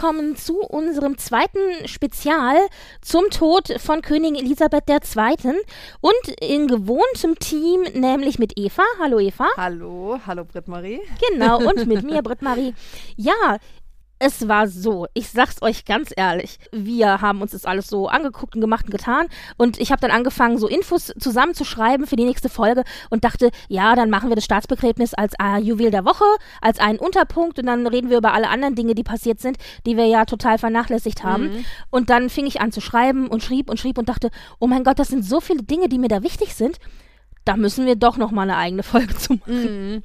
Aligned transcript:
Willkommen 0.00 0.34
zu 0.34 0.60
unserem 0.60 1.18
zweiten 1.18 1.86
Spezial 1.86 2.56
zum 3.02 3.28
Tod 3.28 3.68
von 3.78 4.00
Königin 4.00 4.34
Elisabeth 4.34 4.88
II. 4.88 5.52
Und 6.00 6.40
in 6.40 6.68
gewohntem 6.68 7.38
Team, 7.38 7.82
nämlich 7.92 8.38
mit 8.38 8.54
Eva. 8.56 8.82
Hallo 8.98 9.18
Eva. 9.18 9.46
Hallo, 9.58 10.18
hallo 10.26 10.46
Britt-Marie. 10.46 11.02
Genau, 11.28 11.58
und 11.58 11.86
mit 11.86 12.02
mir, 12.10 12.22
Britt-Marie. 12.22 12.72
Ja, 13.16 13.58
es 14.22 14.46
war 14.48 14.68
so, 14.68 15.06
ich 15.14 15.30
sag's 15.30 15.62
euch 15.62 15.86
ganz 15.86 16.12
ehrlich, 16.14 16.58
wir 16.72 17.22
haben 17.22 17.40
uns 17.40 17.52
das 17.52 17.64
alles 17.64 17.88
so 17.88 18.06
angeguckt 18.06 18.54
und 18.54 18.60
gemacht 18.60 18.84
und 18.84 18.90
getan 18.90 19.26
und 19.56 19.80
ich 19.80 19.90
habe 19.90 20.02
dann 20.02 20.10
angefangen, 20.10 20.58
so 20.58 20.68
Infos 20.68 21.12
zusammenzuschreiben 21.18 22.06
für 22.06 22.16
die 22.16 22.26
nächste 22.26 22.50
Folge 22.50 22.84
und 23.08 23.24
dachte, 23.24 23.50
ja, 23.68 23.96
dann 23.96 24.10
machen 24.10 24.28
wir 24.28 24.36
das 24.36 24.44
Staatsbegräbnis 24.44 25.14
als 25.14 25.32
äh, 25.42 25.58
Juwel 25.60 25.90
der 25.90 26.04
Woche, 26.04 26.24
als 26.60 26.78
einen 26.78 26.98
Unterpunkt 26.98 27.58
und 27.58 27.66
dann 27.66 27.86
reden 27.86 28.10
wir 28.10 28.18
über 28.18 28.34
alle 28.34 28.50
anderen 28.50 28.74
Dinge, 28.74 28.94
die 28.94 29.04
passiert 29.04 29.40
sind, 29.40 29.56
die 29.86 29.96
wir 29.96 30.04
ja 30.04 30.26
total 30.26 30.58
vernachlässigt 30.58 31.24
haben. 31.24 31.44
Mhm. 31.44 31.64
Und 31.88 32.10
dann 32.10 32.28
fing 32.28 32.46
ich 32.46 32.60
an 32.60 32.72
zu 32.72 32.82
schreiben 32.82 33.26
und 33.26 33.42
schrieb 33.42 33.70
und 33.70 33.80
schrieb 33.80 33.96
und 33.96 34.10
dachte, 34.10 34.30
oh 34.58 34.66
mein 34.66 34.84
Gott, 34.84 34.98
das 34.98 35.08
sind 35.08 35.24
so 35.24 35.40
viele 35.40 35.62
Dinge, 35.62 35.88
die 35.88 35.98
mir 35.98 36.08
da 36.08 36.22
wichtig 36.22 36.54
sind 36.54 36.78
da 37.44 37.56
müssen 37.56 37.86
wir 37.86 37.96
doch 37.96 38.16
noch 38.16 38.30
mal 38.30 38.42
eine 38.42 38.56
eigene 38.56 38.82
Folge 38.82 39.16
zu 39.16 39.34
machen. 39.34 39.96
Mm. 39.96 40.02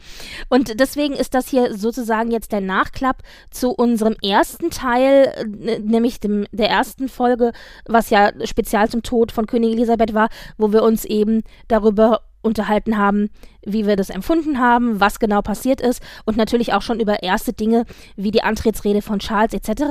Und 0.50 0.80
deswegen 0.80 1.16
ist 1.16 1.34
das 1.34 1.48
hier 1.48 1.76
sozusagen 1.76 2.32
jetzt 2.32 2.52
der 2.52 2.62
Nachklapp 2.62 3.24
zu 3.52 3.72
unserem 3.72 4.16
ersten 4.24 4.70
Teil, 4.70 5.34
äh, 5.66 5.80
nämlich 5.80 6.20
dem, 6.20 6.46
der 6.52 6.70
ersten 6.70 7.10
Folge, 7.10 7.52
was 7.86 8.10
ja 8.10 8.32
spezial 8.46 8.90
zum 8.90 9.04
Tod 9.04 9.32
von 9.32 9.48
Königin 9.48 9.78
Elisabeth 9.78 10.14
war, 10.14 10.30
wo 10.58 10.72
wir 10.72 10.84
uns 10.84 11.06
eben 11.06 11.44
darüber 11.68 12.22
unterhalten 12.42 12.98
haben, 12.98 13.30
wie 13.66 13.88
wir 13.88 13.96
das 13.96 14.12
empfunden 14.12 14.60
haben, 14.60 15.00
was 15.00 15.20
genau 15.20 15.42
passiert 15.42 15.82
ist 15.82 16.02
und 16.26 16.38
natürlich 16.38 16.74
auch 16.74 16.84
schon 16.84 17.00
über 17.00 17.24
erste 17.24 17.54
Dinge 17.54 17.86
wie 18.16 18.32
die 18.32 18.44
Antrittsrede 18.44 19.02
von 19.02 19.20
Charles 19.20 19.54
etc. 19.54 19.84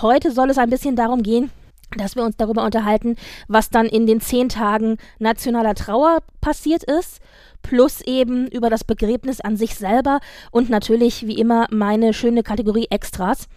Heute 0.00 0.32
soll 0.32 0.50
es 0.50 0.58
ein 0.58 0.70
bisschen 0.70 0.96
darum 0.96 1.22
gehen, 1.22 1.50
dass 1.96 2.16
wir 2.16 2.24
uns 2.24 2.36
darüber 2.36 2.64
unterhalten, 2.64 3.16
was 3.48 3.70
dann 3.70 3.86
in 3.86 4.06
den 4.06 4.20
zehn 4.20 4.48
Tagen 4.48 4.98
nationaler 5.18 5.74
Trauer 5.74 6.18
passiert 6.40 6.84
ist, 6.84 7.20
plus 7.62 8.00
eben 8.02 8.46
über 8.48 8.70
das 8.70 8.84
Begräbnis 8.84 9.40
an 9.40 9.56
sich 9.56 9.74
selber 9.74 10.20
und 10.52 10.70
natürlich 10.70 11.26
wie 11.26 11.38
immer 11.38 11.66
meine 11.70 12.12
schöne 12.12 12.42
Kategorie 12.42 12.86
Extras, 12.90 13.48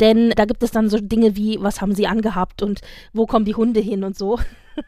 denn 0.00 0.30
da 0.30 0.44
gibt 0.44 0.62
es 0.62 0.72
dann 0.72 0.90
so 0.90 0.98
Dinge 0.98 1.36
wie, 1.36 1.58
was 1.60 1.80
haben 1.80 1.94
sie 1.94 2.06
angehabt 2.06 2.62
und 2.62 2.80
wo 3.12 3.26
kommen 3.26 3.44
die 3.44 3.54
Hunde 3.54 3.80
hin 3.80 4.04
und 4.04 4.18
so. 4.18 4.38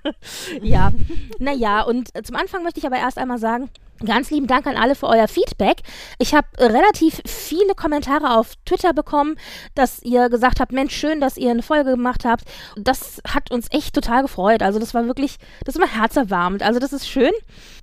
ja, 0.62 0.92
naja, 1.38 1.82
und 1.82 2.10
zum 2.26 2.36
Anfang 2.36 2.62
möchte 2.62 2.80
ich 2.80 2.86
aber 2.86 2.96
erst 2.96 3.18
einmal 3.18 3.38
sagen, 3.38 3.70
Ganz 4.04 4.30
lieben 4.30 4.48
Dank 4.48 4.66
an 4.66 4.76
alle 4.76 4.96
für 4.96 5.06
euer 5.06 5.28
Feedback. 5.28 5.76
Ich 6.18 6.34
habe 6.34 6.48
relativ 6.58 7.22
viele 7.26 7.74
Kommentare 7.76 8.36
auf 8.36 8.56
Twitter 8.64 8.92
bekommen, 8.92 9.36
dass 9.76 10.02
ihr 10.02 10.28
gesagt 10.28 10.58
habt, 10.58 10.72
Mensch, 10.72 10.94
schön, 10.94 11.20
dass 11.20 11.36
ihr 11.36 11.52
eine 11.52 11.62
Folge 11.62 11.90
gemacht 11.90 12.24
habt. 12.24 12.42
Das 12.76 13.22
hat 13.26 13.52
uns 13.52 13.68
echt 13.70 13.94
total 13.94 14.22
gefreut. 14.22 14.62
Also 14.62 14.80
das 14.80 14.94
war 14.94 15.06
wirklich, 15.06 15.36
das 15.64 15.78
war 15.78 15.86
herzerwärmend. 15.86 16.64
Also 16.64 16.80
das 16.80 16.92
ist 16.92 17.08
schön. 17.08 17.30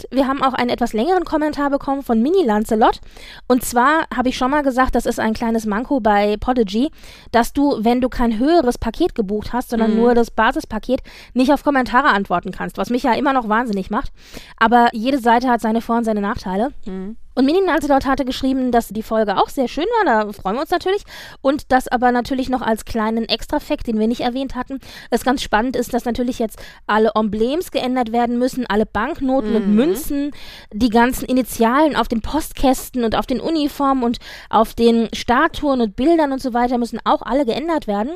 Wir 0.10 0.28
haben 0.28 0.44
auch 0.44 0.54
einen 0.54 0.70
etwas 0.70 0.92
längeren 0.92 1.24
Kommentar 1.24 1.70
bekommen 1.70 2.04
von 2.04 2.22
Mini 2.22 2.44
Lancelot. 2.44 3.00
Und 3.48 3.64
zwar 3.64 4.06
habe 4.14 4.30
ich 4.30 4.38
schon 4.38 4.52
mal 4.52 4.64
gesagt, 4.64 4.96
das 4.96 5.06
ist 5.06 5.20
ein 5.20 5.34
kleines 5.34 5.66
Manko 5.66 6.02
bei 6.02 6.36
Podigy, 6.38 6.92
dass 7.32 7.54
du, 7.54 7.78
wenn 7.84 8.02
du 8.02 8.10
kein 8.10 8.38
höheres 8.38 8.78
Paket 8.78 9.16
gebucht 9.16 9.54
hast, 9.54 9.70
sondern 9.70 9.92
mhm. 9.92 9.98
nur 9.98 10.14
das 10.14 10.30
Basispaket, 10.30 11.02
nicht 11.34 11.54
auf 11.54 11.64
Kommentare 11.64 12.10
antworten 12.10 12.52
kannst, 12.52 12.78
was 12.78 12.90
mich 12.90 13.04
ja 13.04 13.14
immer 13.14 13.32
noch 13.32 13.48
wahnsinnig 13.48 13.90
macht. 13.90 14.12
Aber 14.58 14.90
jede 14.92 15.20
Seite 15.20 15.48
hat 15.48 15.62
seine 15.62 15.80
Vor- 15.80 16.01
und 16.02 16.06
seine 16.06 16.22
Nachteile. 16.22 16.74
Mhm. 16.86 17.16
Und 17.34 17.46
Mini 17.46 17.60
Lancelot 17.66 18.06
hatte 18.06 18.26
geschrieben, 18.26 18.72
dass 18.72 18.90
die 18.90 19.04
Folge 19.04 19.38
auch 19.38 19.48
sehr 19.48 19.70
schön 19.70 19.86
war, 20.00 20.26
da 20.26 20.34
freuen 20.34 20.58
wir 20.58 20.62
uns 20.62 20.70
natürlich. 20.70 21.04
Und 21.42 21.72
das 21.72 21.88
aber 21.88 22.12
natürlich 22.12 22.50
noch 22.50 22.62
als 22.62 22.84
kleinen 22.84 23.24
Extra-Fact, 23.24 23.88
den 23.88 24.00
wir 24.00 24.08
nicht 24.08 24.20
erwähnt 24.20 24.56
hatten, 24.56 24.80
es 25.12 25.24
ganz 25.24 25.42
spannend 25.42 25.78
ist, 25.78 25.94
dass 25.94 26.04
natürlich 26.04 26.40
jetzt 26.40 26.60
alle 26.88 27.12
Emblems 27.16 27.72
geändert 27.72 28.12
werden 28.12 28.38
müssen, 28.38 28.66
alle 28.68 28.86
Banknoten 28.86 29.52
mhm. 29.52 29.56
und 29.56 29.76
Münzen, 29.76 30.32
die 30.74 30.90
ganzen 30.90 31.24
Initialen 31.26 31.96
auf 31.96 32.10
den 32.10 32.22
Postkästen 32.22 33.06
und 33.06 33.16
auf 33.16 33.28
den 33.28 33.40
Uniformen 33.40 34.04
und 34.04 34.18
auf 34.50 34.74
den 34.74 35.08
Statuen 35.14 35.80
und 35.80 35.96
Bildern 35.96 36.34
und 36.34 36.42
so 36.42 36.54
weiter 36.54 36.78
müssen 36.78 37.00
auch 37.06 37.22
alle 37.22 37.46
geändert 37.46 37.88
werden. 37.88 38.12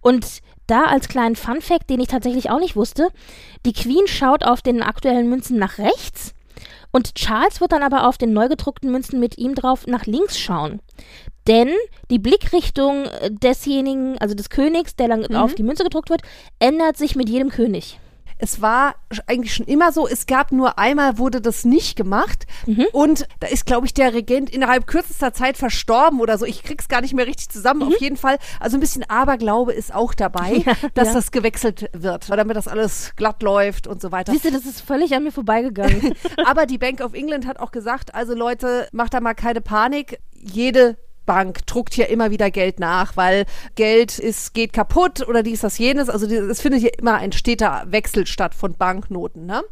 Und 0.00 0.40
da 0.68 0.84
als 0.84 1.08
kleinen 1.08 1.34
Fun-Fact, 1.34 1.90
den 1.90 2.00
ich 2.00 2.08
tatsächlich 2.08 2.48
auch 2.48 2.60
nicht 2.60 2.76
wusste, 2.76 3.08
die 3.66 3.72
Queen 3.72 4.06
schaut 4.06 4.44
auf 4.44 4.62
den 4.62 4.82
aktuellen 4.82 5.28
Münzen 5.28 5.58
nach 5.58 5.78
rechts 5.78 6.34
und 6.92 7.14
Charles 7.14 7.60
wird 7.60 7.72
dann 7.72 7.82
aber 7.82 8.06
auf 8.06 8.18
den 8.18 8.32
neu 8.32 8.48
gedruckten 8.48 8.90
Münzen 8.90 9.18
mit 9.18 9.38
ihm 9.38 9.54
drauf 9.54 9.86
nach 9.86 10.06
links 10.06 10.38
schauen. 10.38 10.80
Denn 11.48 11.70
die 12.10 12.18
Blickrichtung 12.18 13.06
desjenigen, 13.28 14.18
also 14.18 14.34
des 14.34 14.50
Königs, 14.50 14.94
der 14.94 15.08
dann 15.08 15.26
mhm. 15.28 15.36
auf 15.36 15.54
die 15.54 15.64
Münze 15.64 15.82
gedruckt 15.82 16.10
wird, 16.10 16.22
ändert 16.60 16.96
sich 16.96 17.16
mit 17.16 17.28
jedem 17.28 17.48
König 17.48 17.98
es 18.42 18.60
war 18.60 18.96
eigentlich 19.28 19.54
schon 19.54 19.66
immer 19.66 19.92
so, 19.92 20.08
es 20.08 20.26
gab 20.26 20.50
nur 20.50 20.76
einmal 20.76 21.16
wurde 21.16 21.40
das 21.40 21.64
nicht 21.64 21.94
gemacht 21.94 22.44
mhm. 22.66 22.86
und 22.92 23.28
da 23.38 23.46
ist, 23.46 23.66
glaube 23.66 23.86
ich, 23.86 23.94
der 23.94 24.14
Regent 24.14 24.50
innerhalb 24.50 24.88
kürzester 24.88 25.32
Zeit 25.32 25.56
verstorben 25.56 26.20
oder 26.20 26.36
so. 26.38 26.44
Ich 26.44 26.64
krieg's 26.64 26.88
gar 26.88 27.02
nicht 27.02 27.14
mehr 27.14 27.28
richtig 27.28 27.50
zusammen. 27.50 27.86
Mhm. 27.86 27.86
Auf 27.86 28.00
jeden 28.00 28.16
Fall, 28.16 28.38
also 28.58 28.76
ein 28.76 28.80
bisschen 28.80 29.08
Aberglaube 29.08 29.72
ist 29.72 29.94
auch 29.94 30.12
dabei, 30.12 30.54
ja, 30.66 30.72
dass 30.94 31.08
ja. 31.08 31.14
das 31.14 31.30
gewechselt 31.30 31.88
wird, 31.92 32.28
damit 32.30 32.56
das 32.56 32.66
alles 32.66 33.12
glatt 33.14 33.44
läuft 33.44 33.86
und 33.86 34.02
so 34.02 34.10
weiter. 34.10 34.32
Siehst 34.32 34.44
du, 34.44 34.50
das 34.50 34.66
ist 34.66 34.80
völlig 34.80 35.14
an 35.14 35.22
mir 35.22 35.32
vorbeigegangen. 35.32 36.14
Aber 36.44 36.66
die 36.66 36.78
Bank 36.78 37.00
of 37.00 37.14
England 37.14 37.46
hat 37.46 37.60
auch 37.60 37.70
gesagt, 37.70 38.12
also 38.12 38.34
Leute, 38.34 38.88
macht 38.90 39.14
da 39.14 39.20
mal 39.20 39.34
keine 39.34 39.60
Panik. 39.60 40.18
Jede 40.32 40.96
Bank 41.32 41.66
druckt 41.66 41.94
hier 41.94 42.10
immer 42.10 42.30
wieder 42.30 42.50
Geld 42.50 42.78
nach, 42.78 43.16
weil 43.16 43.46
Geld 43.74 44.18
ist, 44.18 44.52
geht 44.52 44.74
kaputt 44.74 45.26
oder 45.26 45.42
dies, 45.42 45.62
das, 45.62 45.78
jenes. 45.78 46.10
Also 46.10 46.26
es 46.26 46.60
findet 46.60 46.82
hier 46.82 46.98
immer 46.98 47.14
ein 47.14 47.32
steter 47.32 47.84
Wechsel 47.86 48.26
statt 48.26 48.54
von 48.54 48.74
Banknoten. 48.74 49.46
Ne? 49.46 49.62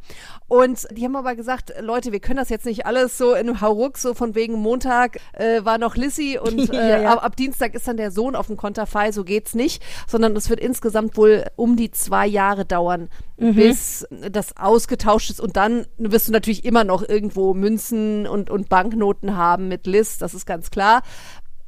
Und 0.48 0.88
die 0.90 1.04
haben 1.04 1.16
aber 1.16 1.34
gesagt, 1.34 1.74
Leute, 1.82 2.12
wir 2.12 2.20
können 2.20 2.38
das 2.38 2.48
jetzt 2.48 2.64
nicht 2.64 2.86
alles 2.86 3.18
so 3.18 3.34
in 3.34 3.40
einem 3.40 3.60
Hauruck, 3.60 3.98
so 3.98 4.14
von 4.14 4.34
wegen 4.34 4.54
Montag 4.54 5.18
äh, 5.34 5.62
war 5.64 5.76
noch 5.76 5.96
Lissy 5.96 6.38
und 6.42 6.70
äh, 6.72 6.76
ja, 6.76 7.02
ja. 7.02 7.12
Ab, 7.12 7.24
ab, 7.24 7.36
Dienstag 7.36 7.74
ist 7.74 7.86
dann 7.86 7.98
der 7.98 8.10
Sohn 8.10 8.34
auf 8.34 8.46
dem 8.46 8.56
Konterfei, 8.56 9.12
so 9.12 9.22
geht's 9.22 9.54
nicht, 9.54 9.82
sondern 10.08 10.34
es 10.34 10.48
wird 10.48 10.60
insgesamt 10.60 11.18
wohl 11.18 11.44
um 11.56 11.76
die 11.76 11.90
zwei 11.90 12.26
Jahre 12.26 12.64
dauern, 12.64 13.10
mhm. 13.36 13.54
bis 13.54 14.08
das 14.30 14.56
ausgetauscht 14.56 15.28
ist 15.28 15.40
und 15.40 15.56
dann 15.56 15.86
wirst 15.98 16.28
du 16.28 16.32
natürlich 16.32 16.64
immer 16.64 16.84
noch 16.84 17.06
irgendwo 17.06 17.52
Münzen 17.52 18.26
und, 18.26 18.48
und 18.48 18.70
Banknoten 18.70 19.36
haben 19.36 19.68
mit 19.68 19.86
Liz, 19.86 20.16
das 20.16 20.32
ist 20.32 20.46
ganz 20.46 20.70
klar. 20.70 21.02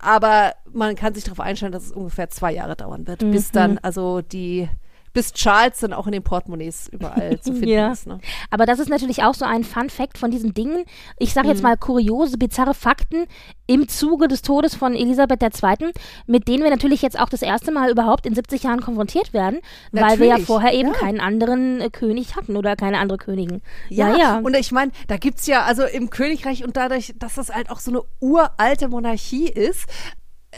Aber 0.03 0.55
man 0.73 0.97
kann 0.97 1.15
sich 1.15 1.25
darauf 1.25 1.41
einstellen, 1.41 1.73
dass 1.73 1.85
es 1.85 1.93
ungefähr 1.93 2.29
zwei 2.29 2.53
Jahre 2.53 2.77
dauern 2.77 3.07
wird, 3.07 3.23
mhm. 3.23 3.31
bis 3.31 3.53
dann 3.53 3.79
also 3.79 4.21
die 4.21 4.69
bis 5.13 5.33
Charles 5.33 5.81
dann 5.81 5.93
auch 5.93 6.07
in 6.07 6.13
den 6.13 6.23
Portemonnaies 6.23 6.89
überall 6.89 7.41
zu 7.41 7.53
finden 7.53 7.69
ja. 7.69 7.93
ist. 7.93 8.07
Ne? 8.07 8.19
Aber 8.51 8.67
das 8.67 8.79
ist 8.79 8.89
natürlich 8.89 9.23
auch 9.23 9.35
so 9.35 9.45
ein 9.45 9.65
Fun 9.65 9.91
Fact 9.91 10.19
von 10.19 10.31
diesen 10.31 10.55
Dingen. 10.55 10.85
Ich 11.19 11.33
sage 11.33 11.49
jetzt 11.49 11.59
mhm. 11.59 11.65
mal 11.69 11.77
kuriose, 11.77 12.39
bizarre 12.39 12.75
Fakten 12.75 13.27
im 13.67 13.89
Zuge 13.89 14.29
des 14.29 14.43
Todes 14.43 14.75
von 14.75 14.95
Elisabeth 14.95 15.43
II., 15.43 15.93
mit 16.27 16.49
denen 16.49 16.63
wir 16.63 16.71
natürlich 16.71 17.03
jetzt 17.03 17.19
auch 17.19 17.29
das 17.29 17.43
erste 17.43 17.73
Mal 17.73 17.91
überhaupt 17.91 18.27
in 18.27 18.35
70 18.35 18.65
Jahren 18.65 18.81
konfrontiert 18.81 19.33
werden, 19.33 19.61
natürlich. 19.93 20.13
weil 20.13 20.19
wir 20.21 20.27
ja 20.27 20.39
vorher 20.39 20.73
eben 20.73 20.93
ja. 20.93 20.99
keinen 20.99 21.21
anderen 21.21 21.81
äh, 21.81 21.91
König 21.91 22.37
hatten 22.37 22.57
oder 22.57 22.77
keine 22.77 22.99
andere 22.99 23.19
Königin. 23.19 23.63
Ja, 23.89 24.11
ja. 24.11 24.19
ja. 24.19 24.39
Und 24.39 24.55
ich 24.57 24.73
meine, 24.73 24.93
da 25.09 25.17
gibt 25.17 25.39
es 25.41 25.47
ja, 25.47 25.63
also 25.63 25.85
im 25.85 26.11
Königreich 26.11 26.65
und 26.65 26.77
dadurch, 26.77 27.15
dass 27.19 27.37
das 27.37 27.51
halt 27.51 27.71
auch 27.71 27.81
so 27.81 27.91
eine 27.91 28.03
uralte 28.21 28.89
Monarchie 28.89 29.49
ist, 29.49 29.87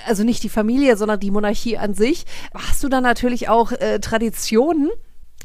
also 0.06 0.24
nicht 0.24 0.42
die 0.42 0.48
Familie, 0.48 0.96
sondern 0.96 1.20
die 1.20 1.30
Monarchie 1.30 1.78
an 1.78 1.94
sich, 1.94 2.24
hast 2.54 2.82
du 2.82 2.88
dann 2.88 3.02
natürlich 3.02 3.48
auch 3.48 3.72
äh, 3.72 4.00
Traditionen, 4.00 4.90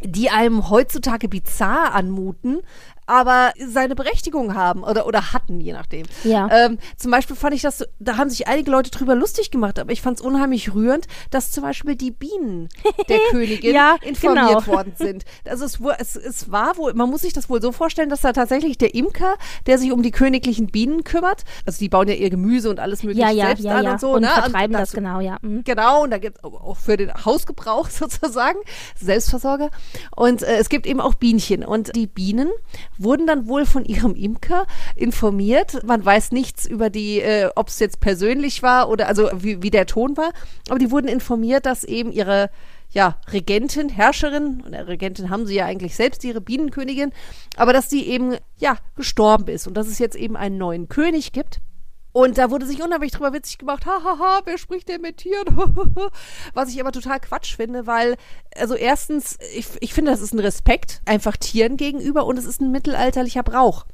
die 0.01 0.29
einem 0.29 0.69
heutzutage 0.69 1.27
bizarr 1.27 1.93
anmuten, 1.93 2.61
aber 3.09 3.53
seine 3.67 3.95
Berechtigung 3.95 4.53
haben 4.53 4.83
oder, 4.83 5.07
oder 5.07 5.33
hatten, 5.33 5.59
je 5.59 5.73
nachdem. 5.73 6.05
Ja. 6.23 6.47
Ähm, 6.51 6.77
zum 6.95 7.09
Beispiel 7.09 7.35
fand 7.35 7.55
ich 7.55 7.61
das, 7.63 7.83
da 7.99 8.17
haben 8.17 8.29
sich 8.29 8.47
einige 8.47 8.69
Leute 8.69 8.91
drüber 8.91 9.15
lustig 9.15 9.49
gemacht, 9.49 9.79
aber 9.79 9.91
ich 9.91 10.01
fand 10.01 10.19
es 10.19 10.25
unheimlich 10.25 10.73
rührend, 10.75 11.07
dass 11.31 11.51
zum 11.51 11.63
Beispiel 11.63 11.95
die 11.95 12.11
Bienen 12.11 12.69
der 13.07 13.19
Königin 13.31 13.73
Ja, 13.73 13.95
informiert 14.01 14.65
genau. 14.65 14.67
worden 14.67 14.93
sind. 14.95 15.25
Also 15.47 15.65
es, 15.65 15.79
es, 15.97 16.15
es 16.15 16.51
war 16.51 16.77
wohl, 16.77 16.93
man 16.93 17.09
muss 17.09 17.21
sich 17.21 17.33
das 17.33 17.49
wohl 17.49 17.61
so 17.61 17.71
vorstellen, 17.71 18.09
dass 18.09 18.21
da 18.21 18.31
tatsächlich 18.31 18.77
der 18.77 18.93
Imker, 18.93 19.35
der 19.65 19.79
sich 19.79 19.91
um 19.91 20.03
die 20.03 20.11
königlichen 20.11 20.67
Bienen 20.67 21.03
kümmert, 21.03 21.45
also 21.65 21.79
die 21.79 21.89
bauen 21.89 22.07
ja 22.07 22.13
ihr 22.13 22.29
Gemüse 22.29 22.69
und 22.69 22.79
alles 22.79 23.01
mögliche 23.01 23.25
Ja, 23.27 23.31
ja, 23.31 23.45
selbst 23.47 23.65
an 23.65 23.87
und 23.87 23.99
so, 23.99 24.11
und 24.13 24.21
ne? 24.21 24.27
vertreiben 24.27 24.75
Und 24.75 24.81
das 24.81 24.91
genau, 24.91 25.19
ja. 25.19 25.37
Mhm. 25.41 25.63
Genau, 25.63 26.03
und 26.03 26.11
da 26.11 26.19
gibt 26.19 26.37
es 26.37 26.43
auch 26.43 26.77
für 26.77 26.95
den 26.95 27.11
Hausgebrauch 27.25 27.89
sozusagen, 27.89 28.59
Selbstversorger. 28.95 29.69
Und 30.15 30.43
äh, 30.43 30.57
es 30.57 30.69
gibt 30.69 30.85
eben 30.85 31.01
auch 31.01 31.15
Bienchen. 31.15 31.65
Und 31.65 31.95
die 31.95 32.07
Bienen 32.07 32.49
wurden 32.99 33.25
dann 33.25 33.47
wohl 33.47 33.65
von 33.65 33.85
ihrem 33.85 34.13
Imker 34.13 34.67
informiert. 34.95 35.83
Man 35.83 36.05
weiß 36.05 36.31
nichts 36.31 36.67
über 36.67 36.89
die, 36.89 37.21
äh, 37.21 37.49
ob 37.55 37.69
es 37.69 37.79
jetzt 37.79 37.99
persönlich 37.99 38.61
war 38.61 38.89
oder 38.89 39.07
also 39.07 39.29
wie, 39.33 39.63
wie 39.63 39.71
der 39.71 39.87
Ton 39.87 40.15
war. 40.17 40.31
Aber 40.69 40.77
die 40.77 40.91
wurden 40.91 41.07
informiert, 41.07 41.65
dass 41.65 41.83
eben 41.83 42.11
ihre 42.11 42.51
ja, 42.91 43.17
Regentin, 43.31 43.89
Herrscherin, 43.89 44.61
und 44.65 44.71
der 44.71 44.87
Regentin 44.87 45.29
haben 45.29 45.45
sie 45.45 45.55
ja 45.55 45.65
eigentlich 45.65 45.95
selbst, 45.95 46.23
ihre 46.23 46.41
Bienenkönigin, 46.41 47.11
aber 47.55 47.71
dass 47.71 47.89
sie 47.89 48.03
eben, 48.07 48.35
ja, 48.57 48.77
gestorben 48.95 49.47
ist 49.47 49.67
und 49.67 49.75
dass 49.75 49.87
es 49.87 49.99
jetzt 49.99 50.15
eben 50.15 50.35
einen 50.35 50.57
neuen 50.57 50.89
König 50.89 51.31
gibt. 51.31 51.59
Und 52.19 52.37
da 52.37 52.51
wurde 52.51 52.65
sich 52.65 52.81
unheimlich 52.83 53.13
drüber 53.13 53.31
witzig 53.31 53.59
gemacht, 53.59 53.85
hahaha, 53.85 54.41
wer 54.43 54.57
spricht 54.57 54.89
denn 54.89 54.99
mit 54.99 55.15
Tieren? 55.15 55.57
Was 56.53 56.67
ich 56.67 56.81
aber 56.81 56.91
total 56.91 57.21
Quatsch 57.21 57.55
finde, 57.55 57.87
weil, 57.87 58.17
also 58.57 58.75
erstens, 58.75 59.37
ich, 59.55 59.67
ich 59.79 59.93
finde, 59.93 60.11
das 60.11 60.19
ist 60.19 60.33
ein 60.33 60.39
Respekt 60.39 61.01
einfach 61.05 61.37
Tieren 61.37 61.77
gegenüber 61.77 62.25
und 62.25 62.37
es 62.37 62.43
ist 62.43 62.59
ein 62.59 62.71
mittelalterlicher 62.71 63.43
Brauch, 63.43 63.85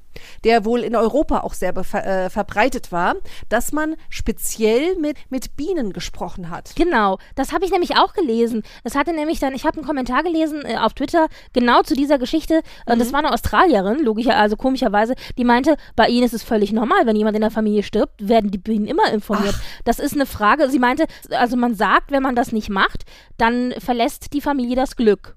der 0.44 0.66
wohl 0.66 0.82
in 0.82 0.96
Europa 0.96 1.42
auch 1.42 1.54
sehr 1.54 1.76
äh, 1.76 2.30
verbreitet 2.30 2.92
war, 2.92 3.16
dass 3.50 3.72
man 3.72 3.96
speziell 4.10 4.96
mit, 4.98 5.18
mit 5.30 5.56
Bienen 5.56 5.94
gesprochen 5.94 6.50
hat. 6.50 6.72
Genau, 6.76 7.18
das 7.36 7.52
habe 7.52 7.66
ich 7.66 7.72
nämlich 7.72 7.98
auch 7.98 8.14
gelesen. 8.14 8.64
Das 8.84 8.96
hatte 8.96 9.14
nämlich 9.14 9.40
dann, 9.40 9.54
ich 9.54 9.66
habe 9.66 9.78
einen 9.78 9.86
Kommentar 9.88 10.24
gelesen 10.24 10.64
äh, 10.66 10.78
auf 10.78 10.94
Twitter 10.94 11.28
genau 11.54 11.82
zu 11.84 11.96
dieser 11.96 12.18
Geschichte. 12.18 12.62
Und 12.86 12.96
Mhm. 12.96 13.00
das 13.00 13.14
war 13.14 13.20
eine 13.20 13.34
Australierin, 13.34 14.04
logischer, 14.04 14.36
also 14.38 14.56
komischerweise, 14.56 15.16
die 15.38 15.44
meinte, 15.44 15.78
bei 15.96 16.08
ihnen 16.08 16.26
ist 16.26 16.34
es 16.34 16.44
völlig 16.44 16.72
normal, 16.72 17.06
wenn 17.06 17.16
jemand 17.16 17.36
in 17.36 17.42
der 17.42 17.52
Familie 17.52 17.84
stirbt, 17.84 18.28
werden 18.28 18.52
die 18.52 18.58
Bienen 18.58 18.86
immer 18.86 19.12
informiert. 19.12 19.56
Das 19.84 20.00
ist 20.00 20.14
eine 20.14 20.26
Frage. 20.26 20.70
Sie 20.70 20.80
meinte, 20.80 21.06
also 21.32 21.58
man 21.58 21.76
sagt, 21.76 22.12
wenn 22.12 22.24
man 22.24 22.36
das 22.36 22.52
nicht 22.52 22.70
macht, 22.70 23.06
dann 23.38 23.74
verlässt 23.80 24.34
die 24.34 24.42
Familie 24.42 24.76
das 24.76 24.96
Glück. 24.96 25.36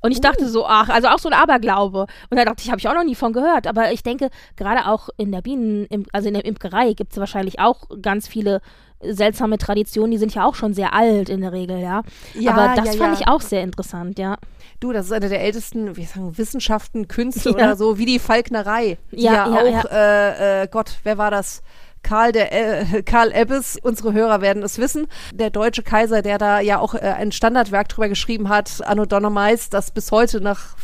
Und 0.00 0.12
ich 0.12 0.20
dachte 0.20 0.48
so, 0.48 0.66
ach, 0.66 0.88
also 0.88 1.08
auch 1.08 1.18
so 1.18 1.28
ein 1.28 1.34
Aberglaube. 1.34 2.06
Und 2.30 2.36
da 2.36 2.44
dachte 2.44 2.62
ich, 2.62 2.70
habe 2.70 2.78
ich 2.78 2.88
auch 2.88 2.94
noch 2.94 3.04
nie 3.04 3.14
von 3.14 3.32
gehört. 3.32 3.66
Aber 3.66 3.92
ich 3.92 4.02
denke, 4.02 4.30
gerade 4.56 4.86
auch 4.86 5.08
in 5.16 5.32
der 5.32 5.42
Bienen, 5.42 5.86
also 6.12 6.28
in 6.28 6.34
der 6.34 6.44
Imkerei 6.44 6.92
gibt 6.92 7.12
es 7.12 7.18
wahrscheinlich 7.18 7.58
auch 7.58 7.84
ganz 8.00 8.28
viele 8.28 8.60
seltsame 9.00 9.58
Traditionen, 9.58 10.10
die 10.10 10.18
sind 10.18 10.34
ja 10.34 10.44
auch 10.44 10.56
schon 10.56 10.74
sehr 10.74 10.92
alt 10.92 11.28
in 11.28 11.40
der 11.40 11.52
Regel, 11.52 11.78
ja. 11.78 12.02
Ja, 12.34 12.52
Aber 12.52 12.74
das 12.74 12.96
ja, 12.96 13.00
fand 13.04 13.14
ja. 13.14 13.20
ich 13.20 13.28
auch 13.28 13.40
sehr 13.40 13.62
interessant, 13.62 14.18
ja. 14.18 14.36
Du, 14.80 14.92
das 14.92 15.06
ist 15.06 15.12
eine 15.12 15.28
der 15.28 15.40
ältesten, 15.40 15.96
wie 15.96 16.04
sagen, 16.04 16.36
Wissenschaften, 16.36 17.06
Künste 17.06 17.50
Ja. 17.50 17.54
oder 17.54 17.76
so, 17.76 17.98
wie 17.98 18.06
die 18.06 18.18
Falknerei. 18.18 18.98
Die 19.12 19.22
Ja, 19.22 19.48
ja, 19.48 19.64
ja, 19.66 19.80
auch, 19.80 19.84
Äh, 19.92 20.62
äh, 20.64 20.68
Gott, 20.68 20.98
wer 21.04 21.16
war 21.16 21.30
das? 21.30 21.62
Karl, 22.02 22.32
der, 22.32 22.52
äh, 22.52 23.02
Karl 23.02 23.32
Ebbes, 23.32 23.78
unsere 23.82 24.12
Hörer 24.12 24.40
werden 24.40 24.62
es 24.62 24.78
wissen, 24.78 25.06
der 25.32 25.50
deutsche 25.50 25.82
Kaiser, 25.82 26.22
der 26.22 26.38
da 26.38 26.60
ja 26.60 26.78
auch 26.78 26.94
äh, 26.94 26.98
ein 26.98 27.32
Standardwerk 27.32 27.88
drüber 27.88 28.08
geschrieben 28.08 28.48
hat, 28.48 28.80
Anno 28.86 29.04
Donnermeis, 29.06 29.68
das 29.70 29.90
bis 29.90 30.10
heute 30.12 30.40
nach 30.40 30.76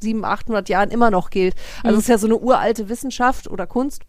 700, 0.00 0.32
800 0.40 0.68
Jahren 0.68 0.90
immer 0.90 1.10
noch 1.10 1.30
gilt. 1.30 1.54
Mhm. 1.54 1.86
Also 1.88 1.98
es 1.98 2.04
ist 2.04 2.08
ja 2.08 2.18
so 2.18 2.26
eine 2.26 2.38
uralte 2.38 2.88
Wissenschaft 2.88 3.48
oder 3.48 3.66
Kunst. 3.66 4.02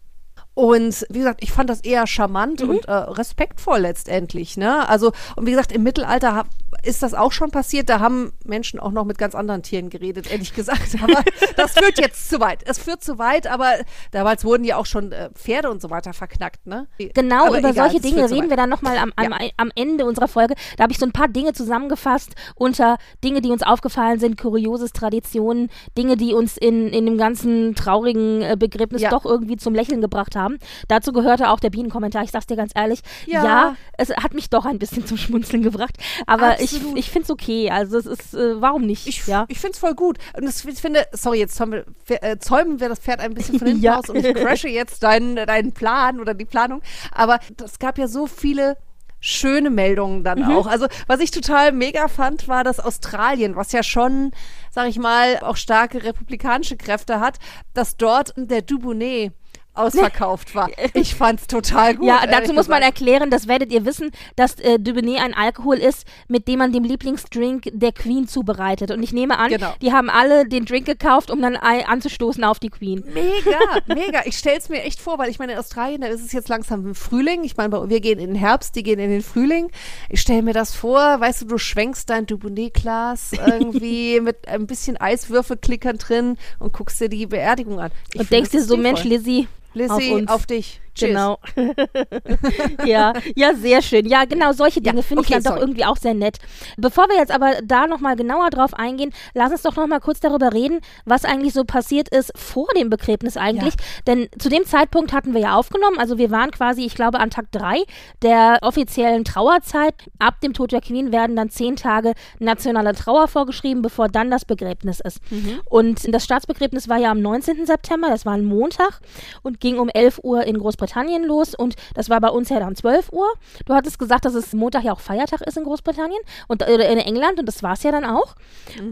Und 0.54 1.06
wie 1.10 1.18
gesagt, 1.18 1.42
ich 1.42 1.52
fand 1.52 1.68
das 1.68 1.80
eher 1.82 2.06
charmant 2.06 2.62
Mhm. 2.62 2.70
und 2.70 2.84
äh, 2.86 2.92
respektvoll 2.92 3.80
letztendlich. 3.80 4.56
Ne? 4.56 4.88
Also, 4.88 5.12
und 5.36 5.44
wie 5.46 5.50
gesagt, 5.50 5.70
im 5.70 5.82
Mittelalter 5.82 6.44
ist 6.82 7.02
das 7.02 7.14
auch 7.14 7.32
schon 7.32 7.50
passiert. 7.50 7.88
Da 7.88 8.00
haben 8.00 8.32
Menschen 8.44 8.78
auch 8.80 8.92
noch 8.92 9.04
mit 9.04 9.18
ganz 9.18 9.34
anderen 9.34 9.62
Tieren 9.62 9.90
geredet, 9.90 10.30
ehrlich 10.30 10.54
gesagt. 10.54 10.96
Aber 11.02 11.22
das 11.56 11.72
führt 11.72 11.98
jetzt 11.98 12.28
zu 12.30 12.40
weit. 12.40 12.60
Es 12.66 12.78
führt 12.78 13.02
zu 13.02 13.18
weit, 13.18 13.46
aber 13.46 13.72
damals 14.10 14.44
wurden 14.44 14.64
ja 14.64 14.76
auch 14.76 14.86
schon 14.86 15.12
äh, 15.12 15.30
Pferde 15.34 15.70
und 15.70 15.80
so 15.80 15.90
weiter 15.90 16.12
verknackt. 16.12 16.66
Ne? 16.66 16.86
Genau, 17.14 17.46
aber 17.46 17.58
über 17.58 17.70
egal, 17.70 17.90
solche 17.90 18.00
Dinge 18.00 18.30
reden 18.30 18.50
wir 18.50 18.56
dann 18.56 18.68
nochmal 18.68 18.98
am, 18.98 19.12
am, 19.16 19.32
am 19.56 19.70
Ende 19.74 20.04
unserer 20.04 20.28
Folge. 20.28 20.54
Da 20.76 20.82
habe 20.84 20.92
ich 20.92 20.98
so 20.98 21.06
ein 21.06 21.12
paar 21.12 21.28
Dinge 21.28 21.52
zusammengefasst 21.52 22.34
unter 22.54 22.98
Dinge, 23.24 23.40
die 23.40 23.50
uns 23.50 23.62
aufgefallen 23.62 24.18
sind, 24.18 24.40
kurioses 24.40 24.92
Traditionen, 24.92 25.70
Dinge, 25.96 26.16
die 26.16 26.34
uns 26.34 26.56
in, 26.56 26.88
in 26.88 27.06
dem 27.06 27.18
ganzen 27.18 27.74
traurigen 27.74 28.42
äh, 28.42 28.56
Begräbnis 28.58 29.02
Ja. 29.02 29.10
doch 29.10 29.24
irgendwie 29.24 29.56
zum 29.56 29.74
Lächeln 29.74 30.00
gebracht 30.00 30.36
haben. 30.36 30.58
Dazu 30.88 31.12
gehörte 31.12 31.50
auch 31.50 31.60
der 31.60 31.70
Bienenkommentar. 31.70 32.22
Ich 32.24 32.30
sag's 32.30 32.46
dir 32.46 32.56
ganz 32.56 32.72
ehrlich, 32.74 33.00
ja, 33.26 33.44
Ja. 33.44 33.76
es 33.98 34.10
hat 34.10 34.34
mich 34.34 34.50
doch 34.50 34.64
ein 34.64 34.78
bisschen 34.78 35.06
zum 35.06 35.16
Schmunzeln 35.16 35.62
gebracht. 35.62 35.96
Aber 36.26 36.60
ich, 36.60 36.65
Absolut. 36.74 36.98
ich 36.98 37.10
finde 37.10 37.24
es 37.24 37.30
okay. 37.30 37.70
Also 37.70 37.98
es 37.98 38.06
ist, 38.06 38.34
äh, 38.34 38.60
warum 38.60 38.82
nicht? 38.82 39.06
Ich, 39.06 39.26
ja. 39.26 39.44
ich 39.48 39.58
finde 39.58 39.72
es 39.74 39.78
voll 39.78 39.94
gut. 39.94 40.18
Und 40.36 40.44
das, 40.44 40.64
ich 40.64 40.80
finde, 40.80 41.06
sorry, 41.12 41.38
jetzt 41.38 41.54
zäumen 41.56 41.84
wir, 42.06 42.22
äh, 42.22 42.38
zäumen 42.38 42.80
wir 42.80 42.88
das 42.88 42.98
Pferd 43.00 43.20
ein 43.20 43.34
bisschen 43.34 43.58
von 43.58 43.68
hinten 43.68 43.82
Ja. 43.84 43.98
aus 43.98 44.08
und 44.08 44.16
ich 44.16 44.34
crashe 44.34 44.68
jetzt 44.68 45.02
deinen, 45.02 45.36
deinen 45.36 45.72
Plan 45.72 46.20
oder 46.20 46.34
die 46.34 46.44
Planung. 46.44 46.82
Aber 47.12 47.40
es 47.64 47.78
gab 47.78 47.98
ja 47.98 48.08
so 48.08 48.26
viele 48.26 48.76
schöne 49.18 49.70
Meldungen 49.70 50.22
dann 50.24 50.40
Mhm. 50.40 50.50
auch. 50.56 50.66
Also 50.66 50.86
was 51.06 51.20
ich 51.20 51.30
total 51.30 51.72
mega 51.72 52.06
fand, 52.08 52.48
war, 52.48 52.64
dass 52.64 52.78
Australien, 52.80 53.56
was 53.56 53.72
ja 53.72 53.82
schon, 53.82 54.30
sag 54.70 54.88
ich 54.88 54.98
mal, 54.98 55.38
auch 55.40 55.56
starke 55.56 56.04
republikanische 56.04 56.76
Kräfte 56.76 57.18
hat, 57.18 57.38
dass 57.74 57.96
dort 57.96 58.34
der 58.36 58.62
Dubonnet 58.62 59.32
ausverkauft 59.76 60.54
war. 60.54 60.68
Ich 60.94 61.14
fand's 61.14 61.46
total 61.46 61.94
gut. 61.96 62.06
Ja, 62.06 62.26
dazu 62.26 62.52
muss 62.52 62.68
man 62.68 62.80
gesagt. 62.80 63.00
erklären, 63.00 63.30
das 63.30 63.48
werdet 63.48 63.72
ihr 63.72 63.84
wissen, 63.84 64.10
dass 64.36 64.54
äh, 64.60 64.78
Dubonnet 64.78 65.20
ein 65.20 65.34
Alkohol 65.34 65.76
ist, 65.76 66.06
mit 66.28 66.48
dem 66.48 66.58
man 66.58 66.72
den 66.72 66.84
Lieblingsdrink 66.84 67.68
der 67.72 67.92
Queen 67.92 68.28
zubereitet. 68.28 68.90
Und 68.90 69.02
ich 69.02 69.12
nehme 69.12 69.38
an, 69.38 69.50
Genau. 69.50 69.74
die 69.82 69.92
haben 69.92 70.10
alle 70.10 70.46
den 70.48 70.64
Drink 70.64 70.86
gekauft, 70.86 71.30
um 71.30 71.40
dann 71.42 71.56
anzustoßen 71.56 72.42
auf 72.44 72.58
die 72.58 72.70
Queen. 72.70 73.04
Mega, 73.12 73.58
mega. 73.86 74.22
Ich 74.24 74.36
stell's 74.38 74.68
mir 74.68 74.82
echt 74.82 75.00
vor, 75.00 75.18
weil 75.18 75.30
ich 75.30 75.38
meine, 75.38 75.52
in 75.52 75.58
Australien, 75.58 76.00
da 76.00 76.08
ist 76.08 76.24
es 76.24 76.32
jetzt 76.32 76.48
langsam 76.48 76.86
im 76.86 76.94
Frühling. 76.94 77.44
Ich 77.44 77.56
meine, 77.56 77.88
wir 77.88 78.00
gehen 78.00 78.18
in 78.18 78.28
den 78.28 78.36
Herbst, 78.36 78.74
die 78.76 78.82
gehen 78.82 78.98
in 78.98 79.10
den 79.10 79.22
Frühling. 79.22 79.70
Ich 80.08 80.20
stell 80.20 80.42
mir 80.42 80.52
das 80.54 80.74
vor, 80.74 81.20
weißt 81.20 81.42
du, 81.42 81.46
du 81.46 81.58
schwenkst 81.58 82.08
dein 82.10 82.26
Dubonnet-Glas 82.26 83.32
irgendwie 83.46 84.20
mit 84.20 84.48
ein 84.48 84.66
bisschen 84.66 84.96
Eiswürfelklickern 84.96 85.98
drin 85.98 86.36
und 86.58 86.72
guckst 86.72 87.00
dir 87.00 87.08
die 87.08 87.26
Beerdigung 87.26 87.80
an. 87.80 87.90
Ich 88.14 88.20
Und 88.20 88.30
denkst 88.30 88.50
dir 88.50 88.62
so, 88.62 88.76
Mensch. 88.76 89.04
Lizzie, 89.04 89.46
Lissy, 89.76 89.92
auf 89.92 90.10
uns. 90.10 90.30
auf 90.30 90.46
dich. 90.46 90.80
Cheers. 90.96 91.10
Genau. 91.10 91.38
ja, 92.84 93.12
ja, 93.34 93.54
sehr 93.54 93.82
schön. 93.82 94.06
Ja, 94.06 94.24
genau, 94.24 94.52
solche 94.52 94.80
Dinge 94.80 94.96
Ja, 94.96 95.02
finde 95.02 95.22
ich 95.22 95.28
okay, 95.28 95.34
dann 95.34 95.42
doch 95.44 95.50
sorry. 95.52 95.60
irgendwie 95.62 95.84
auch 95.84 95.96
sehr 95.96 96.14
nett. 96.14 96.38
Bevor 96.76 97.08
wir 97.08 97.16
jetzt 97.16 97.30
aber 97.32 97.52
da 97.62 97.86
nochmal 97.86 98.16
genauer 98.16 98.50
drauf 98.50 98.74
eingehen, 98.74 99.12
lass 99.34 99.52
uns 99.52 99.62
doch 99.62 99.76
nochmal 99.76 100.00
kurz 100.00 100.20
darüber 100.20 100.52
reden, 100.52 100.80
was 101.04 101.24
eigentlich 101.24 101.52
so 101.52 101.64
passiert 101.64 102.08
ist 102.08 102.32
vor 102.36 102.66
dem 102.76 102.88
Begräbnis 102.90 103.36
eigentlich. 103.36 103.74
Denn 104.06 104.28
zu 104.38 104.48
dem 104.48 104.64
Zeitpunkt 104.64 105.12
hatten 105.12 105.34
wir 105.34 105.40
ja 105.42 105.54
aufgenommen, 105.54 105.98
also 105.98 106.16
wir 106.18 106.30
waren 106.30 106.50
quasi, 106.50 106.84
ich 106.84 106.94
glaube, 106.94 107.20
an 107.20 107.30
Tag 107.30 107.52
3 107.52 107.82
der 108.22 108.58
offiziellen 108.62 109.24
Trauerzeit. 109.24 109.94
Ab 110.18 110.40
dem 110.40 110.54
Tod 110.54 110.72
der 110.72 110.80
Queen 110.80 111.12
werden 111.12 111.36
dann 111.36 111.50
zehn 111.50 111.76
Tage 111.76 112.14
nationale 112.38 112.94
Trauer 112.94 113.28
vorgeschrieben, 113.28 113.82
bevor 113.82 114.08
dann 114.08 114.30
das 114.30 114.44
Begräbnis 114.44 115.00
ist. 115.00 115.20
Und 115.68 116.12
das 116.12 116.24
Staatsbegräbnis 116.24 116.88
war 116.88 116.96
ja 116.98 117.10
am 117.10 117.20
19. 117.20 117.66
September, 117.66 118.08
das 118.08 118.24
war 118.24 118.32
ein 118.34 118.44
Montag 118.44 119.00
und 119.42 119.60
ging 119.60 119.78
um 119.78 119.88
11 119.88 120.20
Uhr 120.22 120.44
in 120.44 120.58
Großbritannien 120.58 120.85
los 121.24 121.54
und 121.54 121.74
das 121.94 122.10
war 122.10 122.20
bei 122.20 122.28
uns 122.28 122.48
ja 122.48 122.60
dann 122.60 122.76
12 122.76 123.12
Uhr. 123.12 123.26
Du 123.64 123.74
hattest 123.74 123.98
gesagt, 123.98 124.24
dass 124.24 124.34
es 124.34 124.52
Montag 124.52 124.84
ja 124.84 124.92
auch 124.92 125.00
Feiertag 125.00 125.40
ist 125.42 125.56
in 125.56 125.64
Großbritannien 125.64 126.20
und 126.48 126.62
oder 126.62 126.88
in 126.88 126.98
England 126.98 127.38
und 127.38 127.46
das 127.46 127.62
war 127.62 127.74
es 127.74 127.82
ja 127.82 127.92
dann 127.92 128.04
auch. 128.04 128.34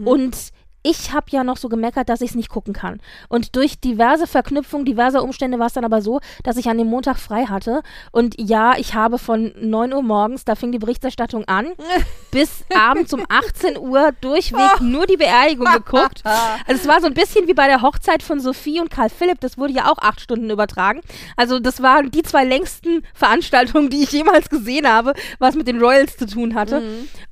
Und 0.05 0.51
ich 0.85 1.11
habe 1.13 1.25
ja 1.31 1.43
noch 1.43 1.57
so 1.57 1.67
gemeckert, 1.67 2.09
dass 2.09 2.21
ich 2.21 2.29
es 2.29 2.35
nicht 2.35 2.49
gucken 2.49 2.73
kann. 2.73 3.01
Und 3.27 3.55
durch 3.55 3.79
diverse 3.79 4.27
Verknüpfungen, 4.27 4.85
diverse 4.85 5.23
Umstände 5.23 5.57
war 5.57 5.65
es 5.65 5.73
dann 5.73 5.83
aber 5.83 6.01
so, 6.01 6.19
dass 6.43 6.57
ich 6.57 6.69
an 6.69 6.77
dem 6.77 6.87
Montag 6.87 7.17
frei 7.17 7.45
hatte. 7.45 7.81
Und 8.11 8.35
ja, 8.39 8.77
ich 8.77 8.93
habe 8.93 9.17
von 9.17 9.51
9 9.59 9.93
Uhr 9.93 10.03
morgens, 10.03 10.45
da 10.45 10.53
fing 10.53 10.71
die 10.71 10.77
Berichterstattung 10.77 11.45
an, 11.45 11.69
bis 12.31 12.63
abends 12.73 13.13
um 13.13 13.25
18 13.27 13.79
Uhr 13.79 14.11
durchweg 14.21 14.79
nur 14.79 15.07
die 15.07 15.17
Beerdigung 15.17 15.67
geguckt. 15.73 16.23
Also 16.67 16.81
es 16.81 16.87
war 16.87 16.99
so 16.99 17.07
ein 17.07 17.13
bisschen 17.13 17.47
wie 17.47 17.53
bei 17.53 17.67
der 17.67 17.81
Hochzeit 17.81 18.21
von 18.21 18.39
Sophie 18.39 18.79
und 18.79 18.89
Karl 18.89 19.09
Philipp, 19.09 19.39
das 19.39 19.57
wurde 19.57 19.73
ja 19.73 19.91
auch 19.91 19.97
acht 19.97 20.19
Stunden 20.19 20.49
übertragen. 20.49 21.01
Also 21.37 21.59
das 21.59 21.81
waren 21.81 22.11
die 22.11 22.23
zwei 22.23 22.43
längsten 22.43 23.03
Veranstaltungen, 23.13 23.89
die 23.89 24.03
ich 24.03 24.11
jemals 24.11 24.49
gesehen 24.49 24.87
habe, 24.87 25.13
was 25.39 25.55
mit 25.55 25.67
den 25.67 25.79
Royals 25.79 26.17
zu 26.17 26.25
tun 26.27 26.55
hatte. 26.55 26.81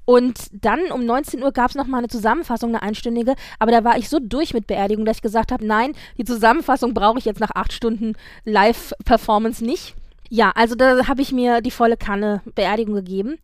Und 0.05 0.49
dann 0.51 0.91
um 0.91 1.05
19 1.05 1.41
Uhr 1.43 1.51
gab 1.51 1.69
es 1.69 1.75
nochmal 1.75 1.99
eine 1.99 2.09
Zusammenfassung, 2.09 2.69
eine 2.69 2.81
einstündige, 2.81 3.35
aber 3.59 3.71
da 3.71 3.83
war 3.83 3.97
ich 3.97 4.09
so 4.09 4.19
durch 4.19 4.53
mit 4.53 4.67
Beerdigung, 4.67 5.05
dass 5.05 5.17
ich 5.17 5.21
gesagt 5.23 5.51
habe, 5.51 5.65
nein, 5.65 5.93
die 6.17 6.23
Zusammenfassung 6.25 6.93
brauche 6.93 7.19
ich 7.19 7.25
jetzt 7.25 7.39
nach 7.39 7.51
acht 7.55 7.73
Stunden 7.73 8.13
Live-Performance 8.45 9.63
nicht. 9.63 9.95
Ja, 10.29 10.51
also 10.55 10.75
da 10.75 11.07
habe 11.07 11.21
ich 11.21 11.31
mir 11.31 11.61
die 11.61 11.71
volle 11.71 11.97
Kanne 11.97 12.41
Beerdigung 12.55 12.95
gegeben. 12.95 13.37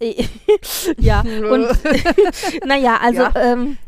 ja, 0.98 1.20
und 1.20 1.68
naja, 2.66 2.98
also 3.00 3.22
Ja. 3.22 3.32
ähm, 3.36 3.78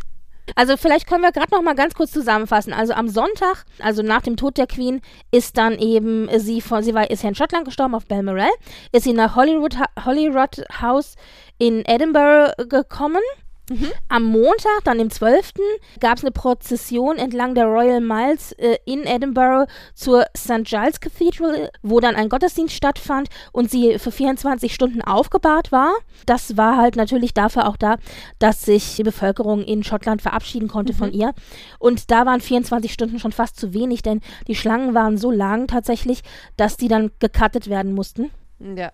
Also 0.56 0.76
vielleicht 0.76 1.06
können 1.09 1.23
wir 1.23 1.33
gerade 1.33 1.50
noch 1.52 1.62
mal 1.62 1.75
ganz 1.75 1.94
kurz 1.94 2.12
zusammenfassen. 2.12 2.73
Also 2.75 2.92
am 2.92 3.09
Sonntag, 3.09 3.64
also 3.80 4.02
nach 4.02 4.21
dem 4.23 4.37
Tod 4.37 4.59
der 4.59 4.66
Queen, 4.66 5.00
ist 5.33 5.56
dann 5.56 5.78
eben 5.78 6.28
sie 6.38 6.61
von, 6.61 6.83
sie 6.85 6.92
war, 6.94 7.11
ist 7.11 7.23
ja 7.23 7.30
in 7.30 7.35
Schottland 7.35 7.64
gestorben 7.64 7.94
auf 7.94 8.04
Balmoral, 8.06 8.50
ist 8.92 9.04
sie 9.04 9.14
nach 9.14 9.37
Hollywood, 9.37 9.75
Holyrood 10.04 10.62
House 10.83 11.16
in 11.59 11.83
Edinburgh 11.87 12.52
gekommen 12.68 13.23
Mhm. 13.71 13.88
Am 14.09 14.25
Montag, 14.25 14.85
dann 14.85 14.99
dem 14.99 15.11
12., 15.11 15.52
gab 16.00 16.18
es 16.18 16.25
eine 16.25 16.33
Prozession 16.33 17.16
entlang 17.16 17.54
der 17.54 17.66
Royal 17.66 18.00
Miles 18.00 18.52
äh, 18.52 18.76
in 18.85 19.04
Edinburgh 19.04 19.66
zur 19.94 20.26
St. 20.37 20.64
Giles 20.64 21.00
Cathedral, 21.00 21.71
wo 21.83 22.00
dann 22.00 22.14
ein 22.14 22.28
Gottesdienst 22.28 22.75
stattfand 22.75 23.28
und 23.52 23.71
sie 23.71 23.99
für 23.99 24.11
24 24.11 24.75
Stunden 24.75 25.00
aufgebahrt 25.00 25.73
war. 25.73 25.94
Das 26.26 26.56
war 26.56 26.76
halt 26.76 26.97
natürlich 26.97 27.33
dafür 27.33 27.68
auch 27.68 27.76
da, 27.76 27.97
dass 28.38 28.62
sich 28.62 28.97
die 28.97 29.02
Bevölkerung 29.02 29.62
in 29.62 29.83
Schottland 29.83 30.21
verabschieden 30.21 30.68
konnte 30.68 30.92
mhm. 30.92 30.99
von 30.99 31.12
ihr. 31.12 31.33
Und 31.78 32.11
da 32.11 32.26
waren 32.26 32.40
24 32.40 32.92
Stunden 32.92 33.18
schon 33.18 33.33
fast 33.33 33.59
zu 33.59 33.73
wenig, 33.73 34.02
denn 34.02 34.21
die 34.47 34.54
Schlangen 34.54 34.94
waren 34.94 35.16
so 35.16 35.30
lang 35.30 35.68
tatsächlich, 35.68 36.21
dass 36.56 36.76
die 36.76 36.88
dann 36.88 37.12
gecuttet 37.18 37.68
werden 37.68 37.94
mussten. 37.94 38.30
Ja. 38.61 38.92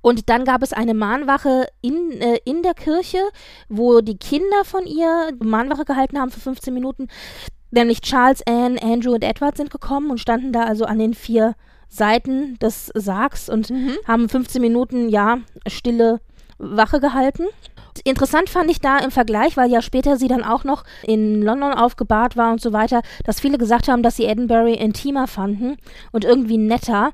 Und 0.00 0.28
dann 0.28 0.44
gab 0.44 0.62
es 0.62 0.72
eine 0.72 0.94
Mahnwache 0.94 1.66
in, 1.80 2.12
äh, 2.20 2.38
in 2.44 2.62
der 2.62 2.74
Kirche, 2.74 3.18
wo 3.68 4.00
die 4.00 4.18
Kinder 4.18 4.64
von 4.64 4.86
ihr 4.86 5.32
Mahnwache 5.38 5.84
gehalten 5.84 6.18
haben 6.18 6.30
für 6.30 6.40
15 6.40 6.72
Minuten. 6.72 7.08
Nämlich 7.70 8.00
Charles, 8.00 8.42
Anne, 8.46 8.82
Andrew 8.82 9.12
und 9.12 9.22
Edward 9.22 9.56
sind 9.56 9.70
gekommen 9.70 10.10
und 10.10 10.18
standen 10.18 10.52
da 10.52 10.64
also 10.64 10.84
an 10.84 10.98
den 10.98 11.14
vier 11.14 11.54
Seiten 11.88 12.58
des 12.58 12.90
Sargs 12.94 13.48
und 13.48 13.70
mhm. 13.70 13.96
haben 14.06 14.28
15 14.28 14.60
Minuten, 14.60 15.08
ja, 15.08 15.38
stille 15.66 16.20
Wache 16.58 17.00
gehalten. 17.00 17.44
Interessant 18.04 18.48
fand 18.48 18.70
ich 18.70 18.80
da 18.80 18.98
im 18.98 19.10
Vergleich, 19.10 19.56
weil 19.56 19.70
ja 19.70 19.82
später 19.82 20.16
sie 20.16 20.28
dann 20.28 20.44
auch 20.44 20.64
noch 20.64 20.84
in 21.02 21.42
London 21.42 21.72
aufgebahrt 21.72 22.36
war 22.36 22.52
und 22.52 22.60
so 22.60 22.72
weiter, 22.72 23.02
dass 23.24 23.40
viele 23.40 23.58
gesagt 23.58 23.88
haben, 23.88 24.02
dass 24.02 24.16
sie 24.16 24.24
Edinburgh 24.24 24.72
intimer 24.72 25.26
fanden 25.26 25.76
und 26.12 26.24
irgendwie 26.24 26.58
netter. 26.58 27.12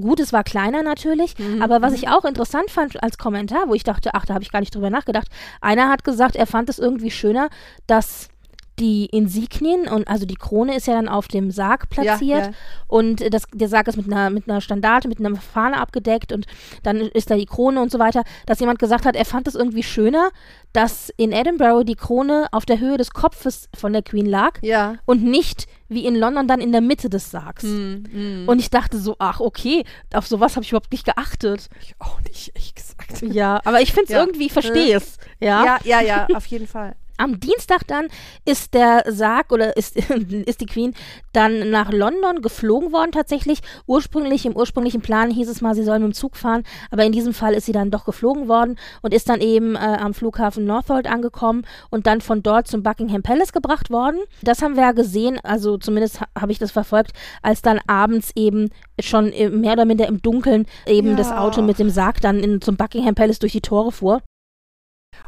Gut, 0.00 0.20
es 0.20 0.32
war 0.32 0.44
kleiner 0.44 0.82
natürlich, 0.82 1.38
mhm. 1.38 1.62
aber 1.62 1.82
was 1.82 1.92
mhm. 1.92 1.96
ich 1.96 2.08
auch 2.08 2.24
interessant 2.24 2.70
fand 2.70 3.02
als 3.02 3.18
Kommentar, 3.18 3.68
wo 3.68 3.74
ich 3.74 3.84
dachte, 3.84 4.10
ach, 4.14 4.26
da 4.26 4.34
habe 4.34 4.44
ich 4.44 4.52
gar 4.52 4.60
nicht 4.60 4.74
drüber 4.74 4.90
nachgedacht. 4.90 5.28
Einer 5.60 5.88
hat 5.88 6.04
gesagt, 6.04 6.36
er 6.36 6.46
fand 6.46 6.68
es 6.68 6.78
irgendwie 6.78 7.10
schöner, 7.10 7.48
dass 7.86 8.28
die 8.78 9.06
Insignien 9.06 9.88
und 9.88 10.06
also 10.06 10.26
die 10.26 10.34
Krone 10.34 10.76
ist 10.76 10.86
ja 10.86 10.94
dann 10.94 11.08
auf 11.08 11.28
dem 11.28 11.50
Sarg 11.50 11.88
platziert 11.88 12.20
ja, 12.20 12.38
ja. 12.46 12.50
und 12.86 13.32
das, 13.32 13.44
der 13.54 13.68
Sarg 13.68 13.88
ist 13.88 13.96
mit 13.96 14.06
einer, 14.06 14.30
mit 14.30 14.48
einer 14.48 14.60
Standarte, 14.60 15.08
mit 15.08 15.18
einer 15.18 15.34
Fahne 15.36 15.78
abgedeckt 15.78 16.32
und 16.32 16.46
dann 16.82 16.98
ist 17.00 17.30
da 17.30 17.36
die 17.36 17.46
Krone 17.46 17.80
und 17.80 17.90
so 17.90 17.98
weiter, 17.98 18.22
dass 18.44 18.60
jemand 18.60 18.78
gesagt 18.78 19.06
hat, 19.06 19.16
er 19.16 19.24
fand 19.24 19.48
es 19.48 19.54
irgendwie 19.54 19.82
schöner, 19.82 20.30
dass 20.72 21.10
in 21.16 21.32
Edinburgh 21.32 21.84
die 21.84 21.94
Krone 21.94 22.48
auf 22.52 22.66
der 22.66 22.78
Höhe 22.78 22.98
des 22.98 23.10
Kopfes 23.10 23.68
von 23.74 23.92
der 23.94 24.02
Queen 24.02 24.26
lag 24.26 24.58
ja. 24.60 24.96
und 25.06 25.24
nicht 25.24 25.66
wie 25.88 26.04
in 26.04 26.16
London 26.16 26.48
dann 26.48 26.60
in 26.60 26.72
der 26.72 26.80
Mitte 26.80 27.08
des 27.08 27.30
Sargs. 27.30 27.62
Mm, 27.62 28.02
mm. 28.12 28.48
Und 28.48 28.58
ich 28.58 28.70
dachte 28.70 28.98
so, 28.98 29.16
ach 29.18 29.40
okay, 29.40 29.84
auf 30.12 30.26
sowas 30.26 30.56
habe 30.56 30.64
ich 30.64 30.72
überhaupt 30.72 30.92
nicht 30.92 31.04
geachtet. 31.04 31.68
Ich 31.80 31.94
auch 32.00 32.20
nicht, 32.22 32.48
ehrlich 32.54 32.74
gesagt. 32.74 33.22
Ja, 33.22 33.60
aber 33.64 33.80
ich 33.80 33.92
finde 33.92 34.12
es 34.12 34.18
irgendwie, 34.18 34.50
verstehe 34.50 34.96
es. 34.96 35.16
Ja? 35.40 35.64
ja, 35.64 35.78
ja, 35.84 36.00
ja, 36.00 36.26
auf 36.34 36.46
jeden 36.46 36.66
Fall. 36.66 36.96
Am 37.18 37.40
Dienstag 37.40 37.86
dann 37.86 38.08
ist 38.44 38.74
der 38.74 39.04
Sarg 39.06 39.52
oder 39.52 39.76
ist, 39.76 39.96
ist 40.46 40.60
die 40.60 40.66
Queen 40.66 40.94
dann 41.32 41.70
nach 41.70 41.90
London 41.90 42.42
geflogen 42.42 42.92
worden 42.92 43.12
tatsächlich. 43.12 43.60
Ursprünglich, 43.86 44.46
im 44.46 44.56
ursprünglichen 44.56 45.00
Plan 45.00 45.30
hieß 45.30 45.48
es 45.48 45.60
mal, 45.60 45.74
sie 45.74 45.84
soll 45.84 45.98
mit 45.98 46.08
dem 46.08 46.14
Zug 46.14 46.36
fahren, 46.36 46.64
aber 46.90 47.04
in 47.04 47.12
diesem 47.12 47.32
Fall 47.32 47.54
ist 47.54 47.66
sie 47.66 47.72
dann 47.72 47.90
doch 47.90 48.04
geflogen 48.04 48.48
worden 48.48 48.78
und 49.02 49.14
ist 49.14 49.28
dann 49.28 49.40
eben 49.40 49.76
äh, 49.76 49.78
am 49.78 50.14
Flughafen 50.14 50.64
Northolt 50.64 51.06
angekommen 51.06 51.66
und 51.90 52.06
dann 52.06 52.20
von 52.20 52.42
dort 52.42 52.68
zum 52.68 52.82
Buckingham 52.82 53.22
Palace 53.22 53.52
gebracht 53.52 53.90
worden. 53.90 54.20
Das 54.42 54.62
haben 54.62 54.76
wir 54.76 54.82
ja 54.82 54.92
gesehen, 54.92 55.38
also 55.42 55.78
zumindest 55.78 56.20
ha 56.20 56.26
habe 56.38 56.52
ich 56.52 56.58
das 56.58 56.70
verfolgt, 56.70 57.12
als 57.42 57.62
dann 57.62 57.80
abends 57.86 58.30
eben 58.34 58.70
schon 59.00 59.30
mehr 59.60 59.72
oder 59.72 59.84
minder 59.84 60.06
im 60.06 60.20
Dunkeln 60.22 60.66
eben 60.86 61.10
ja. 61.10 61.16
das 61.16 61.32
Auto 61.32 61.62
mit 61.62 61.78
dem 61.78 61.90
Sarg 61.90 62.20
dann 62.20 62.40
in, 62.40 62.60
zum 62.60 62.76
Buckingham 62.76 63.14
Palace 63.14 63.38
durch 63.38 63.52
die 63.52 63.60
Tore 63.60 63.92
fuhr. 63.92 64.22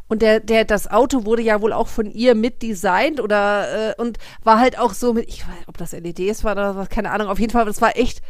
Und 0.09 0.23
der, 0.23 0.41
der, 0.41 0.65
das 0.65 0.91
Auto 0.91 1.25
wurde 1.27 1.43
ja 1.43 1.61
wohl 1.61 1.73
auch 1.73 1.89
von 1.89 2.11
ihr 2.11 2.35
mitdesignt 2.35 3.21
oder 3.21 3.91
äh, 3.91 4.01
und 4.01 4.19
war 4.43 4.59
halt 4.59 4.79
auch 4.79 4.95
so 4.95 5.13
mit, 5.13 5.29
ich 5.29 5.47
weiß, 5.47 5.65
ob 5.67 5.77
das 5.77 5.93
LEDs 5.93 6.45
war 6.45 6.53
oder 6.53 6.77
was, 6.77 6.89
keine 6.89 7.11
Ahnung. 7.11 7.29
Auf 7.29 7.39
jeden 7.39 7.53
Fall, 7.53 7.67
das 7.67 7.83
war 7.83 7.97
echt, 7.97 8.23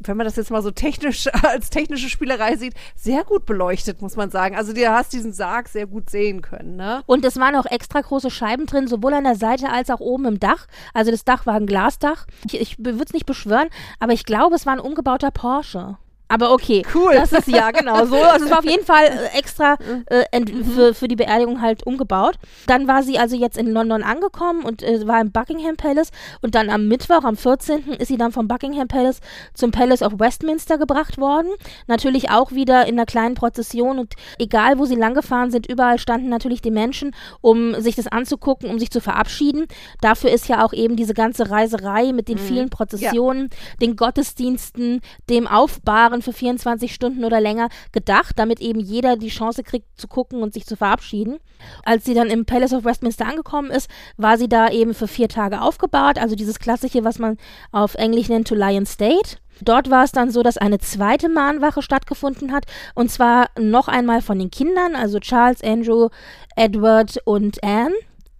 wenn 0.00 0.18
man 0.18 0.26
das 0.26 0.36
jetzt 0.36 0.50
mal 0.50 0.62
so 0.62 0.70
technisch 0.70 1.28
als 1.42 1.70
technische 1.70 2.10
Spielerei 2.10 2.56
sieht, 2.56 2.74
sehr 2.94 3.24
gut 3.24 3.46
beleuchtet, 3.46 4.02
muss 4.02 4.16
man 4.16 4.30
sagen. 4.30 4.54
Also 4.54 4.74
du 4.74 4.86
hast 4.86 5.14
diesen 5.14 5.32
Sarg 5.32 5.68
sehr 5.68 5.86
gut 5.86 6.10
sehen 6.10 6.42
können, 6.42 6.76
ne? 6.76 7.02
Und 7.06 7.24
es 7.24 7.38
waren 7.38 7.56
auch 7.56 7.66
extra 7.66 8.02
große 8.02 8.30
Scheiben 8.30 8.66
drin, 8.66 8.86
sowohl 8.86 9.14
an 9.14 9.24
der 9.24 9.36
Seite 9.36 9.70
als 9.70 9.88
auch 9.88 10.00
oben 10.00 10.26
im 10.26 10.40
Dach. 10.40 10.66
Also 10.92 11.10
das 11.10 11.24
Dach 11.24 11.46
war 11.46 11.54
ein 11.54 11.66
Glasdach. 11.66 12.26
Ich, 12.44 12.60
ich 12.60 12.78
würde 12.78 13.02
es 13.02 13.14
nicht 13.14 13.26
beschwören, 13.26 13.68
aber 13.98 14.12
ich 14.12 14.24
glaube, 14.24 14.56
es 14.56 14.66
war 14.66 14.74
ein 14.74 14.80
umgebauter 14.80 15.30
Porsche. 15.30 15.96
Aber 16.34 16.50
okay, 16.50 16.82
cool. 16.96 17.12
Das 17.14 17.30
ist 17.30 17.46
ja 17.46 17.70
genau 17.70 18.04
so. 18.06 18.16
Also 18.16 18.46
es 18.46 18.50
war 18.50 18.58
auf 18.58 18.64
jeden 18.64 18.84
Fall 18.84 19.04
äh, 19.04 19.38
extra 19.38 19.76
äh, 20.10 20.40
mhm. 20.40 20.64
für, 20.64 20.92
für 20.92 21.06
die 21.06 21.14
Beerdigung 21.14 21.60
halt 21.60 21.86
umgebaut. 21.86 22.40
Dann 22.66 22.88
war 22.88 23.04
sie 23.04 23.20
also 23.20 23.36
jetzt 23.36 23.56
in 23.56 23.70
London 23.70 24.02
angekommen 24.02 24.64
und 24.64 24.82
äh, 24.82 25.06
war 25.06 25.20
im 25.20 25.30
Buckingham 25.30 25.76
Palace. 25.76 26.10
Und 26.42 26.56
dann 26.56 26.70
am 26.70 26.88
Mittwoch, 26.88 27.22
am 27.22 27.36
14. 27.36 27.92
ist 28.00 28.08
sie 28.08 28.16
dann 28.16 28.32
vom 28.32 28.48
Buckingham 28.48 28.88
Palace 28.88 29.20
zum 29.54 29.70
Palace 29.70 30.02
of 30.02 30.18
Westminster 30.18 30.76
gebracht 30.76 31.18
worden. 31.18 31.52
Natürlich 31.86 32.30
auch 32.30 32.50
wieder 32.50 32.84
in 32.88 32.96
einer 32.96 33.06
kleinen 33.06 33.36
Prozession. 33.36 34.00
Und 34.00 34.14
egal, 34.40 34.80
wo 34.80 34.86
sie 34.86 34.96
langgefahren 34.96 35.52
sind, 35.52 35.68
überall 35.68 36.00
standen 36.00 36.30
natürlich 36.30 36.62
die 36.62 36.72
Menschen, 36.72 37.14
um 37.42 37.80
sich 37.80 37.94
das 37.94 38.08
anzugucken, 38.08 38.70
um 38.70 38.80
sich 38.80 38.90
zu 38.90 39.00
verabschieden. 39.00 39.66
Dafür 40.00 40.32
ist 40.32 40.48
ja 40.48 40.64
auch 40.64 40.72
eben 40.72 40.96
diese 40.96 41.14
ganze 41.14 41.48
Reiserei 41.50 42.12
mit 42.12 42.26
den 42.26 42.38
mhm. 42.38 42.42
vielen 42.42 42.70
Prozessionen, 42.70 43.50
ja. 43.52 43.76
den 43.80 43.94
Gottesdiensten, 43.94 45.00
dem 45.30 45.46
Aufbahren 45.46 46.23
für 46.24 46.32
24 46.32 46.92
Stunden 46.92 47.24
oder 47.24 47.40
länger 47.40 47.68
gedacht, 47.92 48.38
damit 48.38 48.60
eben 48.60 48.80
jeder 48.80 49.16
die 49.16 49.28
Chance 49.28 49.62
kriegt 49.62 49.86
zu 50.00 50.08
gucken 50.08 50.42
und 50.42 50.52
sich 50.52 50.66
zu 50.66 50.76
verabschieden. 50.76 51.38
Als 51.84 52.04
sie 52.04 52.14
dann 52.14 52.28
im 52.28 52.44
Palace 52.44 52.72
of 52.72 52.84
Westminster 52.84 53.26
angekommen 53.26 53.70
ist, 53.70 53.88
war 54.16 54.38
sie 54.38 54.48
da 54.48 54.68
eben 54.70 54.94
für 54.94 55.08
vier 55.08 55.28
Tage 55.28 55.60
aufgebahrt, 55.60 56.18
also 56.18 56.34
dieses 56.34 56.58
klassische, 56.58 57.04
was 57.04 57.18
man 57.18 57.36
auf 57.72 57.94
Englisch 57.94 58.28
nennt, 58.28 58.48
to 58.48 58.54
lie 58.54 58.76
in 58.76 58.86
state. 58.86 59.36
Dort 59.60 59.90
war 59.90 60.04
es 60.04 60.12
dann 60.12 60.30
so, 60.30 60.42
dass 60.42 60.58
eine 60.58 60.78
zweite 60.78 61.28
Mahnwache 61.28 61.82
stattgefunden 61.82 62.52
hat 62.52 62.64
und 62.94 63.10
zwar 63.10 63.50
noch 63.58 63.88
einmal 63.88 64.20
von 64.20 64.38
den 64.38 64.50
Kindern, 64.50 64.96
also 64.96 65.20
Charles, 65.20 65.62
Andrew, 65.62 66.08
Edward 66.56 67.18
und 67.24 67.62
Anne 67.62 67.94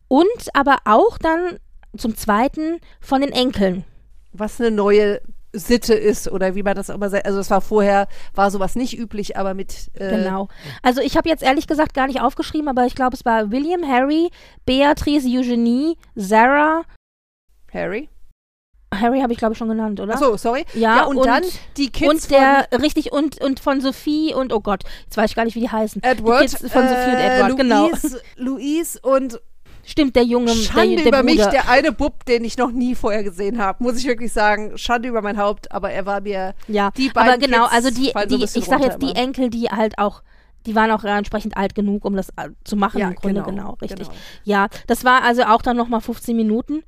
und 0.09 0.27
aber 0.55 0.79
auch 0.85 1.19
dann 1.19 1.59
zum 1.97 2.17
zweiten 2.17 2.81
von 3.01 3.21
den 3.21 3.33
Enkeln. 3.33 3.85
Was 4.33 4.61
eine 4.61 4.73
neue 4.73 5.21
Sitte 5.55 5.95
ist 5.95 6.31
oder 6.31 6.55
wie 6.55 6.63
man 6.63 6.75
das 6.75 6.89
immer 6.89 7.09
sagt. 7.09 7.27
Also 7.27 7.39
es 7.41 7.51
war 7.51 7.61
vorher, 7.61 8.09
war 8.35 8.51
sowas 8.51 8.75
nicht 8.75 8.99
üblich, 8.99 9.37
aber 9.37 9.55
mit. 9.55 9.91
Äh 9.95 10.11
genau. 10.11 10.49
Also 10.83 11.01
ich 11.01 11.17
habe 11.17 11.29
jetzt 11.29 11.43
ehrlich 11.43 11.67
gesagt 11.67 11.95
gar 11.95 12.07
nicht 12.07 12.21
aufgeschrieben, 12.21 12.69
aber 12.69 12.87
ich 12.87 12.95
glaube, 12.95 13.17
es 13.17 13.25
war 13.25 13.51
William, 13.51 13.87
Harry, 13.87 14.31
Beatrice, 14.67 15.27
Eugenie, 15.27 15.97
Sarah. 16.15 16.83
Harry? 17.73 18.09
Harry 19.01 19.21
habe 19.21 19.33
ich 19.33 19.39
glaube 19.39 19.53
ich 19.53 19.59
schon 19.59 19.69
genannt, 19.69 20.01
oder? 20.01 20.15
Achso, 20.15 20.37
sorry. 20.37 20.65
Ja, 20.75 20.97
ja 20.97 21.05
und, 21.05 21.17
und, 21.17 21.27
dann 21.27 21.43
die 21.77 21.91
Kids 21.91 22.09
und 22.09 22.31
der 22.31 22.69
richtig 22.81 23.13
und 23.13 23.41
und 23.43 23.61
von 23.61 23.81
Sophie 23.81 24.35
und 24.35 24.53
oh 24.53 24.61
Gott, 24.61 24.85
jetzt 25.05 25.17
weiß 25.17 25.31
ich 25.31 25.37
gar 25.37 25.45
nicht, 25.45 25.55
wie 25.55 25.61
die 25.61 25.71
heißen. 25.71 26.03
Edward 26.03 26.43
die 26.43 26.57
Kids 26.57 26.73
von 26.73 26.89
Sophie 26.89 27.11
und 27.11 27.17
äh, 27.17 27.37
Edward, 27.37 27.57
genau. 27.57 27.89
Louise, 27.89 28.23
genau. 28.37 28.51
Louise 28.51 29.01
und 29.03 29.41
Stimmt, 29.87 30.17
der 30.17 30.25
junge 30.25 30.55
Schande 30.55 30.97
der, 30.97 31.05
der 31.05 31.07
über 31.09 31.23
Bruder. 31.23 31.45
mich, 31.45 31.47
der 31.47 31.69
eine 31.69 31.93
Bub, 31.93 32.25
den 32.25 32.45
ich 32.45 32.57
noch 32.57 32.71
nie 32.71 32.95
vorher 32.95 33.23
gesehen 33.23 33.59
habe, 33.59 33.83
muss 33.83 33.99
ich 33.99 34.07
wirklich 34.07 34.33
sagen. 34.33 34.77
Schande 34.77 35.09
über 35.09 35.23
mein 35.23 35.37
Haupt, 35.37 35.71
aber 35.73 35.91
er 35.91 36.07
war 36.07 36.21
mir 36.21 36.55
ja, 36.69 36.91
die 36.93 37.11
beiden 37.11 37.31
aber 37.31 37.39
genau, 37.39 37.65
Kids 37.65 37.75
also 37.75 37.91
die, 37.91 38.13
die 38.29 38.47
so 38.47 38.59
ich 38.59 38.65
sag 38.67 38.83
jetzt 38.83 39.03
immer. 39.03 39.13
die 39.13 39.19
Enkel, 39.19 39.51
die 39.51 39.69
halt 39.69 39.99
auch 39.99 40.23
die 40.67 40.75
waren 40.75 40.91
auch 40.91 41.05
entsprechend 41.05 41.57
alt 41.57 41.75
genug, 41.75 42.05
um 42.05 42.17
das 42.17 42.31
äh, 42.31 42.51
zu 42.65 42.77
machen 42.77 42.99
ja, 42.99 43.09
im 43.09 43.15
Grunde, 43.17 43.43
genau, 43.43 43.51
genau, 43.51 43.77
richtig. 43.83 44.09
Genau. 44.09 44.21
Ja, 44.45 44.69
das 44.87 45.05
war 45.05 45.23
also 45.23 45.43
auch 45.45 45.61
dann 45.61 45.77
nochmal 45.77 46.01
15 46.01 46.35
Minuten. 46.35 46.83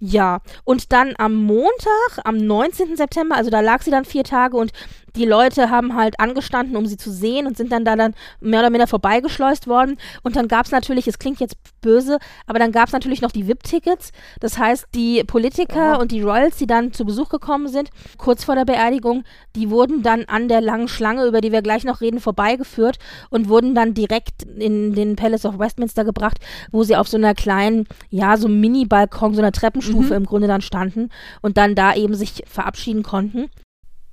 Ja, 0.00 0.40
und 0.64 0.92
dann 0.92 1.14
am 1.18 1.36
Montag, 1.36 2.18
am 2.24 2.36
19. 2.36 2.96
September, 2.96 3.36
also 3.36 3.50
da 3.50 3.60
lag 3.60 3.82
sie 3.82 3.92
dann 3.92 4.04
vier 4.04 4.24
Tage 4.24 4.56
und 4.56 4.72
die 5.16 5.24
Leute 5.24 5.70
haben 5.70 5.94
halt 5.94 6.18
angestanden, 6.20 6.76
um 6.76 6.86
sie 6.86 6.96
zu 6.96 7.10
sehen 7.10 7.46
und 7.46 7.56
sind 7.56 7.70
dann 7.72 7.84
da 7.84 7.96
dann 7.96 8.14
mehr 8.40 8.60
oder 8.60 8.70
minder 8.70 8.86
vorbeigeschleust 8.86 9.66
worden. 9.66 9.98
Und 10.22 10.36
dann 10.36 10.48
gab 10.48 10.66
es 10.66 10.72
natürlich, 10.72 11.06
es 11.06 11.18
klingt 11.18 11.40
jetzt 11.40 11.56
böse, 11.80 12.18
aber 12.46 12.58
dann 12.58 12.72
gab 12.72 12.86
es 12.86 12.92
natürlich 12.92 13.20
noch 13.22 13.32
die 13.32 13.46
VIP-Tickets. 13.46 14.12
Das 14.40 14.58
heißt, 14.58 14.86
die 14.94 15.22
Politiker 15.24 15.94
Aha. 15.94 15.96
und 15.96 16.12
die 16.12 16.22
Royals, 16.22 16.56
die 16.56 16.66
dann 16.66 16.92
zu 16.92 17.04
Besuch 17.04 17.28
gekommen 17.28 17.68
sind, 17.68 17.90
kurz 18.16 18.44
vor 18.44 18.54
der 18.54 18.64
Beerdigung, 18.64 19.24
die 19.56 19.70
wurden 19.70 20.02
dann 20.02 20.24
an 20.24 20.48
der 20.48 20.60
langen 20.60 20.88
Schlange, 20.88 21.26
über 21.26 21.40
die 21.40 21.52
wir 21.52 21.62
gleich 21.62 21.84
noch 21.84 22.00
reden, 22.00 22.20
vorbeigeführt 22.20 22.98
und 23.30 23.48
wurden 23.48 23.74
dann 23.74 23.94
direkt 23.94 24.42
in 24.44 24.94
den 24.94 25.16
Palace 25.16 25.44
of 25.44 25.58
Westminster 25.58 26.04
gebracht, 26.04 26.38
wo 26.70 26.84
sie 26.84 26.96
auf 26.96 27.08
so 27.08 27.16
einer 27.16 27.34
kleinen, 27.34 27.86
ja, 28.10 28.36
so 28.36 28.48
Mini-Balkon, 28.48 29.34
so 29.34 29.40
einer 29.40 29.52
Treppenstufe 29.52 30.10
Mhm. 30.10 30.16
im 30.22 30.26
Grunde 30.26 30.46
dann 30.48 30.62
standen 30.62 31.10
und 31.42 31.56
dann 31.56 31.74
da 31.74 31.94
eben 31.94 32.14
sich 32.14 32.42
verabschieden 32.46 33.02
konnten. 33.02 33.50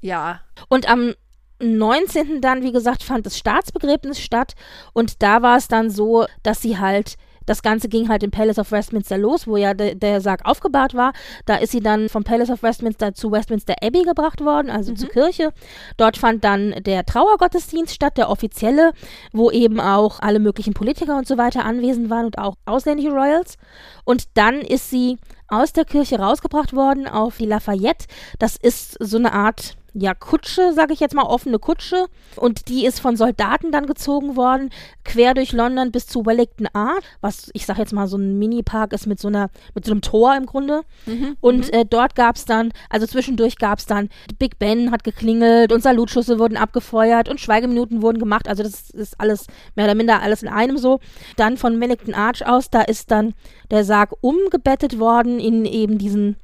Ja. 0.01 0.41
Und 0.67 0.89
am 0.89 1.13
19. 1.61 2.41
dann, 2.41 2.63
wie 2.63 2.71
gesagt, 2.71 3.03
fand 3.03 3.25
das 3.25 3.37
Staatsbegräbnis 3.37 4.19
statt. 4.19 4.53
Und 4.93 5.21
da 5.21 5.41
war 5.41 5.57
es 5.57 5.67
dann 5.67 5.89
so, 5.89 6.25
dass 6.43 6.61
sie 6.61 6.77
halt 6.77 7.17
Das 7.49 7.63
Ganze 7.63 7.89
ging 7.89 8.09
halt 8.09 8.21
im 8.21 8.29
Palace 8.29 8.59
of 8.59 8.71
Westminster 8.71 9.17
los, 9.17 9.47
wo 9.47 9.57
ja 9.57 9.73
de, 9.73 9.95
der 9.95 10.21
Sarg 10.21 10.45
aufgebahrt 10.45 10.93
war. 10.93 11.13
Da 11.47 11.55
ist 11.55 11.71
sie 11.71 11.79
dann 11.79 12.07
vom 12.07 12.23
Palace 12.23 12.51
of 12.51 12.61
Westminster 12.61 13.15
zu 13.15 13.31
Westminster 13.31 13.73
Abbey 13.81 14.03
gebracht 14.03 14.41
worden, 14.41 14.69
also 14.69 14.91
mhm. 14.91 14.97
zur 14.97 15.09
Kirche. 15.09 15.49
Dort 15.97 16.15
fand 16.15 16.43
dann 16.43 16.75
der 16.83 17.07
Trauergottesdienst 17.07 17.95
statt, 17.95 18.17
der 18.17 18.29
offizielle, 18.29 18.91
wo 19.33 19.49
eben 19.49 19.79
auch 19.79 20.19
alle 20.19 20.37
möglichen 20.37 20.75
Politiker 20.75 21.17
und 21.17 21.27
so 21.27 21.39
weiter 21.39 21.65
anwesend 21.65 22.11
waren 22.11 22.27
und 22.27 22.37
auch 22.37 22.53
ausländische 22.65 23.09
Royals. 23.09 23.57
Und 24.05 24.25
dann 24.35 24.61
ist 24.61 24.91
sie 24.91 25.17
aus 25.47 25.73
der 25.73 25.85
Kirche 25.85 26.19
rausgebracht 26.19 26.75
worden 26.75 27.07
auf 27.07 27.37
die 27.37 27.47
Lafayette. 27.47 28.05
Das 28.37 28.57
ist 28.57 28.95
so 28.99 29.17
eine 29.17 29.33
Art 29.33 29.78
ja, 29.93 30.13
Kutsche, 30.13 30.73
sage 30.73 30.93
ich 30.93 30.99
jetzt 30.99 31.15
mal, 31.15 31.23
offene 31.23 31.59
Kutsche. 31.59 32.07
Und 32.35 32.67
die 32.67 32.85
ist 32.85 32.99
von 32.99 33.15
Soldaten 33.15 33.71
dann 33.71 33.85
gezogen 33.85 34.35
worden, 34.35 34.69
quer 35.03 35.33
durch 35.33 35.51
London 35.51 35.91
bis 35.91 36.07
zu 36.07 36.25
Wellington 36.25 36.67
Art, 36.73 37.03
was 37.21 37.49
ich 37.53 37.65
sage 37.65 37.79
jetzt 37.79 37.93
mal 37.93 38.07
so 38.07 38.17
ein 38.17 38.37
Mini-Park 38.37 38.93
ist 38.93 39.07
mit 39.07 39.19
so 39.19 39.27
einer, 39.27 39.49
mit 39.73 39.85
so 39.85 39.91
einem 39.91 40.01
Tor 40.01 40.35
im 40.35 40.45
Grunde. 40.45 40.83
Mhm, 41.05 41.37
und 41.41 41.67
mhm. 41.67 41.73
äh, 41.73 41.85
dort 41.85 42.15
gab 42.15 42.35
es 42.35 42.45
dann, 42.45 42.71
also 42.89 43.07
zwischendurch 43.07 43.57
gab 43.57 43.79
es 43.79 43.85
dann, 43.85 44.09
Big 44.37 44.59
Ben 44.59 44.91
hat 44.91 45.03
geklingelt 45.03 45.71
und 45.71 45.81
Salutschüsse 45.81 46.39
wurden 46.39 46.57
abgefeuert 46.57 47.29
und 47.29 47.39
Schweigeminuten 47.39 48.01
wurden 48.01 48.19
gemacht. 48.19 48.47
Also 48.47 48.63
das 48.63 48.89
ist 48.91 49.19
alles 49.19 49.47
mehr 49.75 49.85
oder 49.85 49.95
minder 49.95 50.21
alles 50.21 50.43
in 50.43 50.49
einem 50.49 50.77
so. 50.77 50.99
Dann 51.35 51.57
von 51.57 51.79
Wellington 51.79 52.13
Arch 52.13 52.45
aus, 52.45 52.69
da 52.69 52.81
ist 52.81 53.11
dann 53.11 53.33
der 53.71 53.83
Sarg 53.83 54.13
umgebettet 54.21 54.99
worden 54.99 55.39
in 55.39 55.65
eben 55.65 55.97
diesen, 55.97 56.35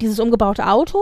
dieses 0.00 0.18
umgebaute 0.18 0.66
Auto 0.66 1.00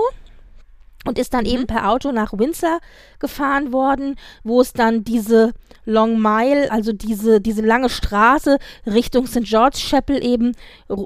und 1.06 1.18
ist 1.18 1.34
dann 1.34 1.44
mhm. 1.44 1.50
eben 1.50 1.66
per 1.66 1.90
Auto 1.90 2.12
nach 2.12 2.32
Windsor 2.32 2.78
gefahren 3.18 3.73
worden, 3.73 4.16
wo 4.42 4.61
es 4.61 4.73
dann 4.73 5.04
diese 5.04 5.52
Long 5.87 6.20
Mile, 6.20 6.70
also 6.70 6.92
diese, 6.92 7.40
diese 7.40 7.62
lange 7.62 7.88
Straße 7.88 8.58
Richtung 8.87 9.26
St. 9.26 9.44
George 9.44 9.78
Chapel 9.78 10.25
eben 10.25 10.52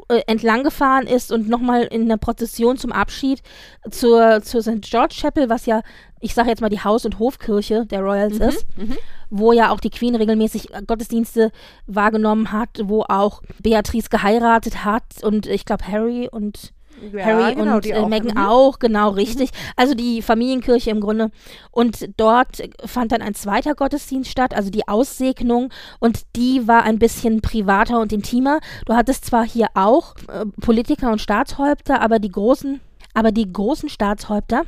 äh, 0.08 0.20
entlang 0.26 0.62
gefahren 0.62 1.06
ist 1.06 1.32
und 1.32 1.48
nochmal 1.48 1.84
in 1.84 2.08
der 2.08 2.16
Prozession 2.16 2.76
zum 2.76 2.92
Abschied 2.92 3.42
zur, 3.90 4.42
zur 4.42 4.62
St. 4.62 4.82
George 4.82 5.16
Chapel, 5.20 5.48
was 5.48 5.66
ja, 5.66 5.82
ich 6.20 6.34
sage 6.34 6.48
jetzt 6.48 6.60
mal 6.60 6.68
die 6.68 6.82
Haus- 6.82 7.04
und 7.04 7.18
Hofkirche 7.18 7.86
der 7.86 8.00
Royals 8.00 8.38
mhm. 8.38 8.42
ist, 8.42 8.66
mhm. 8.76 8.96
wo 9.30 9.52
ja 9.52 9.70
auch 9.70 9.80
die 9.80 9.90
Queen 9.90 10.14
regelmäßig 10.14 10.68
Gottesdienste 10.86 11.50
wahrgenommen 11.86 12.52
hat, 12.52 12.80
wo 12.84 13.02
auch 13.02 13.42
Beatrice 13.60 14.08
geheiratet 14.08 14.84
hat 14.84 15.22
und 15.22 15.46
ich 15.46 15.64
glaube 15.64 15.86
Harry 15.86 16.28
und 16.30 16.72
ja, 17.12 17.24
Harry 17.24 17.54
genau, 17.54 17.76
und 17.76 17.86
äh, 17.86 18.06
Meghan 18.06 18.36
auch, 18.38 18.78
genau 18.78 19.10
richtig. 19.10 19.50
Mhm. 19.52 19.56
Also 19.76 19.94
die 19.94 20.22
Familienkirche 20.22 20.90
im 20.90 21.00
Grunde. 21.00 21.30
Und 21.70 22.10
dort 22.16 22.62
fand 22.84 23.12
dann 23.12 23.22
ein 23.22 23.34
zweiter 23.34 23.74
Gottesdienst 23.74 24.30
statt, 24.30 24.54
also 24.54 24.70
die 24.70 24.86
Aussegnung. 24.88 25.70
Und 26.00 26.22
die 26.36 26.66
war 26.66 26.82
ein 26.82 26.98
bisschen 26.98 27.40
privater 27.40 28.00
und 28.00 28.12
intimer. 28.12 28.60
Du 28.86 28.94
hattest 28.94 29.24
zwar 29.24 29.46
hier 29.46 29.68
auch 29.74 30.14
äh, 30.28 30.46
Politiker 30.60 31.10
und 31.10 31.20
Staatshäupter, 31.20 32.00
aber 32.00 32.18
die 32.18 32.30
großen, 32.30 32.80
aber 33.14 33.32
die 33.32 33.52
großen 33.52 33.88
Staatshäupter, 33.88 34.62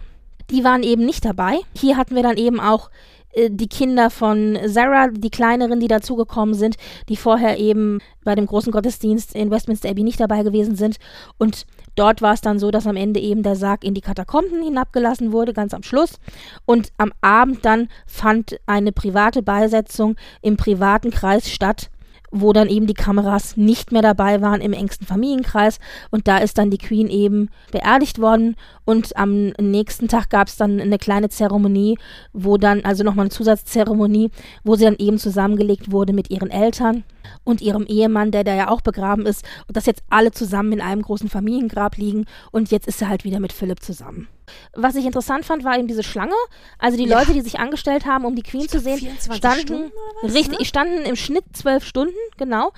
die 0.50 0.64
waren 0.64 0.82
eben 0.82 1.06
nicht 1.06 1.24
dabei. 1.24 1.58
Hier 1.74 1.96
hatten 1.96 2.14
wir 2.14 2.22
dann 2.22 2.36
eben 2.36 2.60
auch 2.60 2.90
die 3.36 3.68
Kinder 3.68 4.10
von 4.10 4.58
Sarah, 4.66 5.08
die 5.08 5.30
kleineren, 5.30 5.80
die 5.80 5.88
dazugekommen 5.88 6.54
sind, 6.54 6.76
die 7.08 7.16
vorher 7.16 7.58
eben 7.58 8.00
bei 8.24 8.34
dem 8.34 8.46
großen 8.46 8.72
Gottesdienst 8.72 9.34
in 9.34 9.50
Westminster 9.50 9.88
Abbey 9.88 10.02
nicht 10.02 10.20
dabei 10.20 10.42
gewesen 10.42 10.76
sind. 10.76 10.96
Und 11.38 11.66
dort 11.94 12.22
war 12.22 12.34
es 12.34 12.40
dann 12.40 12.58
so, 12.58 12.70
dass 12.70 12.86
am 12.86 12.96
Ende 12.96 13.20
eben 13.20 13.42
der 13.42 13.56
Sarg 13.56 13.84
in 13.84 13.94
die 13.94 14.00
Katakomben 14.00 14.62
hinabgelassen 14.62 15.32
wurde, 15.32 15.52
ganz 15.52 15.74
am 15.74 15.82
Schluss. 15.82 16.18
Und 16.64 16.92
am 16.98 17.12
Abend 17.20 17.64
dann 17.64 17.88
fand 18.06 18.58
eine 18.66 18.92
private 18.92 19.42
Beisetzung 19.42 20.16
im 20.42 20.56
privaten 20.56 21.10
Kreis 21.10 21.48
statt 21.48 21.90
wo 22.30 22.52
dann 22.52 22.68
eben 22.68 22.86
die 22.86 22.94
Kameras 22.94 23.56
nicht 23.56 23.92
mehr 23.92 24.02
dabei 24.02 24.40
waren 24.40 24.60
im 24.60 24.72
engsten 24.72 25.06
Familienkreis. 25.06 25.78
Und 26.10 26.28
da 26.28 26.38
ist 26.38 26.58
dann 26.58 26.70
die 26.70 26.78
Queen 26.78 27.08
eben 27.08 27.48
beerdigt 27.72 28.20
worden. 28.20 28.56
Und 28.84 29.16
am 29.16 29.48
nächsten 29.60 30.08
Tag 30.08 30.30
gab 30.30 30.48
es 30.48 30.56
dann 30.56 30.80
eine 30.80 30.98
kleine 30.98 31.28
Zeremonie, 31.28 31.98
wo 32.32 32.56
dann, 32.56 32.84
also 32.84 33.04
nochmal 33.04 33.24
eine 33.24 33.30
Zusatzzeremonie, 33.30 34.30
wo 34.64 34.76
sie 34.76 34.84
dann 34.84 34.96
eben 34.98 35.18
zusammengelegt 35.18 35.90
wurde 35.90 36.12
mit 36.12 36.30
ihren 36.30 36.50
Eltern 36.50 37.04
und 37.44 37.60
ihrem 37.60 37.84
Ehemann, 37.86 38.30
der 38.30 38.44
da 38.44 38.54
ja 38.54 38.68
auch 38.68 38.80
begraben 38.80 39.26
ist. 39.26 39.44
Und 39.66 39.76
dass 39.76 39.86
jetzt 39.86 40.02
alle 40.10 40.30
zusammen 40.30 40.72
in 40.72 40.80
einem 40.80 41.02
großen 41.02 41.28
Familiengrab 41.28 41.96
liegen. 41.96 42.26
Und 42.50 42.70
jetzt 42.70 42.88
ist 42.88 43.02
er 43.02 43.08
halt 43.08 43.24
wieder 43.24 43.40
mit 43.40 43.52
Philipp 43.52 43.82
zusammen. 43.82 44.28
Was 44.74 44.94
ich 44.94 45.04
interessant 45.04 45.44
fand, 45.44 45.64
war 45.64 45.78
eben 45.78 45.88
diese 45.88 46.02
Schlange. 46.02 46.34
Also 46.78 46.96
die 46.96 47.06
ja. 47.06 47.18
Leute, 47.18 47.32
die 47.32 47.40
sich 47.40 47.58
angestellt 47.58 48.06
haben, 48.06 48.24
um 48.24 48.34
die 48.34 48.42
Queen 48.42 48.62
ich 48.62 48.70
zu 48.70 48.80
sehen, 48.80 48.98
standen, 49.32 49.92
was, 50.22 50.34
richtig, 50.34 50.58
ne? 50.60 50.64
standen 50.64 51.02
im 51.02 51.16
Schnitt 51.16 51.44
zwölf 51.52 51.84
Stunden, 51.84 52.16
genau 52.36 52.72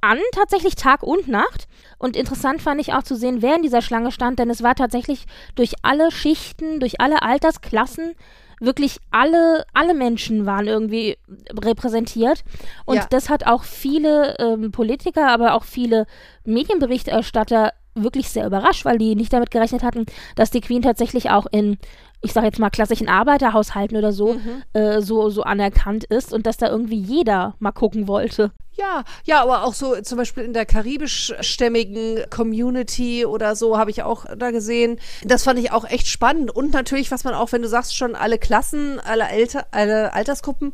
an, 0.00 0.18
tatsächlich 0.32 0.76
Tag 0.76 1.02
und 1.02 1.28
Nacht. 1.28 1.68
Und 1.98 2.16
interessant 2.16 2.62
fand 2.62 2.80
ich 2.80 2.92
auch 2.92 3.02
zu 3.02 3.16
sehen, 3.16 3.42
wer 3.42 3.56
in 3.56 3.62
dieser 3.62 3.82
Schlange 3.82 4.12
stand, 4.12 4.38
denn 4.38 4.50
es 4.50 4.62
war 4.62 4.74
tatsächlich 4.74 5.26
durch 5.54 5.74
alle 5.82 6.10
Schichten, 6.10 6.80
durch 6.80 7.00
alle 7.00 7.22
Altersklassen, 7.22 8.14
wirklich 8.60 8.98
alle, 9.10 9.64
alle 9.74 9.94
Menschen 9.94 10.46
waren 10.46 10.66
irgendwie 10.66 11.18
repräsentiert. 11.50 12.44
Und 12.84 12.96
ja. 12.96 13.06
das 13.10 13.28
hat 13.28 13.46
auch 13.46 13.64
viele 13.64 14.36
ähm, 14.38 14.70
Politiker, 14.70 15.28
aber 15.28 15.54
auch 15.54 15.64
viele 15.64 16.06
Medienberichterstatter 16.44 17.72
wirklich 17.94 18.28
sehr 18.30 18.46
überrascht, 18.46 18.84
weil 18.84 18.98
die 18.98 19.14
nicht 19.14 19.32
damit 19.32 19.50
gerechnet 19.50 19.82
hatten, 19.82 20.06
dass 20.36 20.50
die 20.50 20.60
Queen 20.60 20.82
tatsächlich 20.82 21.30
auch 21.30 21.46
in, 21.50 21.78
ich 22.22 22.32
sage 22.32 22.46
jetzt 22.46 22.58
mal, 22.58 22.70
klassischen 22.70 23.08
Arbeiterhaushalten 23.08 23.96
oder 23.96 24.12
so, 24.12 24.34
mhm. 24.34 24.62
äh, 24.72 25.00
so, 25.00 25.30
so 25.30 25.42
anerkannt 25.42 26.04
ist 26.04 26.32
und 26.32 26.46
dass 26.46 26.56
da 26.56 26.68
irgendwie 26.68 26.98
jeder 26.98 27.54
mal 27.58 27.72
gucken 27.72 28.08
wollte. 28.08 28.52
Ja, 28.76 29.04
ja, 29.24 29.40
aber 29.40 29.62
auch 29.62 29.74
so 29.74 30.00
zum 30.00 30.18
Beispiel 30.18 30.42
in 30.42 30.52
der 30.52 30.66
karibischstämmigen 30.66 32.24
Community 32.28 33.24
oder 33.24 33.54
so 33.54 33.78
habe 33.78 33.92
ich 33.92 34.02
auch 34.02 34.26
da 34.36 34.50
gesehen. 34.50 34.98
Das 35.22 35.44
fand 35.44 35.60
ich 35.60 35.70
auch 35.70 35.84
echt 35.84 36.08
spannend. 36.08 36.50
Und 36.50 36.72
natürlich, 36.72 37.12
was 37.12 37.22
man 37.22 37.34
auch, 37.34 37.52
wenn 37.52 37.62
du 37.62 37.68
sagst, 37.68 37.96
schon 37.96 38.16
alle 38.16 38.36
Klassen, 38.36 38.98
alle, 38.98 39.26
Alter, 39.26 39.66
alle 39.70 40.12
Altersgruppen 40.12 40.72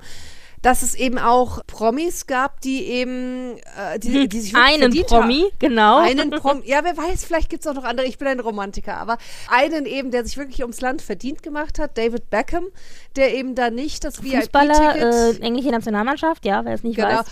dass 0.62 0.82
es 0.82 0.94
eben 0.94 1.18
auch 1.18 1.60
Promis 1.66 2.26
gab, 2.26 2.60
die 2.60 2.84
eben, 2.84 3.56
äh, 3.78 3.98
die, 3.98 4.28
die 4.28 4.40
sich 4.40 4.54
einen 4.54 4.90
Promi, 5.04 5.42
haben. 5.42 5.58
genau. 5.58 5.98
Einen 5.98 6.30
Promi, 6.30 6.62
ja, 6.66 6.84
wer 6.84 6.96
weiß, 6.96 7.24
vielleicht 7.24 7.48
gibt 7.48 7.64
es 7.64 7.66
auch 7.66 7.74
noch 7.74 7.84
andere. 7.84 8.06
Ich 8.06 8.18
bin 8.18 8.28
ein 8.28 8.40
Romantiker, 8.40 8.98
aber 8.98 9.18
einen 9.48 9.86
eben, 9.86 10.10
der 10.10 10.24
sich 10.24 10.36
wirklich 10.36 10.60
ums 10.62 10.80
Land 10.80 11.02
verdient 11.02 11.42
gemacht 11.42 11.78
hat, 11.78 11.96
David 11.96 12.28
Beckham, 12.30 12.66
der 13.16 13.34
eben 13.34 13.54
da 13.54 13.70
nicht 13.70 14.04
das 14.04 14.16
Fußballer, 14.16 14.94
VIP-Ticket, 14.94 15.40
äh, 15.40 15.44
englische 15.44 15.70
Nationalmannschaft, 15.70 16.44
ja, 16.44 16.64
wer 16.64 16.74
es 16.74 16.82
nicht 16.82 16.96
genau, 16.96 17.20
weiß. 17.20 17.26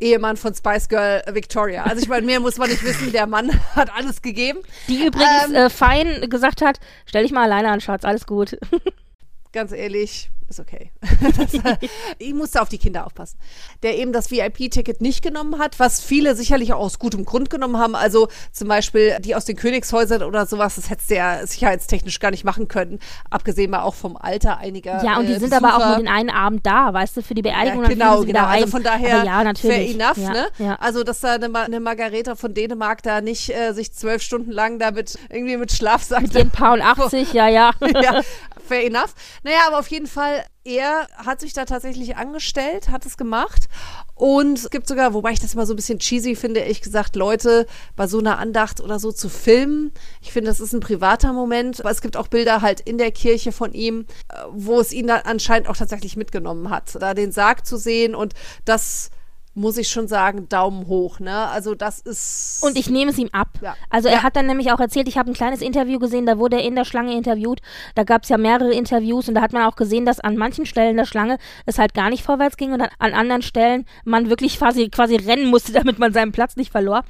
Ehemann 0.00 0.36
von 0.36 0.54
Spice 0.54 0.88
Girl 0.88 1.22
Victoria. 1.32 1.84
Also 1.84 2.02
ich 2.02 2.08
meine, 2.08 2.24
mehr 2.24 2.40
muss 2.40 2.56
man 2.56 2.70
nicht 2.70 2.82
wissen, 2.82 3.12
der 3.12 3.26
Mann 3.26 3.50
hat 3.74 3.92
alles 3.94 4.22
gegeben. 4.22 4.60
Die 4.88 5.06
übrigens 5.06 5.48
ähm, 5.48 5.54
äh, 5.54 5.70
fein 5.70 6.28
gesagt 6.30 6.62
hat, 6.62 6.80
stell 7.06 7.22
dich 7.22 7.32
mal 7.32 7.44
alleine 7.44 7.70
an, 7.70 7.80
Schatz, 7.80 8.04
alles 8.04 8.26
gut. 8.26 8.58
ganz 9.52 9.72
ehrlich, 9.72 10.30
ist 10.50 10.60
okay. 10.60 10.90
das, 11.36 11.54
äh, 11.54 11.76
ich 12.18 12.34
musste 12.34 12.60
auf 12.60 12.68
die 12.68 12.78
Kinder 12.78 13.06
aufpassen. 13.06 13.38
Der 13.82 13.96
eben 13.96 14.12
das 14.12 14.30
VIP-Ticket 14.30 15.00
nicht 15.00 15.22
genommen 15.22 15.58
hat, 15.58 15.78
was 15.78 16.00
viele 16.00 16.34
sicherlich 16.34 16.72
auch 16.72 16.80
aus 16.80 16.98
gutem 16.98 17.24
Grund 17.24 17.50
genommen 17.50 17.78
haben. 17.78 17.94
Also 17.94 18.28
zum 18.52 18.68
Beispiel 18.68 19.16
die 19.20 19.34
aus 19.34 19.44
den 19.44 19.56
Königshäusern 19.56 20.22
oder 20.22 20.46
sowas, 20.46 20.76
das 20.76 20.90
hättest 20.90 21.10
du 21.10 21.14
ja 21.14 21.46
sicherheitstechnisch 21.46 22.18
gar 22.20 22.30
nicht 22.30 22.44
machen 22.44 22.68
können. 22.68 22.98
Abgesehen 23.30 23.70
mal 23.70 23.82
auch 23.82 23.94
vom 23.94 24.16
Alter 24.16 24.58
einiger. 24.58 25.02
Ja, 25.04 25.18
und 25.18 25.26
die 25.26 25.34
äh, 25.34 25.40
sind 25.40 25.52
aber 25.52 25.76
auch 25.76 25.86
nur 25.86 25.96
den 25.98 26.08
einen 26.08 26.30
Abend 26.30 26.66
da, 26.66 26.92
weißt 26.92 27.16
du, 27.16 27.22
für 27.22 27.34
die 27.34 27.42
Beerdigung. 27.42 27.82
Ja, 27.82 27.88
genau, 27.88 28.22
genau. 28.22 28.46
Also 28.46 28.66
von 28.66 28.82
daher 28.82 29.20
aber 29.20 29.24
ja, 29.24 29.44
natürlich. 29.44 29.96
fair 29.96 30.08
enough, 30.08 30.18
ja, 30.18 30.30
ne? 30.30 30.46
Ja. 30.58 30.74
Also, 30.80 31.04
dass 31.04 31.20
da 31.20 31.34
eine, 31.34 31.54
eine 31.58 31.80
Margareta 31.80 32.34
von 32.34 32.54
Dänemark 32.54 33.02
da 33.02 33.20
nicht 33.20 33.50
äh, 33.50 33.72
sich 33.72 33.92
zwölf 33.92 34.22
Stunden 34.22 34.50
lang 34.50 34.78
damit 34.78 35.18
irgendwie 35.28 35.56
mit 35.56 35.72
Schlafsack. 35.72 36.22
Mit 36.22 36.34
den 36.34 36.50
Paar 36.50 36.78
80, 36.80 37.32
ja, 37.32 37.48
ja. 37.48 37.72
ja, 38.02 38.22
fair 38.70 38.86
enough. 38.86 39.14
Naja, 39.42 39.58
aber 39.66 39.80
auf 39.80 39.88
jeden 39.88 40.06
Fall, 40.06 40.44
er 40.64 41.08
hat 41.16 41.40
sich 41.40 41.52
da 41.52 41.64
tatsächlich 41.64 42.16
angestellt, 42.16 42.88
hat 42.88 43.04
es 43.04 43.16
gemacht. 43.16 43.68
Und 44.14 44.58
es 44.58 44.70
gibt 44.70 44.86
sogar, 44.86 45.12
wobei 45.12 45.32
ich 45.32 45.40
das 45.40 45.54
immer 45.54 45.66
so 45.66 45.72
ein 45.72 45.76
bisschen 45.76 45.98
cheesy 45.98 46.36
finde, 46.36 46.60
ehrlich 46.60 46.80
gesagt, 46.80 47.16
Leute 47.16 47.66
bei 47.96 48.06
so 48.06 48.18
einer 48.18 48.38
Andacht 48.38 48.80
oder 48.80 49.00
so 49.00 49.10
zu 49.10 49.28
filmen. 49.28 49.92
Ich 50.20 50.32
finde, 50.32 50.50
das 50.50 50.60
ist 50.60 50.72
ein 50.72 50.80
privater 50.80 51.32
Moment. 51.32 51.80
Aber 51.80 51.90
es 51.90 52.00
gibt 52.00 52.16
auch 52.16 52.28
Bilder 52.28 52.62
halt 52.62 52.80
in 52.80 52.98
der 52.98 53.10
Kirche 53.10 53.50
von 53.50 53.72
ihm, 53.72 54.06
äh, 54.28 54.34
wo 54.52 54.78
es 54.80 54.92
ihn 54.92 55.08
dann 55.08 55.22
anscheinend 55.24 55.68
auch 55.68 55.76
tatsächlich 55.76 56.16
mitgenommen 56.16 56.70
hat, 56.70 56.94
da 57.00 57.14
den 57.14 57.32
Sarg 57.32 57.66
zu 57.66 57.76
sehen 57.76 58.14
und 58.14 58.34
das 58.64 59.10
muss 59.54 59.76
ich 59.76 59.88
schon 59.88 60.06
sagen, 60.06 60.48
Daumen 60.48 60.86
hoch. 60.86 61.18
Ne? 61.18 61.36
Also 61.48 61.74
das 61.74 62.00
ist. 62.00 62.62
Und 62.62 62.78
ich 62.78 62.88
nehme 62.88 63.10
es 63.10 63.18
ihm 63.18 63.28
ab. 63.32 63.48
Ja. 63.60 63.76
Also 63.88 64.08
er 64.08 64.16
ja. 64.16 64.22
hat 64.22 64.36
dann 64.36 64.46
nämlich 64.46 64.70
auch 64.72 64.80
erzählt, 64.80 65.08
ich 65.08 65.18
habe 65.18 65.30
ein 65.30 65.34
kleines 65.34 65.60
Interview 65.60 65.98
gesehen, 65.98 66.26
da 66.26 66.38
wurde 66.38 66.56
er 66.56 66.64
in 66.64 66.76
der 66.76 66.84
Schlange 66.84 67.16
interviewt. 67.16 67.60
Da 67.94 68.04
gab 68.04 68.22
es 68.22 68.28
ja 68.28 68.38
mehrere 68.38 68.72
Interviews 68.72 69.28
und 69.28 69.34
da 69.34 69.40
hat 69.40 69.52
man 69.52 69.64
auch 69.64 69.76
gesehen, 69.76 70.06
dass 70.06 70.20
an 70.20 70.36
manchen 70.36 70.66
Stellen 70.66 70.96
der 70.96 71.04
Schlange 71.04 71.38
es 71.66 71.78
halt 71.78 71.94
gar 71.94 72.10
nicht 72.10 72.22
vorwärts 72.22 72.56
ging 72.56 72.72
und 72.72 72.80
an 72.80 73.12
anderen 73.12 73.42
Stellen 73.42 73.86
man 74.04 74.30
wirklich 74.30 74.58
quasi, 74.58 74.88
quasi 74.88 75.16
rennen 75.16 75.46
musste, 75.46 75.72
damit 75.80 75.98
man 75.98 76.12
seinen 76.12 76.32
Platz 76.32 76.56
nicht 76.56 76.70
verlor 76.70 77.04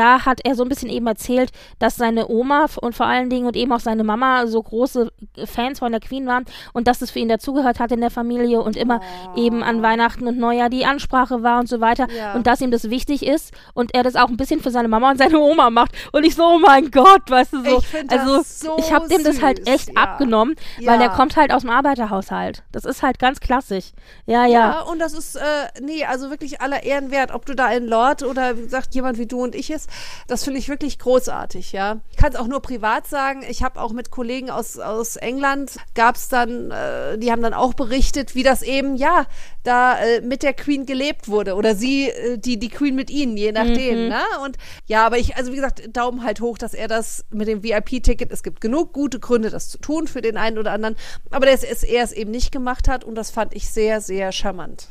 da 0.00 0.24
hat 0.24 0.40
er 0.44 0.54
so 0.54 0.62
ein 0.62 0.68
bisschen 0.70 0.88
eben 0.88 1.06
erzählt, 1.06 1.50
dass 1.78 1.96
seine 1.96 2.28
Oma 2.28 2.64
und 2.80 2.94
vor 2.94 3.04
allen 3.04 3.28
Dingen 3.28 3.46
und 3.46 3.54
eben 3.54 3.70
auch 3.70 3.80
seine 3.80 4.02
Mama 4.02 4.46
so 4.46 4.62
große 4.62 5.12
Fans 5.44 5.80
von 5.80 5.92
der 5.92 6.00
Queen 6.00 6.26
waren 6.26 6.46
und 6.72 6.88
dass 6.88 7.02
es 7.02 7.10
für 7.10 7.18
ihn 7.18 7.28
dazugehört 7.28 7.80
hat 7.80 7.92
in 7.92 8.00
der 8.00 8.10
Familie 8.10 8.62
und 8.62 8.78
immer 8.78 9.02
oh. 9.34 9.38
eben 9.38 9.62
an 9.62 9.82
Weihnachten 9.82 10.26
und 10.26 10.38
Neujahr 10.38 10.70
die 10.70 10.86
Ansprache 10.86 11.42
war 11.42 11.60
und 11.60 11.68
so 11.68 11.82
weiter 11.82 12.06
ja. 12.16 12.32
und 12.32 12.46
dass 12.46 12.62
ihm 12.62 12.70
das 12.70 12.88
wichtig 12.88 13.26
ist 13.26 13.52
und 13.74 13.94
er 13.94 14.02
das 14.02 14.16
auch 14.16 14.28
ein 14.28 14.38
bisschen 14.38 14.62
für 14.62 14.70
seine 14.70 14.88
Mama 14.88 15.10
und 15.10 15.18
seine 15.18 15.38
Oma 15.38 15.68
macht 15.68 15.92
und 16.12 16.24
ich 16.24 16.34
so, 16.34 16.44
oh 16.44 16.58
mein 16.58 16.90
Gott, 16.90 17.28
weißt 17.28 17.52
du 17.52 17.62
so. 17.62 17.78
Ich 17.78 18.10
also 18.10 18.42
so 18.42 18.78
ich 18.78 18.90
habe 18.90 19.06
dem 19.06 19.22
das 19.22 19.42
halt 19.42 19.68
echt 19.68 19.88
ja. 19.88 20.02
abgenommen, 20.02 20.54
weil 20.82 20.98
der 20.98 21.10
kommt 21.10 21.36
halt 21.36 21.52
aus 21.52 21.60
dem 21.60 21.70
Arbeiterhaushalt. 21.70 22.62
Das 22.72 22.86
ist 22.86 23.02
halt 23.02 23.18
ganz 23.18 23.40
klassisch. 23.40 23.92
Ja, 24.24 24.46
ja. 24.46 24.70
Ja, 24.70 24.80
und 24.80 24.98
das 24.98 25.12
ist, 25.12 25.36
äh, 25.36 25.40
nee, 25.82 26.06
also 26.06 26.30
wirklich 26.30 26.62
aller 26.62 26.84
Ehren 26.84 27.10
wert, 27.10 27.32
ob 27.32 27.44
du 27.44 27.54
da 27.54 27.66
ein 27.66 27.84
Lord 27.84 28.22
oder 28.22 28.56
wie 28.56 28.62
gesagt 28.62 28.94
jemand 28.94 29.18
wie 29.18 29.26
du 29.26 29.42
und 29.42 29.54
ich 29.54 29.70
ist, 29.70 29.89
das 30.26 30.44
finde 30.44 30.58
ich 30.58 30.68
wirklich 30.68 30.98
großartig, 30.98 31.72
ja. 31.72 32.00
Ich 32.10 32.16
kann 32.16 32.32
es 32.32 32.38
auch 32.38 32.46
nur 32.46 32.60
privat 32.60 33.06
sagen, 33.06 33.42
ich 33.48 33.62
habe 33.62 33.80
auch 33.80 33.92
mit 33.92 34.10
Kollegen 34.10 34.50
aus, 34.50 34.78
aus 34.78 35.16
England, 35.16 35.76
gab 35.94 36.16
es 36.16 36.28
dann, 36.28 36.70
äh, 36.70 37.18
die 37.18 37.30
haben 37.30 37.42
dann 37.42 37.54
auch 37.54 37.74
berichtet, 37.74 38.34
wie 38.34 38.42
das 38.42 38.62
eben, 38.62 38.96
ja, 38.96 39.26
da 39.62 39.98
äh, 39.98 40.20
mit 40.20 40.42
der 40.42 40.54
Queen 40.54 40.86
gelebt 40.86 41.28
wurde 41.28 41.54
oder 41.54 41.74
sie, 41.74 42.08
äh, 42.08 42.38
die, 42.38 42.58
die 42.58 42.68
Queen 42.68 42.94
mit 42.94 43.10
ihnen, 43.10 43.36
je 43.36 43.52
nachdem, 43.52 44.04
mhm. 44.04 44.08
ne? 44.08 44.22
Und 44.44 44.56
ja, 44.86 45.04
aber 45.04 45.18
ich, 45.18 45.36
also 45.36 45.52
wie 45.52 45.56
gesagt, 45.56 45.96
Daumen 45.96 46.24
halt 46.24 46.40
hoch, 46.40 46.58
dass 46.58 46.74
er 46.74 46.88
das 46.88 47.24
mit 47.30 47.48
dem 47.48 47.62
VIP-Ticket, 47.62 48.32
es 48.32 48.42
gibt 48.42 48.60
genug 48.60 48.92
gute 48.92 49.20
Gründe, 49.20 49.50
das 49.50 49.68
zu 49.68 49.78
tun 49.78 50.06
für 50.06 50.22
den 50.22 50.36
einen 50.36 50.58
oder 50.58 50.72
anderen, 50.72 50.96
aber 51.30 51.46
dass 51.46 51.62
er 51.62 52.02
es 52.02 52.12
eben 52.12 52.30
nicht 52.30 52.52
gemacht 52.52 52.88
hat 52.88 53.04
und 53.04 53.14
das 53.14 53.30
fand 53.30 53.54
ich 53.54 53.70
sehr, 53.70 54.00
sehr 54.00 54.32
charmant. 54.32 54.88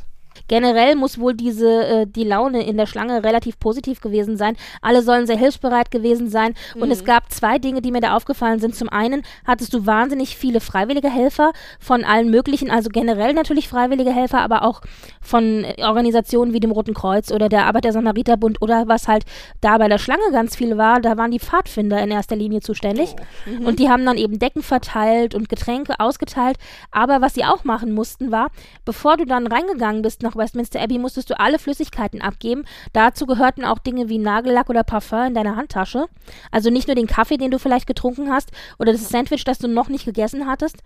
Generell 0.47 0.95
muss 0.95 1.19
wohl 1.19 1.33
diese, 1.33 1.85
äh, 1.85 2.07
die 2.07 2.23
Laune 2.23 2.63
in 2.65 2.77
der 2.77 2.85
Schlange 2.85 3.23
relativ 3.23 3.59
positiv 3.59 4.01
gewesen 4.01 4.37
sein. 4.37 4.55
Alle 4.81 5.01
sollen 5.01 5.27
sehr 5.27 5.37
hilfsbereit 5.37 5.91
gewesen 5.91 6.29
sein. 6.29 6.55
Mhm. 6.75 6.81
Und 6.81 6.91
es 6.91 7.01
mhm. 7.01 7.05
gab 7.05 7.31
zwei 7.31 7.59
Dinge, 7.59 7.81
die 7.81 7.91
mir 7.91 8.01
da 8.01 8.15
aufgefallen 8.15 8.59
sind. 8.59 8.75
Zum 8.75 8.89
einen 8.89 9.23
hattest 9.45 9.73
du 9.73 9.85
wahnsinnig 9.85 10.35
viele 10.37 10.59
freiwillige 10.59 11.09
Helfer 11.09 11.51
von 11.79 12.03
allen 12.03 12.29
möglichen, 12.29 12.71
also 12.71 12.89
generell 12.89 13.33
natürlich 13.33 13.67
freiwillige 13.67 14.11
Helfer, 14.11 14.39
aber 14.39 14.63
auch 14.63 14.81
von 15.21 15.65
Organisationen 15.77 16.53
wie 16.53 16.59
dem 16.59 16.71
Roten 16.71 16.93
Kreuz 16.93 17.31
oder 17.31 17.49
der 17.49 17.65
Arbeiter-Samariter-Bund 17.65 18.61
oder 18.61 18.87
was 18.87 19.07
halt 19.07 19.25
da 19.61 19.77
bei 19.77 19.87
der 19.87 19.97
Schlange 19.97 20.31
ganz 20.31 20.55
viel 20.55 20.77
war. 20.77 21.01
Da 21.01 21.17
waren 21.17 21.31
die 21.31 21.39
Pfadfinder 21.39 22.01
in 22.01 22.11
erster 22.11 22.35
Linie 22.35 22.61
zuständig. 22.61 23.15
Oh. 23.17 23.49
Mhm. 23.49 23.65
Und 23.65 23.79
die 23.79 23.89
haben 23.89 24.05
dann 24.05 24.17
eben 24.17 24.39
Decken 24.39 24.63
verteilt 24.63 25.35
und 25.35 25.49
Getränke 25.49 25.99
ausgeteilt. 25.99 26.57
Aber 26.91 27.21
was 27.21 27.33
sie 27.33 27.45
auch 27.45 27.63
machen 27.63 27.93
mussten, 27.93 28.31
war, 28.31 28.49
bevor 28.85 29.17
du 29.17 29.25
dann 29.25 29.47
reingegangen 29.47 30.01
bist 30.01 30.18
nach 30.23 30.35
Westminster 30.35 30.81
Abbey 30.81 30.97
musstest 30.97 31.29
du 31.29 31.39
alle 31.39 31.59
Flüssigkeiten 31.59 32.21
abgeben. 32.21 32.65
Dazu 32.93 33.25
gehörten 33.25 33.65
auch 33.65 33.79
Dinge 33.79 34.09
wie 34.09 34.17
Nagellack 34.17 34.69
oder 34.69 34.83
Parfum 34.83 35.27
in 35.27 35.33
deiner 35.33 35.55
Handtasche. 35.55 36.05
Also 36.51 36.69
nicht 36.69 36.87
nur 36.87 36.95
den 36.95 37.07
Kaffee, 37.07 37.37
den 37.37 37.51
du 37.51 37.59
vielleicht 37.59 37.87
getrunken 37.87 38.31
hast 38.31 38.51
oder 38.77 38.91
das 38.91 39.09
Sandwich, 39.09 39.43
das 39.43 39.59
du 39.59 39.67
noch 39.67 39.89
nicht 39.89 40.05
gegessen 40.05 40.47
hattest. 40.47 40.77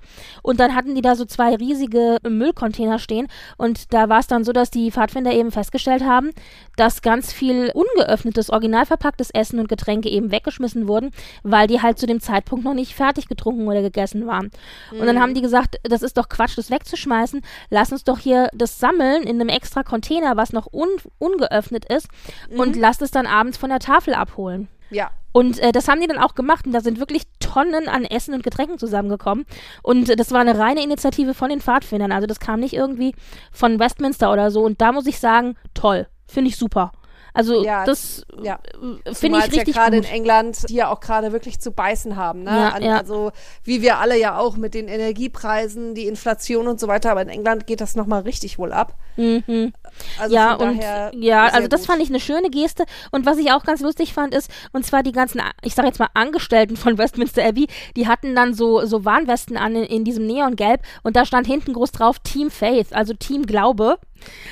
Und 0.42 0.60
dann 0.60 0.76
hatten 0.76 0.96
die 0.96 1.02
da 1.02 1.16
so 1.16 1.26
zwei 1.26 1.56
riesige 1.56 2.18
Müllcontainer 2.28 3.00
stehen 3.00 3.28
und 3.58 3.94
da 3.94 4.10
war 4.10 4.20
es 4.20 4.28
dann 4.28 4.44
so, 4.44 4.54
dass 4.54 4.72
die 4.72 4.92
Pfadfinder 4.92 5.32
eben 5.32 5.52
festgestellt 5.52 6.04
haben, 6.04 6.32
dass 6.76 7.02
ganz 7.02 7.32
viel 7.32 7.72
ungeöffnetes, 7.74 8.50
original 8.50 8.86
verpacktes 8.86 9.30
Essen 9.32 9.60
und 9.60 9.70
Getränke 9.70 10.10
eben 10.10 10.32
weggeschmissen 10.32 10.88
wurden, 10.88 11.12
weil 11.44 11.68
die 11.68 11.82
halt 11.82 12.00
zu 12.00 12.08
dem 12.08 12.20
Zeitpunkt 12.20 12.66
noch 12.66 12.74
nicht 12.74 12.96
fertig 12.96 13.28
getrunken 13.28 13.68
oder 13.68 13.82
gegessen 13.82 14.26
waren. 14.28 14.52
Mhm. 14.92 15.00
Und 15.00 15.08
dann 15.08 15.16
mhm. 15.16 15.22
haben 15.22 15.34
die 15.34 15.42
gesagt, 15.42 15.80
das 15.84 16.02
ist 16.02 16.18
doch 16.18 16.30
Quatsch, 16.30 16.58
das 16.58 16.72
wegzuschmeißen. 16.72 17.42
Lass 17.70 17.92
uns 17.92 18.04
doch 18.04 18.20
hier 18.20 18.50
das 18.54 18.80
sammeln 18.80 19.23
in 19.24 19.40
einem 19.40 19.50
extra 19.50 19.84
Container, 19.84 20.38
was 20.38 20.54
noch 20.54 20.68
un 20.72 20.90
ungeöffnet 21.18 21.86
ist, 21.86 22.08
mhm. 22.52 22.60
und 22.60 22.76
lasst 22.76 23.02
es 23.02 23.12
dann 23.12 23.28
abends 23.28 23.58
von 23.58 23.70
der 23.70 23.80
Tafel 23.80 24.14
abholen. 24.14 24.68
Ja. 24.90 25.12
Und 25.32 25.60
äh, 25.60 25.72
das 25.72 25.88
haben 25.88 26.00
die 26.00 26.08
dann 26.08 26.20
auch 26.20 26.36
gemacht 26.36 26.68
und 26.68 26.74
da 26.74 26.82
sind 26.82 27.00
wirklich 27.00 27.24
Tonnen 27.40 27.88
an 27.88 28.06
Essen 28.06 28.36
und 28.36 28.44
Getränken 28.44 28.78
zusammengekommen. 28.78 29.46
Und 29.82 30.10
äh, 30.10 30.16
das 30.16 30.32
war 30.32 30.42
eine 30.42 30.58
reine 30.58 30.84
Initiative 30.84 31.34
von 31.34 31.50
den 31.50 31.60
Pfadfindern. 31.60 32.12
Also 32.12 32.28
das 32.28 32.40
kam 32.40 32.60
nicht 32.60 32.74
irgendwie 32.74 33.16
von 33.52 33.80
Westminster 33.80 34.32
oder 34.32 34.52
so. 34.52 34.64
Und 34.64 34.80
da 34.80 34.92
muss 34.92 35.08
ich 35.08 35.20
sagen, 35.20 35.56
toll. 35.74 36.08
Finde 36.28 36.50
ich 36.50 36.58
super. 36.58 36.92
Also 37.34 37.64
ja, 37.64 37.84
das 37.86 38.26
ja. 38.42 38.60
Äh, 39.06 39.14
finde 39.14 39.40
ich 39.40 39.52
richtig 39.52 39.76
ja 39.76 39.84
gerade 39.84 39.98
in 39.98 40.04
England, 40.04 40.70
die 40.70 40.76
ja 40.76 40.90
auch 40.92 41.00
gerade 41.00 41.32
wirklich 41.32 41.60
zu 41.60 41.72
beißen 41.72 42.16
haben. 42.16 42.44
Ne? 42.44 42.52
Ja, 42.52 42.70
An, 42.70 42.84
ja. 42.84 42.98
Also 42.98 43.32
wie 43.64 43.82
wir 43.82 43.98
alle 43.98 44.20
ja 44.20 44.38
auch 44.38 44.56
mit 44.56 44.74
den 44.74 44.88
Energiepreisen, 44.88 45.96
die 45.96 46.08
Inflation 46.08 46.68
und 46.68 46.80
so 46.80 46.88
weiter. 46.88 47.12
Aber 47.12 47.22
in 47.22 47.30
England 47.30 47.66
geht 47.66 47.82
das 47.82 47.96
nochmal 47.96 48.22
richtig 48.22 48.60
wohl 48.60 48.72
ab. 48.72 48.94
Mhm. 49.18 49.74
Also 50.20 50.36
ja, 50.36 50.56
und 50.56 50.82
ja, 51.14 51.46
also 51.48 51.68
das 51.68 51.82
gut. 51.82 51.88
fand 51.88 52.02
ich 52.02 52.10
eine 52.10 52.20
schöne 52.20 52.50
Geste. 52.50 52.86
Und 53.12 53.26
was 53.26 53.38
ich 53.38 53.52
auch 53.52 53.64
ganz 53.64 53.82
lustig 53.82 54.14
fand, 54.14 54.34
ist, 54.34 54.50
und 54.72 54.86
zwar 54.86 55.04
die 55.04 55.12
ganzen, 55.12 55.42
ich 55.64 55.76
sage 55.76 55.88
jetzt 55.88 56.00
mal 56.00 56.10
Angestellten 56.14 56.78
von 56.78 56.98
Westminster 56.98 57.44
Abbey, 57.44 57.68
die 57.96 58.08
hatten 58.08 58.36
dann 58.36 58.54
so, 58.54 58.86
so 58.86 59.06
Warnwesten 59.06 59.58
an 59.58 59.76
in, 59.76 59.84
in 59.84 60.04
diesem 60.04 60.26
Neongelb 60.26 60.82
und 61.04 61.16
da 61.16 61.26
stand 61.26 61.48
hinten 61.48 61.74
groß 61.74 61.92
drauf 61.92 62.20
Team 62.20 62.52
Faith, 62.52 62.94
also 62.94 63.14
Team 63.14 63.46
Glaube. 63.46 63.98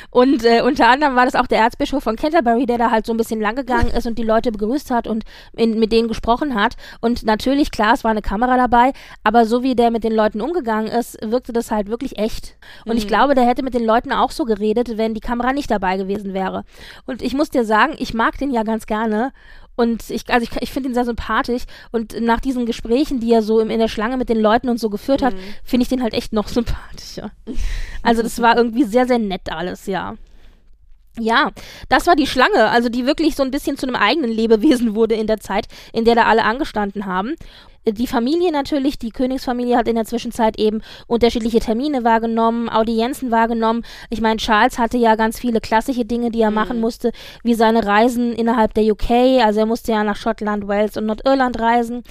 Und 0.09 0.43
äh, 0.43 0.61
unter 0.61 0.89
anderem 0.89 1.15
war 1.15 1.25
das 1.25 1.35
auch 1.35 1.47
der 1.47 1.59
Erzbischof 1.59 2.03
von 2.03 2.15
Canterbury, 2.15 2.65
der 2.71 2.77
da 2.77 2.91
halt 2.91 3.05
so 3.05 3.13
ein 3.13 3.17
bisschen 3.17 3.41
langgegangen 3.41 3.91
ist 3.91 4.07
und 4.07 4.17
die 4.17 4.23
Leute 4.23 4.51
begrüßt 4.51 4.91
hat 4.91 5.05
und 5.05 5.25
in, 5.57 5.77
mit 5.77 5.91
denen 5.91 6.07
gesprochen 6.07 6.55
hat. 6.55 6.77
Und 7.01 7.23
natürlich, 7.23 7.69
klar, 7.69 7.93
es 7.93 8.05
war 8.05 8.11
eine 8.11 8.21
Kamera 8.21 8.55
dabei, 8.55 8.93
aber 9.23 9.45
so 9.45 9.61
wie 9.61 9.75
der 9.75 9.91
mit 9.91 10.05
den 10.05 10.15
Leuten 10.15 10.39
umgegangen 10.39 10.87
ist, 10.87 11.17
wirkte 11.21 11.51
das 11.51 11.69
halt 11.69 11.89
wirklich 11.89 12.17
echt. 12.17 12.55
Und 12.85 12.93
mhm. 12.93 12.97
ich 12.99 13.07
glaube, 13.07 13.35
der 13.35 13.45
hätte 13.45 13.63
mit 13.63 13.73
den 13.73 13.85
Leuten 13.85 14.13
auch 14.13 14.31
so 14.31 14.45
geredet, 14.45 14.97
wenn 14.97 15.13
die 15.13 15.19
Kamera 15.19 15.51
nicht 15.51 15.69
dabei 15.69 15.97
gewesen 15.97 16.33
wäre. 16.33 16.63
Und 17.05 17.21
ich 17.21 17.33
muss 17.33 17.49
dir 17.49 17.65
sagen, 17.65 17.95
ich 17.97 18.13
mag 18.13 18.37
den 18.37 18.51
ja 18.51 18.63
ganz 18.63 18.85
gerne. 18.85 19.33
Und 19.75 20.09
ich, 20.09 20.29
also 20.29 20.47
ich, 20.49 20.61
ich 20.61 20.71
finde 20.71 20.89
ihn 20.89 20.93
sehr 20.93 21.05
sympathisch. 21.05 21.63
Und 21.91 22.19
nach 22.21 22.39
diesen 22.39 22.65
Gesprächen, 22.65 23.19
die 23.19 23.33
er 23.33 23.41
so 23.41 23.59
im, 23.59 23.69
in 23.69 23.79
der 23.79 23.87
Schlange 23.89 24.15
mit 24.15 24.29
den 24.29 24.39
Leuten 24.39 24.69
und 24.69 24.79
so 24.79 24.89
geführt 24.89 25.21
hat, 25.21 25.33
mhm. 25.33 25.39
finde 25.63 25.83
ich 25.83 25.89
den 25.89 26.03
halt 26.03 26.13
echt 26.13 26.31
noch 26.31 26.47
sympathischer. 26.47 27.31
Also 28.01 28.21
das 28.21 28.41
war 28.41 28.55
irgendwie 28.55 28.85
sehr, 28.85 29.07
sehr 29.07 29.19
nett 29.19 29.51
alles, 29.51 29.87
ja. 29.87 30.15
Ja, 31.19 31.51
das 31.89 32.07
war 32.07 32.15
die 32.15 32.27
Schlange, 32.27 32.69
also 32.69 32.87
die 32.87 33.05
wirklich 33.05 33.35
so 33.35 33.43
ein 33.43 33.51
bisschen 33.51 33.77
zu 33.77 33.85
einem 33.85 33.95
eigenen 33.95 34.31
Lebewesen 34.31 34.95
wurde 34.95 35.15
in 35.15 35.27
der 35.27 35.39
Zeit, 35.39 35.67
in 35.93 36.05
der 36.05 36.15
da 36.15 36.23
alle 36.23 36.43
angestanden 36.43 37.05
haben. 37.05 37.35
Die 37.87 38.05
Familie 38.05 38.51
natürlich, 38.51 38.99
die 38.99 39.09
Königsfamilie 39.09 39.75
hat 39.75 39.87
in 39.87 39.95
der 39.95 40.05
Zwischenzeit 40.05 40.59
eben 40.59 40.81
unterschiedliche 41.07 41.59
Termine 41.59 42.03
wahrgenommen, 42.03 42.69
Audienzen 42.69 43.31
wahrgenommen. 43.31 43.83
Ich 44.11 44.21
meine, 44.21 44.37
Charles 44.37 44.77
hatte 44.77 44.99
ja 44.99 45.15
ganz 45.15 45.39
viele 45.39 45.61
klassische 45.61 46.05
Dinge, 46.05 46.29
die 46.29 46.41
er 46.41 46.51
mhm. 46.51 46.55
machen 46.55 46.79
musste, 46.79 47.11
wie 47.43 47.55
seine 47.55 47.83
Reisen 47.83 48.33
innerhalb 48.33 48.75
der 48.75 48.83
UK. 48.83 49.41
Also 49.43 49.61
er 49.61 49.65
musste 49.65 49.93
ja 49.93 50.03
nach 50.03 50.15
Schottland, 50.15 50.67
Wales 50.67 50.95
und 50.95 51.07
Nordirland 51.07 51.59
reisen. 51.59 52.03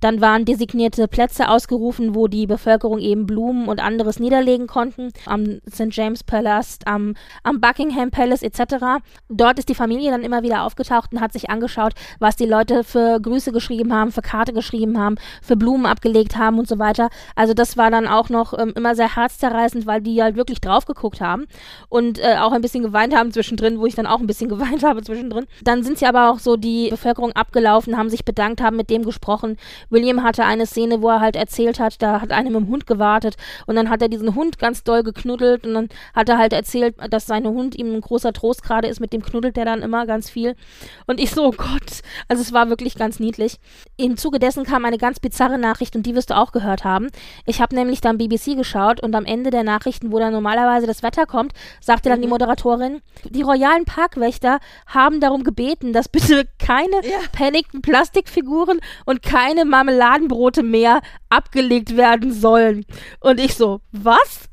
Dann 0.00 0.20
waren 0.20 0.44
designierte 0.44 1.08
Plätze 1.08 1.48
ausgerufen, 1.48 2.14
wo 2.14 2.28
die 2.28 2.46
Bevölkerung 2.46 2.98
eben 2.98 3.24
Blumen 3.24 3.68
und 3.68 3.80
anderes 3.80 4.20
niederlegen 4.20 4.66
konnten. 4.66 5.10
Am 5.24 5.60
St. 5.70 5.88
James 5.88 6.22
Palast, 6.22 6.86
am, 6.86 7.14
am 7.42 7.62
Buckingham 7.62 8.10
Palace 8.10 8.42
etc. 8.42 9.00
Dort 9.30 9.58
ist 9.58 9.70
die 9.70 9.74
Familie 9.74 10.10
dann 10.10 10.22
immer 10.22 10.42
wieder 10.42 10.64
aufgetaucht 10.64 11.14
und 11.14 11.22
hat 11.22 11.32
sich 11.32 11.48
angeschaut, 11.48 11.94
was 12.18 12.36
die 12.36 12.44
Leute 12.44 12.84
für 12.84 13.18
Grüße 13.18 13.52
geschrieben 13.52 13.94
haben, 13.94 14.12
für 14.12 14.20
Karte 14.20 14.52
geschrieben 14.52 14.98
haben, 14.98 15.13
für 15.42 15.56
Blumen 15.56 15.86
abgelegt 15.86 16.36
haben 16.36 16.58
und 16.58 16.68
so 16.68 16.78
weiter. 16.78 17.08
Also 17.34 17.54
das 17.54 17.76
war 17.76 17.90
dann 17.90 18.06
auch 18.06 18.28
noch 18.28 18.58
ähm, 18.58 18.72
immer 18.76 18.94
sehr 18.94 19.16
herzzerreißend, 19.16 19.86
weil 19.86 20.00
die 20.00 20.22
halt 20.22 20.36
wirklich 20.36 20.60
drauf 20.60 20.84
geguckt 20.86 21.20
haben 21.20 21.46
und 21.88 22.18
äh, 22.18 22.36
auch 22.40 22.52
ein 22.52 22.62
bisschen 22.62 22.82
geweint 22.82 23.14
haben 23.14 23.32
zwischendrin, 23.32 23.78
wo 23.78 23.86
ich 23.86 23.94
dann 23.94 24.06
auch 24.06 24.20
ein 24.20 24.26
bisschen 24.26 24.48
geweint 24.54 24.82
habe 24.82 25.02
zwischendrin. 25.02 25.46
Dann 25.62 25.82
sind 25.82 25.98
sie 25.98 26.06
aber 26.06 26.30
auch 26.30 26.38
so 26.38 26.56
die 26.56 26.88
Bevölkerung 26.90 27.32
abgelaufen, 27.32 27.96
haben 27.96 28.10
sich 28.10 28.24
bedankt, 28.24 28.60
haben 28.60 28.76
mit 28.76 28.90
dem 28.90 29.04
gesprochen. 29.04 29.56
William 29.90 30.22
hatte 30.22 30.44
eine 30.44 30.66
Szene, 30.66 31.02
wo 31.02 31.08
er 31.08 31.20
halt 31.20 31.36
erzählt 31.36 31.80
hat, 31.80 32.02
da 32.02 32.20
hat 32.20 32.32
einer 32.32 32.50
mit 32.50 32.60
dem 32.60 32.68
Hund 32.68 32.86
gewartet 32.86 33.36
und 33.66 33.76
dann 33.76 33.90
hat 33.90 34.02
er 34.02 34.08
diesen 34.08 34.34
Hund 34.34 34.58
ganz 34.58 34.84
doll 34.84 35.02
geknuddelt 35.02 35.66
und 35.66 35.74
dann 35.74 35.88
hat 36.14 36.28
er 36.28 36.38
halt 36.38 36.52
erzählt, 36.52 36.94
dass 37.10 37.26
sein 37.26 37.46
Hund 37.46 37.74
ihm 37.76 37.94
ein 37.94 38.00
großer 38.00 38.32
Trost 38.32 38.62
gerade 38.62 38.88
ist, 38.88 39.00
mit 39.00 39.12
dem 39.12 39.22
knuddelt 39.22 39.56
er 39.58 39.64
dann 39.64 39.82
immer 39.82 40.06
ganz 40.06 40.30
viel. 40.30 40.56
Und 41.06 41.20
ich 41.20 41.30
so, 41.30 41.46
oh 41.46 41.52
Gott, 41.52 42.02
also 42.28 42.42
es 42.42 42.52
war 42.52 42.68
wirklich 42.68 42.96
ganz 42.96 43.20
niedlich. 43.20 43.58
Im 43.96 44.16
Zuge 44.16 44.38
dessen 44.38 44.64
kam 44.64 44.84
eine 44.84 44.98
ganz 45.04 45.20
bizarre 45.20 45.58
Nachricht 45.58 45.94
und 45.96 46.06
die 46.06 46.14
wirst 46.14 46.30
du 46.30 46.34
auch 46.34 46.50
gehört 46.50 46.82
haben. 46.82 47.08
Ich 47.44 47.60
habe 47.60 47.74
nämlich 47.74 48.00
dann 48.00 48.16
BBC 48.16 48.56
geschaut 48.56 49.02
und 49.02 49.14
am 49.14 49.26
Ende 49.26 49.50
der 49.50 49.62
Nachrichten, 49.62 50.10
wo 50.10 50.18
dann 50.18 50.32
normalerweise 50.32 50.86
das 50.86 51.02
Wetter 51.02 51.26
kommt, 51.26 51.52
sagte 51.82 52.08
dann 52.08 52.20
mhm. 52.20 52.22
die 52.22 52.28
Moderatorin, 52.28 53.02
die 53.28 53.42
royalen 53.42 53.84
Parkwächter 53.84 54.60
haben 54.86 55.20
darum 55.20 55.44
gebeten, 55.44 55.92
dass 55.92 56.08
bitte 56.08 56.48
keine 56.58 56.96
ja. 57.02 57.18
panikten 57.32 57.82
Plastikfiguren 57.82 58.80
und 59.04 59.22
keine 59.22 59.66
Marmeladenbrote 59.66 60.62
mehr 60.62 61.02
abgelegt 61.28 61.98
werden 61.98 62.32
sollen. 62.32 62.86
Und 63.20 63.40
ich 63.40 63.56
so, 63.56 63.82
was? 63.92 64.48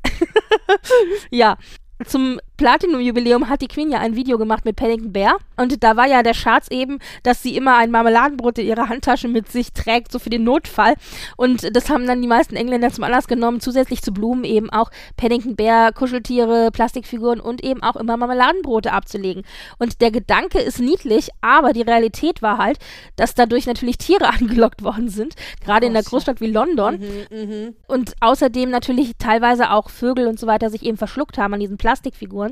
ja, 1.30 1.56
zum 2.04 2.40
Platinum-Jubiläum 2.62 3.48
hat 3.48 3.60
die 3.60 3.66
Queen 3.66 3.90
ja 3.90 3.98
ein 3.98 4.14
Video 4.14 4.38
gemacht 4.38 4.64
mit 4.64 4.76
Paddington 4.76 5.12
Bear. 5.12 5.38
Und 5.56 5.82
da 5.82 5.96
war 5.96 6.06
ja 6.06 6.22
der 6.22 6.32
Scherz 6.32 6.68
eben, 6.70 7.00
dass 7.24 7.42
sie 7.42 7.56
immer 7.56 7.76
ein 7.76 7.90
Marmeladenbrot 7.90 8.58
in 8.58 8.68
ihrer 8.68 8.88
Handtasche 8.88 9.26
mit 9.26 9.50
sich 9.50 9.72
trägt, 9.72 10.12
so 10.12 10.20
für 10.20 10.30
den 10.30 10.44
Notfall. 10.44 10.94
Und 11.36 11.74
das 11.74 11.90
haben 11.90 12.06
dann 12.06 12.22
die 12.22 12.28
meisten 12.28 12.54
Engländer 12.54 12.92
zum 12.92 13.02
Anlass 13.02 13.26
genommen, 13.26 13.60
zusätzlich 13.60 14.00
zu 14.00 14.12
Blumen 14.12 14.44
eben 14.44 14.70
auch 14.70 14.92
Paddington 15.16 15.56
Bear, 15.56 15.90
Kuscheltiere, 15.90 16.70
Plastikfiguren 16.70 17.40
und 17.40 17.64
eben 17.64 17.82
auch 17.82 17.96
immer 17.96 18.16
Marmeladenbrote 18.16 18.92
abzulegen. 18.92 19.42
Und 19.80 20.00
der 20.00 20.12
Gedanke 20.12 20.60
ist 20.60 20.78
niedlich, 20.78 21.30
aber 21.40 21.72
die 21.72 21.82
Realität 21.82 22.42
war 22.42 22.58
halt, 22.58 22.78
dass 23.16 23.34
dadurch 23.34 23.66
natürlich 23.66 23.98
Tiere 23.98 24.28
angelockt 24.40 24.84
worden 24.84 25.08
sind, 25.08 25.34
gerade 25.64 25.86
in 25.86 25.94
der 25.94 26.04
Großstadt 26.04 26.40
wie 26.40 26.52
London. 26.52 27.00
Mhm, 27.00 27.74
Und 27.88 28.12
außerdem 28.20 28.70
natürlich 28.70 29.14
teilweise 29.18 29.72
auch 29.72 29.90
Vögel 29.90 30.28
und 30.28 30.38
so 30.38 30.46
weiter 30.46 30.70
sich 30.70 30.84
eben 30.84 30.96
verschluckt 30.96 31.38
haben 31.38 31.54
an 31.54 31.58
diesen 31.60 31.76
Plastikfiguren. 31.76 32.51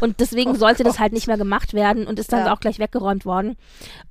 Und 0.00 0.20
deswegen 0.20 0.52
Oh 0.52 0.54
sollte 0.54 0.82
das 0.84 0.94
Gott. 0.94 1.00
halt 1.00 1.12
nicht 1.12 1.26
mehr 1.26 1.36
gemacht 1.38 1.74
werden 1.74 2.06
und 2.06 2.18
ist 2.18 2.32
dann 2.32 2.46
Ja. 2.46 2.52
auch 2.54 2.60
gleich 2.60 2.78
weggeräumt 2.78 3.24
worden. 3.24 3.56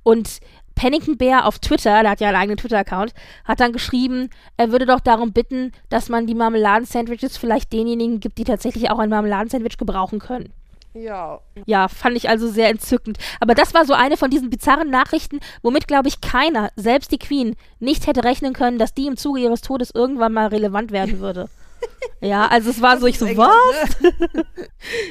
Und 0.02 0.40
Pennington 0.74 1.18
Bear 1.18 1.46
auf 1.46 1.58
Twitter, 1.58 2.00
der 2.02 2.10
hat 2.12 2.20
ja 2.20 2.28
einen 2.28 2.38
eigenen 2.38 2.56
Twitter-Account, 2.56 3.12
hat 3.44 3.60
dann 3.60 3.72
geschrieben, 3.72 4.30
er 4.56 4.72
würde 4.72 4.86
doch 4.86 5.00
darum 5.00 5.32
bitten, 5.32 5.72
dass 5.90 6.08
man 6.08 6.26
die 6.26 6.34
Marmeladensandwiches 6.34 7.36
vielleicht 7.36 7.72
denjenigen 7.72 8.20
gibt, 8.20 8.38
die 8.38 8.44
tatsächlich 8.44 8.90
auch 8.90 8.98
ein 8.98 9.10
Marmeladensandwich 9.10 9.76
gebrauchen 9.76 10.20
können. 10.20 10.52
Ja. 10.94 11.38
Ja, 11.66 11.86
fand 11.88 12.16
ich 12.16 12.28
also 12.28 12.48
sehr 12.48 12.68
entzückend. 12.68 13.18
Aber 13.40 13.54
das 13.54 13.74
war 13.74 13.84
so 13.84 13.92
eine 13.92 14.16
von 14.16 14.30
diesen 14.30 14.50
bizarren 14.50 14.90
Nachrichten, 14.90 15.38
womit, 15.62 15.86
glaube 15.86 16.08
ich, 16.08 16.20
keiner, 16.20 16.70
selbst 16.76 17.12
die 17.12 17.18
Queen, 17.18 17.54
nicht 17.78 18.06
hätte 18.06 18.24
rechnen 18.24 18.54
können, 18.54 18.78
dass 18.78 18.94
die 18.94 19.06
im 19.06 19.16
Zuge 19.16 19.40
ihres 19.40 19.60
Todes 19.60 19.90
irgendwann 19.94 20.32
mal 20.32 20.48
relevant 20.48 20.90
werden 20.92 21.20
würde. 21.20 21.48
Ja, 22.22 22.46
also 22.48 22.68
es 22.68 22.82
war 22.82 22.98
so, 22.98 23.06
ich 23.06 23.18
so, 23.18 23.26
was? 23.36 24.00
ne? 24.02 24.44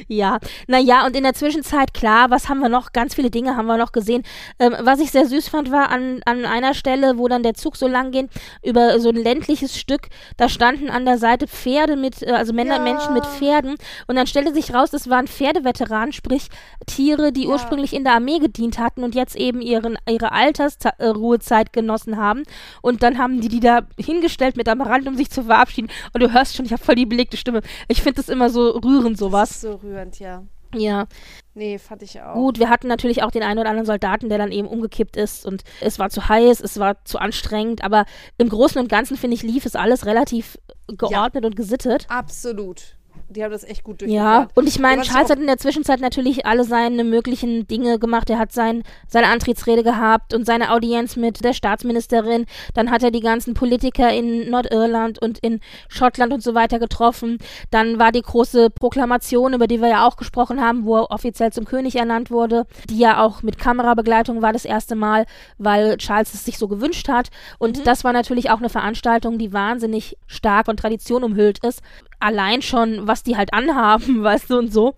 Ja, 0.08 0.38
naja, 0.68 1.06
und 1.06 1.16
in 1.16 1.24
der 1.24 1.34
Zwischenzeit, 1.34 1.92
klar, 1.92 2.30
was 2.30 2.48
haben 2.48 2.60
wir 2.60 2.68
noch? 2.68 2.92
Ganz 2.92 3.14
viele 3.16 3.30
Dinge 3.30 3.56
haben 3.56 3.66
wir 3.66 3.76
noch 3.76 3.90
gesehen. 3.92 4.22
Ähm, 4.60 4.76
was 4.80 5.00
ich 5.00 5.10
sehr 5.10 5.26
süß 5.26 5.48
fand, 5.48 5.72
war 5.72 5.90
an, 5.90 6.20
an 6.24 6.44
einer 6.44 6.72
Stelle, 6.74 7.18
wo 7.18 7.26
dann 7.26 7.42
der 7.42 7.54
Zug 7.54 7.76
so 7.76 7.88
lang 7.88 8.12
ging, 8.12 8.28
über 8.64 9.00
so 9.00 9.08
ein 9.08 9.16
ländliches 9.16 9.76
Stück, 9.76 10.08
da 10.36 10.48
standen 10.48 10.88
an 10.88 11.04
der 11.04 11.18
Seite 11.18 11.48
Pferde 11.48 11.96
mit, 11.96 12.22
äh, 12.22 12.30
also 12.30 12.52
Männer, 12.52 12.76
Ja. 12.76 12.82
Menschen 12.82 13.14
mit 13.14 13.26
Pferden. 13.26 13.74
Und 14.06 14.14
dann 14.16 14.26
stellte 14.28 14.54
sich 14.54 14.72
raus, 14.72 14.90
das 14.90 15.10
waren 15.10 15.26
Pferdeveteranen, 15.26 16.12
sprich 16.12 16.48
Tiere, 16.86 17.32
die 17.32 17.44
Ja. 17.44 17.50
ursprünglich 17.50 17.92
in 17.92 18.04
der 18.04 18.14
Armee 18.14 18.38
gedient 18.38 18.78
hatten 18.78 19.02
und 19.02 19.14
jetzt 19.16 19.34
eben 19.34 19.60
ihren, 19.62 19.98
ihre 20.08 20.30
Altersruhezeit 20.32 21.72
genossen 21.72 22.16
haben. 22.16 22.44
Und 22.82 23.02
dann 23.02 23.18
haben 23.18 23.40
die 23.40 23.48
die 23.48 23.60
da 23.60 23.80
hingestellt 23.98 24.56
mit 24.56 24.68
am 24.68 24.80
Rand, 24.80 25.08
um 25.08 25.16
sich 25.16 25.30
zu 25.30 25.42
verabschieden. 25.44 25.90
Und 26.12 26.22
du 26.22 26.32
hörst 26.32 26.56
schon, 26.56 26.59
ich 26.64 26.72
habe 26.72 26.82
voll 26.82 26.94
die 26.94 27.06
belegte 27.06 27.36
Stimme. 27.36 27.62
Ich 27.88 28.02
finde 28.02 28.16
das 28.16 28.28
immer 28.28 28.50
so 28.50 28.70
rührend, 28.70 29.18
sowas. 29.18 29.60
so 29.60 29.74
rührend, 29.76 30.18
ja. 30.18 30.44
Ja. 30.74 31.06
Nee, 31.54 31.78
fand 31.78 32.02
ich 32.02 32.20
auch. 32.20 32.34
Gut, 32.34 32.58
wir 32.58 32.70
hatten 32.70 32.86
natürlich 32.86 33.22
auch 33.22 33.30
den 33.30 33.42
einen 33.42 33.58
oder 33.58 33.68
anderen 33.68 33.86
Soldaten, 33.86 34.28
der 34.28 34.38
dann 34.38 34.52
eben 34.52 34.68
umgekippt 34.68 35.16
ist 35.16 35.44
und 35.44 35.64
es 35.80 35.98
war 35.98 36.10
zu 36.10 36.28
heiß, 36.28 36.60
es 36.60 36.78
war 36.78 37.04
zu 37.04 37.18
anstrengend, 37.18 37.82
aber 37.82 38.04
im 38.38 38.48
Großen 38.48 38.80
und 38.80 38.88
Ganzen 38.88 39.16
finde 39.16 39.34
ich, 39.34 39.42
lief 39.42 39.66
es 39.66 39.74
alles 39.74 40.06
relativ 40.06 40.58
geordnet 40.86 41.44
und 41.44 41.56
gesittet. 41.56 42.06
Absolut. 42.08 42.96
Die 43.30 43.44
haben 43.44 43.52
das 43.52 43.62
echt 43.62 43.84
gut 43.84 44.02
Ja, 44.02 44.06
durchgeplant. 44.08 44.50
und 44.56 44.68
ich 44.68 44.78
meine, 44.80 45.02
Charles 45.02 45.30
hat 45.30 45.38
in 45.38 45.46
der 45.46 45.56
Zwischenzeit 45.56 46.00
natürlich 46.00 46.46
alle 46.46 46.64
seine 46.64 47.04
möglichen 47.04 47.66
Dinge 47.68 48.00
gemacht. 48.00 48.28
Er 48.28 48.40
hat 48.40 48.50
sein, 48.50 48.82
seine 49.06 49.28
Antrittsrede 49.28 49.84
gehabt 49.84 50.34
und 50.34 50.44
seine 50.44 50.72
Audienz 50.72 51.14
mit 51.14 51.44
der 51.44 51.52
Staatsministerin. 51.52 52.46
Dann 52.74 52.90
hat 52.90 53.04
er 53.04 53.12
die 53.12 53.20
ganzen 53.20 53.54
Politiker 53.54 54.12
in 54.12 54.50
Nordirland 54.50 55.22
und 55.22 55.38
in 55.38 55.60
Schottland 55.88 56.32
und 56.32 56.42
so 56.42 56.54
weiter 56.56 56.80
getroffen. 56.80 57.38
Dann 57.70 58.00
war 58.00 58.10
die 58.10 58.22
große 58.22 58.68
Proklamation, 58.70 59.52
über 59.54 59.68
die 59.68 59.80
wir 59.80 59.88
ja 59.88 60.06
auch 60.08 60.16
gesprochen 60.16 60.60
haben, 60.60 60.84
wo 60.84 60.96
er 60.96 61.10
offiziell 61.12 61.52
zum 61.52 61.66
König 61.66 61.94
ernannt 61.94 62.32
wurde, 62.32 62.66
die 62.88 62.98
ja 62.98 63.22
auch 63.22 63.44
mit 63.44 63.58
Kamerabegleitung 63.58 64.42
war 64.42 64.52
das 64.52 64.64
erste 64.64 64.96
Mal, 64.96 65.24
weil 65.56 65.98
Charles 65.98 66.34
es 66.34 66.44
sich 66.44 66.58
so 66.58 66.66
gewünscht 66.66 67.08
hat. 67.08 67.28
Und 67.58 67.86
das 67.86 68.02
war 68.02 68.12
natürlich 68.12 68.50
auch 68.50 68.58
eine 68.58 68.70
Veranstaltung, 68.70 69.38
die 69.38 69.52
wahnsinnig 69.52 70.16
stark 70.26 70.66
von 70.66 70.76
Tradition 70.76 71.22
umhüllt 71.22 71.64
ist. 71.64 71.80
Allein 72.20 72.62
schon, 72.62 73.06
was 73.06 73.22
die 73.22 73.36
halt 73.36 73.52
anhaben, 73.52 74.22
weißt 74.22 74.50
du, 74.50 74.58
und 74.58 74.72
so. 74.72 74.94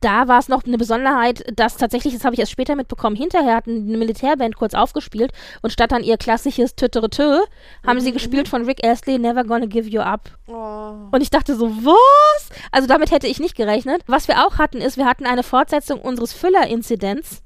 Da 0.00 0.28
war 0.28 0.38
es 0.38 0.48
noch 0.48 0.64
eine 0.64 0.78
Besonderheit, 0.78 1.44
dass 1.58 1.76
tatsächlich, 1.76 2.14
das 2.14 2.24
habe 2.24 2.32
ich 2.34 2.40
erst 2.40 2.52
später 2.52 2.74
mitbekommen, 2.74 3.16
hinterher 3.16 3.56
hat 3.56 3.68
eine 3.68 3.98
Militärband 3.98 4.56
kurz 4.56 4.72
aufgespielt 4.72 5.30
und 5.60 5.72
statt 5.74 5.92
dann 5.92 6.02
ihr 6.02 6.16
klassisches 6.16 6.74
Tütteretö 6.74 7.40
haben 7.86 8.00
sie 8.00 8.12
gespielt 8.12 8.48
von 8.48 8.64
Rick 8.64 8.82
Astley, 8.82 9.18
Never 9.18 9.44
Gonna 9.44 9.66
Give 9.66 9.86
You 9.86 10.00
Up. 10.00 10.30
Oh. 10.46 11.08
Und 11.10 11.20
ich 11.20 11.28
dachte 11.28 11.54
so, 11.54 11.68
was? 11.68 12.48
Also 12.72 12.88
damit 12.88 13.10
hätte 13.10 13.26
ich 13.26 13.40
nicht 13.40 13.56
gerechnet. 13.56 14.00
Was 14.06 14.26
wir 14.26 14.46
auch 14.46 14.56
hatten, 14.56 14.78
ist, 14.78 14.96
wir 14.96 15.04
hatten 15.04 15.26
eine 15.26 15.42
Fortsetzung 15.42 16.00
unseres 16.00 16.32
Füller-Inzidents. 16.32 17.43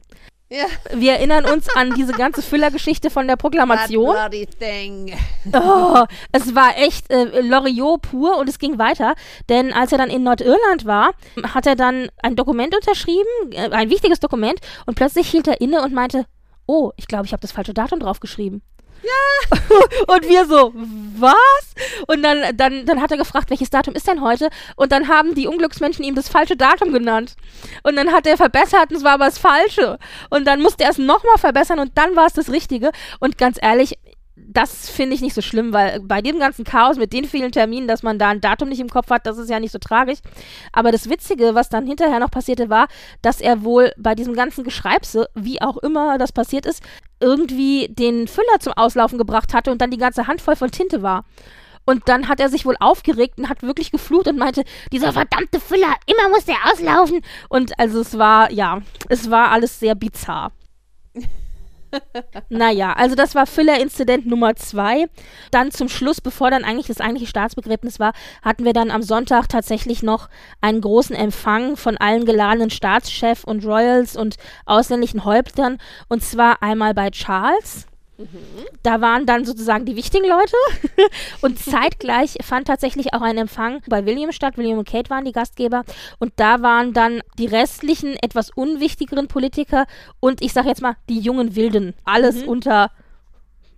Ja. 0.50 0.64
Wir 0.94 1.12
erinnern 1.12 1.44
uns 1.44 1.68
an 1.76 1.92
diese 1.94 2.12
ganze 2.12 2.40
Füllergeschichte 2.40 3.10
von 3.10 3.26
der 3.28 3.36
Proklamation. 3.36 4.14
Oh, 5.52 6.04
es 6.32 6.54
war 6.54 6.78
echt 6.78 7.10
äh, 7.10 7.40
Loriot 7.42 8.02
pur 8.02 8.38
und 8.38 8.48
es 8.48 8.58
ging 8.58 8.78
weiter, 8.78 9.14
denn 9.50 9.72
als 9.74 9.92
er 9.92 9.98
dann 9.98 10.08
in 10.08 10.22
Nordirland 10.22 10.86
war, 10.86 11.10
hat 11.54 11.66
er 11.66 11.76
dann 11.76 12.08
ein 12.22 12.34
Dokument 12.34 12.74
unterschrieben, 12.74 13.28
äh, 13.52 13.68
ein 13.70 13.90
wichtiges 13.90 14.20
Dokument 14.20 14.58
und 14.86 14.94
plötzlich 14.94 15.28
hielt 15.30 15.48
er 15.48 15.60
inne 15.60 15.82
und 15.82 15.92
meinte, 15.92 16.24
oh, 16.66 16.92
ich 16.96 17.06
glaube, 17.08 17.26
ich 17.26 17.32
habe 17.32 17.42
das 17.42 17.52
falsche 17.52 17.74
Datum 17.74 18.00
draufgeschrieben. 18.00 18.62
Ja. 19.02 19.58
und 20.14 20.28
wir 20.28 20.46
so, 20.46 20.72
was? 20.74 21.34
Und 22.06 22.22
dann, 22.22 22.56
dann, 22.56 22.86
dann 22.86 23.00
hat 23.00 23.10
er 23.10 23.16
gefragt, 23.16 23.50
welches 23.50 23.70
Datum 23.70 23.94
ist 23.94 24.08
denn 24.08 24.20
heute? 24.20 24.50
Und 24.76 24.92
dann 24.92 25.08
haben 25.08 25.34
die 25.34 25.46
Unglücksmenschen 25.46 26.04
ihm 26.04 26.14
das 26.14 26.28
falsche 26.28 26.56
Datum 26.56 26.92
genannt. 26.92 27.36
Und 27.82 27.96
dann 27.96 28.12
hat 28.12 28.26
er 28.26 28.36
verbessert 28.36 28.90
und 28.90 28.96
es 28.96 29.04
war 29.04 29.12
aber 29.12 29.26
das 29.26 29.38
Falsche. 29.38 29.98
Und 30.30 30.46
dann 30.46 30.60
musste 30.60 30.84
er 30.84 30.90
es 30.90 30.98
nochmal 30.98 31.38
verbessern 31.38 31.78
und 31.78 31.96
dann 31.96 32.16
war 32.16 32.26
es 32.26 32.32
das 32.32 32.50
Richtige. 32.50 32.90
Und 33.20 33.38
ganz 33.38 33.58
ehrlich, 33.60 33.98
das 34.46 34.88
finde 34.88 35.14
ich 35.14 35.20
nicht 35.20 35.34
so 35.34 35.42
schlimm, 35.42 35.72
weil 35.72 36.00
bei 36.00 36.22
dem 36.22 36.38
ganzen 36.38 36.64
Chaos 36.64 36.96
mit 36.96 37.12
den 37.12 37.24
vielen 37.24 37.52
Terminen, 37.52 37.88
dass 37.88 38.02
man 38.02 38.18
da 38.18 38.28
ein 38.28 38.40
Datum 38.40 38.68
nicht 38.68 38.80
im 38.80 38.88
Kopf 38.88 39.10
hat, 39.10 39.26
das 39.26 39.38
ist 39.38 39.50
ja 39.50 39.60
nicht 39.60 39.72
so 39.72 39.78
tragisch. 39.78 40.18
Aber 40.72 40.92
das 40.92 41.08
Witzige, 41.08 41.54
was 41.54 41.68
dann 41.68 41.86
hinterher 41.86 42.18
noch 42.18 42.30
passierte, 42.30 42.70
war, 42.70 42.88
dass 43.22 43.40
er 43.40 43.62
wohl 43.62 43.92
bei 43.96 44.14
diesem 44.14 44.34
ganzen 44.34 44.64
Geschreibse, 44.64 45.28
wie 45.34 45.60
auch 45.60 45.76
immer 45.78 46.18
das 46.18 46.32
passiert 46.32 46.66
ist, 46.66 46.82
irgendwie 47.20 47.88
den 47.88 48.28
Füller 48.28 48.60
zum 48.60 48.72
Auslaufen 48.74 49.18
gebracht 49.18 49.54
hatte 49.54 49.70
und 49.70 49.82
dann 49.82 49.90
die 49.90 49.98
ganze 49.98 50.26
Hand 50.26 50.40
voll 50.40 50.56
von 50.56 50.70
Tinte 50.70 51.02
war. 51.02 51.24
Und 51.84 52.06
dann 52.06 52.28
hat 52.28 52.38
er 52.38 52.50
sich 52.50 52.66
wohl 52.66 52.76
aufgeregt 52.80 53.38
und 53.38 53.48
hat 53.48 53.62
wirklich 53.62 53.90
geflucht 53.90 54.28
und 54.28 54.36
meinte, 54.38 54.64
dieser 54.92 55.12
verdammte 55.12 55.58
Füller, 55.58 55.94
immer 56.04 56.28
muss 56.28 56.44
der 56.44 56.56
auslaufen. 56.70 57.22
Und 57.48 57.78
also 57.78 58.00
es 58.00 58.18
war, 58.18 58.52
ja, 58.52 58.82
es 59.08 59.30
war 59.30 59.50
alles 59.52 59.80
sehr 59.80 59.94
bizarr. 59.94 60.52
Naja, 62.48 62.92
also 62.92 63.14
das 63.14 63.34
war 63.34 63.46
Füller-Inzident 63.46 64.26
Nummer 64.26 64.56
zwei. 64.56 65.06
Dann 65.50 65.70
zum 65.70 65.88
Schluss, 65.88 66.20
bevor 66.20 66.50
dann 66.50 66.64
eigentlich 66.64 66.86
das 66.86 67.00
eigentliche 67.00 67.26
Staatsbegräbnis 67.26 67.98
war, 68.00 68.12
hatten 68.42 68.64
wir 68.64 68.72
dann 68.72 68.90
am 68.90 69.02
Sonntag 69.02 69.48
tatsächlich 69.48 70.02
noch 70.02 70.28
einen 70.60 70.80
großen 70.80 71.16
Empfang 71.16 71.76
von 71.76 71.96
allen 71.96 72.24
geladenen 72.24 72.70
Staatschefs 72.70 73.44
und 73.44 73.64
Royals 73.64 74.16
und 74.16 74.36
ausländischen 74.66 75.24
Häuptern. 75.24 75.78
Und 76.08 76.22
zwar 76.22 76.62
einmal 76.62 76.94
bei 76.94 77.10
Charles. 77.10 77.86
Da 78.82 79.00
waren 79.00 79.26
dann 79.26 79.44
sozusagen 79.44 79.84
die 79.84 79.96
wichtigen 79.96 80.26
Leute. 80.26 80.56
und 81.40 81.58
zeitgleich 81.58 82.36
fand 82.42 82.66
tatsächlich 82.66 83.14
auch 83.14 83.22
ein 83.22 83.38
Empfang 83.38 83.80
bei 83.88 84.06
William 84.06 84.32
statt. 84.32 84.56
William 84.56 84.78
und 84.78 84.88
Kate 84.88 85.10
waren 85.10 85.24
die 85.24 85.32
Gastgeber. 85.32 85.84
Und 86.18 86.32
da 86.36 86.62
waren 86.62 86.92
dann 86.92 87.20
die 87.38 87.46
restlichen, 87.46 88.16
etwas 88.20 88.50
unwichtigeren 88.50 89.28
Politiker 89.28 89.86
und 90.20 90.42
ich 90.42 90.52
sag 90.52 90.66
jetzt 90.66 90.82
mal 90.82 90.96
die 91.08 91.20
jungen 91.20 91.54
Wilden. 91.54 91.94
Alles 92.04 92.42
unter 92.42 92.90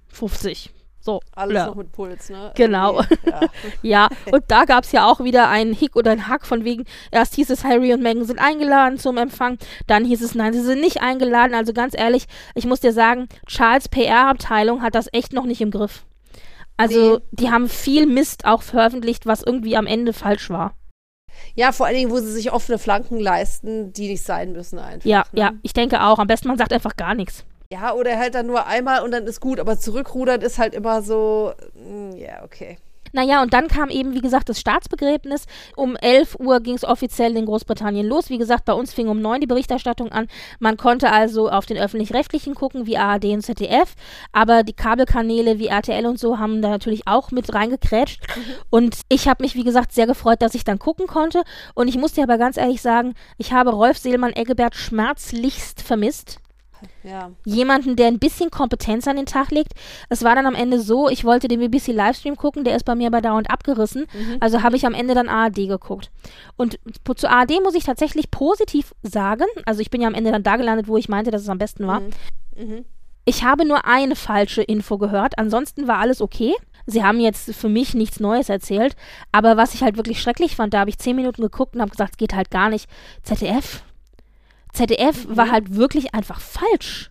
50. 0.09 0.70
So. 1.02 1.20
Alles 1.34 1.54
ja. 1.56 1.66
noch 1.66 1.74
mit 1.76 1.92
Puls, 1.92 2.28
ne? 2.28 2.52
Genau. 2.54 3.00
Ja. 3.26 3.40
Ja, 3.82 4.08
und 4.32 4.44
da 4.48 4.64
gab 4.64 4.84
es 4.84 4.92
ja 4.92 5.06
auch 5.06 5.20
wieder 5.20 5.48
einen 5.48 5.72
Hick 5.72 5.96
oder 5.96 6.10
einen 6.10 6.28
Hack 6.28 6.46
von 6.46 6.64
wegen, 6.64 6.84
erst 7.10 7.34
hieß 7.36 7.50
es, 7.50 7.64
Harry 7.64 7.92
und 7.94 8.02
Meghan 8.02 8.24
sind 8.24 8.38
eingeladen 8.38 8.98
zum 8.98 9.16
Empfang, 9.16 9.58
dann 9.86 10.04
hieß 10.04 10.22
es, 10.22 10.34
nein, 10.34 10.52
sie 10.52 10.60
sind 10.62 10.80
nicht 10.80 11.00
eingeladen. 11.00 11.54
Also 11.54 11.72
ganz 11.72 11.94
ehrlich, 11.96 12.26
ich 12.54 12.66
muss 12.66 12.80
dir 12.80 12.92
sagen, 12.92 13.28
Charles 13.46 13.88
PR-Abteilung 13.88 14.82
hat 14.82 14.94
das 14.94 15.08
echt 15.12 15.32
noch 15.32 15.44
nicht 15.44 15.60
im 15.60 15.70
Griff. 15.70 16.04
Also, 16.76 17.16
Nee. 17.16 17.22
die 17.32 17.50
haben 17.50 17.68
viel 17.68 18.06
Mist 18.06 18.44
auch 18.46 18.62
veröffentlicht, 18.62 19.26
was 19.26 19.42
irgendwie 19.42 19.76
am 19.76 19.86
Ende 19.86 20.12
falsch 20.12 20.48
war. 20.50 20.74
ja, 21.54 21.72
vor 21.72 21.86
allen 21.86 21.96
Dingen, 21.96 22.10
wo 22.10 22.18
sie 22.18 22.32
sich 22.32 22.52
offene 22.52 22.78
Flanken 22.78 23.18
leisten, 23.20 23.92
die 23.92 24.08
nicht 24.08 24.22
sein 24.22 24.52
müssen 24.52 24.78
einfach. 24.78 25.06
Ja, 25.08 25.24
ne? 25.32 25.40
ja, 25.40 25.52
ich 25.62 25.72
denke 25.72 26.02
auch. 26.02 26.18
Am 26.18 26.26
besten 26.26 26.48
man 26.48 26.58
sagt 26.58 26.72
einfach 26.72 26.96
gar 26.96 27.14
nichts. 27.14 27.44
Ja, 27.72 27.94
oder 27.94 28.18
halt 28.18 28.35
dann 28.35 28.46
nur 28.46 28.66
einmal 28.66 29.02
und 29.04 29.12
dann 29.12 29.26
ist 29.26 29.40
gut, 29.40 29.61
aber 29.61 29.78
zurückrudern 29.78 30.40
ist 30.40 30.59
halt 30.59 30.74
immer 30.74 31.02
so, 31.02 31.52
mm, 31.74 32.16
ja, 32.16 32.42
okay. 32.42 32.78
Naja, 33.12 33.42
und 33.42 33.52
dann 33.52 33.68
kam 33.68 33.90
eben, 33.90 34.14
wie 34.14 34.20
gesagt, 34.20 34.48
das 34.48 34.61
Staatsbegräbnis. 34.61 35.46
Um 35.76 35.96
11 35.96 36.37
Uhr 36.38 36.61
ging 36.61 36.74
es 36.74 36.85
offiziell 36.85 37.37
in 37.37 37.46
Großbritannien 37.46 38.06
los. 38.06 38.30
Wie 38.30 38.38
gesagt, 38.38 38.64
bei 38.64 38.72
uns 38.72 38.92
fing 38.92 39.09
um 39.09 39.20
9 39.20 39.40
die 39.40 39.46
Berichterstattung 39.46 40.12
an. 40.12 40.28
Man 40.61 40.76
konnte 40.76 41.11
also 41.11 41.50
auf 41.50 41.66
den 41.66 41.76
Öffentlich-Rechtlichen 41.76 42.54
gucken, 42.54 42.87
wie 42.87 42.98
ARD 42.98 43.24
und 43.26 43.42
ZDF. 43.42 43.94
Aber 44.33 44.62
die 44.62 44.74
Kabelkanäle 44.74 45.59
wie 45.59 45.66
RTL 45.66 46.06
und 46.06 46.20
so 46.20 46.38
haben 46.38 46.62
da 46.62 46.68
natürlich 46.68 47.09
auch 47.09 47.33
mit 47.33 47.52
reingekrätscht. 47.52 48.22
Mhm. 48.37 48.54
Und 48.70 49.00
ich 49.09 49.26
habe 49.26 49.42
mich, 49.42 49.56
wie 49.56 49.64
gesagt, 49.64 49.92
sehr 49.92 50.06
gefreut, 50.06 50.40
dass 50.40 50.54
ich 50.54 50.64
dann 50.64 50.78
gucken 50.78 51.09
konnte. 51.09 51.42
Und 51.74 51.88
ich 51.88 51.98
muss 51.98 52.12
dir 52.12 52.22
aber 52.22 52.38
ganz 52.38 52.56
ehrlich 52.56 52.80
sagen, 52.80 53.14
ich 53.38 53.52
habe 53.52 53.70
Rolf 53.70 53.98
Seelmann-Eggebert 53.98 54.76
schmerzlichst 54.76 55.83
vermisst. 55.83 56.39
Ja. 57.03 57.31
Jemanden, 57.45 57.97
der 57.97 58.09
ein 58.09 58.19
bisschen 58.19 58.51
Kompetenz 58.51 59.07
an 59.09 59.16
den 59.16 59.27
Tag 59.27 59.51
legt. 59.51 59.73
Es 60.09 60.23
war 60.23 60.35
dann 60.35 60.47
am 60.47 60.55
Ende 60.55 60.81
so, 60.81 61.09
ich 61.09 61.25
wollte 61.25 61.49
den 61.49 61.61
BBC 61.61 61.88
Livestream 61.88 62.37
gucken, 62.37 62.64
der 62.64 62.77
ist 62.77 62.85
bei 62.85 62.95
mir 62.95 63.09
aber 63.09 63.21
dauernd 63.21 63.51
abgerissen. 63.51 64.07
Mhm. 64.12 64.37
Also 64.40 64.62
habe 64.62 64.77
ich 64.77 64.87
am 64.87 64.95
Ende 64.95 65.14
dann 65.14 65.29
ARD 65.29 65.69
geguckt. 65.69 66.11
Und 66.57 66.79
zu 67.16 67.29
ARD 67.29 67.62
muss 67.62 67.75
ich 67.75 67.85
tatsächlich 67.85 68.31
positiv 68.31 68.95
sagen, 69.03 69.45
also 69.66 69.81
ich 69.81 69.90
bin 69.90 70.01
ja 70.01 70.09
am 70.09 70.14
Ende 70.14 70.33
dann 70.33 70.43
da 70.43 70.57
gelandet, 70.57 70.88
wo 70.88 70.97
ich 70.97 71.09
meinte, 71.09 71.31
dass 71.31 71.43
es 71.43 71.49
am 71.49 71.59
besten 71.59 71.87
war. 71.87 72.01
Mhm. 72.01 72.11
Mhm. 72.57 72.85
Ich 73.25 73.45
habe 73.45 73.66
nur 73.66 73.85
eine 73.85 74.16
falsche 74.16 74.62
Info 74.62 74.99
gehört, 74.99 75.38
ansonsten 75.38 75.87
war 75.87 75.99
alles 75.99 76.21
okay. 76.21 76.55
Sie 76.87 77.05
haben 77.05 77.21
jetzt 77.21 77.55
für 77.55 77.69
mich 77.69 77.95
nichts 77.95 78.19
Neues 78.19 78.49
erzählt, 78.49 78.97
aber 79.31 79.57
was 79.57 79.75
ich 79.75 79.83
halt 79.83 79.97
wirklich 79.97 80.21
schrecklich 80.21 80.57
fand, 80.57 80.75
da 80.75 80.81
habe 80.81 80.90
ich 80.90 80.99
zehn 80.99 81.14
Minuten 81.14 81.43
geguckt 81.43 81.75
und 81.75 81.83
habe 81.83 81.90
gesagt, 81.90 82.12
es 82.12 82.16
geht 82.16 82.35
halt 82.35 82.51
gar 82.51 82.71
nicht. 82.71 82.88
ZDF, 83.23 83.85
ZDF 84.72 85.26
mhm. 85.26 85.37
war 85.37 85.50
halt 85.50 85.74
wirklich 85.74 86.14
einfach 86.14 86.40
falsch. 86.40 87.11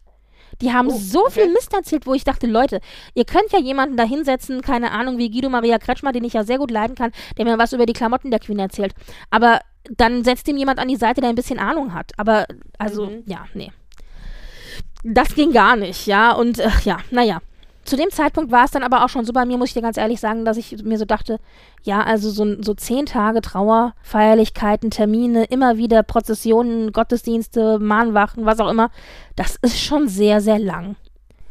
Die 0.61 0.73
haben 0.73 0.89
oh, 0.89 0.97
so 0.97 1.21
okay. 1.21 1.41
viel 1.41 1.53
Mist 1.53 1.73
erzählt, 1.73 2.05
wo 2.05 2.13
ich 2.13 2.25
dachte, 2.25 2.45
Leute, 2.45 2.81
ihr 3.13 3.23
könnt 3.23 3.51
ja 3.51 3.59
jemanden 3.59 3.95
da 3.95 4.03
hinsetzen, 4.03 4.61
keine 4.61 4.91
Ahnung, 4.91 5.17
wie 5.17 5.29
Guido 5.29 5.49
Maria 5.49 5.77
Kretschmer, 5.77 6.11
den 6.11 6.25
ich 6.25 6.33
ja 6.33 6.43
sehr 6.43 6.57
gut 6.57 6.69
leiden 6.69 6.95
kann, 6.95 7.11
der 7.37 7.45
mir 7.45 7.57
was 7.57 7.71
über 7.71 7.85
die 7.85 7.93
Klamotten 7.93 8.29
der 8.29 8.41
Queen 8.41 8.59
erzählt. 8.59 8.93
Aber 9.29 9.61
dann 9.89 10.23
setzt 10.23 10.47
ihm 10.49 10.57
jemand 10.57 10.79
an 10.79 10.89
die 10.89 10.97
Seite, 10.97 11.21
der 11.21 11.29
ein 11.29 11.35
bisschen 11.35 11.59
Ahnung 11.59 11.93
hat. 11.93 12.11
Aber, 12.17 12.45
also, 12.77 13.05
mhm. 13.05 13.23
ja, 13.25 13.45
nee. 13.53 13.71
Das 15.03 15.33
ging 15.33 15.53
gar 15.53 15.77
nicht, 15.77 16.07
ja. 16.07 16.33
Und, 16.33 16.59
äh, 16.59 16.69
ja, 16.83 16.97
naja 17.09 17.39
zu 17.89 17.97
dem 17.97 18.11
Zeitpunkt 18.11 18.51
war 18.51 18.65
es 18.65 18.71
dann 18.71 18.83
aber 18.83 19.03
auch 19.03 19.09
schon 19.09 19.25
so 19.25 19.33
bei 19.33 19.45
mir, 19.45 19.57
muss 19.57 19.69
ich 19.69 19.73
dir 19.73 19.81
ganz 19.81 19.97
ehrlich 19.97 20.19
sagen, 20.19 20.45
dass 20.45 20.57
ich 20.57 20.83
mir 20.83 20.99
so 20.99 21.05
dachte, 21.05 21.39
ja, 21.81 22.01
also 22.01 22.29
so, 22.29 22.61
so 22.61 22.75
zehn 22.75 23.07
Tage 23.07 23.41
Trauerfeierlichkeiten, 23.41 24.91
Termine, 24.91 25.45
immer 25.45 25.77
wieder 25.77 26.03
Prozessionen, 26.03 26.91
Gottesdienste, 26.91 27.79
Mahnwachen, 27.79 28.45
was 28.45 28.59
auch 28.59 28.69
immer, 28.69 28.91
das 29.35 29.55
ist 29.63 29.79
schon 29.79 30.07
sehr, 30.07 30.39
sehr 30.39 30.59
lang. 30.59 30.95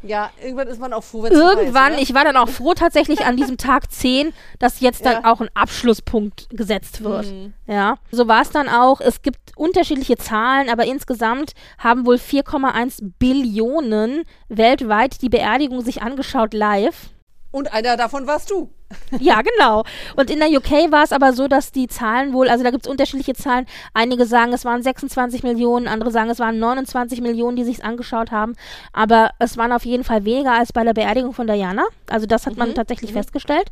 Ja, 0.02 0.30
irgendwann 0.40 0.68
ist 0.68 0.80
man 0.80 0.92
auch 0.92 1.02
froh, 1.02 1.24
wenn 1.24 1.32
es 1.32 1.38
Irgendwann, 1.38 1.94
ist, 1.94 2.02
ich 2.02 2.14
war 2.14 2.24
dann 2.24 2.36
auch 2.36 2.48
froh 2.48 2.74
tatsächlich 2.74 3.26
an 3.26 3.36
diesem 3.36 3.56
Tag 3.56 3.90
10, 3.90 4.32
dass 4.60 4.78
jetzt 4.78 5.04
dann 5.04 5.24
ja. 5.24 5.32
auch 5.32 5.40
ein 5.40 5.48
Abschlusspunkt 5.54 6.48
gesetzt 6.50 7.02
wird. 7.02 7.26
Mhm. 7.26 7.52
Ja, 7.66 7.96
so 8.12 8.28
war 8.28 8.42
es 8.42 8.50
dann 8.50 8.68
auch. 8.68 9.00
Es 9.00 9.22
gibt 9.22 9.47
unterschiedliche 9.58 10.16
Zahlen, 10.16 10.68
aber 10.70 10.84
insgesamt 10.84 11.52
haben 11.78 12.06
wohl 12.06 12.16
4,1 12.16 13.12
Billionen 13.18 14.24
weltweit 14.48 15.22
die 15.22 15.28
Beerdigung 15.28 15.82
sich 15.82 16.02
angeschaut 16.02 16.54
live. 16.54 17.10
Und 17.50 17.72
einer 17.72 17.96
davon 17.96 18.26
warst 18.26 18.50
du. 18.50 18.70
Ja, 19.20 19.42
genau. 19.42 19.84
Und 20.16 20.30
in 20.30 20.38
der 20.38 20.48
UK 20.48 20.90
war 20.90 21.02
es 21.02 21.12
aber 21.12 21.32
so, 21.32 21.46
dass 21.46 21.72
die 21.72 21.88
Zahlen 21.88 22.32
wohl, 22.32 22.48
also 22.48 22.64
da 22.64 22.70
gibt 22.70 22.86
es 22.86 22.90
unterschiedliche 22.90 23.34
Zahlen. 23.34 23.66
Einige 23.92 24.24
sagen, 24.24 24.52
es 24.52 24.64
waren 24.64 24.82
26 24.82 25.42
Millionen, 25.42 25.88
andere 25.88 26.10
sagen, 26.10 26.30
es 26.30 26.38
waren 26.38 26.58
29 26.58 27.20
Millionen, 27.20 27.56
die 27.56 27.64
sich 27.64 27.84
angeschaut 27.84 28.30
haben. 28.30 28.54
Aber 28.92 29.30
es 29.38 29.56
waren 29.56 29.72
auf 29.72 29.84
jeden 29.84 30.04
Fall 30.04 30.24
weniger 30.24 30.52
als 30.52 30.72
bei 30.72 30.84
der 30.84 30.94
Beerdigung 30.94 31.34
von 31.34 31.46
Diana. 31.46 31.84
Also 32.08 32.26
das 32.26 32.46
hat 32.46 32.54
mhm. 32.54 32.60
man 32.60 32.74
tatsächlich 32.74 33.10
mhm. 33.10 33.16
festgestellt. 33.16 33.70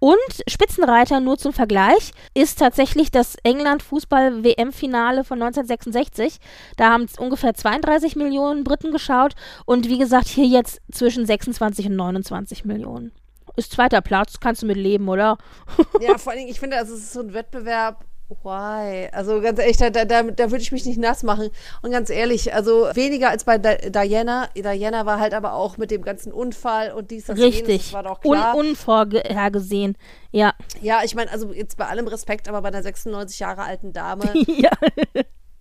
Und 0.00 0.16
Spitzenreiter, 0.46 1.20
nur 1.20 1.38
zum 1.38 1.52
Vergleich, 1.52 2.12
ist 2.34 2.58
tatsächlich 2.58 3.10
das 3.10 3.36
England-Fußball-WM-Finale 3.42 5.24
von 5.24 5.40
1966. 5.42 6.38
Da 6.76 6.90
haben 6.90 7.06
ungefähr 7.18 7.54
32 7.54 8.16
Millionen 8.16 8.64
Briten 8.64 8.92
geschaut. 8.92 9.32
Und 9.64 9.88
wie 9.88 9.98
gesagt, 9.98 10.28
hier 10.28 10.46
jetzt 10.46 10.80
zwischen 10.92 11.24
26 11.24 11.86
und 11.86 11.96
29 11.96 12.64
Millionen 12.64 13.12
ist 13.58 13.72
zweiter 13.72 14.00
Platz, 14.00 14.40
kannst 14.40 14.62
du 14.62 14.66
mit 14.66 14.76
leben, 14.76 15.08
oder? 15.08 15.38
ja, 16.00 16.16
vor 16.18 16.32
allen 16.32 16.40
Dingen, 16.40 16.50
ich 16.50 16.60
finde, 16.60 16.76
also 16.76 16.94
es 16.94 17.00
ist 17.00 17.12
so 17.12 17.20
ein 17.20 17.34
Wettbewerb. 17.34 18.04
Why? 18.42 19.08
Also 19.12 19.40
ganz 19.40 19.58
ehrlich, 19.58 19.78
da, 19.78 19.88
da, 19.88 20.04
da, 20.04 20.22
da 20.22 20.50
würde 20.50 20.60
ich 20.60 20.70
mich 20.70 20.84
nicht 20.84 20.98
nass 20.98 21.22
machen. 21.22 21.48
Und 21.80 21.92
ganz 21.92 22.10
ehrlich, 22.10 22.52
also 22.52 22.90
weniger 22.92 23.30
als 23.30 23.44
bei 23.44 23.56
Diana. 23.56 24.50
Diana 24.54 25.06
war 25.06 25.18
halt 25.18 25.32
aber 25.32 25.54
auch 25.54 25.78
mit 25.78 25.90
dem 25.90 26.02
ganzen 26.02 26.30
Unfall 26.30 26.92
und 26.92 27.10
dies, 27.10 27.24
das, 27.24 27.38
Richtig. 27.38 27.66
Jenes, 27.66 27.84
das 27.84 27.92
war 27.94 28.02
doch 28.02 28.20
klar. 28.20 28.54
Un 28.54 28.68
unvorhergesehen, 28.68 29.96
ja. 30.30 30.52
Ja, 30.82 31.00
ich 31.04 31.14
meine, 31.14 31.30
also 31.30 31.54
jetzt 31.54 31.78
bei 31.78 31.86
allem 31.86 32.06
Respekt, 32.06 32.50
aber 32.50 32.60
bei 32.60 32.68
einer 32.68 32.82
96 32.82 33.38
Jahre 33.38 33.62
alten 33.62 33.94
Dame. 33.94 34.30
ja 34.46 34.72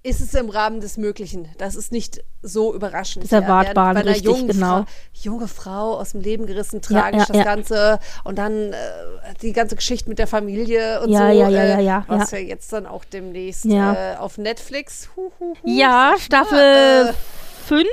ist 0.07 0.21
es 0.21 0.33
im 0.33 0.49
Rahmen 0.49 0.79
des 0.79 0.95
Möglichen. 0.95 1.49
Das 1.57 1.75
ist 1.75 1.91
nicht 1.91 2.23
so 2.41 2.73
überraschend. 2.73 3.25
Das 3.25 3.31
ist 3.31 3.33
erwartbar, 3.33 3.87
ja, 3.87 3.93
bei 3.93 3.99
einer 3.99 4.09
richtig, 4.09 4.25
jungen 4.25 4.47
genau. 4.47 4.77
Frau, 4.77 4.85
junge 5.13 5.47
Frau 5.49 5.99
aus 5.99 6.11
dem 6.11 6.21
Leben 6.21 6.45
gerissen, 6.45 6.81
tragisch 6.81 7.27
ja, 7.27 7.35
ja, 7.35 7.43
das 7.43 7.45
Ganze 7.45 7.99
und 8.23 8.37
dann 8.37 8.71
äh, 8.71 8.75
die 9.41 9.51
ganze 9.51 9.75
Geschichte 9.75 10.07
mit 10.07 10.17
der 10.17 10.27
Familie 10.27 11.01
und 11.01 11.09
so, 11.09 11.13
ja, 11.13 11.29
ja, 11.29 11.49
ja, 11.49 11.79
ja, 11.79 12.05
was 12.07 12.31
ja. 12.31 12.37
jetzt 12.37 12.71
dann 12.71 12.85
auch 12.85 13.03
demnächst 13.03 13.65
äh, 13.65 14.15
auf 14.17 14.37
Netflix. 14.37 15.09
Hu, 15.17 15.31
hu, 15.39 15.55
hu, 15.61 15.69
ja, 15.69 16.15
Staffel 16.17 17.13
5. 17.65 17.83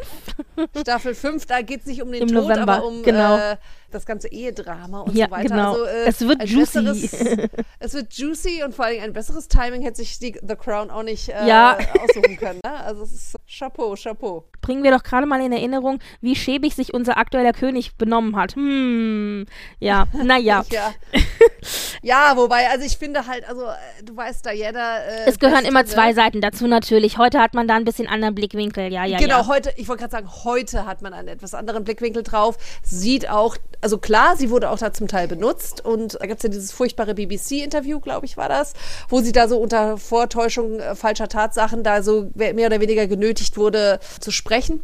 Äh, 0.57 0.81
Staffel 0.83 1.15
5, 1.17 1.47
da 1.47 1.63
geht 1.63 1.81
es 1.81 1.87
nicht 1.87 2.01
um 2.01 2.13
den 2.13 2.23
Im 2.23 2.29
Tod, 2.29 2.45
November, 2.45 2.75
aber 2.75 2.87
um 2.87 3.03
genau. 3.03 3.57
Äh, 3.95 3.99
das 3.99 4.07
ganze 4.07 4.29
Ehedrama 4.29 5.01
und 5.01 5.17
ja, 5.17 5.27
so 5.27 5.31
weiter. 5.31 5.49
Genau. 5.49 5.73
Also, 5.73 5.85
äh, 5.85 6.09
es 6.09 6.21
wird 6.21 6.45
juicy. 6.45 7.49
es 7.79 7.95
wird 7.95 8.13
juicy 8.13 8.63
und 8.65 8.75
vor 8.75 8.87
allem 8.87 9.03
ein 9.03 9.13
besseres 9.13 9.49
Timing 9.49 9.83
hätte 9.83 9.97
sich 9.99 10.19
die, 10.19 10.39
The 10.47 10.57
Crown 10.57 10.91
auch 10.91 11.03
nicht 11.03 11.29
äh, 11.29 11.47
ja. 11.47 11.79
aussuchen 12.01 12.37
können. 12.37 12.61
Ne? 12.65 12.75
Also 12.85 13.03
es 13.03 13.13
ist 13.13 13.37
Chapeau, 13.47 13.95
Chapeau. 13.95 14.45
Bringen 14.61 14.83
wir 14.83 14.91
doch 14.91 15.03
gerade 15.03 15.27
mal 15.27 15.41
in 15.41 15.53
Erinnerung, 15.53 15.99
wie 16.21 16.35
schäbig 16.35 16.75
sich 16.75 16.95
unser 16.95 17.19
aktueller 17.19 17.53
König 17.53 17.97
benommen 17.97 18.37
hat. 18.37 18.55
Hm, 18.55 19.47
ja, 19.79 20.07
naja. 20.25 20.65
ja. 20.71 20.95
ja, 22.03 22.37
wobei, 22.37 22.69
also 22.71 22.85
ich 22.85 22.97
finde 22.97 23.27
halt, 23.27 23.49
also 23.49 23.67
du 24.03 24.17
weißt, 24.17 24.47
Diana. 24.47 24.99
Äh, 24.99 25.27
es 25.27 25.39
gehören 25.39 25.65
immer 25.65 25.85
zwei 25.85 26.09
ne? 26.09 26.15
Seiten 26.15 26.41
dazu 26.41 26.67
natürlich. 26.67 27.19
Heute 27.19 27.41
hat 27.41 27.55
man 27.55 27.69
da 27.69 27.77
ein 27.77 27.85
bisschen 27.85 28.09
anderen 28.09 28.35
Blickwinkel, 28.35 28.93
ja, 28.93 29.05
ja. 29.05 29.19
Genau, 29.19 29.41
ja. 29.41 29.47
heute, 29.47 29.73
ich 29.77 29.89
wollte 29.89 30.01
gerade 30.01 30.13
sagen, 30.13 30.31
heute 30.45 30.87
hat 30.87 31.03
man 31.03 31.13
einen 31.13 31.29
etwas 31.29 31.55
anderen 31.55 31.85
Blickwinkel 31.85 32.23
drauf. 32.23 32.57
Sieht 32.83 33.29
auch, 33.29 33.57
also 33.85 33.99
klar, 33.99 34.35
sie 34.39 34.49
wurde 34.49 34.71
auch 34.71 34.79
da 34.79 34.95
zum 34.95 35.09
Teil 35.09 35.29
benutzt 35.29 35.85
und 35.85 36.17
da 36.19 36.25
gibt 36.25 36.39
es 36.39 36.43
ja 36.43 36.49
dieses 36.49 36.73
furchtbare 36.73 37.15
BBC-Interview, 37.15 38.01
glaube 38.01 38.25
ich, 38.25 38.39
war 38.39 38.49
das, 38.49 38.73
wo 39.11 39.21
sie 39.21 39.31
da 39.31 39.47
so 39.47 39.59
unter 39.59 39.99
Vortäuschung 39.99 40.81
äh, 40.81 40.95
falscher 40.95 41.29
Tatsachen 41.29 41.83
da 41.83 42.03
so 42.03 42.31
mehr 42.35 42.55
oder 42.55 42.81
weniger 42.81 43.07
genötigt 43.07 43.59
wurde 43.59 44.01
zu 44.21 44.31
sprechen. 44.31 44.81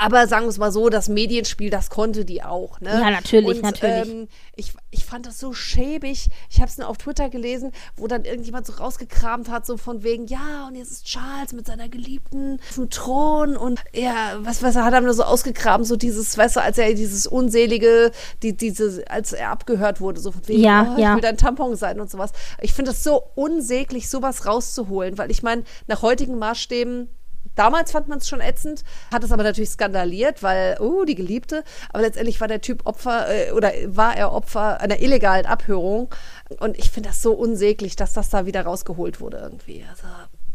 Aber 0.00 0.26
sagen 0.26 0.44
wir 0.44 0.50
es 0.50 0.58
mal 0.58 0.72
so, 0.72 0.88
das 0.88 1.08
Medienspiel, 1.08 1.70
das 1.70 1.90
konnte 1.90 2.24
die 2.24 2.42
auch. 2.42 2.80
Ne? 2.80 2.90
Ja, 2.90 3.10
natürlich, 3.10 3.58
und, 3.58 3.62
natürlich. 3.62 4.08
Ähm, 4.08 4.28
ich, 4.56 4.72
ich 4.90 5.04
fand 5.04 5.26
das 5.26 5.38
so 5.38 5.52
schäbig. 5.52 6.28
Ich 6.50 6.60
habe 6.60 6.68
es 6.68 6.78
nur 6.78 6.88
auf 6.88 6.98
Twitter 6.98 7.28
gelesen, 7.30 7.72
wo 7.96 8.06
dann 8.06 8.24
irgendjemand 8.24 8.66
so 8.66 8.74
rausgekramt 8.74 9.50
hat, 9.50 9.66
so 9.66 9.76
von 9.76 10.02
wegen, 10.02 10.26
ja, 10.26 10.66
und 10.68 10.74
jetzt 10.74 10.90
ist 10.90 11.06
Charles 11.06 11.52
mit 11.52 11.66
seiner 11.66 11.88
Geliebten 11.88 12.58
auf 12.68 12.74
dem 12.74 12.90
Thron 12.90 13.56
und 13.56 13.80
ja, 13.92 14.38
was, 14.40 14.62
was 14.62 14.76
er 14.76 14.84
hat 14.84 14.94
er 14.94 15.00
nur 15.00 15.14
so 15.14 15.22
ausgegraben, 15.22 15.84
so 15.84 15.96
dieses, 15.96 16.36
weißt 16.36 16.56
du, 16.56 16.60
als 16.60 16.78
er 16.78 16.92
dieses 16.94 17.26
unselige, 17.26 18.10
die, 18.42 18.56
diese, 18.56 19.04
als 19.08 19.32
er 19.32 19.50
abgehört 19.50 20.00
wurde, 20.00 20.20
so 20.20 20.32
von 20.32 20.46
wegen, 20.46 20.62
ja, 20.62 20.94
oh, 20.96 21.00
ja. 21.00 21.10
ich 21.10 21.14
will 21.16 21.22
dein 21.22 21.36
Tampon 21.36 21.76
sein 21.76 22.00
und 22.00 22.10
sowas. 22.10 22.32
Ich 22.60 22.72
finde 22.72 22.90
das 22.90 23.04
so 23.04 23.22
unsäglich, 23.34 24.08
sowas 24.08 24.46
rauszuholen, 24.46 25.18
weil 25.18 25.30
ich 25.30 25.42
meine, 25.42 25.64
nach 25.86 26.02
heutigen 26.02 26.38
Maßstäben 26.38 27.08
Damals 27.56 27.92
fand 27.92 28.08
man 28.08 28.18
es 28.18 28.28
schon 28.28 28.40
ätzend, 28.40 28.84
hat 29.12 29.24
es 29.24 29.32
aber 29.32 29.42
natürlich 29.42 29.70
skandaliert, 29.70 30.42
weil, 30.42 30.76
oh, 30.80 31.04
die 31.04 31.14
Geliebte. 31.14 31.64
Aber 31.92 32.02
letztendlich 32.02 32.40
war 32.40 32.48
der 32.48 32.60
Typ 32.60 32.86
Opfer 32.86 33.26
äh, 33.28 33.52
oder 33.52 33.72
war 33.86 34.16
er 34.16 34.32
Opfer 34.32 34.80
einer 34.80 35.00
illegalen 35.00 35.46
Abhörung. 35.46 36.14
Und 36.60 36.78
ich 36.78 36.90
finde 36.90 37.10
das 37.10 37.22
so 37.22 37.32
unsäglich, 37.32 37.96
dass 37.96 38.12
das 38.12 38.30
da 38.30 38.46
wieder 38.46 38.62
rausgeholt 38.62 39.20
wurde 39.20 39.38
irgendwie. 39.38 39.84
Also, 39.88 40.06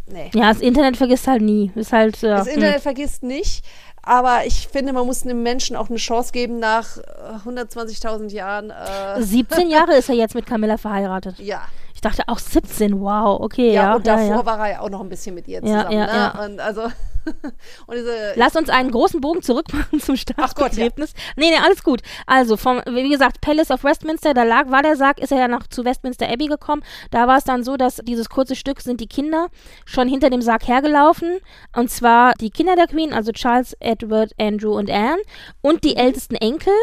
nee. 0.07 0.31
Ja, 0.33 0.51
das 0.51 0.61
Internet 0.61 0.97
vergisst 0.97 1.27
halt 1.27 1.41
nie. 1.41 1.71
Ist 1.75 1.93
halt, 1.93 2.21
ja, 2.21 2.37
das 2.37 2.47
Internet 2.47 2.75
hm. 2.75 2.81
vergisst 2.81 3.23
nicht. 3.23 3.65
Aber 4.05 4.45
ich 4.45 4.67
finde, 4.67 4.93
man 4.93 5.05
muss 5.07 5.23
einem 5.23 5.41
Menschen 5.41 5.75
auch 5.75 5.89
eine 5.89 5.97
Chance 5.97 6.31
geben 6.31 6.59
nach 6.59 6.97
120.000 7.43 8.29
äh, 8.29 8.33
Jahren. 8.33 8.69
Äh 8.69 9.21
17 9.21 9.69
Jahre 9.69 9.95
ist 9.95 10.09
er 10.09 10.15
jetzt 10.15 10.35
mit 10.35 10.45
Camilla 10.45 10.77
verheiratet. 10.77 11.39
Ja. 11.39 11.67
Ich 12.05 12.11
dachte 12.15 12.29
auch 12.31 12.37
17, 12.37 13.01
wow, 13.01 13.39
okay. 13.41 13.73
Ja, 13.73 13.83
ja 13.83 13.95
und 13.95 14.05
davor 14.05 14.27
ja, 14.27 14.45
war 14.45 14.59
er 14.59 14.73
ja 14.73 14.79
auch 14.81 14.91
noch 14.91 15.01
ein 15.01 15.09
bisschen 15.09 15.33
mit 15.33 15.47
ihr 15.47 15.59
zusammen. 15.63 15.91
Ja, 15.91 16.07
ja, 16.07 16.33
ne? 16.35 16.45
Und 16.45 16.59
also. 16.59 16.81
und 17.87 17.95
diese, 17.95 18.33
Lass 18.35 18.55
uns 18.55 18.69
einen 18.69 18.91
großen 18.91 19.19
Bogen 19.21 19.41
zurückmachen 19.41 19.99
zum 19.99 20.15
Staatsbegräbnis. 20.15 21.13
Ja. 21.13 21.33
Nee, 21.35 21.49
nee, 21.49 21.57
alles 21.57 21.83
gut. 21.83 22.01
Also, 22.27 22.57
vom, 22.57 22.79
wie 22.85 23.09
gesagt, 23.09 23.41
Palace 23.41 23.71
of 23.71 23.83
Westminster, 23.83 24.35
da 24.35 24.43
lag, 24.43 24.69
war 24.69 24.83
der 24.83 24.97
Sarg, 24.97 25.19
ist 25.19 25.31
er 25.31 25.39
ja 25.39 25.47
noch 25.47 25.65
zu 25.65 25.83
Westminster 25.83 26.29
Abbey 26.29 26.45
gekommen. 26.45 26.83
Da 27.09 27.27
war 27.27 27.37
es 27.37 27.43
dann 27.43 27.63
so, 27.63 27.75
dass 27.75 27.95
dieses 28.03 28.29
kurze 28.29 28.55
Stück 28.55 28.81
sind 28.81 29.01
die 29.01 29.07
Kinder 29.07 29.47
schon 29.85 30.07
hinter 30.07 30.29
dem 30.29 30.43
Sarg 30.43 30.67
hergelaufen. 30.67 31.39
Und 31.75 31.89
zwar 31.89 32.33
die 32.35 32.51
Kinder 32.51 32.75
der 32.75 32.85
Queen, 32.85 33.13
also 33.13 33.31
Charles, 33.31 33.75
Edward, 33.79 34.31
Andrew 34.39 34.77
und 34.77 34.91
Anne. 34.91 35.17
Und 35.61 35.83
die 35.83 35.95
ältesten 35.95 36.35
Enkel, 36.35 36.73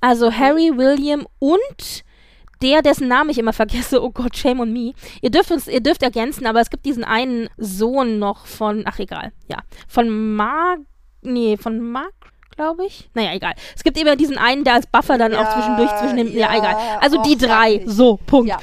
also 0.00 0.32
Harry, 0.32 0.72
William 0.74 1.28
und 1.38 2.03
der, 2.64 2.82
dessen 2.82 3.08
Namen 3.08 3.30
ich 3.30 3.38
immer 3.38 3.52
vergesse, 3.52 4.02
oh 4.02 4.10
Gott, 4.10 4.36
shame 4.36 4.60
on 4.60 4.72
me. 4.72 4.94
Ihr 5.20 5.30
dürft 5.30 5.50
uns, 5.50 5.68
ihr 5.68 5.80
dürft 5.80 6.02
ergänzen, 6.02 6.46
aber 6.46 6.60
es 6.60 6.70
gibt 6.70 6.86
diesen 6.86 7.04
einen 7.04 7.48
Sohn 7.58 8.18
noch 8.18 8.46
von, 8.46 8.84
ach 8.86 8.98
egal, 8.98 9.32
ja, 9.48 9.58
von 9.86 10.34
Mark, 10.34 10.80
nee, 11.22 11.56
von 11.56 11.78
Mark 11.80 12.12
glaube 12.56 12.86
ich. 12.86 13.10
Naja, 13.14 13.34
egal. 13.34 13.54
Es 13.74 13.82
gibt 13.82 13.98
immer 13.98 14.14
diesen 14.14 14.38
einen, 14.38 14.62
der 14.62 14.74
als 14.74 14.86
Buffer 14.86 15.18
dann 15.18 15.32
Ja, 15.32 15.42
auch 15.42 15.54
zwischendurch 15.54 15.90
zwischen 15.98 16.16
dem. 16.16 16.32
Ja, 16.32 16.52
ja, 16.52 16.58
egal. 16.58 16.76
Also 17.00 17.20
die 17.22 17.36
drei. 17.36 17.82
So, 17.84 18.16
Punkt. 18.24 18.48
Ja. 18.48 18.58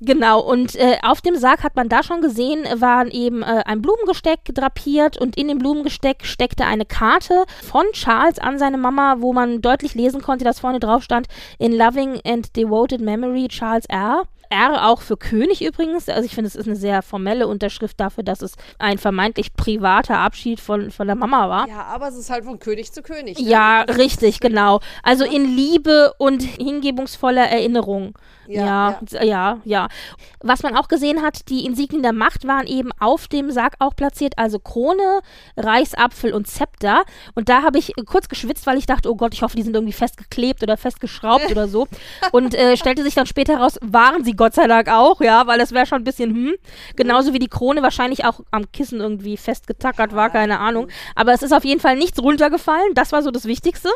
Genau, 0.00 0.40
und 0.40 0.76
äh, 0.76 0.96
auf 1.02 1.20
dem 1.20 1.36
Sarg 1.36 1.62
hat 1.62 1.76
man 1.76 1.90
da 1.90 2.02
schon 2.02 2.22
gesehen, 2.22 2.64
waren 2.80 3.10
eben 3.10 3.42
äh, 3.42 3.62
ein 3.66 3.82
Blumengesteck 3.82 4.40
drapiert 4.46 5.18
und 5.18 5.36
in 5.36 5.48
dem 5.48 5.58
Blumengesteck 5.58 6.24
steckte 6.24 6.64
eine 6.64 6.86
Karte 6.86 7.44
von 7.62 7.84
Charles 7.92 8.38
an 8.38 8.58
seine 8.58 8.78
Mama, 8.78 9.16
wo 9.18 9.34
man 9.34 9.60
deutlich 9.60 9.94
lesen 9.94 10.22
konnte, 10.22 10.44
dass 10.44 10.60
vorne 10.60 10.80
drauf 10.80 11.02
stand, 11.02 11.26
in 11.58 11.76
loving 11.76 12.20
and 12.26 12.56
devoted 12.56 13.00
memory 13.00 13.48
Charles 13.48 13.84
R. 13.86 14.24
R 14.48 14.88
auch 14.88 15.00
für 15.00 15.16
König 15.16 15.64
übrigens. 15.64 16.08
Also 16.08 16.24
ich 16.24 16.34
finde, 16.34 16.48
es 16.48 16.56
ist 16.56 16.66
eine 16.66 16.76
sehr 16.76 17.02
formelle 17.02 17.46
Unterschrift 17.46 18.00
dafür, 18.00 18.24
dass 18.24 18.42
es 18.42 18.54
ein 18.78 18.98
vermeintlich 18.98 19.54
privater 19.54 20.18
Abschied 20.18 20.60
von, 20.60 20.90
von 20.90 21.06
der 21.06 21.14
Mama 21.14 21.48
war. 21.48 21.68
ja, 21.68 21.82
aber 21.82 22.08
es 22.08 22.16
ist 22.16 22.30
halt 22.30 22.44
von 22.44 22.58
König 22.58 22.90
zu 22.92 23.02
König. 23.02 23.38
Ne? 23.38 23.48
Ja, 23.48 23.82
richtig, 23.82 24.40
genau. 24.40 24.80
Also 25.04 25.24
in 25.24 25.44
Liebe 25.44 26.14
und 26.18 26.42
hingebungsvoller 26.42 27.48
Erinnerung. 27.48 28.18
Ja, 28.50 29.00
Ja, 29.10 29.22
ja, 29.22 29.58
ja, 29.64 29.88
Was 30.40 30.62
man 30.62 30.76
auch 30.76 30.88
gesehen 30.88 31.22
hat, 31.22 31.48
die 31.48 31.64
Insignien 31.64 32.02
der 32.02 32.12
Macht 32.12 32.46
waren 32.46 32.66
eben 32.66 32.90
auf 32.98 33.28
dem 33.28 33.50
Sarg 33.50 33.74
auch 33.78 33.94
platziert, 33.94 34.34
also 34.36 34.58
Krone, 34.58 35.20
Reichsapfel 35.56 36.32
und 36.32 36.46
Zepter. 36.46 37.04
Und 37.34 37.48
da 37.48 37.62
habe 37.62 37.78
ich 37.78 37.92
kurz 38.06 38.28
geschwitzt, 38.28 38.66
weil 38.66 38.78
ich 38.78 38.86
dachte, 38.86 39.10
oh 39.10 39.16
Gott, 39.16 39.34
ich 39.34 39.42
hoffe, 39.42 39.56
die 39.56 39.62
sind 39.62 39.74
irgendwie 39.74 39.92
festgeklebt 39.92 40.62
oder 40.62 40.76
festgeschraubt 40.76 41.50
oder 41.50 41.68
so. 41.68 41.86
Und 42.32 42.54
äh, 42.54 42.76
stellte 42.76 43.02
sich 43.02 43.14
dann 43.14 43.26
später 43.26 43.54
heraus, 43.54 43.78
waren 43.82 44.24
sie 44.24 44.32
Gott 44.32 44.54
sei 44.54 44.66
Dank 44.66 44.88
auch, 44.88 45.20
ja, 45.20 45.46
weil 45.46 45.58
das 45.58 45.72
wäre 45.72 45.86
schon 45.86 46.02
ein 46.02 46.04
bisschen, 46.04 46.34
hm. 46.34 46.54
Genauso 46.96 47.32
wie 47.32 47.38
die 47.38 47.48
Krone 47.48 47.82
wahrscheinlich 47.82 48.24
auch 48.24 48.40
am 48.50 48.70
Kissen 48.72 49.00
irgendwie 49.00 49.36
festgetackert 49.36 50.14
war, 50.14 50.30
keine 50.30 50.58
Ahnung. 50.58 50.88
Aber 51.14 51.32
es 51.32 51.42
ist 51.42 51.52
auf 51.52 51.64
jeden 51.64 51.80
Fall 51.80 51.96
nichts 51.96 52.20
runtergefallen. 52.20 52.94
Das 52.94 53.12
war 53.12 53.22
so 53.22 53.30
das 53.30 53.44
Wichtigste. 53.44 53.90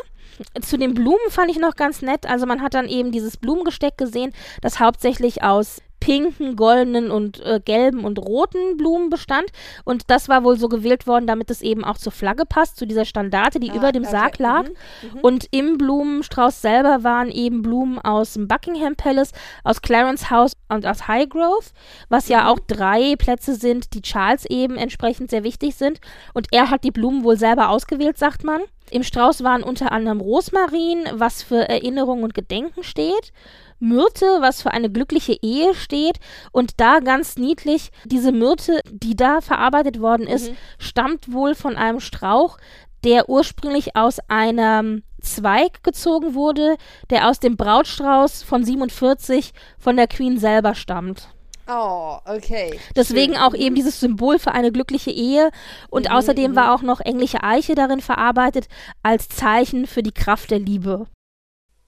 Zu 0.61 0.77
den 0.77 0.93
Blumen 0.93 1.29
fand 1.29 1.51
ich 1.51 1.59
noch 1.59 1.75
ganz 1.75 2.01
nett. 2.01 2.25
Also 2.25 2.45
man 2.45 2.61
hat 2.61 2.73
dann 2.73 2.87
eben 2.87 3.11
dieses 3.11 3.37
Blumengesteck 3.37 3.97
gesehen, 3.97 4.33
das 4.61 4.79
hauptsächlich 4.79 5.43
aus 5.43 5.81
pinken, 6.05 6.55
goldenen 6.55 7.09
und 7.09 7.43
äh, 7.43 7.59
gelben 7.65 8.05
und 8.05 8.19
roten 8.19 8.77
Blumen 8.77 9.09
bestand. 9.09 9.45
Und 9.85 10.03
das 10.11 10.29
war 10.29 10.43
wohl 10.43 10.55
so 10.55 10.69
gewählt 10.69 11.07
worden, 11.07 11.25
damit 11.25 11.49
es 11.49 11.63
eben 11.63 11.83
auch 11.83 11.97
zur 11.97 12.11
Flagge 12.11 12.45
passt, 12.45 12.77
zu 12.77 12.85
dieser 12.85 13.05
Standarte, 13.05 13.59
die 13.59 13.71
Ah, 13.71 13.75
über 13.75 13.91
dem 13.91 14.03
okay. 14.03 14.11
Sarg 14.11 14.37
lag. 14.37 14.65
Mhm, 14.67 15.19
Und 15.23 15.47
im 15.49 15.79
Blumenstrauß 15.79 16.61
selber 16.61 17.03
waren 17.03 17.31
eben 17.31 17.63
Blumen 17.63 17.97
aus 17.97 18.33
dem 18.33 18.47
Buckingham 18.47 18.95
Palace, 18.95 19.31
aus 19.63 19.81
Clarence 19.81 20.29
House 20.29 20.53
und 20.69 20.85
aus 20.85 21.07
Highgrove, 21.07 21.71
was 22.09 22.27
Mhm. 22.27 22.31
ja 22.33 22.49
auch 22.51 22.59
drei 22.67 23.15
Plätze 23.15 23.55
sind, 23.55 23.95
die 23.95 24.03
Charles 24.03 24.45
eben 24.45 24.75
entsprechend 24.77 25.31
sehr 25.31 25.43
wichtig 25.43 25.73
sind. 25.75 25.99
Und 26.35 26.47
er 26.51 26.69
hat 26.69 26.83
die 26.83 26.91
Blumen 26.91 27.23
wohl 27.23 27.37
selber 27.37 27.69
ausgewählt, 27.69 28.19
sagt 28.19 28.43
man. 28.43 28.61
Im 28.91 29.01
Strauß 29.01 29.43
waren 29.43 29.63
unter 29.63 29.91
anderem 29.91 30.21
Rosmarin, 30.21 31.05
was 31.13 31.41
für 31.41 31.67
Erinnerung 31.67 32.21
und 32.21 32.35
Gedenken 32.35 32.83
steht. 32.83 33.33
Myrte, 33.79 34.25
was 34.39 34.61
für 34.61 34.71
eine 34.71 34.89
glückliche 34.89 35.37
Ehe 35.41 35.73
steht. 35.73 36.19
Und 36.51 36.79
da 36.79 36.99
ganz 36.99 37.37
niedlich, 37.37 37.91
diese 38.05 38.31
Myrte, 38.31 38.81
die 38.91 39.15
da 39.15 39.41
verarbeitet 39.41 39.99
worden 39.99 40.27
ist, 40.27 40.51
stammt 40.77 41.31
wohl 41.31 41.55
von 41.55 41.75
einem 41.75 41.99
Strauch, 41.99 42.57
der 43.03 43.29
ursprünglich 43.29 43.95
aus 43.95 44.19
einem 44.27 45.03
Zweig 45.21 45.83
gezogen 45.83 46.35
wurde, 46.35 46.77
der 47.09 47.29
aus 47.29 47.39
dem 47.39 47.57
Brautstrauß 47.57 48.43
von 48.43 48.63
47 48.63 49.53
von 49.77 49.95
der 49.97 50.07
Queen 50.07 50.37
selber 50.37 50.75
stammt. 50.75 51.29
Oh, 51.67 52.17
okay. 52.25 52.79
Deswegen 52.95 53.33
Schön. 53.33 53.41
auch 53.41 53.55
eben 53.55 53.73
dieses 53.73 53.99
Symbol 53.99 54.37
für 54.37 54.51
eine 54.51 54.71
glückliche 54.71 55.09
Ehe. 55.09 55.49
Und 55.89 56.11
außerdem 56.11 56.55
war 56.55 56.75
auch 56.75 56.83
noch 56.83 56.99
englische 56.99 57.43
Eiche 57.43 57.73
darin 57.73 58.01
verarbeitet 58.01 58.67
als 59.01 59.29
Zeichen 59.29 59.87
für 59.87 60.03
die 60.03 60.11
Kraft 60.11 60.51
der 60.51 60.59
Liebe. 60.59 61.07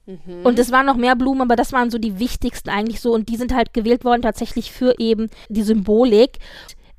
Mhm. 0.07 0.45
Und 0.45 0.57
es 0.57 0.71
waren 0.71 0.85
noch 0.85 0.95
mehr 0.95 1.15
Blumen, 1.15 1.41
aber 1.41 1.55
das 1.55 1.73
waren 1.73 1.91
so 1.91 1.97
die 1.97 2.17
wichtigsten 2.17 2.69
eigentlich 2.69 3.01
so. 3.01 3.13
Und 3.13 3.29
die 3.29 3.35
sind 3.35 3.53
halt 3.53 3.73
gewählt 3.73 4.05
worden 4.05 4.21
tatsächlich 4.21 4.71
für 4.71 4.95
eben 4.97 5.29
die 5.49 5.63
Symbolik. 5.63 6.39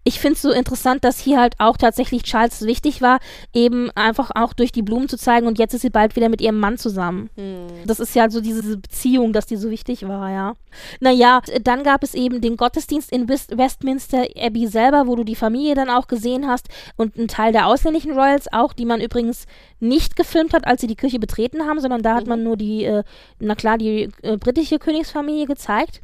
Ich 0.04 0.20
finde 0.20 0.34
es 0.34 0.42
so 0.42 0.50
interessant, 0.50 1.04
dass 1.04 1.18
hier 1.20 1.38
halt 1.38 1.54
auch 1.58 1.76
tatsächlich 1.76 2.22
Charles 2.22 2.62
wichtig 2.62 3.02
war, 3.02 3.18
eben 3.52 3.90
einfach 3.94 4.30
auch 4.34 4.54
durch 4.54 4.72
die 4.72 4.82
Blumen 4.82 5.08
zu 5.08 5.18
zeigen 5.18 5.46
und 5.46 5.58
jetzt 5.58 5.74
ist 5.74 5.82
sie 5.82 5.90
bald 5.90 6.16
wieder 6.16 6.28
mit 6.28 6.40
ihrem 6.40 6.58
Mann 6.58 6.78
zusammen. 6.78 7.28
Hm. 7.36 7.66
Das 7.86 8.00
ist 8.00 8.14
ja 8.14 8.30
so 8.30 8.40
diese 8.40 8.78
Beziehung, 8.78 9.32
dass 9.32 9.46
die 9.46 9.56
so 9.56 9.70
wichtig 9.70 10.08
war, 10.08 10.30
ja. 10.30 10.54
Naja, 11.00 11.42
dann 11.62 11.82
gab 11.82 12.02
es 12.02 12.14
eben 12.14 12.40
den 12.40 12.56
Gottesdienst 12.56 13.12
in 13.12 13.28
West 13.28 13.56
Westminster 13.56 14.26
Abbey 14.36 14.66
selber, 14.66 15.06
wo 15.06 15.16
du 15.16 15.24
die 15.24 15.34
Familie 15.34 15.74
dann 15.74 15.90
auch 15.90 16.06
gesehen 16.06 16.46
hast 16.46 16.68
und 16.96 17.18
einen 17.18 17.28
Teil 17.28 17.52
der 17.52 17.66
ausländischen 17.66 18.12
Royals 18.12 18.50
auch, 18.52 18.72
die 18.72 18.86
man 18.86 19.00
übrigens 19.00 19.46
nicht 19.80 20.16
gefilmt 20.16 20.54
hat, 20.54 20.66
als 20.66 20.80
sie 20.80 20.86
die 20.86 20.96
Kirche 20.96 21.18
betreten 21.18 21.66
haben, 21.66 21.80
sondern 21.80 22.02
da 22.02 22.14
hat 22.14 22.26
man 22.26 22.42
nur 22.42 22.56
die, 22.56 22.84
äh, 22.84 23.04
na 23.40 23.54
klar, 23.54 23.78
die 23.78 24.08
äh, 24.22 24.36
britische 24.36 24.78
Königsfamilie 24.78 25.46
gezeigt. 25.46 26.02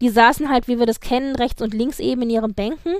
Die 0.00 0.08
saßen 0.08 0.48
halt, 0.48 0.68
wie 0.68 0.78
wir 0.78 0.86
das 0.86 1.00
kennen, 1.00 1.34
rechts 1.36 1.62
und 1.62 1.74
links 1.74 1.98
eben 1.98 2.22
in 2.22 2.30
ihren 2.30 2.54
Bänken. 2.54 2.94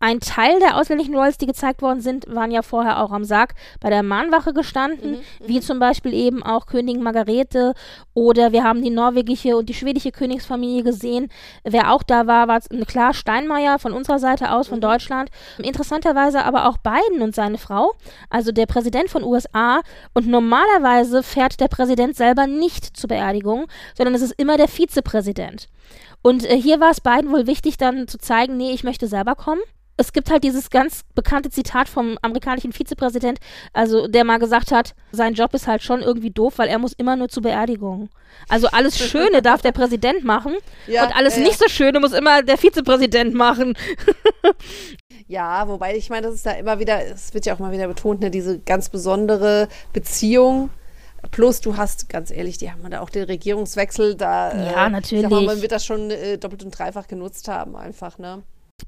Ein 0.00 0.20
Teil 0.20 0.58
der 0.60 0.76
ausländischen 0.76 1.14
Royals, 1.14 1.38
die 1.38 1.46
gezeigt 1.46 1.80
worden 1.80 2.00
sind, 2.00 2.26
waren 2.28 2.50
ja 2.50 2.60
vorher 2.62 3.02
auch 3.02 3.10
am 3.10 3.24
Sarg 3.24 3.54
bei 3.80 3.88
der 3.88 4.02
Mahnwache 4.02 4.52
gestanden, 4.52 5.18
wie 5.44 5.60
zum 5.60 5.78
Beispiel 5.78 6.12
eben 6.12 6.42
auch 6.42 6.66
Königin 6.66 7.02
Margarete 7.02 7.72
oder 8.12 8.52
wir 8.52 8.64
haben 8.64 8.82
die 8.82 8.90
norwegische 8.90 9.56
und 9.56 9.68
die 9.68 9.74
schwedische 9.74 10.12
Königsfamilie 10.12 10.82
gesehen. 10.82 11.30
Wer 11.62 11.90
auch 11.92 12.02
da 12.02 12.26
war, 12.26 12.48
war 12.48 12.60
klar 12.86 13.14
Steinmeier 13.14 13.78
von 13.78 13.92
unserer 13.92 14.18
Seite 14.18 14.52
aus, 14.52 14.68
von 14.68 14.80
Deutschland. 14.80 15.30
Interessanterweise 15.58 16.44
aber 16.44 16.68
auch 16.68 16.76
Biden 16.78 17.22
und 17.22 17.34
seine 17.34 17.58
Frau, 17.58 17.92
also 18.28 18.52
der 18.52 18.66
Präsident 18.66 19.08
von 19.08 19.24
USA. 19.24 19.80
Und 20.12 20.26
normalerweise 20.26 21.22
fährt 21.22 21.60
der 21.60 21.68
Präsident 21.68 22.16
selber 22.16 22.46
nicht 22.46 22.96
zur 22.96 23.08
Beerdigung, 23.08 23.66
sondern 23.96 24.14
es 24.14 24.22
ist 24.22 24.34
immer 24.38 24.56
der 24.56 24.68
Vizepräsident. 24.68 25.68
Und 26.22 26.44
äh, 26.44 26.60
hier 26.60 26.80
war 26.80 26.90
es 26.90 27.00
beiden 27.00 27.30
wohl 27.30 27.46
wichtig, 27.46 27.76
dann 27.76 28.08
zu 28.08 28.18
zeigen, 28.18 28.56
nee, 28.56 28.72
ich 28.72 28.84
möchte 28.84 29.08
selber 29.08 29.34
kommen. 29.34 29.60
Es 29.96 30.12
gibt 30.12 30.30
halt 30.30 30.42
dieses 30.42 30.70
ganz 30.70 31.02
bekannte 31.14 31.50
Zitat 31.50 31.88
vom 31.88 32.18
amerikanischen 32.22 32.72
Vizepräsident, 32.72 33.38
also 33.72 34.08
der 34.08 34.24
mal 34.24 34.38
gesagt 34.38 34.72
hat, 34.72 34.94
sein 35.12 35.34
Job 35.34 35.54
ist 35.54 35.66
halt 35.68 35.82
schon 35.82 36.02
irgendwie 36.02 36.30
doof, 36.30 36.54
weil 36.56 36.68
er 36.68 36.78
muss 36.78 36.92
immer 36.94 37.14
nur 37.16 37.28
zur 37.28 37.44
Beerdigung. 37.44 38.08
Also 38.48 38.66
alles 38.68 38.98
Schöne 39.10 39.40
darf 39.42 39.62
der 39.62 39.72
Präsident 39.72 40.24
machen 40.24 40.54
Ja, 40.86 41.06
und 41.06 41.16
alles 41.16 41.36
ja. 41.36 41.42
nicht 41.42 41.58
so 41.58 41.68
Schöne 41.68 42.00
muss 42.00 42.12
immer 42.12 42.42
der 42.42 42.58
Vizepräsident 42.58 43.34
machen. 43.34 43.76
Ja, 45.26 45.66
wobei 45.68 45.96
ich 45.96 46.10
meine, 46.10 46.26
das 46.26 46.34
ist 46.34 46.44
da 46.46 46.50
immer 46.52 46.78
wieder, 46.78 47.02
es 47.06 47.32
wird 47.32 47.46
ja 47.46 47.54
auch 47.54 47.58
mal 47.58 47.72
wieder 47.72 47.88
betont, 47.88 48.20
ne, 48.20 48.30
diese 48.30 48.58
ganz 48.58 48.90
besondere 48.90 49.68
Beziehung. 49.92 50.68
Plus, 51.30 51.62
du 51.62 51.78
hast, 51.78 52.10
ganz 52.10 52.30
ehrlich, 52.30 52.58
die 52.58 52.70
haben 52.70 52.88
da 52.90 53.00
auch 53.00 53.08
den 53.08 53.24
Regierungswechsel 53.24 54.16
da. 54.16 54.54
Ja, 54.54 54.60
Ich 54.60 54.66
sag 54.66 54.74
mal, 54.76 54.90
natürlich. 54.90 55.46
man 55.46 55.62
wird 55.62 55.72
das 55.72 55.86
schon 55.86 56.10
äh, 56.10 56.36
doppelt 56.36 56.62
und 56.64 56.78
dreifach 56.78 57.06
genutzt 57.06 57.48
haben, 57.48 57.74
einfach, 57.74 58.18
ne? 58.18 58.42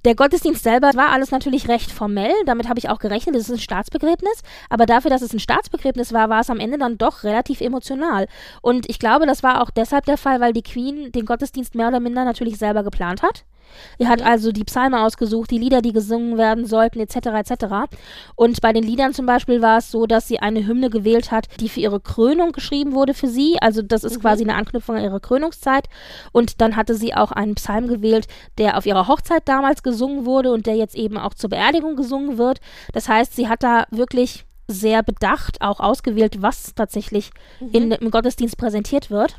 Der 0.05 0.16
Gottesdienst 0.16 0.64
selber 0.64 0.93
war 0.95 1.11
alles 1.11 1.30
natürlich 1.30 1.68
recht 1.68 1.93
formell, 1.93 2.32
damit 2.45 2.68
habe 2.68 2.78
ich 2.78 2.89
auch 2.89 2.99
gerechnet, 2.99 3.37
es 3.37 3.49
ist 3.49 3.51
ein 3.51 3.59
Staatsbegräbnis, 3.59 4.43
aber 4.68 4.84
dafür, 4.84 5.11
dass 5.11 5.22
es 5.22 5.32
ein 5.32 5.39
Staatsbegräbnis 5.39 6.12
war, 6.12 6.28
war 6.28 6.41
es 6.41 6.51
am 6.51 6.59
Ende 6.59 6.76
dann 6.78 6.99
doch 6.99 7.22
relativ 7.22 7.61
emotional. 7.61 8.26
Und 8.62 8.89
ich 8.89 8.99
glaube, 8.99 9.26
das 9.26 9.43
war 9.45 9.62
auch 9.62 9.70
deshalb 9.70 10.05
der 10.07 10.18
Fall, 10.18 10.41
weil 10.41 10.53
die 10.53 10.62
Queen 10.62 11.12
den 11.12 11.24
Gottesdienst 11.24 11.74
mehr 11.74 11.89
oder 11.89 12.01
minder 12.01 12.24
natürlich 12.24 12.59
selber 12.59 12.82
geplant 12.82 13.22
hat. 13.22 13.45
Sie 13.99 14.09
hat 14.09 14.23
also 14.23 14.53
die 14.53 14.64
Psalme 14.64 15.03
ausgesucht, 15.03 15.51
die 15.51 15.59
Lieder, 15.59 15.83
die 15.83 15.93
gesungen 15.93 16.39
werden 16.39 16.67
sollten, 16.67 17.01
etc. 17.01 17.17
etc. 17.17 17.64
Und 18.35 18.61
bei 18.61 18.73
den 18.73 18.83
Liedern 18.83 19.14
zum 19.14 19.27
Beispiel 19.27 19.62
war 19.62 19.79
es 19.79 19.91
so, 19.91 20.07
dass 20.07 20.29
sie 20.29 20.39
eine 20.39 20.67
Hymne 20.67 20.91
gewählt 20.91 21.31
hat, 21.31 21.49
die 21.61 21.69
für 21.69 21.81
ihre 21.81 22.01
Krönung 22.01 22.53
geschrieben 22.53 22.93
wurde 22.93 23.14
für 23.14 23.29
sie. 23.29 23.57
Also 23.61 23.83
das 23.83 24.05
ist 24.05 24.21
quasi 24.21 24.45
eine 24.45 24.55
Anknüpfung 24.55 24.97
an 24.97 25.05
ihre 25.05 25.21
Krönungszeit. 25.21 25.89
Und 26.33 26.61
dann 26.61 26.77
hatte 26.77 26.95
sie 26.95 27.14
auch 27.14 27.33
einen 27.33 27.55
Psalm 27.55 27.89
gewählt, 27.89 28.27
der 28.59 28.77
auf 28.77 28.87
ihrer 28.87 29.09
Hochzeit 29.09 29.43
damals 29.47 29.83
gesungen 29.83 30.27
wurde 30.27 30.53
und 30.53 30.67
der 30.67 30.77
jetzt 30.77 30.95
eben 30.95 31.19
auch 31.19 31.35
zur 31.35 31.51
Beerdigung 31.51 31.97
gesungen 31.97 32.39
wird. 32.39 32.61
Das 32.93 33.09
heißt, 33.09 33.35
sie 33.35 33.49
hat 33.49 33.62
da 33.62 33.85
wirklich 33.91 34.45
sehr 34.69 35.03
bedacht 35.03 35.61
auch 35.61 35.81
ausgewählt, 35.81 36.43
was 36.43 36.75
tatsächlich 36.75 37.31
in, 37.73 37.93
im 37.93 38.11
Gottesdienst 38.11 38.59
präsentiert 38.59 39.11
wird. 39.11 39.37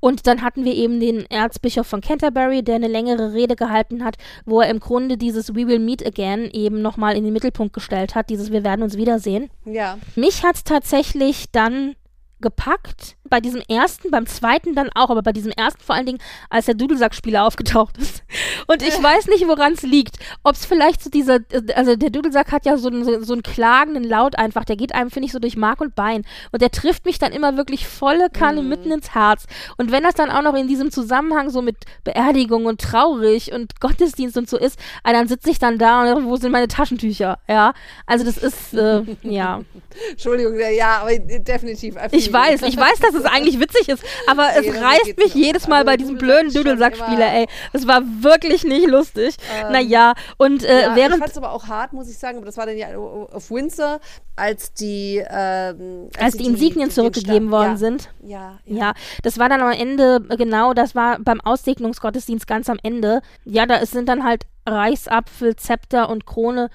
Und 0.00 0.26
dann 0.26 0.42
hatten 0.42 0.64
wir 0.64 0.74
eben 0.74 1.00
den 1.00 1.28
Erzbischof 1.30 1.86
von 1.86 2.00
Canterbury, 2.00 2.62
der 2.62 2.76
eine 2.76 2.88
längere 2.88 3.32
Rede 3.32 3.56
gehalten 3.56 4.04
hat, 4.04 4.16
wo 4.44 4.60
er 4.60 4.70
im 4.70 4.80
Grunde 4.80 5.16
dieses 5.16 5.54
We 5.54 5.66
will 5.66 5.78
meet 5.78 6.06
again 6.06 6.50
eben 6.52 6.82
nochmal 6.82 7.16
in 7.16 7.24
den 7.24 7.32
Mittelpunkt 7.32 7.72
gestellt 7.72 8.14
hat, 8.14 8.30
dieses 8.30 8.52
Wir 8.52 8.64
werden 8.64 8.82
uns 8.82 8.96
wiedersehen. 8.96 9.50
Ja. 9.64 9.98
Mich 10.14 10.44
hat 10.44 10.56
es 10.56 10.64
tatsächlich 10.64 11.46
dann 11.50 11.96
gepackt. 12.40 13.16
Bei 13.28 13.40
diesem 13.40 13.60
ersten, 13.68 14.10
beim 14.10 14.26
zweiten 14.26 14.74
dann 14.74 14.88
auch, 14.94 15.10
aber 15.10 15.22
bei 15.22 15.32
diesem 15.32 15.50
ersten 15.52 15.82
vor 15.82 15.94
allen 15.96 16.06
Dingen, 16.06 16.18
als 16.48 16.66
der 16.66 16.74
Dudelsackspieler 16.74 17.44
aufgetaucht 17.44 17.98
ist. 17.98 18.22
Und 18.68 18.82
ich 18.82 19.02
weiß 19.02 19.26
nicht, 19.28 19.48
woran 19.48 19.72
es 19.72 19.82
liegt. 19.82 20.16
Ob 20.44 20.54
es 20.54 20.64
vielleicht 20.64 21.02
so 21.02 21.10
dieser, 21.10 21.40
also 21.74 21.96
der 21.96 22.10
Dudelsack 22.10 22.52
hat 22.52 22.66
ja 22.66 22.76
so 22.76 22.88
einen, 22.88 23.24
so 23.24 23.32
einen 23.32 23.42
klagenden 23.42 24.04
Laut 24.04 24.38
einfach, 24.38 24.64
der 24.64 24.76
geht 24.76 24.94
einem, 24.94 25.10
finde 25.10 25.26
ich, 25.26 25.32
so 25.32 25.38
durch 25.40 25.56
Mark 25.56 25.80
und 25.80 25.94
Bein. 25.96 26.24
Und 26.52 26.62
der 26.62 26.70
trifft 26.70 27.04
mich 27.04 27.18
dann 27.18 27.32
immer 27.32 27.56
wirklich 27.56 27.88
volle 27.88 28.30
Kanne 28.30 28.62
Mhm. 28.62 28.68
mitten 28.68 28.90
ins 28.92 29.14
Herz. 29.14 29.46
Und 29.76 29.90
wenn 29.90 30.04
das 30.04 30.14
dann 30.14 30.30
auch 30.30 30.42
noch 30.42 30.54
in 30.54 30.68
diesem 30.68 30.90
Zusammenhang 30.92 31.50
so 31.50 31.62
mit 31.62 31.76
Beerdigung 32.04 32.66
und 32.66 32.80
traurig 32.80 33.52
und 33.52 33.80
Gottesdienst 33.80 34.36
und 34.36 34.48
so 34.48 34.56
ist, 34.56 34.78
ah, 35.02 35.12
dann 35.12 35.26
sitze 35.26 35.50
ich 35.50 35.58
dann 35.58 35.78
da 35.78 36.14
und 36.14 36.26
wo 36.26 36.36
sind 36.36 36.52
meine 36.52 36.68
Taschentücher? 36.68 37.38
Ja. 37.48 37.74
Also 38.06 38.24
das 38.24 38.38
ist, 38.38 38.74
äh, 38.74 39.02
ja. 39.22 39.62
Entschuldigung, 40.10 40.54
ja, 40.76 40.98
aber 40.98 41.18
definitiv. 41.18 41.96
I 41.96 42.08
feel 42.08 42.25
Ich 42.26 42.32
weiß, 42.32 42.62
ich 42.62 42.76
weiß, 42.76 42.98
dass 43.00 43.14
es 43.14 43.24
eigentlich 43.24 43.60
witzig 43.60 43.88
ist, 43.88 44.02
aber 44.26 44.48
es 44.56 44.66
reißt 44.66 45.16
mich 45.18 45.34
jedes 45.34 45.68
Mal 45.68 45.84
bei 45.84 45.96
diesem 45.96 46.18
blöden 46.18 46.52
Dudelsackspieler, 46.52 47.32
ey. 47.32 47.46
Es 47.72 47.86
war 47.86 48.02
wirklich 48.20 48.64
nicht 48.64 48.86
lustig. 48.86 49.36
Ähm, 49.60 49.72
naja, 49.72 50.14
und 50.36 50.64
äh, 50.64 50.82
ja, 50.82 50.90
ich 50.90 50.96
während. 50.96 51.18
fand 51.18 51.30
es 51.30 51.36
aber 51.36 51.52
auch 51.52 51.66
hart, 51.68 51.92
muss 51.92 52.08
ich 52.08 52.18
sagen. 52.18 52.38
Aber 52.38 52.46
das 52.46 52.56
war 52.56 52.66
dann 52.66 52.76
ja 52.76 52.88
auf 52.96 53.50
Windsor, 53.50 54.00
als 54.34 54.72
die 54.74 55.22
ähm, 55.28 56.08
Als 56.18 56.32
sie 56.32 56.38
die 56.38 56.46
Insignien 56.46 56.88
den 56.88 56.94
zurückgegeben 56.94 57.50
worden 57.50 57.72
ja, 57.72 57.76
sind. 57.76 58.10
Ja, 58.22 58.58
ja. 58.64 58.76
Ja, 58.76 58.92
das 59.22 59.38
war 59.38 59.48
dann 59.48 59.62
am 59.62 59.72
Ende, 59.72 60.20
genau, 60.36 60.74
das 60.74 60.94
war 60.94 61.18
beim 61.18 61.40
Aussegnungsgottesdienst 61.40 62.46
ganz 62.46 62.68
am 62.68 62.78
Ende. 62.82 63.22
Ja, 63.44 63.66
da 63.66 63.84
sind 63.86 64.08
dann 64.08 64.24
halt 64.24 64.44
Reichsapfel, 64.66 65.56
Zepter 65.56 66.08
und 66.08 66.26
Krone 66.26 66.70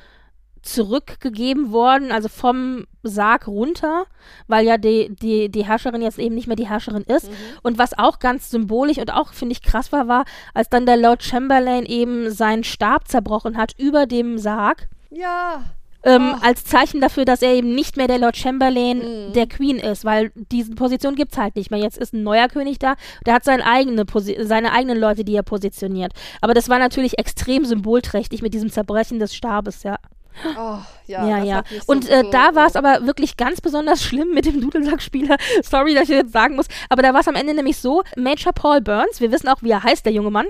zurückgegeben 0.62 1.72
worden, 1.72 2.12
also 2.12 2.28
vom 2.28 2.86
Sarg 3.04 3.48
runter, 3.48 4.06
weil 4.48 4.66
ja 4.66 4.78
die, 4.78 5.16
die, 5.16 5.50
die 5.50 5.66
Herrscherin 5.66 6.02
jetzt 6.02 6.20
eben 6.20 6.36
nicht 6.36 6.48
mehr 6.48 6.56
die 6.56 6.68
Herrscherin 6.70 7.04
ist. 7.04 7.30
Mhm. 7.30 7.36
Und 7.64 7.78
was 7.78 7.98
auch 7.98 8.20
ganz 8.20 8.50
symbolisch 8.50 8.98
und 8.98 9.12
auch, 9.14 9.34
finde 9.34 9.54
ich, 9.54 9.62
krass 9.64 9.92
war, 9.92 10.08
war, 10.08 10.26
als 10.54 10.70
dann 10.70 10.86
der 10.86 10.98
Lord 10.98 11.24
Chamberlain 11.24 11.86
eben 11.86 12.30
seinen 12.32 12.64
Stab 12.64 13.08
zerbrochen 13.08 13.58
hat 13.58 13.74
über 13.78 14.06
dem 14.06 14.38
Sarg. 14.38 14.88
Ja. 15.10 15.64
Ähm, 16.04 16.34
Ach. 16.36 16.42
als 16.44 16.64
Zeichen 16.64 17.00
dafür, 17.00 17.26
dass 17.26 17.44
er 17.44 17.54
eben 17.54 17.76
nicht 17.76 17.96
mehr 17.96 18.08
der 18.08 18.18
Lord 18.18 18.36
Chamberlain 18.36 18.98
Mhm. 19.30 19.34
der 19.34 19.46
Queen 19.48 19.78
ist, 19.78 20.04
weil 20.04 20.32
diese 20.52 20.74
Position 20.74 21.14
gibt 21.16 21.34
es 21.34 21.38
halt 21.38 21.56
nicht 21.56 21.70
mehr. 21.70 21.80
Jetzt 21.80 21.98
ist 22.00 22.14
ein 22.14 22.24
neuer 22.24 22.48
König 22.48 22.80
da, 22.80 22.96
der 23.26 23.36
hat 23.36 23.44
seine, 23.44 23.66
eigene 23.66 24.06
seine 24.40 24.72
eigenen 24.72 25.00
Leute, 25.00 25.24
die 25.24 25.36
er 25.36 25.44
positioniert. 25.44 26.14
Aber 26.42 26.56
das 26.56 26.70
war 26.70 26.80
natürlich 26.80 27.20
extrem 27.20 27.66
symbolträchtig 27.66 28.42
mit 28.42 28.54
diesem 28.56 28.72
Zerbrechen 28.72 29.20
des 29.20 29.36
Stabes, 29.36 29.84
ja. 29.84 29.98
Oh, 30.44 30.88
ja. 31.12 31.28
Ja, 31.40 31.44
ja. 31.44 31.64
mich 31.70 31.84
so- 31.84 31.92
Und 31.94 32.10
äh, 32.10 32.22
so- 32.24 32.32
da 32.32 32.56
war 32.56 32.68
es 32.68 32.76
aber 32.76 33.06
wirklich 33.06 33.38
ganz 33.38 33.62
besonders 33.62 34.04
schlimm 34.04 34.34
mit 34.34 34.46
dem 34.46 34.62
Dudelsackspieler. 34.62 35.38
Sorry, 35.64 35.94
dass 35.94 36.04
ich 36.10 36.16
jetzt 36.16 36.34
sagen 36.34 36.56
muss. 36.56 36.68
Aber 36.90 37.02
da 37.02 37.14
war 37.14 37.22
es 37.22 37.28
am 37.28 37.36
Ende 37.36 37.54
nämlich 37.54 37.78
so, 37.78 38.04
Major 38.18 38.54
Paul 38.54 38.82
Burns, 38.82 39.20
wir 39.22 39.32
wissen 39.32 39.48
auch, 39.50 39.62
wie 39.62 39.72
er 39.72 39.84
heißt, 39.84 40.06
der 40.06 40.14
junge 40.14 40.32
Mann, 40.32 40.48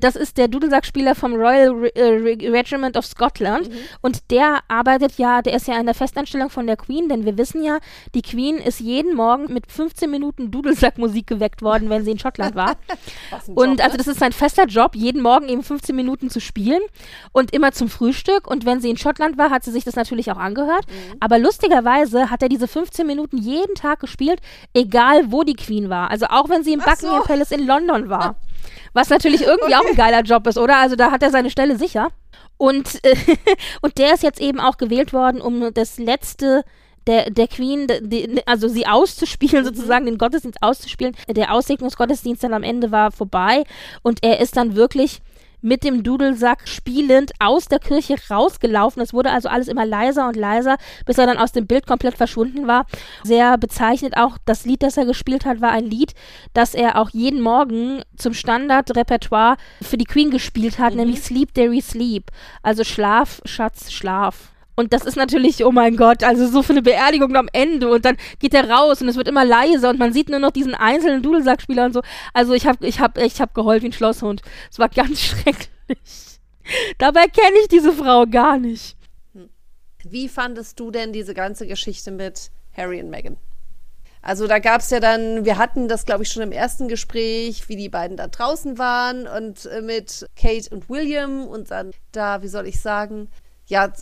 das 0.00 0.16
ist 0.16 0.38
der 0.38 0.48
Dudelsackspieler 0.48 1.14
vom 1.14 1.34
Royal 1.34 1.70
Re 1.70 1.94
äh, 1.96 2.02
Re 2.08 2.52
Regiment 2.52 2.96
of 2.96 3.06
Scotland. 3.06 3.68
Mhm. 3.68 3.74
Und 4.02 4.30
der 4.30 4.60
arbeitet 4.68 5.18
ja, 5.18 5.42
der 5.42 5.54
ist 5.54 5.66
ja 5.68 5.78
in 5.78 5.86
der 5.86 5.94
Festanstellung 5.94 6.50
von 6.50 6.66
der 6.66 6.76
Queen, 6.76 7.08
denn 7.08 7.24
wir 7.24 7.36
wissen 7.38 7.62
ja, 7.62 7.78
die 8.14 8.22
Queen 8.22 8.56
ist 8.58 8.80
jeden 8.80 9.14
Morgen 9.14 9.52
mit 9.52 9.70
15 9.70 10.10
Minuten 10.10 10.50
Dudelsackmusik 10.50 11.26
geweckt 11.26 11.62
worden, 11.62 11.90
wenn 11.90 12.04
sie 12.04 12.10
in 12.12 12.18
Schottland 12.18 12.54
war. 12.54 12.70
Ein 13.46 13.54
Und 13.54 13.70
Job, 13.78 13.80
also 13.80 13.92
ne? 13.92 13.98
das 13.98 14.06
ist 14.06 14.18
sein 14.20 14.32
fester 14.32 14.66
Job, 14.66 14.94
jeden 14.94 15.22
Morgen 15.22 15.48
eben 15.48 15.62
15 15.62 15.94
Minuten 15.96 16.30
zu 16.30 16.40
spielen 16.40 16.80
und 17.32 17.52
immer 17.52 17.72
zum 17.72 17.88
Frühstück. 17.88 18.46
Und 18.46 18.64
wenn 18.66 18.80
sie 18.80 18.90
in 18.90 18.96
Schottland 18.96 19.38
war, 19.38 19.50
hat 19.50 19.64
sie 19.64 19.70
sich 19.72 19.84
das 19.84 19.96
natürlich 19.96 20.03
auch 20.30 20.38
angehört. 20.38 20.86
Mhm. 20.88 21.16
Aber 21.20 21.38
lustigerweise 21.38 22.30
hat 22.30 22.42
er 22.42 22.48
diese 22.48 22.68
15 22.68 23.06
Minuten 23.06 23.38
jeden 23.38 23.74
Tag 23.74 24.00
gespielt, 24.00 24.40
egal 24.74 25.32
wo 25.32 25.42
die 25.42 25.54
Queen 25.54 25.90
war. 25.90 26.10
Also 26.10 26.26
auch 26.26 26.48
wenn 26.48 26.64
sie 26.64 26.72
im 26.72 26.80
Ach 26.80 26.86
Buckingham 26.86 27.22
so. 27.22 27.26
Palace 27.26 27.52
in 27.52 27.66
London 27.66 28.08
war. 28.08 28.36
Was 28.92 29.10
natürlich 29.10 29.42
irgendwie 29.42 29.74
auch 29.74 29.86
ein 29.86 29.96
geiler 29.96 30.22
Job 30.22 30.46
ist, 30.46 30.56
oder? 30.56 30.76
Also 30.76 30.96
da 30.96 31.10
hat 31.10 31.22
er 31.22 31.30
seine 31.30 31.50
Stelle 31.50 31.76
sicher. 31.76 32.08
Und, 32.56 33.04
äh, 33.04 33.16
und 33.82 33.98
der 33.98 34.14
ist 34.14 34.22
jetzt 34.22 34.40
eben 34.40 34.60
auch 34.60 34.76
gewählt 34.76 35.12
worden, 35.12 35.40
um 35.40 35.72
das 35.74 35.98
letzte 35.98 36.64
der, 37.06 37.30
der 37.30 37.48
Queen, 37.48 37.86
die, 38.00 38.40
also 38.46 38.68
sie 38.68 38.86
auszuspielen, 38.86 39.64
sozusagen 39.64 40.06
den 40.06 40.18
Gottesdienst 40.18 40.62
auszuspielen. 40.62 41.14
Der 41.28 41.52
Aussegnungsgottesdienst 41.52 42.42
dann 42.42 42.54
am 42.54 42.62
Ende 42.62 42.90
war 42.92 43.12
vorbei 43.12 43.64
und 44.02 44.20
er 44.22 44.40
ist 44.40 44.56
dann 44.56 44.74
wirklich 44.74 45.20
mit 45.64 45.82
dem 45.82 46.02
Dudelsack 46.02 46.68
spielend 46.68 47.32
aus 47.40 47.66
der 47.66 47.78
Kirche 47.78 48.16
rausgelaufen. 48.30 49.02
Es 49.02 49.12
wurde 49.12 49.30
also 49.30 49.48
alles 49.48 49.66
immer 49.66 49.86
leiser 49.86 50.28
und 50.28 50.36
leiser, 50.36 50.76
bis 51.06 51.18
er 51.18 51.26
dann 51.26 51.38
aus 51.38 51.52
dem 51.52 51.66
Bild 51.66 51.86
komplett 51.86 52.16
verschwunden 52.16 52.66
war. 52.66 52.86
Sehr 53.24 53.58
bezeichnet 53.58 54.16
auch, 54.16 54.36
das 54.44 54.64
Lied, 54.64 54.82
das 54.82 54.96
er 54.96 55.06
gespielt 55.06 55.44
hat, 55.46 55.60
war 55.60 55.70
ein 55.70 55.86
Lied, 55.86 56.14
das 56.52 56.74
er 56.74 56.98
auch 57.00 57.10
jeden 57.10 57.40
Morgen 57.40 58.02
zum 58.16 58.34
Standardrepertoire 58.34 59.56
für 59.82 59.96
die 59.96 60.04
Queen 60.04 60.30
gespielt 60.30 60.78
hat, 60.78 60.94
nämlich 60.94 61.22
Sleep 61.22 61.52
Dairy 61.54 61.80
Sleep. 61.80 62.30
Also 62.62 62.84
Schlaf, 62.84 63.40
Schatz, 63.44 63.90
Schlaf. 63.90 64.53
Und 64.76 64.92
das 64.92 65.04
ist 65.04 65.16
natürlich, 65.16 65.64
oh 65.64 65.70
mein 65.70 65.96
Gott, 65.96 66.24
also 66.24 66.48
so 66.48 66.62
für 66.62 66.72
eine 66.72 66.82
Beerdigung 66.82 67.36
am 67.36 67.48
Ende 67.52 67.88
und 67.88 68.04
dann 68.04 68.16
geht 68.40 68.54
er 68.54 68.68
raus 68.68 69.00
und 69.00 69.08
es 69.08 69.16
wird 69.16 69.28
immer 69.28 69.44
leiser 69.44 69.90
und 69.90 69.98
man 69.98 70.12
sieht 70.12 70.28
nur 70.28 70.40
noch 70.40 70.50
diesen 70.50 70.74
einzelnen 70.74 71.22
Dudelsackspieler 71.22 71.84
und 71.86 71.92
so. 71.92 72.02
Also 72.32 72.54
ich 72.54 72.66
habe 72.66 72.84
ich 72.86 73.00
hab, 73.00 73.16
ich 73.18 73.40
hab 73.40 73.54
geheult 73.54 73.82
wie 73.82 73.88
ein 73.88 73.92
Schlosshund. 73.92 74.42
Es 74.70 74.78
war 74.78 74.88
ganz 74.88 75.20
schrecklich. 75.22 76.40
Dabei 76.98 77.26
kenne 77.28 77.56
ich 77.62 77.68
diese 77.68 77.92
Frau 77.92 78.26
gar 78.26 78.58
nicht. 78.58 78.96
Wie 80.02 80.28
fandest 80.28 80.80
du 80.80 80.90
denn 80.90 81.12
diese 81.12 81.34
ganze 81.34 81.66
Geschichte 81.66 82.10
mit 82.10 82.50
Harry 82.76 83.00
und 83.00 83.10
Meghan? 83.10 83.36
Also 84.20 84.46
da 84.46 84.58
gab 84.58 84.80
es 84.80 84.88
ja 84.88 85.00
dann, 85.00 85.44
wir 85.44 85.58
hatten 85.58 85.86
das, 85.86 86.06
glaube 86.06 86.22
ich, 86.22 86.30
schon 86.30 86.42
im 86.42 86.52
ersten 86.52 86.88
Gespräch, 86.88 87.68
wie 87.68 87.76
die 87.76 87.90
beiden 87.90 88.16
da 88.16 88.26
draußen 88.26 88.78
waren 88.78 89.26
und 89.26 89.66
äh, 89.66 89.82
mit 89.82 90.26
Kate 90.34 90.74
und 90.74 90.88
William 90.88 91.46
und 91.46 91.70
dann 91.70 91.90
da, 92.10 92.40
wie 92.42 92.48
soll 92.48 92.66
ich 92.66 92.80
sagen, 92.80 93.28
ja, 93.66 93.92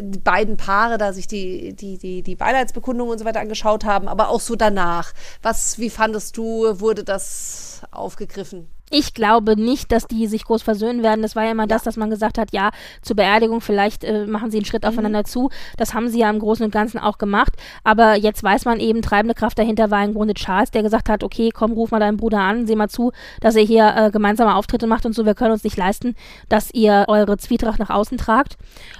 die 0.00 0.18
beiden 0.18 0.56
Paare 0.56 0.98
da 0.98 1.12
sich 1.12 1.26
die, 1.26 1.74
die, 1.74 1.98
die, 1.98 2.22
die 2.22 2.36
Beileidsbekundungen 2.36 3.12
und 3.12 3.18
so 3.18 3.24
weiter 3.24 3.40
angeschaut 3.40 3.84
haben, 3.84 4.08
aber 4.08 4.28
auch 4.28 4.40
so 4.40 4.56
danach. 4.56 5.12
Was, 5.42 5.78
wie 5.78 5.90
fandest 5.90 6.36
du, 6.36 6.80
wurde 6.80 7.04
das 7.04 7.82
aufgegriffen? 7.90 8.68
Ich 8.90 9.14
glaube 9.14 9.60
nicht, 9.60 9.90
dass 9.90 10.06
die 10.06 10.28
sich 10.28 10.44
groß 10.44 10.62
versöhnen 10.62 11.02
werden. 11.02 11.20
Das 11.22 11.34
war 11.34 11.44
ja 11.44 11.50
immer 11.50 11.66
das, 11.66 11.82
dass 11.82 11.96
man 11.96 12.08
gesagt 12.08 12.38
hat, 12.38 12.52
ja, 12.52 12.70
zur 13.02 13.16
Beerdigung 13.16 13.60
vielleicht 13.60 14.04
äh, 14.04 14.26
machen 14.26 14.52
sie 14.52 14.58
einen 14.58 14.64
Schritt 14.64 14.86
aufeinander 14.86 15.24
zu. 15.24 15.50
Das 15.76 15.92
haben 15.92 16.08
sie 16.08 16.20
ja 16.20 16.30
im 16.30 16.38
Großen 16.38 16.64
und 16.64 16.70
Ganzen 16.70 16.98
auch 16.98 17.18
gemacht. 17.18 17.54
Aber 17.82 18.14
jetzt 18.14 18.44
weiß 18.44 18.64
man 18.64 18.78
eben, 18.78 19.02
treibende 19.02 19.34
Kraft 19.34 19.58
dahinter 19.58 19.90
war 19.90 20.04
im 20.04 20.14
Grunde 20.14 20.34
Charles, 20.34 20.70
der 20.70 20.84
gesagt 20.84 21.08
hat, 21.08 21.24
okay, 21.24 21.50
komm, 21.52 21.72
ruf 21.72 21.90
mal 21.90 21.98
deinen 21.98 22.16
Bruder 22.16 22.38
an, 22.38 22.66
seh 22.66 22.76
mal 22.76 22.88
zu, 22.88 23.10
dass 23.40 23.56
er 23.56 23.64
hier 23.64 23.92
äh, 23.96 24.10
gemeinsame 24.12 24.54
Auftritte 24.54 24.86
macht 24.86 25.04
und 25.04 25.14
so. 25.14 25.24
Wir 25.26 25.34
können 25.34 25.52
uns 25.52 25.64
nicht 25.64 25.76
leisten, 25.76 26.14
dass 26.48 26.72
ihr 26.72 27.06
eure 27.08 27.38
Zwietracht 27.38 27.80
nach 27.80 27.90
außen 27.90 28.18
tragt. 28.18 28.56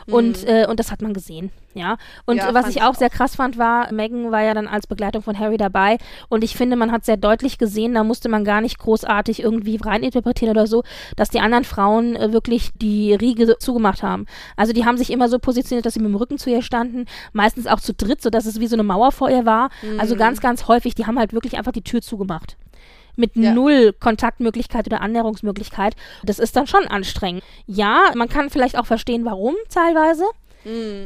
Und, 0.09 0.45
äh, 0.49 0.67
und 0.69 0.81
das 0.81 0.91
hat 0.91 1.01
man 1.01 1.15
gesehen. 1.15 1.51
Ja, 1.75 1.99
und 2.25 2.39
Ja, 2.39 2.55
was 2.55 2.69
ich 2.69 2.81
auch 2.81 2.89
auch. 2.89 2.95
sehr 2.95 3.11
krass 3.11 3.37
fand, 3.37 3.59
war, 3.59 3.93
Meghan 3.93 4.33
war 4.33 4.43
ja 4.43 4.55
dann 4.55 4.67
als 4.67 4.87
Begleitung 4.87 5.23
von 5.23 5.39
Harry 5.39 5.59
dabei 5.59 5.99
und 6.31 6.43
ich 6.43 6.57
finde, 6.57 6.75
man 6.75 6.91
hat 6.91 7.05
sehr 7.05 7.19
deutlich 7.19 7.59
gesehen, 7.59 7.93
da 7.93 8.03
musste 8.03 8.31
man 8.31 8.45
gar 8.45 8.63
nicht 8.63 8.79
großartig 8.79 9.43
irgendwie 9.43 9.76
reininterpretieren 9.85 10.57
oder 10.57 10.67
so, 10.67 10.85
dass 11.17 11.29
die 11.31 11.41
anderen 11.41 11.65
Frauen 11.65 12.17
äh, 12.17 12.33
wirklich 12.33 12.71
die 12.81 13.13
Riege 13.15 13.59
zugemacht 13.59 14.03
haben. 14.03 14.27
Also 14.57 14.73
die 14.73 14.85
haben 14.85 14.97
sich 14.97 15.11
immer 15.11 15.29
so 15.29 15.39
positioniert, 15.39 15.85
dass 15.85 15.95
sie 15.95 16.01
mit 16.01 16.09
dem 16.09 16.17
Rücken 16.17 16.39
zu 16.39 16.49
ihr 16.51 16.63
standen, 16.63 17.07
meistens 17.33 17.67
auch 17.67 17.81
zu 17.81 17.93
dritt, 17.93 18.23
sodass 18.23 18.47
es 18.47 18.61
wie 18.61 18.67
so 18.67 18.77
eine 18.77 18.83
Mauer 18.85 19.13
vor 19.13 19.29
ihr 19.31 19.45
war. 19.45 19.71
Also 19.99 20.17
ganz, 20.17 20.41
ganz 20.41 20.69
häufig, 20.69 20.95
die 20.95 21.07
haben 21.07 21.19
halt 21.19 21.33
wirklich 21.33 21.59
einfach 21.59 21.73
die 21.73 21.83
Tür 21.83 22.01
zugemacht 22.01 22.57
mit 23.19 23.35
Ja. 23.35 23.53
null 23.55 23.95
Kontaktmöglichkeit 23.99 24.87
oder 24.87 25.01
Annäherungsmöglichkeit. 25.01 25.97
Das 26.23 26.39
ist 26.39 26.55
dann 26.55 26.67
schon 26.67 26.87
anstrengend. 26.87 27.43
Ja, 27.67 28.11
man 28.15 28.29
kann 28.29 28.51
vielleicht 28.51 28.79
auch 28.79 28.87
verstehen, 28.87 29.25
warum 29.25 29.55
teilweise. 29.71 30.25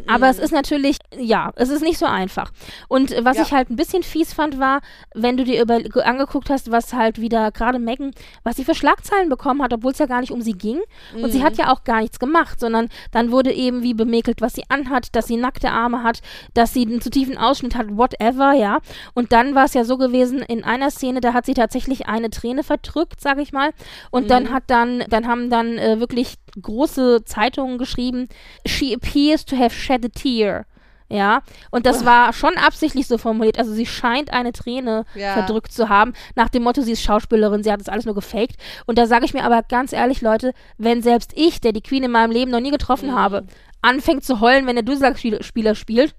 Aber 0.07 0.29
es 0.31 0.39
ist 0.39 0.53
natürlich, 0.53 0.97
ja, 1.17 1.53
es 1.57 1.69
ist 1.69 1.83
nicht 1.83 1.99
so 1.99 2.07
einfach. 2.07 2.51
Und 2.89 3.13
äh, 3.13 3.25
was 3.25 3.37
Ja. 3.37 3.43
ich 3.45 3.53
halt 3.53 3.71
ein 3.71 3.77
bisschen 3.77 4.03
fies 4.03 4.33
fand, 4.33 4.59
war, 4.59 4.81
wenn 5.15 5.37
du 5.37 5.45
dir 5.45 5.63
über, 5.63 5.81
ge- 5.81 6.03
angeguckt 6.03 6.51
hast, 6.51 6.71
was 6.71 6.93
halt 6.95 7.21
wieder 7.21 7.51
gerade 7.53 7.79
Megan, 7.79 8.13
was 8.43 8.57
sie 8.57 8.65
für 8.65 8.75
Schlagzeilen 8.75 9.29
bekommen 9.29 9.63
hat, 9.63 9.73
obwohl 9.73 9.93
es 9.93 9.99
ja 9.99 10.07
gar 10.07 10.21
nicht 10.21 10.33
um 10.33 10.41
sie 10.43 10.53
ging. 10.55 10.81
Und 11.15 11.31
sie 11.31 11.43
hat 11.43 11.57
ja 11.59 11.73
auch 11.73 11.85
gar 11.85 12.01
nichts 12.01 12.19
gemacht, 12.19 12.59
sondern 12.61 12.89
dann 13.13 13.31
wurde 13.31 13.53
eben 13.53 13.83
wie 13.83 13.95
bemäkelt, 13.95 14.41
was 14.41 14.55
sie 14.55 14.65
anhat, 14.69 15.15
dass 15.15 15.27
sie 15.27 15.37
nackte 15.37 15.71
Arme 15.71 16.03
hat, 16.03 16.21
dass 16.55 16.73
sie 16.73 16.87
einen 16.87 17.01
zu 17.01 17.11
tiefen 17.11 17.37
Ausschnitt 17.37 17.75
hat, 17.77 17.87
whatever, 17.97 18.53
ja. 18.53 18.79
Und 19.15 19.33
dann 19.33 19.55
war 19.55 19.65
es 19.67 19.75
ja 19.75 19.85
so 19.85 19.99
gewesen, 19.99 20.39
in 20.41 20.65
einer 20.65 20.91
Szene, 20.91 21.21
da 21.21 21.33
hat 21.35 21.47
sie 21.47 21.55
tatsächlich 21.55 22.07
eine 22.09 22.31
Träne 22.31 22.63
verdrückt, 22.65 23.21
sag 23.21 23.39
ich 23.39 23.53
mal. 23.53 23.71
Und 24.11 24.31
dann 24.31 24.53
hat 24.53 24.65
dann, 24.69 25.05
dann 25.09 25.27
haben 25.27 25.51
dann 25.51 25.77
äh, 25.79 26.01
wirklich 26.01 26.35
große 26.61 27.25
Zeitungen 27.25 27.79
geschrieben, 27.79 28.29
she 28.67 28.95
appears 28.95 29.45
to 29.45 29.57
have 29.57 29.75
shed 29.75 30.05
a 30.05 30.09
tear. 30.09 30.67
Ja, 31.13 31.43
und 31.73 31.87
das 31.87 32.05
war 32.05 32.33
schon 32.33 32.57
absichtlich 32.57 33.09
so 33.09 33.19
formuliert. 33.19 33.59
Also 33.59 33.73
sie 33.73 33.85
scheint 33.85 34.33
eine 34.33 34.53
Träne 34.53 35.05
Ja. 35.17 35.33
verdrückt 35.33 35.73
zu 35.73 35.89
haben, 35.89 36.13
nach 36.37 36.49
dem 36.51 36.63
Motto, 36.63 36.83
sie 36.83 36.93
ist 36.93 37.03
Schauspielerin, 37.03 37.65
sie 37.65 37.73
hat 37.73 37.81
das 37.81 37.89
alles 37.89 38.05
nur 38.05 38.15
gefaked. 38.15 38.55
Und 38.87 38.97
da 38.97 39.07
sage 39.07 39.25
ich 39.25 39.35
mir 39.35 39.43
aber 39.43 39.63
ganz 39.65 39.93
ehrlich, 39.93 40.21
Leute, 40.21 40.53
wenn 40.79 41.03
selbst 41.03 41.33
ich, 41.35 41.61
der 41.61 41.73
die 41.73 41.81
Queen 41.83 42.05
in 42.05 42.13
meinem 42.13 42.31
Leben 42.31 42.53
noch 42.53 42.61
nie 42.61 42.71
getroffen 42.71 43.13
habe, 43.13 43.45
anfängt 43.83 44.23
zu 44.25 44.39
heulen, 44.41 44.69
wenn 44.69 44.77
der 44.77 44.85
Dudelsackspieler 44.85 45.75
spielt, 45.75 46.15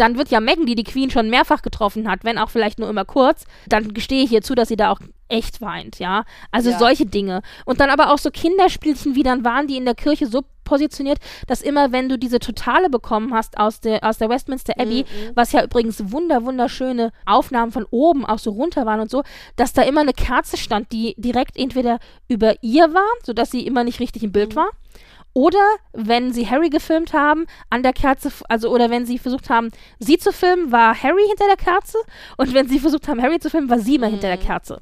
dann 0.00 0.16
wird 0.16 0.30
ja 0.30 0.40
Megan, 0.40 0.66
die 0.66 0.74
die 0.74 0.84
Queen 0.84 1.10
schon 1.10 1.28
mehrfach 1.30 1.62
getroffen 1.62 2.10
hat, 2.10 2.24
wenn 2.24 2.38
auch 2.38 2.50
vielleicht 2.50 2.78
nur 2.78 2.88
immer 2.88 3.04
kurz, 3.04 3.44
dann 3.68 3.92
gestehe 3.92 4.24
ich 4.24 4.32
ihr 4.32 4.42
zu, 4.42 4.54
dass 4.54 4.68
sie 4.68 4.76
da 4.76 4.90
auch 4.90 5.00
echt 5.28 5.60
weint, 5.60 5.98
ja. 5.98 6.24
Also 6.50 6.70
Ja. 6.70 6.78
solche 6.78 7.04
Dinge. 7.04 7.42
Und 7.66 7.80
dann 7.80 7.90
aber 7.90 8.12
auch 8.12 8.18
so 8.18 8.30
Kinderspielchen, 8.30 9.14
wie 9.14 9.22
dann 9.22 9.44
waren 9.44 9.66
die 9.66 9.76
in 9.76 9.84
der 9.84 9.94
Kirche 9.94 10.26
so 10.26 10.42
positioniert, 10.64 11.18
dass 11.46 11.62
immer, 11.62 11.92
wenn 11.92 12.08
du 12.08 12.18
diese 12.18 12.38
Totale 12.38 12.90
bekommen 12.90 13.32
hast 13.34 13.58
aus 13.58 13.80
der, 13.80 14.04
aus 14.04 14.18
der 14.18 14.28
Westminster 14.28 14.74
Abbey, 14.78 15.04
was 15.34 15.52
ja 15.52 15.64
übrigens 15.64 16.12
wunder, 16.12 16.44
wunderschöne 16.44 17.10
Aufnahmen 17.26 17.72
von 17.72 17.86
oben 17.90 18.24
auch 18.26 18.38
so 18.38 18.50
runter 18.50 18.84
waren 18.86 19.00
und 19.00 19.10
so, 19.10 19.22
dass 19.56 19.72
da 19.72 19.82
immer 19.82 20.02
eine 20.02 20.12
Kerze 20.12 20.56
stand, 20.58 20.92
die 20.92 21.14
direkt 21.18 21.56
entweder 21.56 21.98
über 22.28 22.54
ihr 22.62 22.92
war, 22.94 23.08
sodass 23.24 23.50
sie 23.50 23.66
immer 23.66 23.82
nicht 23.84 24.00
richtig 24.00 24.22
im 24.22 24.32
Bild 24.32 24.56
war, 24.56 24.68
oder 25.38 25.76
wenn 25.92 26.32
sie 26.32 26.50
Harry 26.50 26.68
gefilmt 26.68 27.12
haben, 27.12 27.46
an 27.70 27.84
der 27.84 27.92
Kerze, 27.92 28.32
also 28.48 28.70
oder 28.70 28.90
wenn 28.90 29.06
sie 29.06 29.18
versucht 29.18 29.50
haben, 29.50 29.70
sie 30.00 30.18
zu 30.18 30.32
filmen, 30.32 30.72
war 30.72 31.00
Harry 31.00 31.22
hinter 31.28 31.46
der 31.46 31.56
Kerze 31.56 31.96
und 32.38 32.54
wenn 32.54 32.66
sie 32.66 32.80
versucht 32.80 33.06
haben, 33.06 33.22
Harry 33.22 33.38
zu 33.38 33.48
filmen, 33.48 33.70
war 33.70 33.78
sie 33.78 33.94
immer 33.94 34.08
hinter 34.08 34.26
der 34.26 34.36
Kerze. 34.36 34.80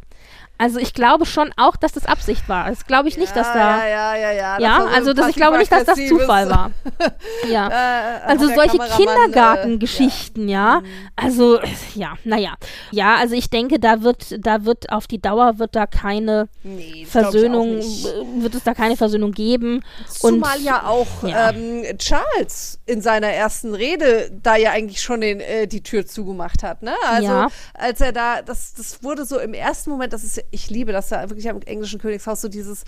Also 0.58 0.78
ich 0.78 0.94
glaube 0.94 1.26
schon 1.26 1.50
auch, 1.56 1.76
dass 1.76 1.92
das 1.92 2.06
Absicht 2.06 2.48
war. 2.48 2.68
Das 2.70 2.86
glaube 2.86 3.08
ich 3.08 3.18
nicht, 3.18 3.34
dass 3.36 3.52
da. 3.52 3.86
Ja, 3.86 3.86
ja, 3.86 4.16
ja, 4.16 4.32
ja. 4.32 4.58
Ja, 4.58 4.84
also 4.94 5.12
das, 5.12 5.28
ich 5.28 5.36
glaube 5.36 5.58
nicht, 5.58 5.70
dass 5.70 5.84
das 5.84 5.98
Zufall 6.08 6.48
war. 6.50 6.70
Ja. 7.50 7.68
Äh, 7.68 8.20
Also 8.26 8.48
hat 8.48 8.56
der 8.56 8.68
solche 8.68 8.76
äh, 8.82 8.96
Kindergartengeschichten, 8.96 10.48
ja. 10.48 10.82
Also 11.14 11.60
ja, 11.94 12.14
naja. 12.24 12.54
Ja, 12.90 13.16
also 13.16 13.34
ich 13.34 13.50
denke, 13.50 13.78
da 13.78 14.02
wird, 14.02 14.34
da 14.44 14.64
wird 14.64 14.90
auf 14.90 15.06
die 15.06 15.20
Dauer 15.20 15.58
wird 15.58 15.76
da 15.76 15.86
keine 15.86 16.48
Nee, 16.62 17.06
Versöhnung, 17.08 17.78
äh, 17.78 18.42
wird 18.42 18.54
es 18.54 18.64
da 18.64 18.74
keine 18.74 18.96
Versöhnung 18.96 19.32
geben. 19.32 19.82
Und 20.22 20.34
Zumal 20.34 20.60
ja 20.60 20.86
auch 20.86 21.06
ja. 21.22 21.50
Ähm, 21.50 21.84
Charles 21.98 22.78
in 22.86 23.00
seiner 23.00 23.28
ersten 23.28 23.74
Rede 23.74 24.30
da 24.42 24.56
ja 24.56 24.70
eigentlich 24.72 25.00
schon 25.02 25.20
den, 25.20 25.40
äh, 25.40 25.66
die 25.66 25.82
Tür 25.82 26.06
zugemacht 26.06 26.62
hat. 26.62 26.82
Ne? 26.82 26.94
Also 27.06 27.28
Ja. 27.28 27.48
als 27.74 28.00
er 28.00 28.12
da, 28.12 28.42
das, 28.42 28.74
das 28.74 29.02
wurde 29.02 29.24
so 29.24 29.38
im 29.38 29.54
ersten 29.54 29.90
Moment, 29.90 30.12
das 30.12 30.24
ist, 30.24 30.42
ich 30.50 30.70
liebe 30.70 30.92
das 30.92 31.08
da 31.08 31.28
wirklich 31.28 31.48
am 31.50 31.60
englischen 31.62 32.00
Königshaus, 32.00 32.40
so 32.40 32.48
dieses 32.48 32.84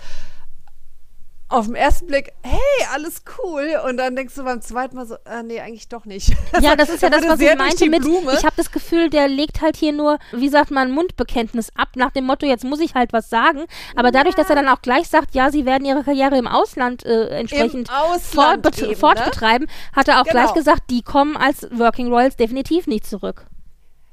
auf 1.51 1.65
den 1.65 1.73
ersten 1.73 2.05
Blick, 2.05 2.31
hey, 2.43 2.59
alles 2.93 3.23
cool. 3.43 3.79
Und 3.87 3.97
dann 3.97 4.15
denkst 4.15 4.35
du 4.35 4.43
beim 4.43 4.61
zweiten 4.61 4.95
Mal 4.95 5.07
so, 5.07 5.15
äh, 5.25 5.41
nee, 5.41 5.59
eigentlich 5.59 5.87
doch 5.89 6.05
nicht. 6.05 6.29
ja, 6.61 6.75
das 6.75 6.89
ist 6.89 7.01
ja 7.01 7.09
Da 7.09 7.17
das, 7.17 7.27
was 7.27 7.39
ich 7.39 7.57
meinte 7.57 7.89
mit, 7.89 8.05
ich 8.05 8.45
habe 8.45 8.53
das 8.55 8.71
Gefühl, 8.71 9.09
der 9.09 9.27
legt 9.27 9.59
halt 9.59 9.75
hier 9.75 9.91
nur, 9.91 10.19
wie 10.31 10.49
sagt 10.49 10.69
man, 10.69 10.91
Mundbekenntnis 10.91 11.71
ab, 11.75 11.89
nach 11.95 12.11
dem 12.11 12.25
Motto, 12.25 12.45
jetzt 12.45 12.63
muss 12.63 12.79
ich 12.79 12.93
halt 12.93 13.13
was 13.13 13.31
sagen. 13.31 13.65
Aber 13.95 14.11
dadurch, 14.11 14.35
dass 14.35 14.47
er 14.51 14.55
dann 14.57 14.67
auch 14.67 14.83
gleich 14.83 15.07
sagt, 15.09 15.33
ja, 15.33 15.49
sie 15.49 15.65
werden 15.65 15.85
ihre 15.85 16.03
Karriere 16.03 16.37
im 16.37 16.47
Ausland 16.47 17.03
äh, 17.03 17.29
entsprechend 17.29 17.89
Ausland 17.91 18.63
fortbet- 18.67 18.81
eben, 18.83 18.89
ne? 18.91 18.95
fortbetreiben, 18.95 19.67
hat 19.95 20.07
er 20.07 20.21
auch 20.21 20.25
Genau. 20.25 20.41
gleich 20.43 20.53
gesagt, 20.53 20.83
die 20.91 21.01
kommen 21.01 21.35
als 21.35 21.63
Working 21.71 22.09
Royals 22.13 22.35
definitiv 22.35 22.85
nicht 22.85 23.07
zurück. 23.07 23.47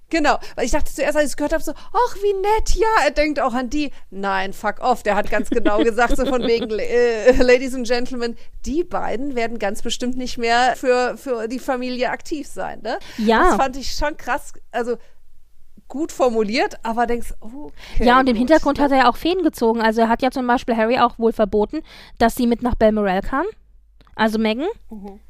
Genau, 0.08 0.38
weil 0.54 0.66
ich 0.66 0.70
dachte 0.70 0.92
zuerst, 0.92 1.16
als 1.16 1.26
ich 1.26 1.30
es 1.32 1.36
gehört 1.36 1.52
habe, 1.52 1.64
so, 1.64 1.72
ach, 1.72 2.16
wie 2.22 2.32
nett, 2.34 2.74
ja, 2.76 3.04
er 3.04 3.10
denkt 3.10 3.40
auch 3.40 3.54
an 3.54 3.70
die. 3.70 3.90
Nein, 4.10 4.52
fuck 4.52 4.80
off, 4.80 5.02
der 5.02 5.16
hat 5.16 5.30
ganz 5.30 5.50
genau 5.50 5.78
gesagt, 5.82 6.16
so 6.16 6.24
von 6.26 6.42
wegen, 6.42 6.70
äh, 6.78 7.32
Ladies 7.42 7.74
and 7.74 7.86
Gentlemen, 7.86 8.36
die 8.64 8.84
beiden 8.84 9.34
werden 9.34 9.58
ganz 9.58 9.82
bestimmt 9.82 10.16
nicht 10.16 10.38
mehr 10.38 10.74
für, 10.76 11.16
für 11.16 11.48
die 11.48 11.58
Familie 11.58 12.10
aktiv 12.10 12.46
sein, 12.46 12.82
ne? 12.82 12.98
Ja. 13.18 13.48
Das 13.48 13.56
fand 13.56 13.76
ich 13.76 13.92
schon 13.94 14.16
krass, 14.16 14.52
also 14.70 14.96
gut 15.88 16.12
formuliert, 16.12 16.78
aber 16.82 17.06
denkst, 17.06 17.34
oh, 17.40 17.70
okay, 17.94 18.04
Ja, 18.04 18.20
und 18.20 18.28
im 18.28 18.36
Hintergrund 18.36 18.78
ne? 18.78 18.84
hat 18.84 18.90
er 18.92 18.98
ja 18.98 19.08
auch 19.08 19.16
Fäden 19.16 19.42
gezogen. 19.42 19.80
Also 19.80 20.02
er 20.02 20.08
hat 20.08 20.22
ja 20.22 20.30
zum 20.30 20.46
Beispiel 20.46 20.76
Harry 20.76 20.98
auch 20.98 21.18
wohl 21.18 21.32
verboten, 21.32 21.82
dass 22.18 22.34
sie 22.34 22.46
mit 22.46 22.62
nach 22.62 22.74
Balmoral 22.74 23.22
kann. 23.22 23.46
Also 24.14 24.38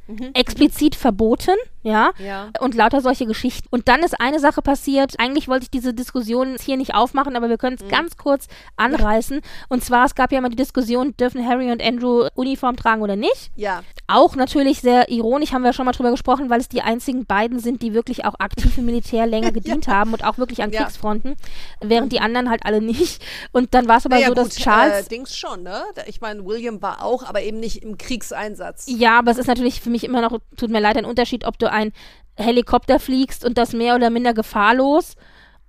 Meghan. 0.06 0.34
Explizit 0.34 0.94
verboten, 0.94 1.56
ja. 1.82 2.10
Mhm, 2.18 2.24
Ja. 2.24 2.50
Und 2.60 2.74
lauter 2.74 3.00
solche 3.00 3.26
Geschichten. 3.26 3.66
Und 3.70 3.88
dann 3.88 4.00
ist 4.02 4.20
eine 4.20 4.38
Sache 4.40 4.62
passiert. 4.62 5.14
Eigentlich 5.18 5.48
wollte 5.48 5.64
ich 5.64 5.70
diese 5.70 5.94
Diskussion 5.94 6.56
hier 6.64 6.76
nicht 6.76 6.94
aufmachen, 6.94 7.36
aber 7.36 7.48
wir 7.48 7.58
können 7.58 7.76
es 7.78 7.84
Mhm. 7.84 7.88
ganz 7.88 8.16
kurz 8.16 8.46
anreißen. 8.76 9.40
Und 9.68 9.84
zwar, 9.84 10.06
es 10.06 10.14
gab 10.14 10.32
ja 10.32 10.38
immer 10.38 10.48
die 10.48 10.56
Diskussion, 10.56 11.14
dürfen 11.16 11.46
Harry 11.46 11.70
und 11.70 11.82
Andrew 11.82 12.28
Uniform 12.34 12.76
tragen 12.76 13.02
oder 13.02 13.16
nicht? 13.16 13.50
Ja, 13.56 13.82
Auch 14.08 14.36
natürlich 14.36 14.80
sehr 14.82 15.08
ironisch, 15.10 15.52
haben 15.52 15.62
wir 15.64 15.72
schon 15.72 15.84
mal 15.84 15.90
drüber 15.90 16.12
gesprochen, 16.12 16.48
weil 16.48 16.60
es 16.60 16.68
die 16.68 16.80
einzigen 16.80 17.26
beiden 17.26 17.58
sind, 17.58 17.82
die 17.82 17.92
wirklich 17.92 18.24
auch 18.24 18.34
aktiv 18.38 18.78
im 18.78 18.84
Militär 18.86 19.26
länger 19.26 19.50
gedient 19.52 19.88
haben 19.88 20.12
und 20.12 20.22
auch 20.24 20.38
wirklich 20.38 20.62
an 20.62 20.70
Ja. 20.70 20.82
Kriegsfronten, 20.82 21.34
während 21.80 22.12
die 22.12 22.20
anderen 22.20 22.48
halt 22.48 22.64
alle 22.64 22.80
nicht. 22.80 23.20
Und 23.50 23.74
dann 23.74 23.88
war 23.88 23.96
es 23.96 24.06
aber 24.06 24.14
naja, 24.16 24.28
so, 24.28 24.34
dass 24.34 24.50
gut, 24.50 24.58
Charles. 24.58 25.06
äh, 25.06 25.08
Dings 25.08 25.36
schon, 25.36 25.64
ne? 25.64 25.82
Ich 26.06 26.20
meine, 26.20 26.44
William 26.46 26.80
war 26.82 27.02
auch, 27.02 27.24
aber 27.24 27.42
eben 27.42 27.58
nicht 27.58 27.82
im 27.82 27.98
Kriegseinsatz. 27.98 28.84
ja, 28.88 29.18
aber 29.18 29.32
es 29.32 29.38
ist 29.38 29.48
natürlich 29.48 29.80
für 29.80 29.90
mich 29.90 29.95
immer 30.04 30.20
noch, 30.20 30.38
tut 30.56 30.70
mir 30.70 30.80
leid, 30.80 30.96
ein 30.96 31.04
Unterschied, 31.04 31.44
ob 31.44 31.58
du 31.58 31.70
ein 31.70 31.92
Helikopter 32.36 32.98
fliegst 33.00 33.44
und 33.44 33.56
das 33.58 33.72
mehr 33.72 33.94
oder 33.94 34.10
minder 34.10 34.34
gefahrlos 34.34 35.14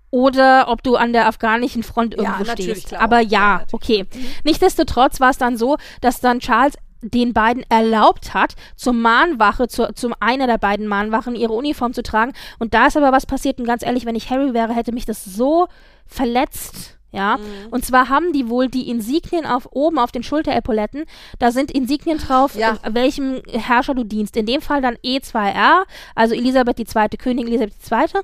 oder 0.09 0.67
ob 0.69 0.83
du 0.83 0.95
an 0.95 1.13
der 1.13 1.27
afghanischen 1.27 1.83
Front 1.83 2.15
Ja, 2.15 2.23
irgendwo 2.23 2.43
natürlich, 2.43 2.71
stehst. 2.71 2.87
klar. 2.89 3.01
Aber 3.01 3.19
Ja, 3.21 3.59
ja, 3.59 3.61
okay. 3.71 4.05
Nichtsdestotrotz 4.43 5.19
war 5.19 5.29
es 5.31 5.37
dann 5.37 5.57
so, 5.57 5.77
dass 6.01 6.19
dann 6.21 6.39
Charles 6.39 6.75
den 7.01 7.31
beiden 7.33 7.63
erlaubt 7.69 8.33
hat, 8.33 8.55
zur 8.75 8.93
Mahnwache, 8.93 9.67
zur, 9.67 9.93
zum 9.95 10.13
einer 10.19 10.47
der 10.47 10.57
beiden 10.57 10.87
Mahnwachen 10.87 11.35
ihre 11.35 11.53
Uniform 11.53 11.93
zu 11.93 12.01
tragen. 12.01 12.33
Und 12.57 12.73
da 12.73 12.87
ist 12.87 12.97
aber 12.97 13.11
was 13.11 13.25
passiert. 13.25 13.59
Und 13.59 13.67
ganz 13.67 13.83
ehrlich, 13.83 14.05
wenn 14.05 14.15
ich 14.15 14.29
Harry 14.31 14.53
wäre, 14.53 14.73
hätte 14.73 14.91
mich 14.91 15.05
das 15.05 15.23
so 15.23 15.67
verletzt. 16.07 16.96
Ja, 17.13 17.37
Mhm. 17.37 17.43
und 17.71 17.85
zwar 17.85 18.09
haben 18.09 18.33
die 18.33 18.49
wohl 18.49 18.67
die 18.67 18.89
Insignien 18.89 19.45
auf 19.45 19.69
oben 19.71 19.97
auf 19.97 20.11
den 20.11 20.23
Schulterepauletten. 20.23 21.05
Da 21.39 21.51
sind 21.51 21.71
Insignien 21.71 22.17
drauf, 22.17 22.53
Ja. 22.55 22.77
welchem 22.89 23.41
Herrscher 23.49 23.95
du 23.95 24.03
dienst. 24.03 24.35
In 24.35 24.45
dem 24.45 24.61
Fall 24.61 24.81
dann 24.81 24.97
E2R, 25.03 25.85
also 26.15 26.35
Elisabeth 26.35 26.77
II., 26.79 27.07
Königin 27.17 27.47
Elisabeth 27.53 27.75
II. 28.13 28.21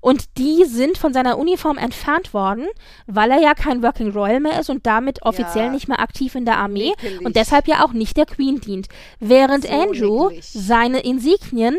Und 0.00 0.38
die 0.38 0.64
sind 0.64 0.96
von 0.96 1.12
seiner 1.12 1.38
Uniform 1.38 1.76
entfernt 1.76 2.32
worden, 2.32 2.66
weil 3.06 3.32
er 3.32 3.40
ja 3.40 3.54
kein 3.54 3.82
Working 3.82 4.12
Royal 4.12 4.38
mehr 4.40 4.60
ist 4.60 4.70
und 4.70 4.86
damit 4.86 5.22
offiziell 5.22 5.66
Ja. 5.66 5.70
nicht 5.72 5.88
mehr 5.88 6.00
aktiv 6.00 6.34
in 6.36 6.44
der 6.44 6.56
Armee 6.58 6.92
Ekelig. 7.02 7.26
und 7.26 7.34
deshalb 7.36 7.66
ja 7.66 7.84
auch 7.84 7.92
nicht 7.92 8.16
der 8.16 8.26
Queen 8.26 8.60
dient. 8.60 8.86
Während 9.18 9.64
So 9.66 9.72
Andrew 9.72 10.30
eklig. 10.30 10.44
seine 10.52 11.00
Insignien 11.00 11.78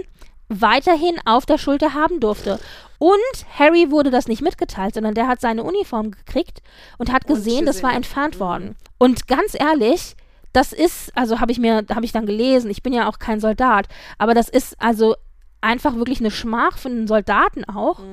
weiterhin 0.50 1.16
auf 1.26 1.46
der 1.46 1.58
Schulter 1.58 1.94
haben 1.94 2.20
durfte. 2.20 2.60
Und 3.02 3.58
Harry 3.58 3.90
wurde 3.90 4.12
das 4.12 4.28
nicht 4.28 4.44
mitgeteilt, 4.44 4.94
sondern 4.94 5.16
der 5.16 5.26
hat 5.26 5.42
seine 5.42 5.64
Uniform 5.64 6.12
gekriegt 6.12 6.62
und 7.00 7.12
hat 7.12 7.26
Und 7.28 7.34
gesehen, 7.34 7.66
das 7.66 7.78
gesehen. 7.78 7.90
war 7.90 7.96
entfernt 7.96 8.40
worden. 8.40 8.76
Und 9.00 9.28
ganz 9.28 9.56
ehrlich, 9.60 10.16
das 10.54 10.72
ist, 10.72 11.12
also 11.18 11.40
habe 11.40 11.52
ich 11.52 11.58
mir, 11.58 11.84
habe 11.96 12.06
ich 12.06 12.12
dann 12.12 12.28
gelesen, 12.28 12.70
ich 12.70 12.84
bin 12.84 12.94
ja 12.94 13.10
auch 13.10 13.18
kein 13.18 13.40
Soldat, 13.40 13.88
aber 14.20 14.36
das 14.36 14.50
ist 14.50 14.80
also 14.80 15.16
einfach 15.62 15.96
wirklich 15.96 16.20
eine 16.20 16.30
Schmach 16.30 16.78
für 16.78 16.90
einen 16.90 17.08
Soldaten 17.08 17.66
auch. 17.66 18.04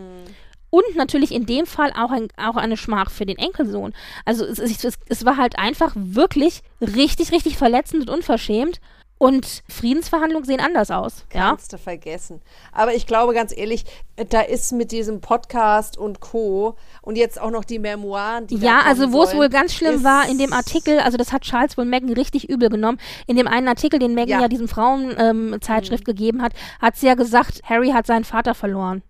Und 0.70 0.97
natürlich 0.97 1.32
in 1.32 1.45
dem 1.45 1.66
Fall 1.66 1.93
auch, 1.93 2.11
ein, 2.11 2.28
auch 2.39 2.57
eine 2.57 2.78
Schmach 2.78 3.11
für 3.11 3.26
den 3.26 3.36
Enkelsohn. 3.36 3.93
Also 4.24 4.47
es, 4.47 4.59
es, 4.59 4.95
es 5.07 5.24
war 5.26 5.36
halt 5.36 5.59
einfach 5.59 5.93
wirklich 5.97 6.62
richtig, 6.80 7.30
richtig 7.32 7.59
verletzend 7.59 8.09
und 8.09 8.11
unverschämt. 8.11 8.80
Und 9.19 9.64
Friedensverhandlungen 9.69 10.47
sehen 10.47 10.61
anders 10.61 10.93
aus. 10.93 11.27
Ja? 11.35 11.51
Kannst 11.51 11.73
du 11.73 11.79
vergessen. 11.79 12.41
Aber 12.73 12.95
ich 12.95 13.07
glaube 13.07 13.35
ganz 13.35 13.57
ehrlich, 13.57 13.85
da 14.31 14.41
ist 14.41 14.73
mit 14.73 14.93
diesem 14.93 15.21
Podcast 15.21 15.99
und 15.99 16.21
Co. 16.21 16.77
und 17.03 17.16
jetzt 17.16 17.41
auch 17.41 17.51
noch 17.51 17.64
die 17.64 17.81
Memoiren, 17.81 18.47
die 18.47 18.57
Ja, 18.57 18.83
also 18.87 19.12
wo 19.12 19.25
es 19.25 19.35
wohl 19.35 19.49
ganz 19.49 19.75
schlimm 19.75 20.05
war, 20.05 20.29
in 20.29 20.39
dem 20.39 20.53
Artikel, 20.53 21.01
also 21.01 21.16
das 21.16 21.33
hat 21.33 21.43
Charles 21.43 21.77
wohl 21.77 21.85
Megan 21.85 22.12
richtig 22.12 22.49
übel 22.49 22.69
genommen, 22.69 22.99
in 23.27 23.37
dem 23.37 23.49
einen 23.49 23.66
Artikel, 23.69 23.99
den 23.99 24.14
Megan 24.14 24.29
ja, 24.29 24.39
Ja. 24.41 24.47
Mhm. 24.47 24.51
diesem 24.51 24.69
Frauenzeitschrift 24.69 26.05
gegeben 26.05 26.41
hat, 26.43 26.53
hat 26.81 26.97
sie 26.97 27.07
ja 27.07 27.14
gesagt, 27.14 27.62
Harry 27.64 27.91
hat 27.91 28.07
seinen 28.07 28.25
Vater 28.25 28.55
verloren. 28.55 29.03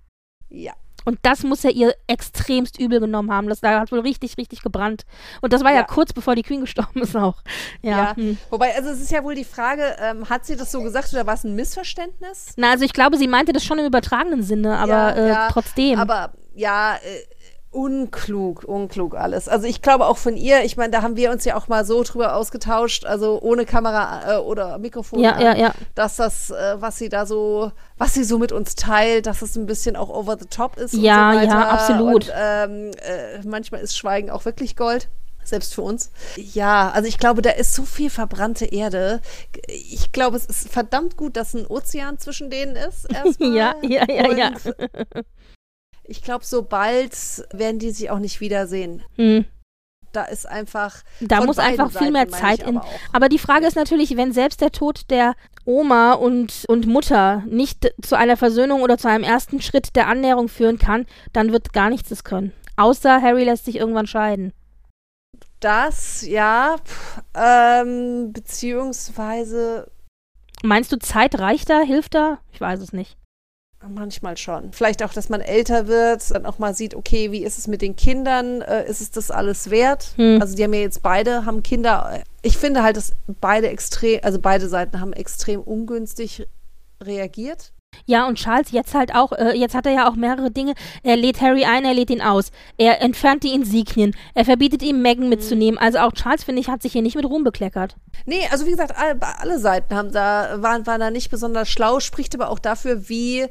Ja. 0.49 0.73
Und 1.05 1.19
das 1.23 1.43
muss 1.43 1.65
er 1.65 1.71
ihr 1.71 1.95
extremst 2.07 2.79
übel 2.79 3.01
genommen 3.01 3.33
haben. 3.33 3.49
Das 3.49 3.61
da 3.61 3.81
hat 3.81 3.93
wohl 3.93 4.01
richtig, 4.01 4.37
richtig 4.37 4.63
gebrannt. 4.63 5.05
Und 5.41 5.53
das 5.53 5.65
war 5.65 5.71
ja, 5.71 5.79
Ja. 5.79 5.83
kurz 5.85 6.13
bevor 6.13 6.35
die 6.35 6.43
Queen 6.43 6.61
gestorben 6.61 7.01
ist 7.03 7.17
auch. 7.17 7.37
Ja. 7.83 7.91
Ja, 7.99 8.17
Hm. 8.17 8.37
wobei, 8.51 8.75
also 8.77 8.91
es 8.91 9.01
ist 9.01 9.11
ja 9.11 9.23
wohl 9.25 9.35
die 9.35 9.45
Frage, 9.45 9.97
ähm, 10.01 10.29
hat 10.29 10.45
sie 10.47 10.57
das 10.57 10.71
so 10.73 10.83
gesagt 10.83 11.13
oder 11.13 11.27
war 11.27 11.35
es 11.35 11.45
ein 11.45 11.55
Missverständnis? 11.55 12.53
Na, 12.57 12.71
also 12.71 12.85
ich 12.85 12.93
glaube, 12.93 13.17
sie 13.17 13.29
meinte 13.29 13.53
das 13.53 13.65
schon 13.65 13.79
im 13.79 13.87
übertragenen 13.87 14.43
Sinne, 14.43 14.77
aber 14.79 14.89
Ja, 15.17 15.47
äh, 15.47 15.51
trotzdem. 15.53 15.99
Aber 15.99 16.33
ja, 16.55 16.97
äh, 16.97 16.99
unklug, 17.79 18.65
unklug 18.65 19.15
alles. 19.15 19.49
Also 19.49 19.67
ich 19.67 19.83
glaube 19.83 20.07
auch 20.07 20.19
von 20.19 20.37
ihr, 20.37 20.65
ich 20.65 20.77
meine, 20.77 20.91
da 20.91 21.03
haben 21.03 21.17
wir 21.17 21.31
uns 21.31 21.45
ja 21.45 21.57
auch 21.57 21.69
mal 21.69 21.85
so 21.85 22.03
drüber 22.03 22.35
ausgetauscht, 22.35 23.05
also 23.05 23.41
ohne 23.41 23.65
Kamera 23.67 24.35
äh, 24.35 24.39
oder 24.39 24.79
Mikrofon, 24.79 25.21
Ja, 25.21 25.33
an, 25.33 25.43
ja, 25.43 25.57
ja. 25.57 25.73
dass 25.95 26.17
das, 26.17 26.51
äh, 26.51 26.77
was 26.81 26.99
sie 26.99 27.09
da 27.09 27.25
so, 27.25 27.71
was 27.97 28.15
sie 28.15 28.25
so 28.25 28.39
mit 28.39 28.51
uns 28.53 28.75
teilt, 28.75 29.27
dass 29.27 29.43
es 29.43 29.57
ein 29.57 29.67
bisschen 29.67 29.97
auch 29.97 30.09
over 30.11 30.37
the 30.39 30.47
top 30.47 30.77
ist 30.77 30.95
Ja, 30.95 31.29
und 31.31 31.35
so 31.35 31.41
weiter. 31.41 31.53
ja, 31.55 31.69
absolut. 31.71 32.15
Und 32.29 32.33
ähm, 32.37 32.91
äh, 33.03 33.47
manchmal 33.47 33.81
ist 33.81 33.97
Schweigen 33.97 34.31
auch 34.31 34.45
wirklich 34.45 34.75
Gold. 34.77 35.09
Selbst 35.45 35.75
für 35.75 35.81
uns. 35.81 36.11
Ja, 36.37 36.91
also 36.91 37.09
ich 37.09 37.17
glaube, 37.17 37.41
da 37.41 37.49
ist 37.49 37.73
so 37.73 37.85
viel 37.85 38.11
verbrannte 38.11 38.67
Erde. 38.67 39.23
Ich 39.67 40.13
glaube, 40.13 40.37
es 40.37 40.45
ist 40.45 40.69
verdammt 40.69 41.17
gut, 41.17 41.39
dass 41.39 41.55
ein 41.55 41.67
Ozean 41.67 42.19
zwischen 42.19 42.51
denen 42.51 42.77
ist. 42.77 43.09
Ja, 43.41 43.75
ja, 43.81 44.05
ja, 44.11 44.31
ja. 44.37 44.51
Ich 46.09 46.23
glaube, 46.23 46.45
so 46.45 46.63
bald 46.63 47.13
werden 47.53 47.79
die 47.79 47.91
sich 47.91 48.11
auch 48.11 48.19
nicht 48.19 48.41
wiedersehen. 48.41 49.03
Hm. 49.17 49.45
da 50.13 50.25
ist 50.25 50.49
einfach. 50.49 51.03
Da 51.21 51.45
muss 51.45 51.59
einfach 51.59 51.91
viel 51.93 52.11
mehr 52.11 52.29
Zeit 52.29 52.63
in. 52.63 52.79
Aber, 52.79 52.89
aber, 53.13 53.29
die 53.29 53.39
Frage 53.39 53.67
ist 53.67 53.77
natürlich, 53.77 54.17
wenn 54.17 54.33
selbst 54.33 54.63
der 54.63 54.73
Tod 54.73 55.03
der 55.11 55.35
Oma 55.67 56.15
und, 56.15 56.65
und 56.67 56.87
Mutter 56.87 57.43
nicht 57.47 57.93
zu 58.03 58.17
einer 58.17 58.39
Versöhnung 58.39 58.81
oder 58.81 58.97
zu 58.97 59.09
einem 59.09 59.23
ersten 59.23 59.61
Schritt 59.61 59.95
der 59.97 60.09
Annäherung 60.09 60.49
führen 60.49 60.79
kann, 60.79 61.05
dann 61.35 61.53
wird 61.53 61.75
gar 61.75 61.91
nichts 61.91 62.11
es 62.11 62.25
können. 62.25 62.55
Außer 62.77 63.21
Harry 63.21 63.45
lässt 63.45 63.67
sich 63.67 63.77
irgendwann 63.77 64.07
scheiden. 64.07 64.55
Das, 65.61 66.27
ja. 66.27 66.77
Pff, 66.83 67.21
ähm, 67.35 68.33
beziehungsweise. 68.33 69.91
Meinst 70.63 70.91
du, 70.91 70.99
Zeit 70.99 71.39
reicht 71.39 71.69
da? 71.69 71.81
Hilft 71.81 72.15
da? 72.15 72.39
Ich 72.53 72.61
weiß 72.61 72.81
es 72.81 72.93
nicht. 72.93 73.18
Manchmal 73.89 74.37
schon. 74.37 74.73
Vielleicht 74.73 75.03
auch, 75.03 75.13
dass 75.13 75.29
man 75.29 75.41
älter 75.41 75.87
wird, 75.87 76.31
dann 76.35 76.47
auch 76.47 76.59
mal 76.59 76.75
sieht, 76.75 76.95
okay, 76.95 77.33
wie 77.33 77.45
ist 77.45 77.59
es 77.59 77.67
mit 77.67 77.83
den 77.83 77.97
Kindern? 77.97 78.61
Äh, 78.63 78.89
ist 78.89 79.01
es 79.01 79.11
das 79.11 79.31
alles 79.31 79.71
wert? 79.71 80.13
Hm. 80.17 80.41
Also 80.41 80.57
die 80.57 80.65
haben 80.65 80.75
ja 80.75 80.81
jetzt 80.81 81.03
beide, 81.03 81.45
haben 81.45 81.63
Kinder. 81.63 82.23
Ich 82.43 82.57
finde 82.57 82.83
halt, 82.83 82.97
dass 82.97 83.13
beide 83.41 83.69
extrem, 83.69 84.21
also 84.23 84.39
beide 84.39 84.69
Seiten 84.69 85.01
haben 85.01 85.13
extrem 85.13 85.61
ungünstig 85.61 86.47
reagiert. 87.03 87.73
Ja, 88.07 88.27
und 88.27 88.37
Charles 88.37 88.71
jetzt 88.71 88.95
halt 88.95 89.15
auch, 89.15 89.33
äh, 89.33 89.53
jetzt 89.57 89.75
hat 89.75 89.87
er 89.87 89.93
ja 89.93 90.09
auch 90.09 90.15
mehrere 90.15 90.51
Dinge. 90.51 90.75
Er 91.03 91.17
lädt 91.17 91.41
Harry 91.41 91.65
ein, 91.65 91.85
er 91.85 91.95
lädt 91.95 92.11
ihn 92.11 92.23
aus. 92.23 92.51
Er 92.77 93.01
entfernt 93.03 93.43
die 93.43 93.53
Insignien. 93.53 94.15
Er 94.35 94.45
verbietet 94.45 94.83
ihm, 94.83 95.03
Megan 95.03 95.25
mhm. 95.25 95.31
mitzunehmen. 95.31 95.79
Also 95.79 95.99
auch 95.99 96.13
Charles, 96.13 96.45
finde 96.45 96.61
ich, 96.61 96.69
hat 96.69 96.83
sich 96.83 96.93
hier 96.93 97.03
nicht 97.03 97.17
mit 97.17 97.27
Ruhm 97.27 97.45
bekleckert. 97.45 97.97
Nee, 98.27 98.47
also 98.51 98.67
wie 98.67 98.71
gesagt, 98.71 98.97
alle, 98.97 99.19
alle 99.21 99.59
Seiten 99.59 99.95
haben 99.95 100.13
da, 100.13 100.63
waren, 100.63 100.87
waren 100.87 101.01
da 101.01 101.11
nicht 101.11 101.31
besonders 101.31 101.69
schlau, 101.69 102.01
spricht 102.01 102.35
aber 102.35 102.51
auch 102.51 102.59
dafür, 102.59 103.09
wie 103.09 103.47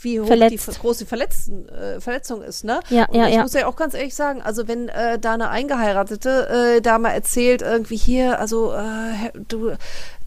wie 0.00 0.20
hoch 0.20 0.26
Verletzt. 0.26 0.68
die 0.68 0.78
große 0.78 1.06
Verletzten, 1.06 1.68
äh, 1.68 2.00
Verletzung 2.00 2.42
ist, 2.42 2.64
ne? 2.64 2.80
Ja, 2.90 3.06
und 3.06 3.16
ja, 3.16 3.28
ich 3.28 3.34
ja. 3.34 3.42
muss 3.42 3.54
ja 3.54 3.66
auch 3.66 3.76
ganz 3.76 3.94
ehrlich 3.94 4.14
sagen, 4.14 4.42
also 4.42 4.68
wenn 4.68 4.88
äh, 4.88 5.18
da 5.18 5.34
eine 5.34 5.48
Eingeheiratete 5.48 6.76
äh, 6.76 6.80
da 6.80 6.98
mal 6.98 7.10
erzählt, 7.10 7.62
irgendwie 7.62 7.96
hier, 7.96 8.38
also 8.38 8.72
äh, 8.72 9.30
du, 9.48 9.72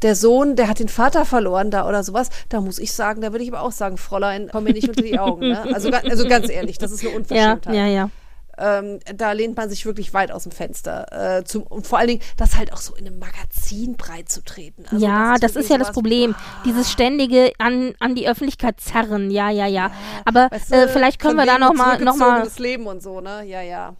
der 0.01 0.15
Sohn, 0.15 0.55
der 0.55 0.67
hat 0.67 0.79
den 0.79 0.89
Vater 0.89 1.25
verloren 1.25 1.69
da 1.69 1.87
oder 1.87 2.03
sowas, 2.03 2.29
da 2.49 2.61
muss 2.61 2.79
ich 2.79 2.93
sagen, 2.93 3.21
da 3.21 3.31
würde 3.31 3.43
ich 3.43 3.53
aber 3.53 3.61
auch 3.61 3.71
sagen, 3.71 3.97
Fräulein, 3.97 4.49
komm 4.51 4.63
mir 4.63 4.73
nicht 4.73 4.89
unter 4.89 5.03
die 5.03 5.19
Augen, 5.19 5.49
ne? 5.49 5.63
Also, 5.73 5.89
also 5.91 6.27
ganz 6.27 6.49
ehrlich, 6.49 6.77
das 6.77 6.91
ist 6.91 7.05
eine 7.05 7.15
Unverschämtheit. 7.15 7.75
Ja, 7.75 7.85
ja, 7.85 7.93
ja 7.93 8.09
ähm, 8.59 8.99
da 9.15 9.31
lehnt 9.31 9.57
man 9.57 9.69
sich 9.69 9.85
wirklich 9.85 10.13
weit 10.13 10.31
aus 10.31 10.43
dem 10.43 10.51
Fenster. 10.51 11.37
Äh, 11.37 11.43
zum, 11.43 11.63
und 11.63 11.87
vor 11.87 11.99
allen 11.99 12.09
Dingen, 12.09 12.21
das 12.37 12.57
halt 12.57 12.73
auch 12.73 12.77
so 12.77 12.95
in 12.95 13.07
einem 13.07 13.19
Magazin 13.19 13.95
breit 13.95 14.29
zu 14.29 14.43
treten. 14.43 14.85
Also 14.91 15.05
ja, 15.05 15.35
das 15.35 15.51
ist, 15.51 15.55
das 15.55 15.63
ist 15.63 15.69
ja 15.69 15.77
das 15.77 15.91
Problem. 15.91 16.35
Ah. 16.37 16.61
Dieses 16.65 16.91
ständige 16.91 17.51
an, 17.57 17.93
an 17.99 18.15
die 18.15 18.27
Öffentlichkeit 18.27 18.79
zerren. 18.79 19.31
Ja, 19.31 19.49
ja, 19.49 19.65
ja. 19.65 19.87
ja 19.87 19.91
Aber 20.25 20.49
weißt 20.51 20.71
du, 20.71 20.75
äh, 20.75 20.87
vielleicht 20.87 21.19
können 21.19 21.37
wir 21.37 21.45
da 21.45 21.57
nochmal. 21.57 21.99
Noch 21.99 22.15
mal, 22.15 22.43
das 22.43 22.59
Leben 22.59 22.87
und 22.87 23.01
so, 23.01 23.21
ne? 23.21 23.43
Ja, 23.45 23.61
ja. 23.61 23.95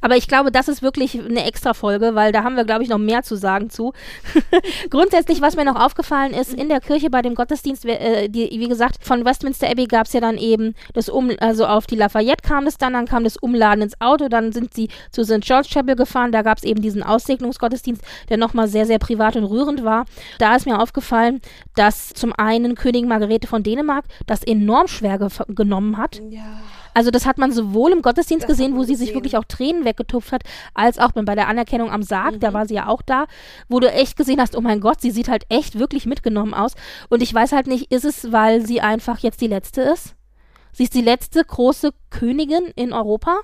Aber 0.00 0.16
ich 0.16 0.28
glaube, 0.28 0.50
das 0.50 0.68
ist 0.68 0.82
wirklich 0.82 1.18
eine 1.18 1.44
extra 1.44 1.74
Folge, 1.74 2.14
weil 2.14 2.32
da 2.32 2.44
haben 2.44 2.56
wir, 2.56 2.64
glaube 2.64 2.82
ich, 2.82 2.88
noch 2.88 2.98
mehr 2.98 3.22
zu 3.22 3.36
sagen 3.36 3.70
zu. 3.70 3.92
Grundsätzlich, 4.90 5.40
was 5.40 5.56
mir 5.56 5.64
noch 5.64 5.80
aufgefallen 5.80 6.32
ist, 6.32 6.54
in 6.54 6.68
der 6.68 6.80
Kirche 6.80 7.10
bei 7.10 7.22
dem 7.22 7.34
Gottesdienst, 7.34 7.84
äh, 7.84 8.28
die, 8.28 8.48
wie 8.50 8.68
gesagt, 8.68 9.04
von 9.04 9.24
Westminster 9.24 9.68
Abbey 9.68 9.86
gab 9.86 10.06
es 10.06 10.12
ja 10.12 10.20
dann 10.20 10.38
eben 10.38 10.74
das 10.94 11.08
Um, 11.08 11.30
also 11.40 11.66
auf 11.66 11.86
die 11.86 11.96
Lafayette 11.96 12.46
kam 12.46 12.66
es 12.66 12.78
dann, 12.78 12.92
dann 12.92 13.06
kam 13.06 13.24
das 13.24 13.36
Umladen 13.36 13.82
ins 13.82 14.00
Auto, 14.00 14.28
dann 14.28 14.52
sind 14.52 14.74
sie 14.74 14.88
zu 15.10 15.24
St. 15.24 15.40
George 15.40 15.68
Chapel 15.72 15.96
gefahren, 15.96 16.32
da 16.32 16.42
gab 16.42 16.58
es 16.58 16.64
eben 16.64 16.80
diesen 16.82 17.02
Aussegnungsgottesdienst, 17.02 18.02
der 18.28 18.36
nochmal 18.36 18.68
sehr, 18.68 18.86
sehr 18.86 18.98
privat 18.98 19.36
und 19.36 19.44
rührend 19.44 19.84
war. 19.84 20.06
Da 20.38 20.56
ist 20.56 20.66
mir 20.66 20.80
aufgefallen, 20.80 21.40
dass 21.74 22.10
zum 22.10 22.32
einen 22.32 22.74
Königin 22.74 23.08
Margarete 23.08 23.46
von 23.46 23.62
Dänemark 23.62 24.04
das 24.26 24.42
enorm 24.42 24.88
schwer 24.88 25.18
genommen 25.48 25.96
hat. 25.96 26.20
Ja 26.30 26.60
also 27.00 27.10
das 27.10 27.24
hat 27.24 27.38
man 27.38 27.50
sowohl 27.50 27.92
im 27.92 28.02
Gottesdienst 28.02 28.42
das 28.42 28.50
gesehen, 28.50 28.76
wo 28.76 28.82
sie 28.82 28.92
gesehen. 28.92 29.06
sich 29.06 29.14
wirklich 29.14 29.38
auch 29.38 29.44
Tränen 29.44 29.86
weggetupft 29.86 30.32
hat, 30.32 30.42
als 30.74 30.98
auch 30.98 31.12
bei 31.12 31.34
der 31.34 31.48
Anerkennung 31.48 31.90
am 31.90 32.02
Sarg, 32.02 32.34
mhm. 32.34 32.40
da 32.40 32.52
war 32.52 32.68
sie 32.68 32.74
ja 32.74 32.88
auch 32.88 33.00
da, 33.00 33.24
wo 33.70 33.80
du 33.80 33.90
echt 33.90 34.18
gesehen 34.18 34.38
hast, 34.38 34.54
oh 34.54 34.60
mein 34.60 34.82
Gott, 34.82 35.00
sie 35.00 35.10
sieht 35.10 35.28
halt 35.28 35.44
echt 35.48 35.78
wirklich 35.78 36.04
mitgenommen 36.04 36.52
aus. 36.52 36.74
Und 37.08 37.22
ich 37.22 37.32
weiß 37.32 37.52
halt 37.52 37.68
nicht, 37.68 37.90
ist 37.90 38.04
es, 38.04 38.32
weil 38.32 38.66
sie 38.66 38.82
einfach 38.82 39.20
jetzt 39.20 39.40
die 39.40 39.46
letzte 39.46 39.80
ist? 39.80 40.14
Sie 40.72 40.82
ist 40.82 40.92
die 40.92 41.00
letzte 41.00 41.42
große 41.42 41.94
Königin 42.10 42.66
in 42.76 42.92
Europa 42.92 43.40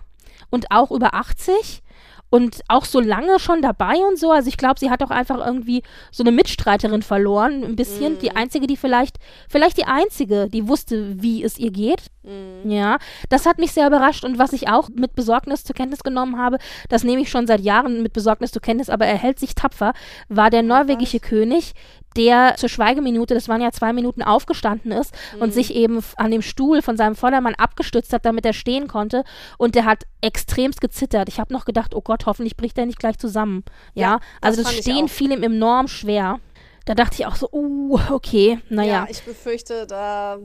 und 0.50 0.70
auch 0.70 0.90
über 0.90 1.14
80 1.14 1.82
und 2.31 2.62
auch 2.68 2.85
so 2.85 3.01
lange 3.01 3.39
schon 3.39 3.62
dabei 3.62 3.95
und 4.09 4.18
so. 4.18 4.31
Also 4.31 4.49
ich 4.49 4.57
glaube, 4.57 4.81
sie 4.81 4.91
hat 4.91 5.03
auch 5.03 5.11
einfach 5.11 5.45
irgendwie 5.45 5.83
so 6.11 6.22
eine 6.22 6.33
Mitstreiterin 6.33 7.03
verloren, 7.03 7.64
ein 7.64 7.77
bisschen. 7.77 8.14
Mm. 8.14 8.18
Die 8.18 8.35
einzige, 8.35 8.66
die 8.66 8.77
vielleicht, 8.77 9.18
vielleicht 9.49 9.77
die 9.77 9.85
einzige, 9.85 10.49
die 10.49 10.68
wusste, 10.68 11.22
wie 11.22 11.45
es 11.45 11.59
ihr 11.59 11.70
geht. 11.70 12.07
Mm. 12.24 12.70
Ja, 12.70 12.99
das 13.29 13.47
hat 13.47 13.59
mich 13.59 13.72
sehr 13.72 13.87
überrascht 13.87 14.24
und 14.24 14.39
was 14.39 14.53
ich 14.53 14.68
auch 14.68 14.89
mit 14.89 15.14
Besorgnis 15.14 15.64
zur 15.64 15.74
Kenntnis 15.74 16.03
genommen 16.03 16.39
habe, 16.39 16.59
das 16.89 17.05
nehme 17.05 17.22
ich 17.22 17.31
schon 17.31 17.47
seit 17.47 17.61
Jahren 17.61 18.03
mit 18.03 18.12
Besorgnis 18.12 18.53
zur 18.53 18.62
Kenntnis, 18.62 18.91
aber 18.91 19.07
er 19.07 19.16
hält 19.16 19.39
sich 19.39 19.55
tapfer, 19.55 19.93
war 20.29 20.51
der 20.51 20.62
norwegische 20.62 21.20
König, 21.20 21.74
der 22.17 22.55
zur 22.57 22.69
Schweigeminute, 22.69 23.35
das 23.35 23.49
waren 23.49 23.61
ja 23.61 23.71
zwei 23.71 23.93
Minuten, 23.93 24.23
aufgestanden 24.23 24.93
ist 24.93 25.14
mhm. 25.35 25.43
und 25.43 25.55
sich 25.55 25.75
eben 25.75 26.03
an 26.17 26.31
dem 26.31 26.43
Stuhl 26.43 26.83
von 26.83 26.97
seinem 26.97 27.14
Vordermann 27.14 27.55
abgestützt 27.55 28.12
hat, 28.12 28.25
damit 28.25 28.47
er 28.47 28.53
stehen 28.53 28.89
konnte. 28.89 29.25
Und 29.59 29.75
der 29.75 29.85
hat 29.85 30.05
extremst 30.21 30.81
gezittert. 30.81 31.29
Ich 31.29 31.39
habe 31.39 31.53
noch 31.53 31.64
gedacht, 31.64 31.95
oh 31.95 32.01
Gott, 32.01 32.27
hoffentlich 32.27 32.57
bricht 32.57 32.79
er 32.79 32.87
nicht 32.87 32.99
gleich 32.99 33.19
zusammen. 33.19 33.64
Ja, 33.95 34.03
ja 34.03 34.21
also 34.41 34.62
das 34.62 34.75
Stehen 34.75 35.09
fiel 35.09 35.33
ihm 35.33 35.43
enorm 35.43 35.89
schwer. 35.89 36.41
Da 36.87 36.95
dachte 36.95 37.17
ich 37.19 37.27
auch 37.27 37.35
so, 37.35 37.49
uh, 37.53 37.99
okay, 38.11 38.61
naja. 38.69 38.93
Ja, 38.93 39.07
ich 39.11 39.25
befürchte, 39.25 39.89
da. 39.89 40.39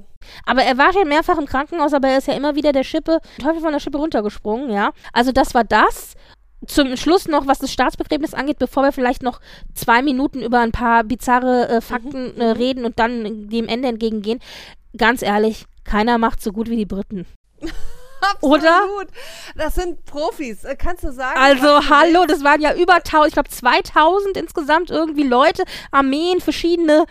Aber 0.44 0.64
er 0.64 0.76
war 0.76 0.92
schon 0.92 1.08
mehrfach 1.08 1.38
im 1.38 1.46
Krankenhaus, 1.46 1.94
aber 1.94 2.10
er 2.10 2.18
ist 2.18 2.28
ja 2.28 2.34
immer 2.34 2.56
wieder 2.56 2.72
der 2.72 2.84
Schippe, 2.84 3.20
Teufel 3.40 3.62
von 3.62 3.72
der 3.72 3.80
Schippe 3.80 4.00
runtergesprungen, 4.00 4.72
ja. 4.72 4.92
Also 5.14 5.32
das 5.32 5.54
war 5.54 5.64
das 5.64 6.16
zum 6.68 6.96
Schluss 6.96 7.28
noch, 7.28 7.48
was 7.48 7.60
das 7.60 7.72
Staatsbegräbnis 7.72 8.34
angeht, 8.34 8.60
bevor 8.60 8.84
wir 8.84 8.92
vielleicht 8.92 9.24
noch 9.24 9.42
zwei 9.74 10.02
Minuten 10.02 10.42
über 10.42 10.60
ein 10.60 10.72
paar 10.72 11.04
bizarre 11.04 11.68
äh, 11.70 11.82
Fakten 11.82 12.36
mhm. 12.36 12.42
äh, 12.42 12.46
reden 12.52 12.86
und 12.86 13.00
dann 13.00 13.50
dem 13.50 13.68
Ende 13.68 13.88
entgegengehen. 13.88 14.40
Ganz 14.98 15.22
ehrlich, 15.22 15.66
keiner 15.84 16.18
macht 16.18 16.42
so 16.42 16.52
gut 16.52 16.70
wie 16.70 16.78
die 16.78 16.86
Briten. 16.86 17.26
Absolut. 18.22 18.60
Oder? 18.60 18.82
Das 19.56 19.76
sind 19.76 20.06
Profis, 20.06 20.64
äh, 20.64 20.76
kannst 20.76 21.04
du 21.04 21.12
sagen. 21.12 21.40
Also, 21.40 21.90
hallo, 21.90 22.26
das 22.28 22.44
waren 22.44 22.62
ja 22.62 22.74
über 22.76 22.96
1000, 22.96 23.28
ich 23.28 23.34
glaube 23.34 23.50
2000 23.50 24.38
insgesamt 24.38 24.92
irgendwie 24.92 25.24
Leute, 25.24 25.64
Armeen, 25.92 26.40
verschiedene 26.40 27.06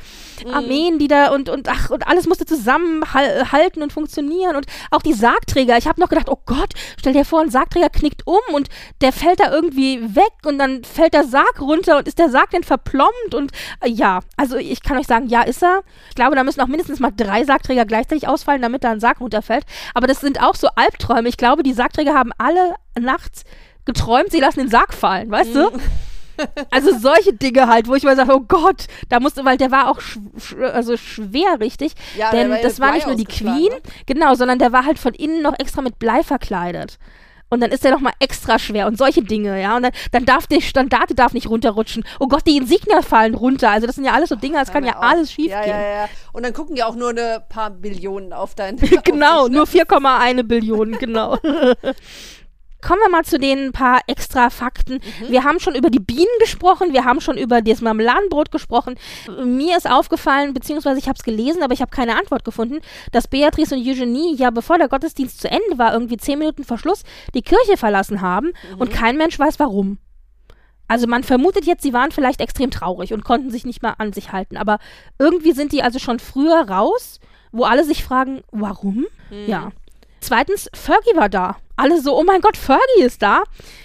mhm. 0.44 0.54
Armeen, 0.54 0.98
die 0.98 1.08
da 1.08 1.32
und, 1.32 1.48
und 1.48 1.68
ach, 1.68 1.90
und 1.90 2.06
alles 2.06 2.26
musste 2.26 2.46
zusammenhalten 2.46 3.82
und 3.82 3.92
funktionieren 3.92 4.56
und 4.56 4.66
auch 4.90 5.02
die 5.02 5.12
Sargträger. 5.12 5.76
Ich 5.76 5.88
habe 5.88 6.00
noch 6.00 6.08
gedacht, 6.08 6.28
oh 6.28 6.38
Gott, 6.46 6.74
stell 6.98 7.12
dir 7.12 7.24
vor, 7.24 7.40
ein 7.40 7.50
Sargträger 7.50 7.90
knickt 7.90 8.26
um 8.26 8.40
und 8.52 8.68
der 9.00 9.12
fällt 9.12 9.40
da 9.40 9.52
irgendwie 9.52 10.14
weg 10.14 10.32
und 10.44 10.58
dann 10.58 10.84
fällt 10.84 11.14
der 11.14 11.24
Sarg 11.24 11.60
runter 11.60 11.98
und 11.98 12.06
ist 12.06 12.18
der 12.18 12.30
Sarg 12.30 12.50
denn 12.50 12.64
verplombt 12.64 13.34
und 13.34 13.50
äh, 13.80 13.88
ja, 13.88 14.20
also 14.36 14.56
ich 14.56 14.82
kann 14.82 14.96
euch 14.96 15.06
sagen, 15.06 15.26
ja, 15.28 15.42
ist 15.42 15.62
er. 15.62 15.82
Ich 16.08 16.14
glaube, 16.14 16.36
da 16.36 16.44
müssen 16.44 16.60
auch 16.60 16.68
mindestens 16.68 17.00
mal 17.00 17.12
drei 17.14 17.44
Sargträger 17.44 17.84
gleichzeitig 17.84 18.28
ausfallen, 18.28 18.62
damit 18.62 18.84
da 18.84 18.92
ein 18.92 19.00
Sarg 19.00 19.20
runterfällt. 19.20 19.64
Aber 19.94 20.06
das 20.06 20.20
sind 20.20 20.40
auch 20.40 20.54
so 20.54 20.68
Alp 20.76 20.99
Albträume. 21.00 21.28
Ich 21.28 21.36
glaube, 21.36 21.62
die 21.62 21.72
Sargträger 21.72 22.14
haben 22.14 22.32
alle 22.38 22.74
nachts 22.98 23.44
geträumt, 23.84 24.30
sie 24.30 24.40
lassen 24.40 24.60
den 24.60 24.68
Sarg 24.68 24.92
fallen, 24.92 25.30
weißt 25.30 25.54
du? 25.54 25.70
Mhm. 25.70 25.80
Also 26.70 26.96
solche 26.98 27.32
Dinge 27.32 27.66
halt, 27.66 27.88
wo 27.88 27.94
ich 27.94 28.02
mal 28.02 28.16
sage, 28.16 28.34
oh 28.34 28.40
Gott, 28.40 28.86
da 29.08 29.20
musste, 29.20 29.44
weil 29.44 29.56
der 29.56 29.70
war 29.70 29.88
auch 29.88 30.00
sch 30.00 30.18
sch 30.38 30.54
also 30.54 30.96
schwer, 30.96 31.60
richtig. 31.60 31.94
Ja, 32.16 32.30
Denn 32.30 32.50
war 32.50 32.58
das 32.58 32.80
war 32.80 32.92
nicht 32.92 33.06
nur 33.06 33.16
die 33.16 33.24
Queen, 33.24 33.72
ne? 33.72 33.80
genau, 34.06 34.34
sondern 34.34 34.58
der 34.58 34.72
war 34.72 34.84
halt 34.84 34.98
von 34.98 35.14
innen 35.14 35.42
noch 35.42 35.58
extra 35.58 35.82
mit 35.82 35.98
Blei 35.98 36.22
verkleidet. 36.22 36.98
Und 37.50 37.60
dann 37.60 37.70
ist 37.72 37.84
der 37.84 37.90
nochmal 37.90 38.12
extra 38.20 38.58
schwer 38.58 38.86
und 38.86 38.96
solche 38.96 39.22
Dinge, 39.22 39.60
ja. 39.60 39.76
Und 39.76 39.82
dann, 39.82 39.92
dann 40.12 40.24
darf 40.24 40.46
der 40.46 40.60
Standarte 40.60 41.14
darf 41.14 41.32
nicht 41.32 41.48
runterrutschen. 41.48 42.04
Oh 42.20 42.28
Gott, 42.28 42.46
die 42.46 42.56
Insignia 42.56 43.02
fallen 43.02 43.34
runter. 43.34 43.70
Also 43.70 43.86
das 43.86 43.96
sind 43.96 44.04
ja 44.04 44.12
alles 44.12 44.28
so 44.28 44.36
Dinge, 44.36 44.58
das 44.58 44.72
kann 44.72 44.84
ja 44.84 44.96
auf. 44.96 45.02
alles 45.02 45.32
schief 45.32 45.50
ja, 45.50 45.62
gehen. 45.62 45.70
Ja, 45.70 46.02
ja. 46.02 46.08
Und 46.32 46.44
dann 46.44 46.52
gucken 46.52 46.76
die 46.76 46.82
auch 46.84 46.94
nur 46.94 47.10
eine 47.10 47.42
paar 47.48 47.70
Billionen 47.70 48.32
auf 48.32 48.54
dein 48.54 48.76
Genau, 49.04 49.44
auf 49.44 49.50
nur 49.50 49.64
4,1 49.64 50.44
Billionen, 50.44 50.98
genau. 50.98 51.36
Kommen 52.82 53.00
wir 53.02 53.10
mal 53.10 53.24
zu 53.24 53.38
den 53.38 53.72
paar 53.72 54.00
extra 54.06 54.50
Fakten. 54.50 54.94
Mhm. 54.94 55.28
Wir 55.28 55.44
haben 55.44 55.60
schon 55.60 55.74
über 55.74 55.90
die 55.90 56.00
Bienen 56.00 56.26
gesprochen, 56.40 56.92
wir 56.92 57.04
haben 57.04 57.20
schon 57.20 57.36
über 57.36 57.62
das 57.62 57.80
Marmeladenbrot 57.80 58.50
gesprochen. 58.50 58.96
Mir 59.44 59.76
ist 59.76 59.90
aufgefallen, 59.90 60.54
beziehungsweise 60.54 60.98
ich 60.98 61.08
habe 61.08 61.16
es 61.18 61.24
gelesen, 61.24 61.62
aber 61.62 61.74
ich 61.74 61.80
habe 61.80 61.90
keine 61.90 62.16
Antwort 62.16 62.44
gefunden, 62.44 62.80
dass 63.12 63.28
Beatrice 63.28 63.74
und 63.74 63.86
Eugenie 63.86 64.34
ja, 64.36 64.50
bevor 64.50 64.78
der 64.78 64.88
Gottesdienst 64.88 65.40
zu 65.40 65.50
Ende 65.50 65.78
war, 65.78 65.92
irgendwie 65.92 66.16
zehn 66.16 66.38
Minuten 66.38 66.64
vor 66.64 66.78
Schluss, 66.78 67.02
die 67.34 67.42
Kirche 67.42 67.76
verlassen 67.76 68.20
haben 68.20 68.52
mhm. 68.74 68.80
und 68.80 68.92
kein 68.92 69.16
Mensch 69.16 69.38
weiß 69.38 69.58
warum. 69.58 69.98
Also 70.90 71.06
man 71.06 71.22
vermutet 71.22 71.66
jetzt, 71.66 71.82
sie 71.82 71.92
waren 71.92 72.10
vielleicht 72.10 72.40
extrem 72.40 72.72
traurig 72.72 73.12
und 73.12 73.24
konnten 73.24 73.50
sich 73.50 73.64
nicht 73.64 73.80
mehr 73.80 74.00
an 74.00 74.12
sich 74.12 74.32
halten. 74.32 74.56
Aber 74.56 74.80
irgendwie 75.20 75.52
sind 75.52 75.70
die 75.70 75.84
also 75.84 76.00
schon 76.00 76.18
früher 76.18 76.68
raus, 76.68 77.20
wo 77.52 77.62
alle 77.62 77.84
sich 77.84 78.02
fragen, 78.02 78.42
warum? 78.50 79.06
Mhm. 79.30 79.46
Ja. 79.46 79.70
Zweitens, 80.20 80.68
Fergie 80.74 81.14
war 81.14 81.28
da. 81.28 81.56
Alle 81.80 81.98
so, 82.02 82.14
oh 82.14 82.24
mein 82.24 82.42
Gott, 82.42 82.58
Fergie 82.58 83.02
ist 83.02 83.22
da. 83.22 83.42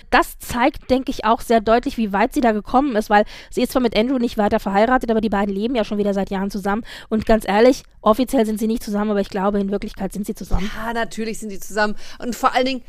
Das 0.10 0.38
zeigt, 0.38 0.90
denke 0.90 1.12
ich, 1.12 1.24
auch 1.24 1.40
sehr 1.40 1.62
deutlich, 1.62 1.96
wie 1.98 2.12
weit 2.12 2.34
sie 2.34 2.42
da 2.42 2.52
gekommen 2.52 2.98
ist, 2.98 3.10
weil 3.10 3.24
sie 3.50 3.62
ist 3.64 3.72
zwar 3.72 3.82
mit 3.82 3.98
Andrew 3.98 4.18
nicht 4.18 4.38
weiter 4.38 4.60
verheiratet, 4.60 5.10
aber 5.10 5.22
die 5.22 5.30
beiden 5.30 5.56
leben 5.56 5.76
ja 5.76 5.86
schon 5.86 5.98
wieder 5.98 6.14
seit 6.14 6.30
Jahren 6.30 6.52
zusammen. 6.52 6.84
Und 7.08 7.26
ganz 7.26 7.48
ehrlich, 7.48 7.84
offiziell 8.02 8.46
sind 8.46 8.60
sie 8.60 8.68
nicht 8.68 8.84
zusammen, 8.84 9.12
aber 9.12 9.22
ich 9.22 9.30
glaube, 9.30 9.62
in 9.62 9.72
Wirklichkeit 9.72 10.12
sind 10.12 10.26
sie 10.26 10.36
zusammen. 10.36 10.70
Ja, 10.76 10.92
natürlich 10.92 11.40
sind 11.40 11.52
sie 11.52 11.60
zusammen. 11.60 11.96
Und 12.20 12.36
vor 12.36 12.54
allen 12.54 12.66
Dingen, 12.66 12.84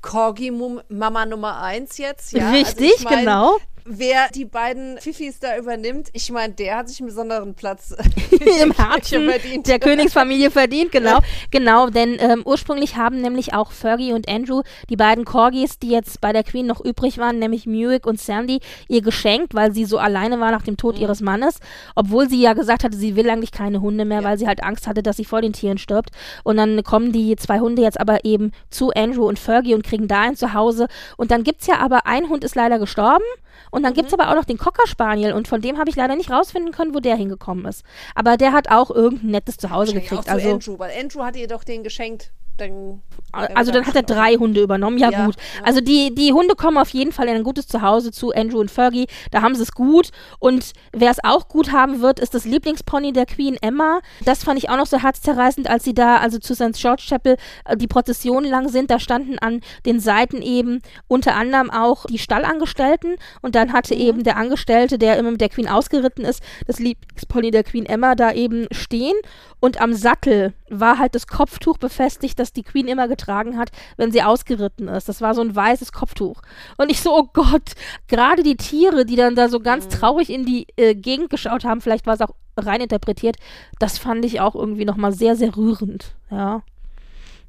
Corgi-Mama 0.00 1.26
Nummer 1.26 1.60
eins 1.60 1.98
jetzt. 1.98 2.32
Ja? 2.32 2.50
Richtig, 2.50 2.92
also 2.92 2.98
ich 2.98 3.04
mein, 3.04 3.18
genau. 3.20 3.56
Wer 3.84 4.28
die 4.34 4.44
beiden 4.44 4.98
Fifis 4.98 5.40
da 5.40 5.58
übernimmt, 5.58 6.08
ich 6.12 6.30
meine, 6.30 6.52
der 6.54 6.76
hat 6.76 6.88
sich 6.88 7.00
einen 7.00 7.08
besonderen 7.08 7.54
Platz 7.54 7.94
im 8.62 8.72
Herzen 8.76 9.30
der 9.66 9.78
Königsfamilie 9.78 10.50
verdient, 10.50 10.92
genau. 10.92 11.18
Genau, 11.50 11.90
denn 11.90 12.16
ähm, 12.20 12.42
ursprünglich 12.44 12.96
haben 12.96 13.20
nämlich 13.20 13.54
auch 13.54 13.72
Fergie 13.72 14.12
und 14.12 14.28
Andrew, 14.28 14.62
die 14.88 14.96
beiden 14.96 15.24
Corgis, 15.24 15.78
die 15.78 15.90
jetzt 15.90 16.20
bei 16.20 16.32
der 16.32 16.44
Queen 16.44 16.66
noch 16.66 16.80
übrig 16.80 17.18
waren, 17.18 17.38
nämlich 17.38 17.66
Muick 17.66 18.06
und 18.06 18.20
Sandy, 18.20 18.60
ihr 18.88 19.02
geschenkt, 19.02 19.54
weil 19.54 19.72
sie 19.72 19.84
so 19.84 19.98
alleine 19.98 20.38
war 20.38 20.50
nach 20.50 20.62
dem 20.62 20.76
Tod 20.76 20.96
mhm. 20.96 21.02
ihres 21.02 21.20
Mannes, 21.20 21.58
obwohl 21.96 22.28
sie 22.28 22.40
ja 22.40 22.52
gesagt 22.52 22.84
hatte, 22.84 22.96
sie 22.96 23.16
will 23.16 23.28
eigentlich 23.28 23.52
keine 23.52 23.80
Hunde 23.80 24.04
mehr, 24.04 24.20
ja. 24.20 24.24
weil 24.24 24.38
sie 24.38 24.46
halt 24.46 24.62
Angst 24.62 24.86
hatte, 24.86 25.02
dass 25.02 25.16
sie 25.16 25.24
vor 25.24 25.42
den 25.42 25.52
Tieren 25.52 25.78
stirbt. 25.78 26.10
Und 26.44 26.56
dann 26.56 26.82
kommen 26.84 27.12
die 27.12 27.34
zwei 27.36 27.58
Hunde 27.58 27.82
jetzt 27.82 28.00
aber 28.00 28.24
eben 28.24 28.52
zu 28.70 28.90
Andrew 28.90 29.26
und 29.26 29.38
Fergie 29.38 29.74
und 29.74 29.84
kriegen 29.84 30.08
da 30.08 30.20
ein 30.20 30.36
Zuhause. 30.36 30.86
Und 31.16 31.30
dann 31.30 31.44
gibt 31.44 31.62
es 31.62 31.66
ja 31.66 31.78
aber, 31.78 32.06
ein 32.06 32.28
Hund 32.28 32.44
ist 32.44 32.54
leider 32.54 32.78
gestorben 32.78 33.24
und 33.72 33.82
dann 33.82 33.92
mhm. 33.92 33.96
gibt 33.96 34.08
es 34.08 34.14
aber 34.14 34.30
auch 34.30 34.34
noch 34.36 34.44
den 34.44 34.58
Cocker 34.58 34.86
Spaniel 34.86 35.32
und 35.32 35.48
von 35.48 35.60
dem 35.60 35.78
habe 35.78 35.88
ich 35.88 35.96
leider 35.96 36.14
nicht 36.14 36.30
rausfinden 36.30 36.72
können, 36.72 36.94
wo 36.94 37.00
der 37.00 37.16
hingekommen 37.16 37.64
ist. 37.64 37.84
Aber 38.14 38.36
der 38.36 38.52
hat 38.52 38.70
auch 38.70 38.90
irgendein 38.90 39.30
nettes 39.30 39.56
Zuhause 39.56 39.94
gekriegt. 39.94 40.20
Auch 40.20 40.24
zu 40.24 40.30
also 40.30 40.50
Andrew, 40.50 40.78
weil 40.78 40.92
Andrew 41.00 41.24
hat 41.24 41.36
ihr 41.36 41.48
doch 41.48 41.64
den 41.64 41.82
geschenkt 41.82 42.32
dann. 42.62 43.02
Also 43.32 43.72
dann 43.72 43.86
hat 43.86 43.96
er 43.96 44.02
drei 44.02 44.34
Hunde 44.34 44.60
übernommen, 44.60 44.98
ja, 44.98 45.10
ja 45.10 45.24
gut. 45.24 45.36
Ja. 45.36 45.64
Also 45.64 45.80
die, 45.80 46.14
die 46.14 46.34
Hunde 46.34 46.54
kommen 46.54 46.76
auf 46.76 46.90
jeden 46.90 47.12
Fall 47.12 47.28
in 47.28 47.36
ein 47.36 47.44
gutes 47.44 47.66
Zuhause 47.66 48.12
zu 48.12 48.30
Andrew 48.32 48.60
und 48.60 48.70
Fergie, 48.70 49.06
da 49.30 49.40
haben 49.40 49.54
sie 49.54 49.62
es 49.62 49.72
gut. 49.72 50.10
Und 50.38 50.72
wer 50.92 51.10
es 51.10 51.24
auch 51.24 51.48
gut 51.48 51.72
haben 51.72 52.02
wird, 52.02 52.20
ist 52.20 52.34
das 52.34 52.44
Lieblingspony 52.44 53.12
der 53.12 53.24
Queen 53.24 53.56
Emma. 53.60 54.00
Das 54.24 54.44
fand 54.44 54.58
ich 54.58 54.68
auch 54.68 54.76
noch 54.76 54.86
so 54.86 55.02
herzzerreißend, 55.02 55.68
als 55.68 55.84
sie 55.84 55.94
da 55.94 56.18
also 56.18 56.38
zu 56.38 56.54
St. 56.54 56.74
George 56.74 57.04
Chapel 57.08 57.36
äh, 57.64 57.76
die 57.76 57.86
Prozession 57.86 58.44
lang 58.44 58.68
sind. 58.68 58.90
Da 58.90 58.98
standen 58.98 59.38
an 59.38 59.62
den 59.86 59.98
Seiten 59.98 60.42
eben 60.42 60.82
unter 61.08 61.34
anderem 61.34 61.70
auch 61.70 62.04
die 62.04 62.18
Stallangestellten 62.18 63.16
und 63.40 63.54
dann 63.54 63.72
hatte 63.72 63.94
mhm. 63.94 64.00
eben 64.00 64.22
der 64.24 64.36
Angestellte, 64.36 64.98
der 64.98 65.16
immer 65.16 65.30
mit 65.30 65.40
der 65.40 65.48
Queen 65.48 65.68
ausgeritten 65.68 66.26
ist, 66.26 66.42
das 66.66 66.78
Lieblingspony 66.78 67.50
der 67.50 67.64
Queen 67.64 67.86
Emma 67.86 68.14
da 68.14 68.32
eben 68.32 68.66
stehen 68.72 69.16
und 69.64 69.80
am 69.80 69.94
Sattel 69.94 70.54
war 70.68 70.98
halt 70.98 71.14
das 71.14 71.28
Kopftuch 71.28 71.78
befestigt, 71.78 72.36
das 72.40 72.51
die 72.56 72.62
Queen 72.62 72.88
immer 72.88 73.08
getragen 73.08 73.58
hat, 73.58 73.70
wenn 73.96 74.12
sie 74.12 74.22
ausgeritten 74.22 74.88
ist. 74.88 75.08
Das 75.08 75.20
war 75.20 75.34
so 75.34 75.40
ein 75.40 75.54
weißes 75.54 75.92
Kopftuch. 75.92 76.42
Und 76.76 76.90
ich 76.90 77.00
so, 77.00 77.16
oh 77.16 77.28
Gott, 77.32 77.72
gerade 78.08 78.42
die 78.42 78.56
Tiere, 78.56 79.04
die 79.04 79.16
dann 79.16 79.34
da 79.34 79.48
so 79.48 79.60
ganz 79.60 79.86
mhm. 79.86 79.90
traurig 79.90 80.30
in 80.30 80.44
die 80.44 80.66
äh, 80.76 80.94
Gegend 80.94 81.30
geschaut 81.30 81.64
haben, 81.64 81.80
vielleicht 81.80 82.06
war 82.06 82.14
es 82.14 82.20
auch 82.20 82.34
rein 82.56 82.80
interpretiert, 82.80 83.36
das 83.78 83.98
fand 83.98 84.24
ich 84.24 84.40
auch 84.40 84.54
irgendwie 84.54 84.84
nochmal 84.84 85.12
sehr, 85.12 85.36
sehr 85.36 85.56
rührend. 85.56 86.14
Ja. 86.30 86.62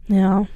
Ja. 0.07 0.47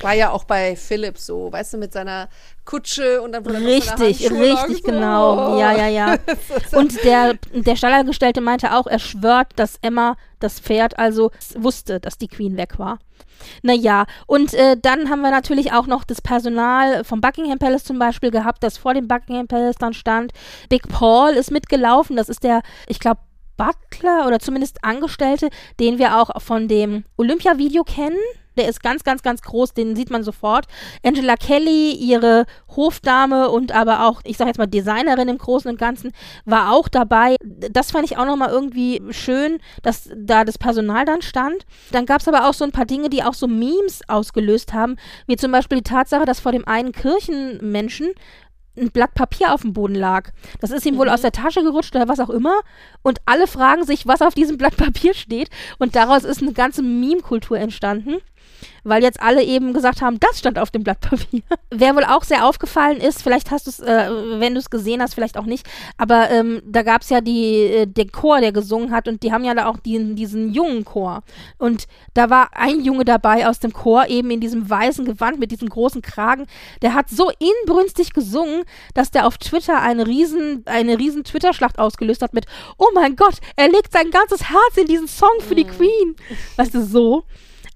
War 0.00 0.14
ja 0.14 0.30
auch 0.30 0.44
bei 0.44 0.74
Philipp 0.74 1.18
so, 1.18 1.52
weißt 1.52 1.74
du, 1.74 1.78
mit 1.78 1.92
seiner 1.92 2.28
Kutsche 2.64 3.22
und 3.22 3.32
dann 3.32 3.44
wurde 3.44 3.58
Richtig, 3.58 4.30
richtig, 4.30 4.78
so. 4.78 4.90
genau. 4.90 5.58
Ja, 5.58 5.72
ja, 5.76 5.88
ja. 5.88 6.16
und 6.72 7.02
der, 7.04 7.34
der 7.52 7.76
Stallangestellte 7.76 8.40
meinte 8.40 8.74
auch, 8.74 8.86
er 8.86 8.98
schwört, 8.98 9.52
dass 9.56 9.78
Emma, 9.82 10.16
das 10.40 10.58
Pferd, 10.58 10.98
also 10.98 11.30
wusste, 11.56 12.00
dass 12.00 12.18
die 12.18 12.28
Queen 12.28 12.56
weg 12.56 12.78
war. 12.78 12.98
Naja, 13.62 14.06
und 14.26 14.54
äh, 14.54 14.76
dann 14.80 15.10
haben 15.10 15.20
wir 15.20 15.30
natürlich 15.30 15.72
auch 15.72 15.86
noch 15.86 16.04
das 16.04 16.20
Personal 16.20 17.04
vom 17.04 17.20
Buckingham 17.20 17.58
Palace 17.58 17.84
zum 17.84 17.98
Beispiel 17.98 18.30
gehabt, 18.30 18.62
das 18.62 18.78
vor 18.78 18.94
dem 18.94 19.06
Buckingham 19.06 19.46
Palace 19.46 19.76
dann 19.76 19.94
stand. 19.94 20.32
Big 20.68 20.88
Paul 20.88 21.30
ist 21.30 21.50
mitgelaufen, 21.50 22.16
das 22.16 22.28
ist 22.28 22.42
der, 22.42 22.62
ich 22.86 22.98
glaube, 22.98 23.20
Butler 23.56 24.26
oder 24.26 24.40
zumindest 24.40 24.82
Angestellte, 24.82 25.48
den 25.78 25.98
wir 25.98 26.18
auch 26.18 26.42
von 26.42 26.66
dem 26.66 27.04
Olympia-Video 27.16 27.84
kennen. 27.84 28.18
Der 28.56 28.68
ist 28.68 28.82
ganz, 28.82 29.04
ganz, 29.04 29.22
ganz 29.22 29.42
groß, 29.42 29.74
den 29.74 29.96
sieht 29.96 30.10
man 30.10 30.22
sofort. 30.22 30.66
Angela 31.04 31.36
Kelly, 31.36 31.92
ihre 31.92 32.46
Hofdame 32.76 33.50
und 33.50 33.72
aber 33.72 34.06
auch, 34.06 34.20
ich 34.24 34.36
sag 34.36 34.46
jetzt 34.46 34.58
mal, 34.58 34.66
Designerin 34.66 35.28
im 35.28 35.38
Großen 35.38 35.70
und 35.70 35.78
Ganzen, 35.78 36.12
war 36.44 36.72
auch 36.72 36.88
dabei. 36.88 37.36
Das 37.42 37.90
fand 37.90 38.04
ich 38.04 38.16
auch 38.16 38.26
nochmal 38.26 38.50
irgendwie 38.50 39.02
schön, 39.10 39.58
dass 39.82 40.10
da 40.16 40.44
das 40.44 40.58
Personal 40.58 41.04
dann 41.04 41.22
stand. 41.22 41.66
Dann 41.90 42.06
gab 42.06 42.20
es 42.20 42.28
aber 42.28 42.48
auch 42.48 42.54
so 42.54 42.64
ein 42.64 42.72
paar 42.72 42.86
Dinge, 42.86 43.10
die 43.10 43.22
auch 43.22 43.34
so 43.34 43.46
Memes 43.46 44.02
ausgelöst 44.08 44.72
haben, 44.72 44.96
wie 45.26 45.36
zum 45.36 45.52
Beispiel 45.52 45.78
die 45.78 45.84
Tatsache, 45.84 46.24
dass 46.24 46.40
vor 46.40 46.52
dem 46.52 46.66
einen 46.66 46.92
Kirchenmenschen 46.92 48.10
ein 48.76 48.90
Blatt 48.90 49.14
Papier 49.14 49.54
auf 49.54 49.62
dem 49.62 49.72
Boden 49.72 49.94
lag. 49.94 50.30
Das 50.60 50.70
ist 50.70 50.84
ihm 50.84 50.94
mhm. 50.94 50.98
wohl 50.98 51.08
aus 51.08 51.20
der 51.20 51.32
Tasche 51.32 51.62
gerutscht 51.62 51.94
oder 51.94 52.08
was 52.08 52.20
auch 52.20 52.30
immer. 52.30 52.60
Und 53.02 53.20
alle 53.24 53.46
fragen 53.46 53.84
sich, 53.84 54.06
was 54.06 54.22
auf 54.22 54.34
diesem 54.34 54.58
Blatt 54.58 54.76
Papier 54.76 55.14
steht. 55.14 55.48
Und 55.78 55.94
daraus 55.94 56.24
ist 56.24 56.42
eine 56.42 56.52
ganze 56.52 56.82
Meme-Kultur 56.82 57.58
entstanden 57.58 58.16
weil 58.84 59.02
jetzt 59.02 59.20
alle 59.20 59.42
eben 59.42 59.72
gesagt 59.72 60.02
haben, 60.02 60.18
das 60.20 60.38
stand 60.38 60.58
auf 60.58 60.70
dem 60.70 60.84
Blatt 60.84 61.00
Papier. 61.00 61.42
Wer 61.70 61.96
wohl 61.96 62.04
auch 62.04 62.24
sehr 62.24 62.46
aufgefallen 62.46 62.98
ist, 62.98 63.22
vielleicht 63.22 63.50
hast 63.50 63.66
du 63.66 63.70
es, 63.70 63.80
äh, 63.80 64.10
wenn 64.40 64.54
du 64.54 64.60
es 64.60 64.70
gesehen 64.70 65.00
hast, 65.02 65.14
vielleicht 65.14 65.36
auch 65.36 65.46
nicht, 65.46 65.66
aber 65.96 66.30
ähm, 66.30 66.62
da 66.66 66.82
gab 66.82 67.02
es 67.02 67.10
ja 67.10 67.20
die, 67.20 67.62
äh, 67.62 67.86
den 67.86 68.12
Chor, 68.12 68.40
der 68.40 68.52
gesungen 68.52 68.92
hat 68.92 69.08
und 69.08 69.22
die 69.22 69.32
haben 69.32 69.44
ja 69.44 69.54
da 69.54 69.66
auch 69.66 69.78
die, 69.78 70.14
diesen 70.14 70.52
jungen 70.52 70.84
Chor. 70.84 71.22
Und 71.58 71.86
da 72.14 72.30
war 72.30 72.50
ein 72.52 72.80
Junge 72.84 73.04
dabei 73.04 73.48
aus 73.48 73.58
dem 73.60 73.72
Chor, 73.72 74.08
eben 74.08 74.30
in 74.30 74.40
diesem 74.40 74.68
weißen 74.68 75.04
Gewand 75.04 75.38
mit 75.38 75.50
diesem 75.50 75.68
großen 75.68 76.02
Kragen, 76.02 76.46
der 76.82 76.94
hat 76.94 77.08
so 77.08 77.30
inbrünstig 77.38 78.12
gesungen, 78.12 78.64
dass 78.94 79.10
der 79.10 79.26
auf 79.26 79.38
Twitter 79.38 79.80
eine 79.80 80.06
riesen, 80.06 80.62
eine 80.66 80.98
riesen 80.98 81.24
Twitter-Schlacht 81.24 81.78
ausgelöst 81.78 82.22
hat 82.22 82.34
mit, 82.34 82.46
oh 82.78 82.88
mein 82.94 83.16
Gott, 83.16 83.38
er 83.56 83.68
legt 83.68 83.92
sein 83.92 84.10
ganzes 84.10 84.48
Herz 84.50 84.76
in 84.76 84.86
diesen 84.86 85.08
Song 85.08 85.40
für 85.40 85.54
die 85.54 85.64
mhm. 85.64 85.70
Queen. 85.70 86.16
Weißt 86.56 86.74
du, 86.74 86.84
so. 86.84 87.24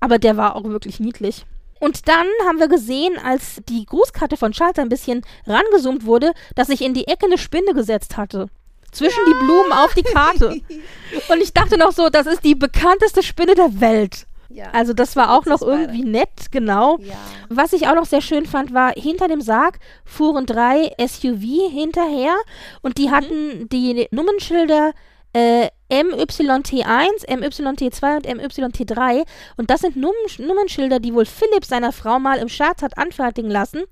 Aber 0.00 0.18
der 0.18 0.36
war 0.36 0.56
auch 0.56 0.64
wirklich 0.64 1.00
niedlich. 1.00 1.44
Und 1.80 2.08
dann 2.08 2.26
haben 2.46 2.58
wir 2.58 2.68
gesehen, 2.68 3.18
als 3.18 3.60
die 3.68 3.86
Grußkarte 3.86 4.36
von 4.36 4.52
Schalter 4.52 4.82
ein 4.82 4.88
bisschen 4.88 5.22
rangezoomt 5.46 6.04
wurde, 6.04 6.32
dass 6.54 6.68
sich 6.68 6.82
in 6.82 6.94
die 6.94 7.06
Ecke 7.06 7.26
eine 7.26 7.38
Spinne 7.38 7.72
gesetzt 7.74 8.16
hatte. 8.16 8.48
Zwischen 8.90 9.20
ja. 9.26 9.32
die 9.32 9.44
Blumen 9.44 9.72
auf 9.72 9.94
die 9.94 10.02
Karte. 10.02 10.60
Und 11.28 11.42
ich 11.42 11.52
dachte 11.52 11.76
noch 11.78 11.92
so, 11.92 12.08
das 12.08 12.26
ist 12.26 12.44
die 12.44 12.54
bekannteste 12.54 13.22
Spinne 13.22 13.54
der 13.54 13.80
Welt. 13.80 14.26
Ja, 14.50 14.70
also 14.72 14.94
das 14.94 15.14
war 15.14 15.36
auch 15.36 15.44
noch 15.44 15.60
irgendwie 15.60 16.04
beide. 16.04 16.10
nett, 16.10 16.50
genau. 16.50 16.98
Ja. 17.00 17.16
Was 17.50 17.74
ich 17.74 17.86
auch 17.86 17.94
noch 17.94 18.06
sehr 18.06 18.22
schön 18.22 18.46
fand, 18.46 18.72
war, 18.72 18.92
hinter 18.92 19.28
dem 19.28 19.42
Sarg 19.42 19.78
fuhren 20.06 20.46
drei 20.46 20.90
SUV 20.98 21.70
hinterher 21.70 22.34
und 22.80 22.96
die 22.96 23.08
mhm. 23.08 23.10
hatten 23.10 23.68
die 23.68 24.08
Nummernschilder 24.10 24.94
äh, 25.32 25.68
MYT1, 25.90 27.26
MYT2 27.28 28.16
und 28.16 28.26
MYT3. 28.26 29.24
Und 29.56 29.70
das 29.70 29.80
sind 29.80 29.96
Num 29.96 30.12
Nummernschilder, 30.38 31.00
die 31.00 31.14
wohl 31.14 31.24
Philipp 31.24 31.64
seiner 31.64 31.92
Frau 31.92 32.18
mal 32.18 32.38
im 32.38 32.48
Scherz 32.48 32.82
hat 32.82 32.98
anfertigen 32.98 33.50
lassen. 33.50 33.84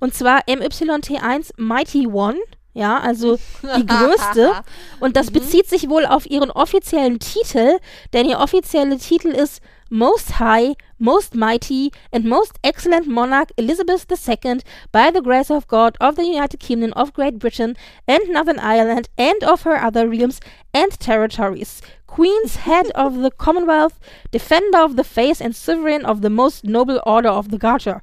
Und 0.00 0.14
zwar 0.14 0.40
MYT1 0.48 1.50
Mighty 1.56 2.06
One. 2.06 2.38
Ja, 2.74 2.98
also 2.98 3.38
die 3.62 3.86
größte. 3.86 4.52
Und 5.00 5.16
das 5.16 5.30
mhm. 5.30 5.34
bezieht 5.34 5.68
sich 5.68 5.88
wohl 5.88 6.04
auf 6.04 6.28
ihren 6.28 6.50
offiziellen 6.50 7.18
Titel, 7.20 7.78
denn 8.12 8.28
ihr 8.28 8.38
offizieller 8.38 8.98
Titel 8.98 9.28
ist 9.28 9.62
Most 9.90 10.32
High, 10.32 10.74
Most 10.98 11.34
Mighty, 11.34 11.92
and 12.12 12.24
Most 12.24 12.58
Excellent 12.64 13.06
Monarch 13.06 13.52
Elizabeth 13.56 14.04
II, 14.10 14.60
by 14.90 15.12
the 15.12 15.22
grace 15.22 15.50
of 15.50 15.68
God, 15.68 15.96
of 16.00 16.16
the 16.16 16.24
United 16.24 16.58
Kingdom 16.58 16.92
of 16.96 17.12
Great 17.12 17.38
Britain 17.38 17.76
and 18.08 18.28
Northern 18.28 18.58
Ireland, 18.58 19.08
and 19.16 19.44
of 19.44 19.62
her 19.62 19.76
other 19.76 20.08
realms 20.08 20.40
and 20.74 20.90
territories. 20.98 21.82
Queen's 22.08 22.56
Head 22.56 22.90
of 22.96 23.18
the 23.18 23.30
Commonwealth, 23.30 24.00
Defender 24.32 24.78
of 24.78 24.96
the 24.96 25.04
Faith, 25.04 25.40
and 25.40 25.54
Sovereign 25.54 26.04
of 26.04 26.20
the 26.20 26.30
Most 26.30 26.64
Noble 26.64 27.00
Order 27.06 27.28
of 27.28 27.50
the 27.50 27.58
Garter. 27.58 28.02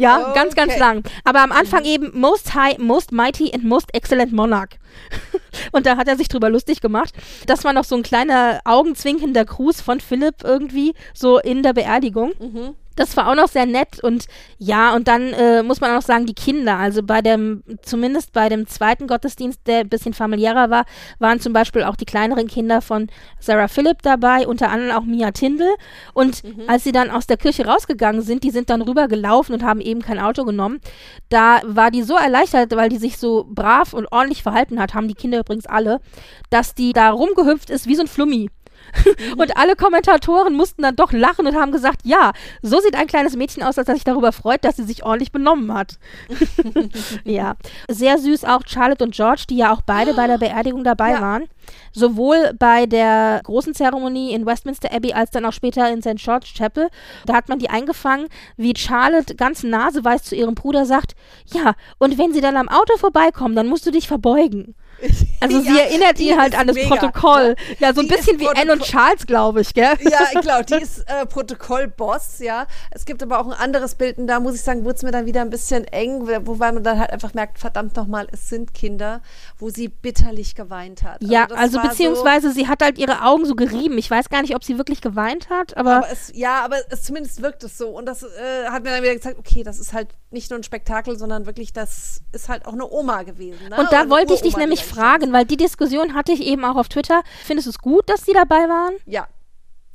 Ja, 0.00 0.20
okay. 0.20 0.34
ganz, 0.34 0.54
ganz 0.54 0.78
lang. 0.78 1.02
Aber 1.24 1.42
am 1.42 1.52
Anfang 1.52 1.84
eben 1.84 2.18
Most 2.18 2.54
High, 2.54 2.78
Most 2.78 3.12
Mighty 3.12 3.52
and 3.52 3.64
Most 3.64 3.94
Excellent 3.94 4.32
Monarch. 4.32 4.78
und 5.72 5.86
da 5.86 5.96
hat 5.96 6.08
er 6.08 6.16
sich 6.16 6.28
drüber 6.28 6.50
lustig 6.50 6.80
gemacht. 6.80 7.14
Das 7.46 7.64
war 7.64 7.72
noch 7.72 7.84
so 7.84 7.96
ein 7.96 8.02
kleiner 8.02 8.60
augenzwinkender 8.64 9.44
Gruß 9.44 9.80
von 9.80 10.00
Philipp 10.00 10.42
irgendwie, 10.42 10.94
so 11.14 11.38
in 11.38 11.62
der 11.62 11.72
Beerdigung. 11.72 12.32
Mhm. 12.38 12.74
Das 13.00 13.16
war 13.16 13.30
auch 13.30 13.34
noch 13.34 13.48
sehr 13.48 13.64
nett 13.64 14.04
und 14.04 14.26
ja, 14.58 14.94
und 14.94 15.08
dann 15.08 15.32
äh, 15.32 15.62
muss 15.62 15.80
man 15.80 15.90
auch 15.90 15.94
noch 15.94 16.02
sagen, 16.02 16.26
die 16.26 16.34
Kinder, 16.34 16.76
also 16.76 17.02
bei 17.02 17.22
dem, 17.22 17.64
zumindest 17.80 18.34
bei 18.34 18.50
dem 18.50 18.66
zweiten 18.66 19.06
Gottesdienst, 19.06 19.66
der 19.66 19.78
ein 19.78 19.88
bisschen 19.88 20.12
familiärer 20.12 20.68
war, 20.68 20.84
waren 21.18 21.40
zum 21.40 21.54
Beispiel 21.54 21.82
auch 21.82 21.96
die 21.96 22.04
kleineren 22.04 22.46
Kinder 22.46 22.82
von 22.82 23.08
Sarah 23.38 23.68
Phillip 23.68 24.02
dabei, 24.02 24.46
unter 24.46 24.70
anderem 24.70 24.94
auch 24.94 25.04
Mia 25.04 25.30
Tindel. 25.30 25.66
Und 26.12 26.44
mhm. 26.44 26.64
als 26.66 26.84
sie 26.84 26.92
dann 26.92 27.10
aus 27.10 27.26
der 27.26 27.38
Kirche 27.38 27.64
rausgegangen 27.64 28.20
sind, 28.20 28.44
die 28.44 28.50
sind 28.50 28.68
dann 28.68 28.82
rübergelaufen 28.82 29.54
und 29.54 29.62
haben 29.62 29.80
eben 29.80 30.02
kein 30.02 30.18
Auto 30.18 30.44
genommen. 30.44 30.82
Da 31.30 31.62
war 31.64 31.90
die 31.90 32.02
so 32.02 32.16
erleichtert, 32.16 32.76
weil 32.76 32.90
die 32.90 32.98
sich 32.98 33.16
so 33.16 33.46
brav 33.48 33.94
und 33.94 34.12
ordentlich 34.12 34.42
verhalten 34.42 34.78
hat, 34.78 34.92
haben 34.92 35.08
die 35.08 35.14
Kinder 35.14 35.40
übrigens 35.40 35.64
alle, 35.64 36.02
dass 36.50 36.74
die 36.74 36.92
da 36.92 37.12
rumgehüpft 37.12 37.70
ist 37.70 37.86
wie 37.86 37.94
so 37.94 38.02
ein 38.02 38.08
Flummi. 38.08 38.50
Und 39.36 39.56
alle 39.56 39.76
Kommentatoren 39.76 40.54
mussten 40.54 40.82
dann 40.82 40.96
doch 40.96 41.12
lachen 41.12 41.46
und 41.46 41.54
haben 41.56 41.72
gesagt, 41.72 42.00
ja, 42.04 42.32
so 42.62 42.80
sieht 42.80 42.94
ein 42.96 43.06
kleines 43.06 43.36
Mädchen 43.36 43.62
aus, 43.62 43.78
als 43.78 43.88
er 43.88 43.94
sich 43.94 44.04
darüber 44.04 44.32
freut, 44.32 44.64
dass 44.64 44.76
sie 44.76 44.84
sich 44.84 45.04
ordentlich 45.04 45.32
benommen 45.32 45.72
hat. 45.74 45.98
ja, 47.24 47.54
sehr 47.88 48.18
süß 48.18 48.44
auch 48.44 48.62
Charlotte 48.66 49.04
und 49.04 49.14
George, 49.14 49.44
die 49.48 49.56
ja 49.56 49.72
auch 49.72 49.82
beide 49.82 50.14
bei 50.14 50.26
der 50.26 50.38
Beerdigung 50.38 50.84
dabei 50.84 51.12
Ja. 51.12 51.20
waren. 51.20 51.44
Sowohl 51.92 52.52
bei 52.58 52.86
der 52.86 53.40
großen 53.44 53.74
Zeremonie 53.74 54.32
in 54.32 54.44
Westminster 54.46 54.92
Abbey 54.92 55.12
als 55.12 55.30
dann 55.30 55.44
auch 55.44 55.52
später 55.52 55.90
in 55.90 56.02
St. 56.02 56.16
George 56.16 56.48
Chapel. 56.56 56.88
Da 57.26 57.34
hat 57.34 57.48
man 57.48 57.58
die 57.58 57.70
eingefangen, 57.70 58.26
wie 58.56 58.74
Charlotte 58.76 59.36
ganz 59.36 59.62
naseweiß 59.62 60.24
zu 60.24 60.34
ihrem 60.34 60.54
Bruder 60.54 60.84
sagt, 60.84 61.14
ja, 61.46 61.74
und 61.98 62.18
wenn 62.18 62.32
sie 62.32 62.40
dann 62.40 62.56
am 62.56 62.68
Auto 62.68 62.96
vorbeikommen, 62.96 63.54
dann 63.54 63.68
musst 63.68 63.86
du 63.86 63.90
dich 63.90 64.08
verbeugen. 64.08 64.74
Also 65.42 65.60
sie 65.62 65.68
Ja, 65.74 65.84
erinnert 65.84 66.18
die 66.18 66.28
ihn 66.28 66.38
halt 66.38 66.54
an 66.58 66.66
das 66.66 66.76
mega, 66.76 66.88
Protokoll. 66.96 67.48
ne? 67.50 67.56
Ja, 67.78 67.94
so 67.94 68.02
ein 68.02 68.08
Die 68.08 68.12
ist 68.14 68.26
bisschen 68.26 68.40
wie 68.40 68.48
Anne 68.48 68.72
und 68.72 68.82
Charles, 68.82 69.26
glaube 69.26 69.62
ich, 69.62 69.72
gell? 69.72 69.94
Ja, 70.02 70.18
ich 70.34 70.40
glaube, 70.42 70.66
die 70.66 70.74
ist 70.82 70.98
äh, 71.08 71.24
Protokollboss, 71.24 72.40
ja. 72.40 72.66
Es 72.90 73.06
gibt 73.06 73.22
aber 73.22 73.40
auch 73.40 73.46
ein 73.46 73.54
anderes 73.54 73.94
Bild 73.94 74.18
und 74.18 74.26
da 74.26 74.38
muss 74.38 74.54
ich 74.54 74.60
sagen, 74.60 74.84
wurde 74.84 74.96
es 74.96 75.02
mir 75.02 75.12
dann 75.12 75.24
wieder 75.24 75.40
ein 75.40 75.48
bisschen 75.50 75.84
eng, 75.84 76.26
wobei 76.46 76.72
man 76.72 76.84
dann 76.84 76.98
halt 76.98 77.10
einfach 77.10 77.32
merkt, 77.32 77.58
verdammt 77.58 77.96
nochmal, 77.96 78.26
es 78.32 78.50
sind 78.50 78.74
Kinder, 78.74 79.22
wo 79.60 79.70
sie 79.70 79.88
bitterlich 79.88 80.54
geweint 80.54 81.02
hat. 81.02 81.22
Ja, 81.22 81.46
also 81.46 81.78
war 81.78 81.88
beziehungsweise 81.88 82.52
sie 82.52 82.68
hat 82.68 82.82
halt 82.82 82.98
ihre 82.98 83.22
Augen 83.22 83.44
so 83.44 83.54
gerieben. 83.54 83.98
Ich 83.98 84.10
weiß 84.10 84.28
gar 84.28 84.42
nicht, 84.42 84.54
ob 84.54 84.64
sie 84.64 84.78
wirklich 84.78 85.00
geweint 85.00 85.50
hat, 85.50 85.70
So, 85.70 85.76
aber, 85.76 85.96
aber 85.96 86.10
es, 86.10 86.32
ja, 86.34 86.64
aber 86.64 86.76
es 86.90 87.02
zumindest 87.02 87.42
wirkt 87.42 87.62
es 87.64 87.76
so. 87.76 87.88
Und 87.88 88.06
das 88.06 88.22
äh, 88.22 88.66
hat 88.68 88.82
mir 88.82 88.90
dann 88.90 89.02
wieder 89.02 89.14
gezeigt, 89.14 89.38
okay, 89.38 89.62
das 89.62 89.78
ist 89.78 89.92
halt 89.92 90.08
nicht 90.30 90.50
nur 90.50 90.58
ein 90.58 90.62
Spektakel, 90.62 91.18
sondern 91.18 91.46
wirklich, 91.46 91.72
das 91.72 92.22
ist 92.32 92.48
halt 92.48 92.66
auch 92.66 92.72
eine 92.72 92.90
Oma 92.90 93.22
gewesen. 93.22 93.68
Ne? 93.68 93.76
und 93.76 93.92
da 93.92 94.00
eine 94.00 94.10
wollte 94.10 94.34
ich 94.34 94.42
dich 94.42 94.54
die 94.54 94.60
nämlich 94.60 94.84
fragen, 94.84 95.32
weil 95.32 95.44
die 95.44 95.56
Diskussion 95.56 96.14
hatte 96.14 96.32
ich 96.32 96.42
eben 96.42 96.64
auch 96.64 96.76
auf 96.76 96.88
Twitter. 96.88 97.22
Findest 97.44 97.66
du 97.66 97.70
es 97.70 97.78
gut, 97.78 98.08
dass 98.08 98.24
sie 98.24 98.32
dabei 98.32 98.68
waren? 98.68 98.94
Ja, 99.06 99.26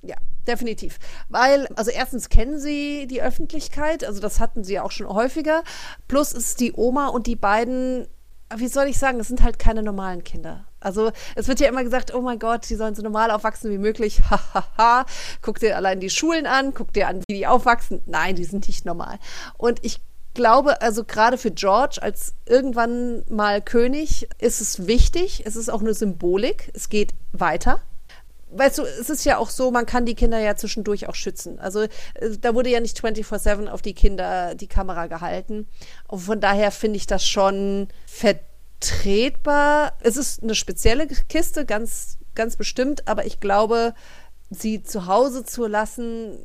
ja, 0.06 0.18
definitiv. 0.48 1.00
Weil, 1.30 1.68
also 1.76 1.92
erstens 1.92 2.30
kennen 2.30 2.60
sie 2.60 3.08
die 3.08 3.22
Öffentlichkeit, 3.22 4.04
also 4.04 4.22
das 4.22 4.40
hatten 4.40 4.64
sie 4.64 4.80
auch 4.80 4.92
schon 4.92 5.08
häufiger. 5.08 5.64
Plus 6.08 6.32
ist 6.32 6.60
die 6.60 6.74
Oma 6.74 7.08
und 7.08 7.28
die 7.28 7.36
beiden, 7.36 8.08
wie 8.58 8.68
soll 8.68 8.88
ich 8.88 8.98
sagen, 8.98 9.18
das 9.18 9.28
sind 9.28 9.44
halt 9.44 9.60
keine 9.60 9.84
normalen 9.84 10.24
Kinder. 10.24 10.66
Also 10.80 11.12
es 11.36 11.48
wird 11.48 11.60
ja 11.60 11.68
immer 11.68 11.84
gesagt, 11.84 12.14
oh 12.14 12.22
mein 12.22 12.40
Gott, 12.40 12.70
die 12.70 12.76
sollen 12.76 12.96
so 12.96 13.02
normal 13.02 13.32
aufwachsen 13.32 13.72
wie 13.72 13.78
möglich. 13.78 14.22
Guck 15.42 15.60
dir 15.60 15.76
allein 15.76 16.00
die 16.00 16.10
Schulen 16.10 16.46
an, 16.46 16.74
guck 16.74 16.94
dir 16.94 17.08
an, 17.08 17.24
wie 17.28 17.36
die 17.36 17.48
aufwachsen. 17.48 18.02
Nein, 18.06 18.36
die 18.36 18.44
sind 18.44 18.68
nicht 18.68 18.86
normal. 18.86 19.18
Und 19.58 19.80
ich 19.84 20.00
glaube, 20.34 20.82
also 20.82 21.04
gerade 21.04 21.38
für 21.38 21.52
George 21.52 21.98
als 22.02 22.34
irgendwann 22.46 23.24
mal 23.30 23.62
König 23.62 24.28
ist 24.38 24.62
es 24.62 24.86
wichtig. 24.86 25.44
Es 25.46 25.56
ist 25.56 25.70
auch 25.70 25.82
eine 25.82 25.94
Symbolik. 25.94 26.70
Es 26.74 26.90
geht 26.90 27.14
weiter 27.32 27.82
weißt 28.58 28.78
du, 28.78 28.84
es 28.84 29.10
ist 29.10 29.26
ja 29.26 29.38
auch 29.38 29.50
so, 29.50 29.72
man 29.72 29.86
kann 29.86 30.06
die 30.06 30.16
Kinder 30.16 30.40
ja 30.40 30.56
zwischendurch 30.56 31.08
auch 31.08 31.16
schützen. 31.16 31.60
Also 31.60 31.82
äh, 31.82 31.90
da 32.40 32.56
wurde 32.56 32.70
ja 32.70 32.80
nicht 32.80 33.00
24-7 33.00 33.68
auf 33.68 33.82
die 33.82 33.94
Kinder 33.94 34.56
die 34.56 34.68
Kamera 34.68 35.08
gehalten. 35.08 35.68
Und 36.08 36.20
von 36.20 36.40
daher 36.40 36.72
finde 36.72 36.98
ich 36.98 37.08
das 37.08 37.26
schon 37.26 37.88
vertretbar. 38.06 39.94
Es 40.02 40.18
ist 40.18 40.44
eine 40.44 40.56
spezielle 40.56 41.08
Kiste, 41.08 41.66
ganz, 41.66 42.18
ganz 42.34 42.56
bestimmt, 42.56 43.08
aber 43.08 43.26
ich 43.26 43.40
glaube, 43.40 43.94
sie 44.50 44.84
zu 44.84 45.08
Hause 45.08 45.44
zu 45.44 45.68
lassen, 45.68 46.38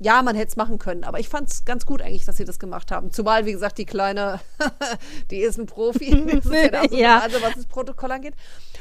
ja, 0.00 0.22
man 0.22 0.36
hätte 0.36 0.50
es 0.50 0.56
machen 0.56 0.78
können, 0.78 1.02
aber 1.02 1.18
ich 1.18 1.28
fand 1.28 1.50
es 1.50 1.64
ganz 1.64 1.84
gut 1.84 2.02
eigentlich, 2.02 2.24
dass 2.24 2.36
sie 2.36 2.44
das 2.44 2.58
gemacht 2.58 2.92
haben. 2.92 3.10
Zumal, 3.10 3.46
wie 3.46 3.52
gesagt, 3.52 3.78
die 3.78 3.84
Kleine, 3.84 4.40
die 5.30 5.38
ist 5.38 5.58
ein 5.58 5.66
Profi. 5.66 6.08
Das 6.38 6.46
ist 6.46 6.52
ja, 6.52 6.82
absolute 6.82 6.96
Ja. 7.02 7.22
Wahnsinn, 7.22 7.42
was 7.42 7.54
das 7.54 7.66
Protokoll 7.66 8.12
angeht. 8.12 8.34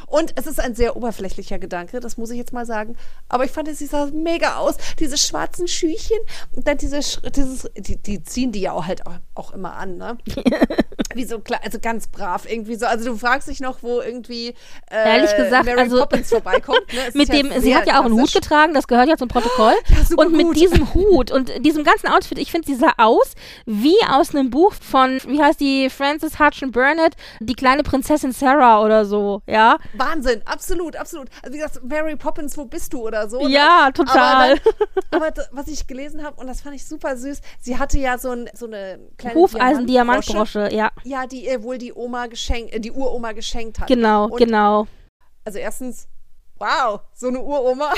Und 0.07 0.33
es 0.35 0.47
ist 0.47 0.59
ein 0.59 0.73
sehr 0.73 0.95
oberflächlicher 0.95 1.59
Gedanke, 1.59 1.99
das 1.99 2.17
muss 2.17 2.31
ich 2.31 2.37
jetzt 2.37 2.53
mal 2.53 2.65
sagen. 2.65 2.95
Aber 3.27 3.43
ich 3.43 3.51
fand, 3.51 3.67
sie 3.75 3.85
sah 3.85 4.05
mega 4.07 4.55
aus. 4.55 4.75
Diese 4.99 5.17
schwarzen 5.17 5.67
Schüchchen 5.67 6.17
und 6.55 6.65
dann 6.65 6.77
diese, 6.77 6.99
dieses, 7.31 7.69
die, 7.75 7.97
die 7.97 8.23
ziehen 8.23 8.53
die 8.53 8.61
ja 8.61 8.71
auch 8.71 8.87
halt 8.87 9.03
auch, 9.35 9.51
immer 9.53 9.73
an, 9.75 9.97
ne? 9.97 10.17
Wie 11.13 11.25
so 11.25 11.39
klar, 11.39 11.59
also 11.63 11.79
ganz 11.79 12.07
brav 12.07 12.45
irgendwie 12.49 12.75
so. 12.75 12.85
Also 12.85 13.05
du 13.05 13.17
fragst 13.17 13.47
dich 13.49 13.59
noch, 13.59 13.81
wo 13.81 14.01
irgendwie 14.01 14.49
äh, 14.89 15.15
Ehrlich 15.17 15.35
gesagt, 15.35 15.65
Mary 15.65 15.79
also- 15.79 15.99
Poppins 15.99 16.29
vorbeikommt. 16.29 16.81
Ne? 16.93 16.99
Mit 17.13 17.31
dem, 17.33 17.51
sie 17.59 17.75
hat 17.75 17.87
ja 17.87 17.99
auch 17.99 18.05
einen 18.05 18.13
Hut 18.13 18.31
klassisch. 18.31 18.41
getragen, 18.41 18.73
das 18.73 18.87
gehört 18.87 19.09
ja 19.09 19.17
zum 19.17 19.27
Protokoll. 19.27 19.73
Ja, 19.89 20.15
und 20.23 20.31
mit 20.33 20.47
gut. 20.47 20.55
diesem 20.55 20.93
Hut 20.93 21.31
und 21.31 21.51
diesem 21.65 21.83
ganzen 21.83 22.07
Outfit, 22.07 22.37
ich 22.37 22.51
finde, 22.51 22.67
sie 22.67 22.75
sah 22.75 22.93
aus 22.97 23.33
wie 23.65 23.95
aus 24.09 24.33
einem 24.33 24.49
Buch 24.49 24.73
von, 24.73 25.19
wie 25.27 25.41
heißt 25.41 25.59
die, 25.59 25.89
Frances 25.89 26.39
Hutchin 26.39 26.71
Burnett, 26.71 27.15
die 27.39 27.53
kleine 27.53 27.83
Prinzessin 27.83 28.31
Sarah 28.31 28.83
oder 28.83 29.05
so, 29.05 29.41
ja? 29.47 29.77
Wahnsinn, 29.99 30.41
absolut, 30.45 30.95
absolut. 30.95 31.29
Also 31.41 31.53
wie 31.53 31.59
gesagt, 31.59 31.83
Mary 31.83 32.15
Poppins, 32.15 32.57
wo 32.57 32.65
bist 32.65 32.93
du 32.93 33.05
oder 33.07 33.29
so. 33.29 33.41
ne? 33.41 33.49
Ja, 33.49 33.89
total. 33.93 34.53
Aber, 35.11 35.31
dann, 35.31 35.45
aber 35.45 35.47
was 35.51 35.67
ich 35.67 35.87
gelesen 35.87 36.23
habe, 36.23 36.39
und 36.39 36.47
das 36.47 36.61
fand 36.61 36.75
ich 36.75 36.85
super 36.85 37.17
süß, 37.17 37.41
sie 37.59 37.77
hatte 37.77 37.99
ja 37.99 38.17
so, 38.17 38.31
ein, 38.31 38.49
so 38.53 38.65
eine 38.65 38.99
kleine 39.17 39.35
Hufeisen-Diamantbrosche, 39.35 40.69
ja. 40.73 40.91
Ja, 41.03 41.27
die 41.27 41.45
ihr 41.45 41.63
wohl 41.63 41.77
die 41.77 41.93
Oma 41.93 42.27
geschenkt, 42.27 42.73
äh, 42.73 42.79
die 42.79 42.91
Uroma 42.91 43.31
geschenkt 43.31 43.79
hat. 43.79 43.87
Genau, 43.87 44.25
und, 44.25 44.37
genau. 44.37 44.87
Also 45.45 45.59
erstens, 45.59 46.07
wow, 46.59 47.01
so 47.13 47.27
eine 47.27 47.39
Uroma. 47.39 47.93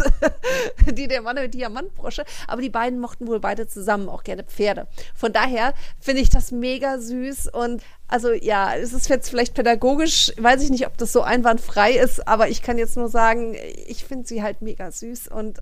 Die 0.92 1.08
der 1.08 1.22
Mann 1.22 1.36
mit 1.36 1.54
Diamantbrosche. 1.54 2.24
Aber 2.46 2.62
die 2.62 2.70
beiden 2.70 3.00
mochten 3.00 3.26
wohl 3.26 3.40
beide 3.40 3.66
zusammen 3.66 4.08
auch 4.08 4.24
gerne 4.24 4.44
Pferde. 4.44 4.86
Von 5.14 5.32
daher 5.32 5.74
finde 6.00 6.22
ich 6.22 6.30
das 6.30 6.52
mega 6.52 6.98
süß 6.98 7.48
und 7.48 7.82
also 8.06 8.32
ja, 8.32 8.74
es 8.76 8.92
ist 8.92 9.08
jetzt 9.08 9.30
vielleicht 9.30 9.54
pädagogisch, 9.54 10.32
weiß 10.36 10.62
ich 10.62 10.70
nicht, 10.70 10.86
ob 10.86 10.96
das 10.98 11.12
so 11.12 11.22
einwandfrei 11.22 11.92
ist, 11.92 12.28
aber 12.28 12.48
ich 12.48 12.62
kann 12.62 12.78
jetzt 12.78 12.96
nur 12.96 13.08
sagen, 13.08 13.56
ich 13.86 14.04
finde 14.04 14.26
sie 14.26 14.42
halt 14.42 14.62
mega 14.62 14.90
süß 14.90 15.28
und 15.28 15.60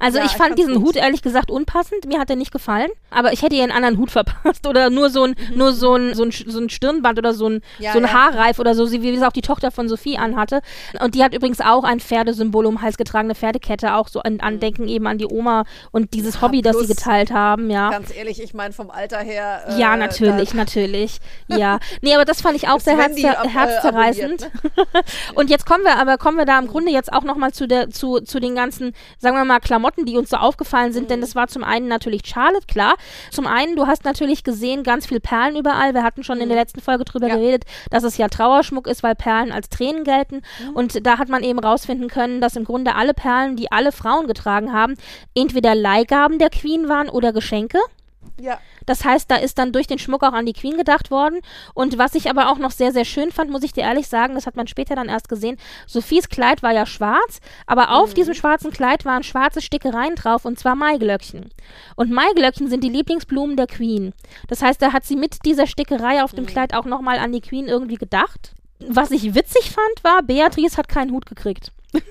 Also 0.00 0.18
Ja, 0.18 0.24
ich 0.24 0.30
ich 0.32 0.36
fand 0.36 0.50
fand's 0.50 0.62
diesen 0.64 0.74
gut. 0.76 0.88
Hut 0.88 0.96
ehrlich 0.96 1.22
gesagt 1.22 1.50
unpassend. 1.50 2.06
Mir 2.06 2.18
hat 2.20 2.30
er 2.30 2.36
nicht 2.36 2.52
gefallen. 2.52 2.90
Aber 3.10 3.32
ich 3.32 3.42
hätte 3.42 3.56
ihr 3.56 3.62
einen 3.62 3.72
anderen 3.72 3.98
Hut 3.98 4.10
verpasst. 4.10 4.66
Oder 4.68 4.90
nur 4.90 5.10
so 5.10 5.24
ein, 5.24 5.34
nur 5.54 5.72
so 5.72 5.94
ein, 5.94 6.14
so 6.14 6.24
ein, 6.24 6.30
so 6.30 6.58
ein 6.60 6.68
Stirnband 6.70 7.18
oder 7.18 7.34
so 7.34 7.48
ein, 7.48 7.54
Mhm. 7.54 7.62
Ja, 7.84 7.92
so 7.92 7.98
ein 7.98 8.04
ja. 8.04 8.12
Haarreif 8.12 8.58
oder 8.58 8.74
so, 8.74 8.90
wie 8.92 9.14
es 9.14 9.22
auch 9.22 9.32
die 9.32 9.40
Tochter 9.42 9.70
von 9.70 9.88
Sophie 9.88 10.16
anhatte. 10.18 10.60
Und 11.00 11.14
die 11.14 11.22
hat 11.24 11.34
übrigens 11.34 11.60
auch 11.60 11.84
ein 11.84 12.00
Pferdesymbol 12.00 12.66
um 12.66 12.76
den 12.76 12.82
Hals 12.82 12.96
getragen, 12.96 13.26
eine 13.26 13.34
Pferdekette, 13.34 13.94
auch 13.94 14.08
so 14.08 14.20
ein 14.22 14.40
Andenken 14.40 14.88
eben 14.88 15.06
an 15.06 15.18
die 15.18 15.26
Oma 15.26 15.64
und 15.90 16.14
dieses 16.14 16.40
Hobby, 16.42 16.62
das 16.62 16.78
sie 16.78 16.86
geteilt 16.86 17.30
haben, 17.32 17.70
ja. 17.70 17.90
ganz 17.90 18.14
ehrlich, 18.14 18.40
ich 18.42 18.54
meine 18.54 18.72
vom 18.72 18.90
Alter 18.90 19.18
her. 19.18 19.62
äh, 19.68 19.80
Ja, 19.80 19.96
natürlich, 19.96 20.54
natürlich. 20.54 21.18
Ja. 21.48 21.78
Nee, 22.02 22.14
aber 22.14 22.24
das 22.24 22.40
fand 22.42 22.56
ich 22.56 22.68
auch 22.68 22.78
sehr 22.80 22.98
Wendy 22.98 23.22
herz 23.22 23.38
ab- 23.38 23.44
äh, 23.46 23.48
herzzerreißend. 23.48 24.50
abonniert, 24.66 25.06
Und 25.34 25.50
jetzt 25.50 25.66
kommen 25.66 25.84
wir 25.84 25.96
aber, 25.98 26.18
kommen 26.18 26.36
wir 26.36 26.44
da 26.44 26.58
im 26.58 26.66
Grunde 26.68 26.92
jetzt 26.92 27.12
auch 27.12 27.22
nochmal 27.24 27.52
zu 27.52 27.66
der, 27.66 27.90
zu, 27.90 28.20
zu 28.20 28.38
den 28.40 28.54
ganzen, 28.54 28.92
sagen 29.18 29.36
wir 29.36 29.44
mal, 29.44 29.60
Klamotten, 29.60 29.87
die 30.06 30.16
uns 30.16 30.30
so 30.30 30.36
aufgefallen 30.36 30.92
sind, 30.92 31.04
Mhm. 31.04 31.08
denn 31.08 31.20
das 31.20 31.34
war 31.34 31.48
zum 31.48 31.64
einen 31.64 31.88
natürlich 31.88 32.22
Charlotte, 32.26 32.66
klar. 32.66 32.94
Zum 33.30 33.46
einen, 33.46 33.76
du 33.76 33.86
hast 33.86 34.04
natürlich 34.04 34.44
gesehen, 34.44 34.82
ganz 34.82 35.06
viel 35.06 35.20
Perlen 35.20 35.56
überall. 35.56 35.94
Wir 35.94 36.02
hatten 36.02 36.22
schon 36.24 36.40
in 36.40 36.48
der 36.48 36.58
letzten 36.58 36.80
Folge 36.80 37.04
drüber 37.04 37.26
Mhm. 37.26 37.32
Ja. 37.32 37.36
geredet, 37.38 37.64
dass 37.90 38.02
es 38.04 38.16
ja 38.16 38.28
Trauerschmuck 38.28 38.86
ist, 38.86 39.02
weil 39.02 39.14
Perlen 39.14 39.52
als 39.52 39.68
Tränen 39.68 40.04
gelten. 40.04 40.42
Mhm. 40.64 40.76
Und 40.76 41.06
da 41.06 41.18
hat 41.18 41.28
man 41.28 41.42
eben 41.42 41.58
rausfinden 41.58 42.08
können, 42.08 42.40
dass 42.40 42.56
im 42.56 42.64
Grunde 42.64 42.94
alle 42.94 43.14
Perlen, 43.14 43.56
die 43.56 43.70
alle 43.72 43.92
Frauen 43.92 44.26
getragen 44.26 44.72
haben, 44.72 44.94
entweder 45.34 45.74
Leihgaben 45.74 46.38
der 46.38 46.50
Queen 46.50 46.88
waren 46.88 47.08
oder 47.08 47.32
Geschenke. 47.32 47.78
Ja. 48.40 48.60
Das 48.86 49.04
heißt, 49.04 49.30
da 49.30 49.36
ist 49.36 49.58
dann 49.58 49.72
durch 49.72 49.86
den 49.86 49.98
Schmuck 49.98 50.22
auch 50.22 50.32
an 50.32 50.46
die 50.46 50.52
Queen 50.52 50.76
gedacht 50.76 51.10
worden. 51.10 51.40
Und 51.74 51.98
was 51.98 52.14
ich 52.14 52.30
aber 52.30 52.50
auch 52.50 52.58
noch 52.58 52.70
sehr, 52.70 52.92
sehr 52.92 53.04
schön 53.04 53.32
fand, 53.32 53.50
muss 53.50 53.62
ich 53.62 53.72
dir 53.72 53.82
ehrlich 53.82 54.08
sagen, 54.08 54.34
das 54.34 54.46
hat 54.46 54.56
man 54.56 54.66
später 54.66 54.94
dann 54.94 55.08
erst 55.08 55.28
gesehen. 55.28 55.58
Sophies 55.86 56.28
Kleid 56.28 56.62
war 56.62 56.72
ja 56.72 56.86
schwarz, 56.86 57.40
aber 57.66 57.92
auf 57.92 58.14
diesem 58.14 58.34
schwarzen 58.34 58.72
Kleid 58.72 59.04
waren 59.04 59.22
schwarze 59.22 59.60
Stickereien 59.60 60.14
drauf 60.14 60.44
und 60.44 60.58
zwar 60.58 60.74
Maiglöckchen. 60.74 61.50
Und 61.96 62.10
Maiglöckchen 62.10 62.68
sind 62.68 62.84
die 62.84 62.88
Lieblingsblumen 62.88 63.56
der 63.56 63.66
Queen. 63.66 64.14
Das 64.48 64.62
heißt, 64.62 64.80
da 64.80 64.92
hat 64.92 65.04
sie 65.04 65.16
mit 65.16 65.44
dieser 65.44 65.66
Stickerei 65.66 66.22
auf 66.22 66.32
dem 66.32 66.46
Kleid 66.46 66.74
auch 66.74 66.84
nochmal 66.84 67.18
an 67.18 67.32
die 67.32 67.40
Queen 67.40 67.66
irgendwie 67.66 67.96
gedacht. 67.96 68.54
Was 68.80 69.10
ich 69.10 69.34
witzig 69.34 69.70
fand, 69.70 70.04
war, 70.04 70.22
Beatrice 70.22 70.76
hat 70.76 70.88
keinen 70.88 71.10
Hut 71.10 71.26
gekriegt. 71.26 71.72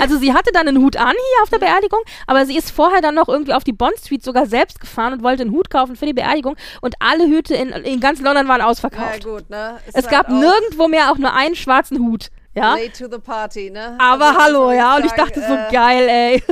Also 0.00 0.16
sie 0.18 0.32
hatte 0.32 0.50
dann 0.52 0.68
einen 0.68 0.78
Hut 0.78 0.96
an 0.96 1.10
hier 1.12 1.42
auf 1.42 1.50
der 1.50 1.58
Beerdigung, 1.58 2.00
aber 2.26 2.46
sie 2.46 2.56
ist 2.56 2.70
vorher 2.70 3.00
dann 3.00 3.14
noch 3.14 3.28
irgendwie 3.28 3.52
auf 3.52 3.64
die 3.64 3.72
Bond 3.72 3.98
Street 3.98 4.22
sogar 4.22 4.46
selbst 4.46 4.80
gefahren 4.80 5.12
und 5.14 5.22
wollte 5.22 5.42
einen 5.42 5.52
Hut 5.52 5.70
kaufen 5.70 5.96
für 5.96 6.06
die 6.06 6.12
Beerdigung 6.12 6.56
und 6.82 6.94
alle 7.00 7.26
Hüte 7.26 7.54
in, 7.54 7.70
in 7.70 8.00
ganz 8.00 8.20
London 8.20 8.48
waren 8.48 8.60
ausverkauft. 8.60 9.24
gut, 9.24 9.50
ne? 9.50 9.78
Ist 9.86 9.96
es 9.96 10.04
halt 10.06 10.10
gab 10.10 10.28
nirgendwo 10.28 10.88
mehr 10.88 11.10
auch 11.10 11.18
nur 11.18 11.32
einen 11.32 11.54
schwarzen 11.56 11.98
Hut. 11.98 12.30
Ja. 12.54 12.74
Late 12.74 12.92
to 12.92 13.10
the 13.14 13.20
party, 13.20 13.70
ne? 13.70 13.98
Aber 14.00 14.28
Also, 14.28 14.40
hallo, 14.40 14.72
ja, 14.72 14.96
und 14.96 15.04
ich 15.04 15.12
dachte 15.12 15.40
so 15.40 15.52
äh, 15.52 15.70
geil, 15.70 16.08
ey. 16.08 16.42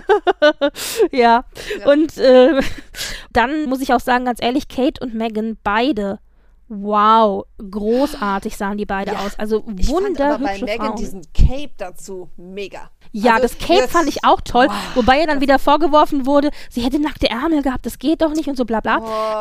ja. 1.12 1.45
Ja. 1.81 1.87
Und 1.91 2.19
äh, 2.19 2.61
dann 3.33 3.65
muss 3.71 3.81
ich 3.81 3.95
auch 3.95 4.01
sagen, 4.01 4.27
ganz 4.27 4.43
ehrlich, 4.43 4.69
Kate 4.69 5.01
und 5.03 5.15
Meghan, 5.15 5.57
beide 5.65 6.19
Wow, 6.69 7.45
großartig 7.59 8.57
sahen 8.57 8.79
die 8.79 8.87
beide 8.87 9.12
Ja. 9.12 9.19
aus. 9.21 9.39
Also 9.39 9.65
Ich 9.79 9.87
fand 9.87 10.19
aber 10.21 10.39
bei 10.39 10.59
wunderhübsche 10.59 10.65
Megan 10.65 10.97
diesen 10.97 11.23
Cape 11.35 11.73
dazu 11.77 12.31
mega. 12.37 12.91
Ja, 13.17 13.35
Also, 13.37 13.43
das 13.49 13.59
Cape 13.59 13.83
das- 13.83 13.91
fand 13.93 14.09
ich 14.09 14.25
auch 14.25 14.41
toll, 14.41 14.67
Wow. 14.69 14.75
wobei 14.97 15.21
ihr 15.21 15.27
dann 15.29 15.41
wieder 15.41 15.59
vorgeworfen 15.61 16.27
wurde, 16.27 16.51
sie 16.69 16.81
hätte 16.83 17.01
nackte 17.01 17.31
Ärmel 17.31 17.62
gehabt, 17.62 17.87
das 17.87 17.99
geht 18.01 18.23
doch 18.23 18.33
nicht 18.35 18.49
und 18.49 18.57
so 18.57 18.65
bla 18.65 18.81
bla. 18.81 18.97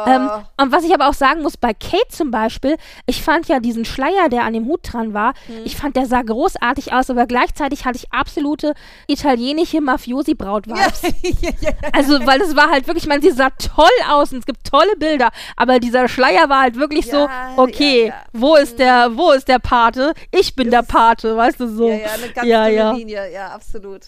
Ähm, 0.07 0.29
und 0.61 0.71
was 0.71 0.83
ich 0.83 0.93
aber 0.93 1.09
auch 1.09 1.13
sagen 1.15 1.41
muss, 1.41 1.57
bei 1.57 1.73
Kate 1.73 2.07
zum 2.09 2.29
Beispiel, 2.29 2.77
ich 3.07 3.21
fand 3.23 3.47
ja 3.47 3.59
diesen 3.59 3.83
Schleier, 3.83 4.29
der 4.29 4.43
an 4.43 4.53
dem 4.53 4.65
Hut 4.67 4.81
dran 4.83 5.13
war, 5.15 5.33
Hm. 5.47 5.61
ich 5.65 5.75
fand, 5.75 5.95
der 5.95 6.05
sah 6.05 6.21
großartig 6.21 6.93
aus, 6.93 7.09
aber 7.09 7.25
gleichzeitig 7.25 7.85
hatte 7.85 7.97
ich 7.97 8.13
absolute 8.13 8.73
italienische 9.07 9.81
Mafiosi-Braut-Vibes. 9.81 11.01
Also, 11.91 12.25
weil 12.25 12.41
es 12.41 12.55
war 12.55 12.69
halt 12.69 12.87
wirklich, 12.87 13.03
ich 13.03 13.09
meine, 13.09 13.21
sie 13.21 13.31
sah 13.31 13.49
toll 13.51 13.85
aus 14.09 14.31
und 14.31 14.39
es 14.39 14.45
gibt 14.45 14.63
tolle 14.69 14.95
Bilder, 14.97 15.29
aber 15.55 15.79
dieser 15.79 16.07
Schleier 16.07 16.49
war 16.49 16.61
halt 16.61 16.75
wirklich 16.75 17.05
so, 17.09 17.17
Ja, 17.17 17.29
okay, 17.57 18.01
ja, 18.01 18.07
ja. 18.07 18.13
wo 18.33 18.55
ist 18.55 18.79
der, 18.79 19.11
wo 19.15 19.31
ist 19.31 19.47
der 19.47 19.59
Pate? 19.59 20.13
Ich 20.31 20.55
bin 20.55 20.69
der 20.71 20.83
Pate, 20.83 21.35
weißt 21.35 21.59
du 21.59 21.67
so. 21.67 21.87
Ja, 21.89 21.95
ja, 21.95 22.07
eine 22.13 22.29
ganz 22.33 22.47
ja, 22.47 22.67
ja. 22.67 22.91
Linie, 22.93 23.31
ja, 23.33 23.57
absolut. 23.63 24.07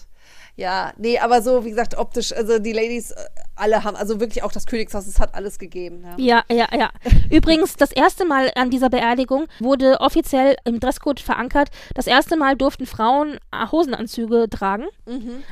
Ja, 0.56 0.92
nee, 0.96 1.18
aber 1.18 1.42
so, 1.42 1.64
wie 1.64 1.70
gesagt, 1.70 1.96
optisch, 1.98 2.32
also 2.32 2.58
die 2.58 2.72
Ladies, 2.72 3.10
äh, 3.10 3.16
alle 3.56 3.84
haben, 3.84 3.96
also 3.96 4.20
wirklich 4.20 4.42
auch 4.42 4.52
das 4.52 4.66
Königshaus, 4.66 5.06
es 5.06 5.20
hat 5.20 5.34
alles 5.34 5.58
gegeben. 5.58 6.04
Ja. 6.16 6.44
Ja, 6.48 6.56
ja, 6.56 6.78
ja. 6.78 6.90
Übrigens, 7.30 7.76
das 7.76 7.92
erste 7.92 8.24
Mal 8.24 8.50
an 8.54 8.70
dieser 8.70 8.88
Beerdigung 8.88 9.46
wurde 9.60 10.00
offiziell 10.00 10.56
im 10.64 10.80
Dresscode 10.80 11.20
verankert. 11.20 11.68
Das 11.94 12.06
erste 12.06 12.36
Mal 12.36 12.56
durften 12.56 12.86
Frauen 12.86 13.38
äh, 13.52 13.70
Hosenanzüge 13.70 14.48
tragen. 14.50 14.86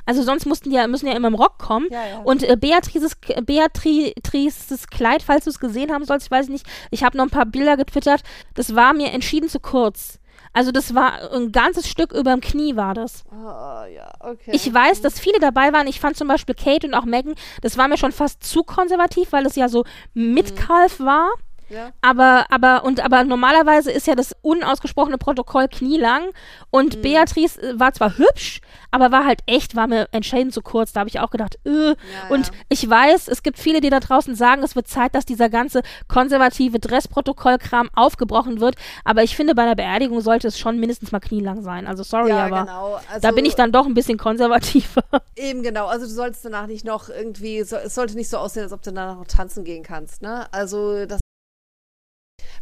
Also 0.07 0.23
sonst 0.23 0.47
mussten 0.47 0.71
die 0.71 0.77
ja, 0.77 0.87
müssen 0.87 1.07
ja 1.07 1.15
immer 1.15 1.29
im 1.29 1.35
Rock 1.35 1.59
kommen. 1.59 1.87
Ja, 1.91 2.07
ja. 2.07 2.19
Und 2.21 2.43
äh, 2.43 2.57
Beatrices, 2.57 3.17
Beatrices 3.45 4.87
Kleid, 4.89 5.23
falls 5.23 5.45
du 5.45 5.51
es 5.51 5.61
gesehen 5.61 5.93
haben 5.93 6.05
sollst, 6.05 6.27
ich 6.27 6.31
weiß 6.31 6.49
nicht, 6.49 6.67
ich 6.91 7.05
habe 7.05 7.17
noch 7.17 7.25
ein 7.25 7.31
paar 7.31 7.47
Bilder 7.47 7.77
getwittert. 7.77 8.23
Das 8.55 8.75
war 8.75 8.95
mir 8.95 9.13
entschieden 9.13 9.49
zu 9.49 9.61
kurz. 9.61 10.19
Also 10.55 10.71
das 10.71 10.95
war 10.95 11.33
ein 11.33 11.51
ganzes 11.51 11.89
Stück 11.89 12.13
über 12.13 12.31
dem 12.31 12.41
Knie 12.41 12.77
war 12.77 12.95
das. 12.95 13.25
Oh, 13.31 13.85
ja, 13.93 14.11
okay. 14.21 14.53
Ich 14.53 14.73
weiß, 14.73 15.03
dass 15.03 15.19
viele 15.19 15.41
dabei 15.41 15.73
waren. 15.73 15.89
Ich 15.89 16.01
fand 16.01 16.17
zum 16.17 16.29
Beispiel 16.29 16.55
Kate 16.55 16.87
und 16.87 16.95
auch 16.95 17.05
Megan, 17.05 17.35
das 17.61 17.77
war 17.77 17.89
mir 17.89 17.99
schon 17.99 18.13
fast 18.13 18.43
zu 18.45 18.63
konservativ, 18.63 19.33
weil 19.33 19.47
es 19.47 19.57
ja 19.57 19.69
so 19.69 19.85
mit 20.15 20.57
Kalf 20.57 21.01
war. 21.01 21.29
Ja. 21.69 21.91
Aber, 22.03 22.47
aber, 22.51 22.85
und, 22.85 23.05
aber 23.05 23.25
normalerweise 23.25 23.91
ist 23.91 24.07
ja 24.07 24.15
das 24.15 24.35
unausgesprochene 24.43 25.19
Protokoll 25.19 25.69
knielang. 25.69 26.31
Und 26.71 27.03
Beatrice 27.03 27.61
äh, 27.61 27.79
war 27.79 27.93
zwar 27.93 28.19
hübsch, 28.19 28.61
aber 28.91 29.12
war 29.12 29.25
halt 29.25 29.41
echt, 29.47 29.77
war 29.77 29.87
mir 29.87 30.09
entscheidend 30.12 30.55
zu 30.55 30.62
kurz. 30.62 30.93
Da 30.93 31.01
habe 31.01 31.09
ich 31.09 31.21
auch 31.21 31.31
gedacht, 31.31 31.59
äh. 31.65 31.95
Und 32.29 32.47
ja. 32.47 32.53
ich 32.69 32.89
weiß, 32.89 33.29
es 33.29 33.43
gibt 33.43 33.59
viele, 33.59 33.81
die 33.81 33.91
da 33.91 34.01
draußen 34.01 34.35
sagen, 34.35 34.62
es 34.62 34.77
wird 34.77 34.89
Zeit, 34.89 35.15
dass 35.15 35.25
dieser 35.25 35.49
ganze 35.49 35.83
konservative 36.09 36.79
Dressprotokollkram 36.79 37.91
aufgebrochen 37.95 38.61
wird. 38.61 38.77
Aber 39.05 39.23
ich 39.23 39.37
finde, 39.37 39.55
bei 39.55 39.62
einer 39.62 39.77
Beerdigung 39.77 40.21
sollte 40.21 40.49
es 40.49 40.59
schon 40.59 40.79
mindestens 40.79 41.12
mal 41.12 41.21
knielang 41.21 41.62
sein. 41.62 41.87
Also 41.87 42.03
sorry, 42.03 42.31
Ja, 42.31 42.47
aber 42.47 42.61
genau. 42.62 43.01
Also, 43.09 43.21
da 43.21 43.31
bin 43.33 43.45
ich 43.45 43.55
dann 43.55 43.73
doch 43.73 43.87
ein 43.87 43.95
bisschen 43.95 44.19
konservativer. 44.19 45.03
Eben 45.37 45.62
genau, 45.62 45.87
also 45.87 46.07
du 46.07 46.12
sollst 46.12 46.45
danach 46.45 46.67
nicht 46.67 46.85
noch 46.85 47.09
irgendwie, 47.09 47.62
so, 47.62 47.77
es 47.77 47.95
sollte 47.95 48.15
nicht 48.15 48.29
so 48.29 48.39
aussehen, 48.39 48.65
als 48.65 48.73
ob 48.73 48.83
du 48.83 48.93
danach 48.93 49.17
noch 49.17 49.27
tanzen 49.27 49.65
gehen 49.65 49.83
kannst, 49.83 50.23
ne? 50.23 50.47
Also 50.53 51.07
das. 51.07 51.21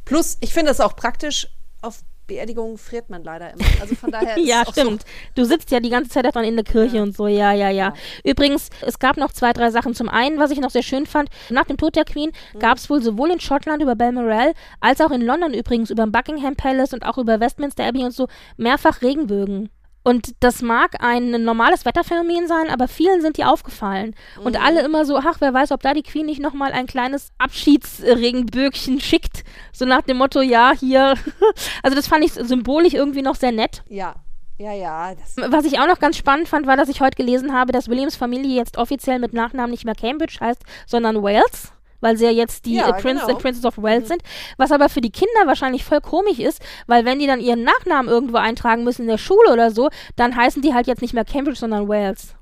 Plus, 0.05 0.36
ich 0.40 0.53
finde 0.53 0.70
es 0.72 0.80
auch 0.80 0.96
praktisch, 0.96 1.48
auf 1.80 2.00
Beerdigungen 2.28 2.78
friert 2.78 3.11
man 3.11 3.24
leider 3.24 3.53
immer. 3.53 3.64
Also 3.80 3.94
von 3.96 4.11
daher 4.11 4.36
ist 4.38 4.46
Ja, 4.46 4.62
es 4.62 4.68
auch 4.68 4.72
stimmt. 4.72 5.05
Du 5.34 5.44
sitzt 5.44 5.70
ja 5.72 5.80
die 5.80 5.90
ganze 5.90 6.11
Zeit 6.11 6.24
davon 6.24 6.44
in 6.44 6.55
der 6.55 6.64
Kirche 6.64 6.96
Ja. 6.96 7.03
und 7.03 7.16
so. 7.16 7.26
Ja, 7.26 7.53
ja, 7.53 7.68
ja, 7.68 7.92
Übrigens, 8.24 8.68
es 8.80 8.98
gab 9.00 9.16
noch 9.16 9.32
zwei, 9.32 9.53
drei 9.53 9.70
Sachen. 9.70 9.94
Zum 9.94 10.09
einen, 10.09 10.38
was 10.38 10.50
ich 10.53 10.61
noch 10.61 10.70
sehr 10.70 10.82
schön 10.84 11.05
fand, 11.07 11.28
nach 11.50 11.64
dem 11.64 11.76
Tod 11.76 11.96
der 11.96 12.05
Queen 12.05 12.30
Mhm. 12.55 12.59
gab 12.61 12.78
es 12.78 12.88
wohl 12.88 13.03
sowohl 13.03 13.30
in 13.32 13.40
Schottland 13.40 13.82
über 13.82 13.96
Balmoral 13.96 14.53
als 14.80 15.00
auch 15.00 15.11
in 15.11 15.20
London 15.22 15.53
übrigens 15.53 15.90
über 15.90 16.07
Buckingham 16.07 16.55
Palace 16.55 16.92
und 16.92 17.05
auch 17.05 17.18
über 17.18 17.40
Westminster 17.40 17.84
Abbey 17.84 18.05
und 18.05 18.12
so 18.14 18.28
mehrfach 18.57 19.03
Regenbögen. 19.03 19.68
Und 20.05 20.34
das 20.40 20.62
mag 20.62 20.96
ein 21.03 21.30
normales 21.44 21.84
Wetterphänomen 21.84 22.48
sein, 22.48 22.68
aber 22.70 22.88
vielen 22.88 23.20
sind 23.20 23.36
die 23.36 23.44
aufgefallen. 23.44 24.14
Und 24.42 24.57
Mhm. 24.57 24.62
alle 24.64 24.80
immer 24.82 25.05
so, 25.05 25.16
ach, 25.16 25.36
wer 25.40 25.55
weiß, 25.55 25.70
ob 25.72 25.80
da 25.82 25.94
die 25.94 26.03
Queen 26.03 26.26
nicht 26.26 26.40
nochmal 26.40 26.72
ein 26.72 26.86
kleines 26.86 27.30
Abschiedsregenbögchen 27.38 29.00
schickt. 29.00 29.44
So 29.72 29.84
nach 29.84 30.03
dem 30.03 30.16
Motto, 30.18 30.40
ja, 30.40 30.72
hier. 30.78 31.14
Also 31.82 31.96
das 31.96 32.07
fand 32.09 32.24
ich 32.24 32.32
symbolisch 32.32 32.94
irgendwie 32.94 33.22
noch 33.22 33.34
sehr 33.36 33.53
nett. 33.53 33.82
Ja, 33.88 34.14
ja, 34.59 34.72
ja. 34.72 35.14
Das, 35.14 35.36
Was 35.50 35.64
ich 35.64 35.78
auch 35.80 35.86
noch 35.86 35.98
ganz 35.98 36.16
spannend 36.16 36.48
fand, 36.48 36.66
war, 36.66 36.76
dass 36.76 36.88
ich 36.88 37.00
heute 37.00 37.16
gelesen 37.16 37.53
habe, 37.53 37.72
dass 37.72 37.88
Williams 37.88 38.16
Familie 38.16 38.57
jetzt 38.57 38.78
offiziell 38.78 39.18
mit 39.18 39.32
Nachnamen 39.32 39.70
nicht 39.70 39.84
mehr 39.84 39.94
Cambridge 39.94 40.38
heißt, 40.40 40.62
sondern 40.86 41.22
Wales. 41.22 41.72
Weil 42.03 42.18
sie 42.18 42.26
ja 42.26 42.30
jetzt 42.30 42.66
die 42.66 42.74
Ja, 42.74 42.90
äh, 42.90 43.00
Prince 43.00 43.22
genau. 43.22 43.28
and 43.34 43.38
Princess 43.38 43.64
of 43.64 43.78
Wales 43.78 44.09
sind. 44.09 44.22
Was 44.59 44.70
aber 44.70 44.90
für 44.90 45.00
die 45.00 45.11
Kinder 45.11 45.46
wahrscheinlich 45.46 45.84
voll 45.84 46.03
komisch 46.03 46.38
ist, 46.38 46.61
weil 46.86 47.07
wenn 47.07 47.18
die 47.18 47.26
dann 47.26 47.40
ihren 47.40 47.62
Nachnamen 47.64 48.11
irgendwo 48.12 48.36
eintragen 48.36 48.84
müssen 48.84 49.03
in 49.03 49.09
der 49.09 49.16
Schule 49.18 49.50
oder 49.50 49.70
so, 49.70 49.88
dann 50.16 50.36
heißen 50.36 50.61
die 50.61 50.74
halt 50.74 50.86
jetzt 50.86 51.00
nicht 51.00 51.14
mehr 51.14 51.24
Cambridge, 51.24 51.59
sondern 51.59 51.88
Wales. 51.88 52.34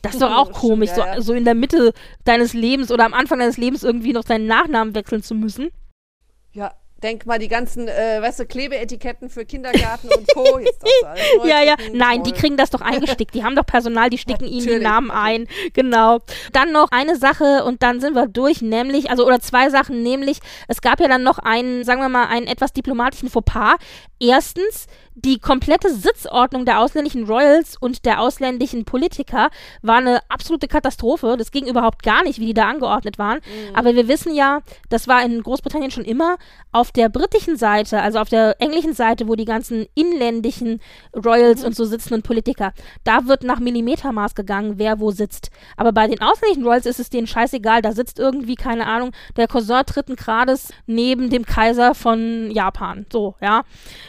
Das 0.00 0.14
ist 0.14 0.22
doch 0.22 0.34
auch 0.34 0.52
komisch, 0.58 0.90
ja, 0.96 1.06
ja. 1.06 1.16
So, 1.16 1.20
so 1.20 1.32
in 1.34 1.44
der 1.44 1.54
Mitte 1.54 1.92
deines 2.24 2.54
Lebens 2.54 2.90
oder 2.90 3.04
am 3.04 3.12
Anfang 3.12 3.40
deines 3.40 3.58
Lebens 3.58 3.82
irgendwie 3.82 4.14
noch 4.14 4.24
deinen 4.24 4.46
Nachnamen 4.46 4.94
wechseln 4.94 5.22
zu 5.22 5.34
müssen. 5.34 5.70
ja, 6.52 6.72
denk 7.02 7.26
mal, 7.26 7.38
die 7.38 7.48
ganzen, 7.48 7.88
äh, 7.88 8.20
weißt 8.20 8.40
du, 8.40 8.46
Klebeetiketten 8.46 9.30
für 9.30 9.44
Kindergarten 9.44 10.08
und 10.08 10.26
Co. 10.34 10.58
Jetzt 10.58 10.82
neu 10.82 11.48
Ja, 11.48 11.62
ja. 11.62 11.74
Nein, 11.92 12.22
die 12.22 12.32
kriegen 12.32 12.56
das 12.56 12.70
doch 12.70 12.80
eingestickt. 12.80 13.34
Die 13.34 13.44
haben 13.44 13.56
doch 13.56 13.66
Personal, 13.66 14.10
die 14.10 14.18
sticken 14.18 14.46
ihnen 14.46 14.66
die 14.66 14.78
Namen 14.78 15.10
ein. 15.10 15.46
Genau. 15.72 16.18
Dann 16.52 16.72
noch 16.72 16.90
eine 16.90 17.16
Sache 17.16 17.64
und 17.64 17.82
dann 17.82 18.00
sind 18.00 18.14
wir 18.14 18.26
durch, 18.26 18.62
nämlich, 18.62 19.10
also 19.10 19.26
oder 19.26 19.40
zwei 19.40 19.70
Sachen, 19.70 20.02
nämlich, 20.02 20.40
es 20.68 20.80
gab 20.80 21.00
ja 21.00 21.08
dann 21.08 21.22
noch 21.22 21.38
einen, 21.38 21.84
sagen 21.84 22.00
wir 22.00 22.08
mal, 22.08 22.26
einen 22.26 22.46
etwas 22.46 22.72
diplomatischen 22.72 23.30
Fauxpas. 23.30 23.76
Erstens, 24.18 24.86
die 25.14 25.38
komplette 25.38 25.92
Sitzordnung 25.92 26.64
der 26.64 26.80
ausländischen 26.80 27.24
Royals 27.24 27.76
und 27.78 28.04
der 28.04 28.20
ausländischen 28.20 28.84
Politiker 28.84 29.50
war 29.82 29.96
eine 29.96 30.20
absolute 30.28 30.68
Katastrophe. 30.68 31.36
Das 31.36 31.50
ging 31.50 31.66
überhaupt 31.66 32.02
gar 32.02 32.22
nicht, 32.22 32.38
wie 32.38 32.46
die 32.46 32.54
da 32.54 32.68
angeordnet 32.68 33.18
waren. 33.18 33.38
Mhm. 33.38 33.76
Aber 33.76 33.94
wir 33.94 34.08
wissen 34.08 34.34
ja, 34.34 34.60
das 34.88 35.08
war 35.08 35.24
in 35.24 35.42
Großbritannien 35.42 35.90
schon 35.90 36.04
immer 36.04 36.36
auf 36.72 36.92
der 36.92 37.08
britischen 37.08 37.56
Seite, 37.56 38.00
also 38.00 38.18
auf 38.18 38.28
der 38.28 38.60
englischen 38.60 38.94
Seite, 38.94 39.26
wo 39.26 39.34
die 39.34 39.44
ganzen 39.44 39.86
inländischen 39.94 40.80
Royals 41.14 41.64
und 41.64 41.74
so 41.74 41.84
sitzen 41.84 42.14
und 42.14 42.22
Politiker, 42.22 42.72
da 43.04 43.26
wird 43.26 43.42
nach 43.42 43.58
Millimetermaß 43.58 44.34
gegangen, 44.34 44.74
wer 44.76 45.00
wo 45.00 45.10
sitzt. 45.10 45.50
Aber 45.76 45.92
bei 45.92 46.06
den 46.06 46.20
ausländischen 46.20 46.64
Royals 46.64 46.86
ist 46.86 47.00
es 47.00 47.10
denen 47.10 47.26
scheißegal. 47.26 47.82
Da 47.82 47.92
sitzt 47.92 48.18
irgendwie, 48.18 48.54
keine 48.54 48.86
Ahnung, 48.86 49.10
der 49.36 49.48
Cousin 49.48 49.82
dritten 49.86 50.16
Grades 50.16 50.72
neben 50.86 51.30
dem 51.30 51.44
Kaiser 51.44 51.94
von 51.94 52.50
Japan. 52.50 53.06
So, 53.12 53.34
ja. 53.40 53.64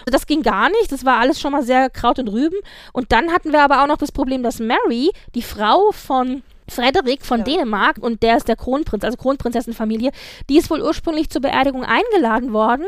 Das 0.05 0.27
ging 0.27 0.43
gar 0.43 0.69
nicht. 0.69 0.90
Das 0.91 1.05
war 1.05 1.19
alles 1.19 1.39
schon 1.39 1.51
mal 1.51 1.63
sehr 1.63 1.89
Kraut 1.89 2.19
und 2.19 2.27
Rüben. 2.27 2.57
Und 2.93 3.11
dann 3.11 3.31
hatten 3.31 3.51
wir 3.51 3.63
aber 3.63 3.83
auch 3.83 3.87
noch 3.87 3.97
das 3.97 4.11
Problem, 4.11 4.43
dass 4.43 4.59
Mary, 4.59 5.11
die 5.35 5.41
Frau 5.41 5.91
von 5.91 6.43
Frederik 6.71 7.25
von 7.25 7.39
Ja. 7.39 7.43
Dänemark 7.45 7.97
und 7.99 8.23
der 8.23 8.37
ist 8.37 8.47
der 8.47 8.55
Kronprinz, 8.55 9.03
also 9.03 9.17
Kronprinzessenfamilie, 9.17 10.11
die 10.49 10.57
ist 10.57 10.69
wohl 10.69 10.81
ursprünglich 10.81 11.29
zur 11.29 11.41
Beerdigung 11.41 11.83
eingeladen 11.83 12.53
worden 12.53 12.85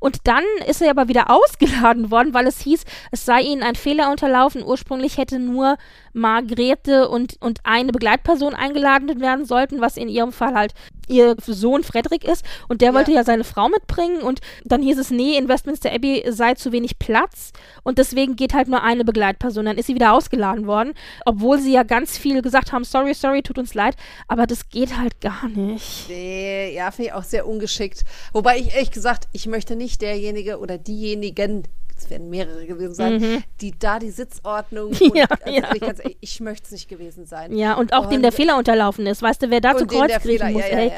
und 0.00 0.18
dann 0.24 0.44
ist 0.66 0.82
er 0.82 0.90
aber 0.90 1.08
wieder 1.08 1.30
ausgeladen 1.30 2.10
worden, 2.10 2.34
weil 2.34 2.46
es 2.46 2.60
hieß, 2.60 2.84
es 3.12 3.24
sei 3.24 3.42
ihnen 3.42 3.62
ein 3.62 3.74
Fehler 3.76 4.10
unterlaufen. 4.10 4.62
Ursprünglich 4.64 5.18
hätte 5.18 5.38
nur 5.38 5.76
Margrethe 6.12 7.08
und, 7.08 7.36
und 7.40 7.60
eine 7.64 7.92
Begleitperson 7.92 8.54
eingeladen 8.54 9.20
werden 9.20 9.44
sollten, 9.44 9.80
was 9.80 9.96
in 9.96 10.08
ihrem 10.08 10.32
Fall 10.32 10.54
halt 10.54 10.72
ihr 11.08 11.36
Sohn 11.46 11.84
Frederik 11.84 12.24
ist 12.24 12.44
und 12.68 12.80
der 12.80 12.88
Ja. 12.88 12.94
wollte 12.94 13.12
ja 13.12 13.22
seine 13.22 13.44
Frau 13.44 13.68
mitbringen 13.68 14.22
und 14.22 14.40
dann 14.64 14.82
hieß 14.82 14.98
es, 14.98 15.10
nee, 15.10 15.36
in 15.38 15.48
Westminster 15.48 15.92
Abbey 15.92 16.24
sei 16.30 16.54
zu 16.54 16.72
wenig 16.72 16.98
Platz 16.98 17.52
und 17.84 17.98
deswegen 17.98 18.34
geht 18.34 18.54
halt 18.54 18.66
nur 18.66 18.82
eine 18.82 19.04
Begleitperson. 19.04 19.66
Dann 19.66 19.78
ist 19.78 19.86
sie 19.86 19.94
wieder 19.94 20.12
ausgeladen 20.12 20.66
worden, 20.66 20.94
obwohl 21.24 21.58
sie 21.60 21.72
ja 21.72 21.84
ganz 21.84 22.18
viel 22.18 22.42
gesagt 22.42 22.72
haben, 22.72 22.82
sorry, 22.82 23.14
sorry, 23.14 23.25
tut 23.42 23.58
uns 23.58 23.74
leid, 23.74 23.96
aber 24.28 24.46
das 24.46 24.68
geht 24.68 24.96
halt 24.96 25.20
gar 25.20 25.48
nicht. 25.48 26.08
Nee, 26.08 26.74
ja, 26.74 26.90
finde 26.90 27.10
ich 27.10 27.12
auch 27.14 27.24
sehr 27.24 27.46
ungeschickt. 27.46 28.04
Wobei 28.32 28.58
ich 28.58 28.74
ehrlich 28.74 28.90
gesagt, 28.90 29.28
ich 29.32 29.46
möchte 29.46 29.76
nicht 29.76 30.02
derjenige 30.02 30.58
oder 30.58 30.78
diejenigen, 30.78 31.64
es 31.98 32.10
werden 32.10 32.28
mehrere 32.28 32.66
gewesen 32.66 32.94
sein, 32.94 33.44
die 33.60 33.78
da 33.78 33.98
die 33.98 34.10
Sitzordnung 34.10 34.88
und 34.90 35.00
Mhm. 35.00 35.16
Ja, 35.16 35.26
also 35.30 35.58
ja. 35.58 35.74
ehrlich, 35.74 36.16
ich 36.20 36.40
möchte 36.40 36.66
es 36.66 36.72
nicht 36.72 36.88
gewesen 36.88 37.26
sein. 37.26 37.56
Ja, 37.56 37.74
und 37.74 37.92
auch 37.92 38.06
dem 38.08 38.22
der 38.22 38.32
Fehler 38.32 38.56
unterlaufen 38.58 39.06
ist. 39.06 39.22
Weißt 39.22 39.42
du, 39.42 39.50
wer 39.50 39.60
da 39.60 39.76
zu 39.76 39.86
den 39.86 39.98
Kreuz 39.98 40.10
der 40.10 40.20
Fehler, 40.20 40.50
muss, 40.50 40.62
ja, 40.68 40.80
ja. 40.80 40.92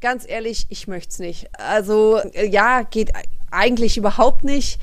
Ganz 0.00 0.24
ehrlich, 0.28 0.66
ich 0.68 0.86
möchte 0.86 1.10
es 1.10 1.18
nicht. 1.18 1.48
Also, 1.58 2.20
ja, 2.34 2.82
geht 2.82 3.10
eigentlich 3.50 3.96
überhaupt 3.96 4.44
nicht. 4.44 4.78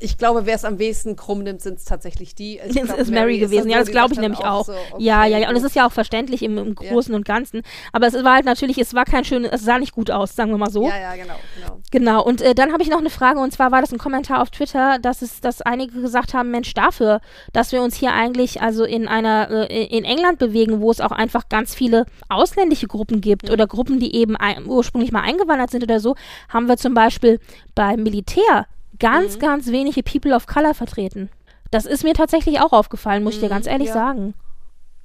Ich 0.00 0.18
glaube, 0.18 0.46
wer 0.46 0.54
es 0.54 0.64
am 0.64 0.78
wenigsten 0.78 1.14
krumm 1.16 1.42
nimmt, 1.42 1.60
sind 1.60 1.78
es 1.78 1.84
tatsächlich 1.84 2.34
die. 2.34 2.58
Ich 2.58 2.76
Es 2.76 2.86
glaub, 2.86 2.98
ist 2.98 3.10
Mary 3.10 3.38
gewesen, 3.38 3.64
so, 3.64 3.68
ja, 3.68 3.78
das 3.78 3.90
glaube 3.90 4.14
ich 4.14 4.20
nämlich 4.20 4.40
auch 4.40 4.60
auch. 4.60 4.64
so, 4.64 4.72
okay, 4.72 5.02
ja, 5.04 5.24
ja, 5.26 5.38
ja, 5.38 5.48
und 5.48 5.56
es 5.56 5.62
ist 5.62 5.76
ja 5.76 5.86
auch 5.86 5.92
verständlich 5.92 6.42
im, 6.42 6.58
im 6.58 6.74
Großen 6.74 7.14
und 7.14 7.24
Ganzen. 7.24 7.62
Aber 7.92 8.06
es 8.06 8.14
war 8.14 8.34
halt 8.34 8.44
natürlich, 8.44 8.78
es 8.78 8.94
war 8.94 9.04
kein 9.04 9.24
schönes, 9.24 9.50
es 9.52 9.62
sah 9.62 9.78
nicht 9.78 9.92
gut 9.92 10.10
aus, 10.10 10.34
sagen 10.34 10.50
wir 10.50 10.58
mal 10.58 10.70
so. 10.70 10.88
Ja, 10.88 10.98
ja, 10.98 11.14
genau, 11.14 11.34
genau. 11.54 11.80
Genau, 11.90 12.24
und 12.24 12.40
äh, 12.40 12.54
dann 12.54 12.72
habe 12.72 12.82
ich 12.82 12.90
noch 12.90 12.98
eine 12.98 13.10
Frage, 13.10 13.40
und 13.40 13.52
zwar 13.52 13.72
war 13.72 13.80
das 13.80 13.92
ein 13.92 13.98
Kommentar 13.98 14.42
auf 14.42 14.50
Twitter, 14.50 14.98
dass 14.98 15.22
es, 15.22 15.40
dass 15.40 15.62
einige 15.62 16.00
gesagt 16.00 16.34
haben, 16.34 16.50
Mensch, 16.50 16.72
dafür, 16.74 17.20
dass 17.52 17.72
wir 17.72 17.82
uns 17.82 17.96
hier 17.96 18.12
eigentlich 18.12 18.62
also 18.62 18.84
in 18.84 19.08
einer, 19.08 19.70
äh, 19.70 19.84
in 19.84 20.04
England 20.04 20.38
bewegen, 20.38 20.80
wo 20.80 20.90
es 20.90 21.00
auch 21.00 21.12
einfach 21.12 21.48
ganz 21.48 21.74
viele 21.74 22.06
ausländische 22.28 22.86
Gruppen 22.86 23.20
gibt 23.20 23.50
oder 23.50 23.66
Gruppen, 23.66 24.00
die 24.00 24.14
eben 24.14 24.36
ein, 24.36 24.66
ursprünglich 24.66 25.12
mal 25.12 25.22
eingewandert 25.22 25.70
sind 25.70 25.82
oder 25.82 26.00
so, 26.00 26.14
haben 26.48 26.68
wir 26.68 26.76
zum 26.76 26.94
Beispiel 26.94 27.38
beim 27.74 28.02
Militär 28.02 28.66
ganz, 29.00 29.36
Mhm. 29.36 29.40
ganz 29.40 29.66
wenige 29.68 30.02
People 30.02 30.34
of 30.34 30.46
Color 30.46 30.74
vertreten. 30.74 31.30
Das 31.70 31.86
ist 31.86 32.04
mir 32.04 32.14
tatsächlich 32.14 32.60
auch 32.60 32.72
aufgefallen, 32.72 33.22
muss 33.24 33.34
ich 33.34 33.40
dir 33.40 33.48
ganz 33.48 33.66
ehrlich 33.66 33.88
ja. 33.88 33.94
sagen. 33.94 34.34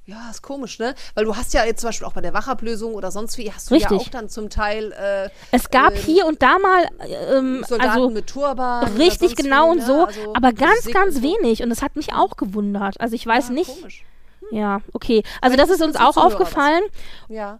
Ja, 0.08 0.30
ist 0.30 0.40
komisch, 0.42 0.78
ne? 0.78 0.94
Weil 1.16 1.24
du 1.24 1.34
hast 1.34 1.52
ja 1.52 1.64
jetzt 1.64 1.80
zum 1.80 1.88
Beispiel 1.88 2.06
auch 2.06 2.12
bei 2.12 2.20
der 2.20 2.32
Wachablösung 2.32 2.94
oder 2.94 3.10
sonst 3.10 3.38
wie, 3.38 3.52
hast 3.52 3.68
du 3.70 3.74
ja 3.74 3.88
Richtig. 3.88 4.06
auch 4.06 4.10
dann 4.12 4.28
zum 4.28 4.50
Teil 4.50 4.92
äh, 4.92 5.28
Es 5.50 5.68
gab 5.70 5.94
Ähm, 5.94 6.00
hier 6.00 6.26
und 6.26 6.40
da 6.42 6.58
mal, 6.60 6.84
äh, 7.00 7.36
ähm, 7.38 7.64
Soldaten 7.66 7.90
also 7.90 8.10
mit 8.10 8.28
Turban. 8.28 8.84
richtig 8.96 9.34
genau 9.34 9.72
und 9.72 9.78
ne? 9.78 9.84
so, 9.84 10.04
Also 10.04 10.32
aber 10.34 10.52
ganz, 10.52 10.84
ganz 10.92 11.22
wenig. 11.22 11.60
Und 11.64 11.70
das 11.70 11.82
hat 11.82 11.96
mich 11.96 12.12
auch 12.14 12.36
gewundert. 12.36 13.00
Also 13.00 13.16
ich 13.16 13.26
weiß 13.26 13.48
Ja, 13.48 13.54
nicht. 13.54 13.80
Komisch. 13.80 14.04
Ja, 14.52 14.80
okay. 14.92 15.24
Also 15.40 15.54
Vielleicht 15.54 15.70
das 15.70 15.76
ist 15.80 15.84
uns 15.84 15.96
auch 15.96 16.16
aufgefallen. 16.16 16.82
Ja. 17.28 17.58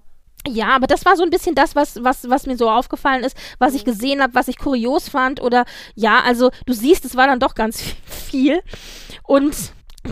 Ja, 0.48 0.68
aber 0.68 0.86
das 0.86 1.04
war 1.04 1.16
so 1.16 1.22
ein 1.22 1.30
bisschen 1.30 1.54
das, 1.54 1.74
was, 1.74 2.02
was, 2.02 2.28
was 2.28 2.46
mir 2.46 2.56
so 2.56 2.70
aufgefallen 2.70 3.24
ist, 3.24 3.36
was 3.58 3.74
ich 3.74 3.84
gesehen 3.84 4.22
habe, 4.22 4.34
was 4.34 4.48
ich 4.48 4.58
kurios 4.58 5.08
fand. 5.08 5.40
Oder 5.42 5.64
ja, 5.94 6.20
also 6.20 6.50
du 6.66 6.72
siehst, 6.72 7.04
es 7.04 7.16
war 7.16 7.26
dann 7.26 7.40
doch 7.40 7.54
ganz 7.54 7.82
viel. 8.06 8.60
Und 9.24 9.54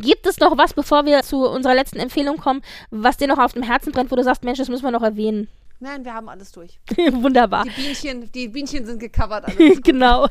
gibt 0.01 0.27
es 0.27 0.39
noch 0.39 0.59
was, 0.59 0.75
bevor 0.75 1.05
wir 1.05 1.23
zu 1.23 1.49
unserer 1.49 1.75
letzten 1.75 1.99
Empfehlung 1.99 2.39
kommen, 2.39 2.63
was 2.91 3.17
dir 3.17 3.29
noch 3.29 3.39
auf 3.39 3.53
dem 3.53 3.63
Herzen 3.63 3.93
brennt, 3.93 4.11
wo 4.11 4.17
du 4.17 4.25
sagst, 4.25 4.45
Mensch, 4.45 4.59
das 4.59 4.69
müssen 4.69 4.85
wir 4.85 4.91
noch 4.91 5.03
erwähnen? 5.03 5.49
Nein, 5.85 6.03
wir 6.03 6.15
haben 6.15 6.31
alles 6.31 6.51
durch. 6.51 6.81
Wunderbar. 7.13 7.65
Die 7.65 7.83
Bienchen, 7.83 8.33
die 8.33 8.49
Bienchen 8.49 8.87
sind 8.87 9.01
gecovert. 9.01 9.45
Genau. 9.85 10.29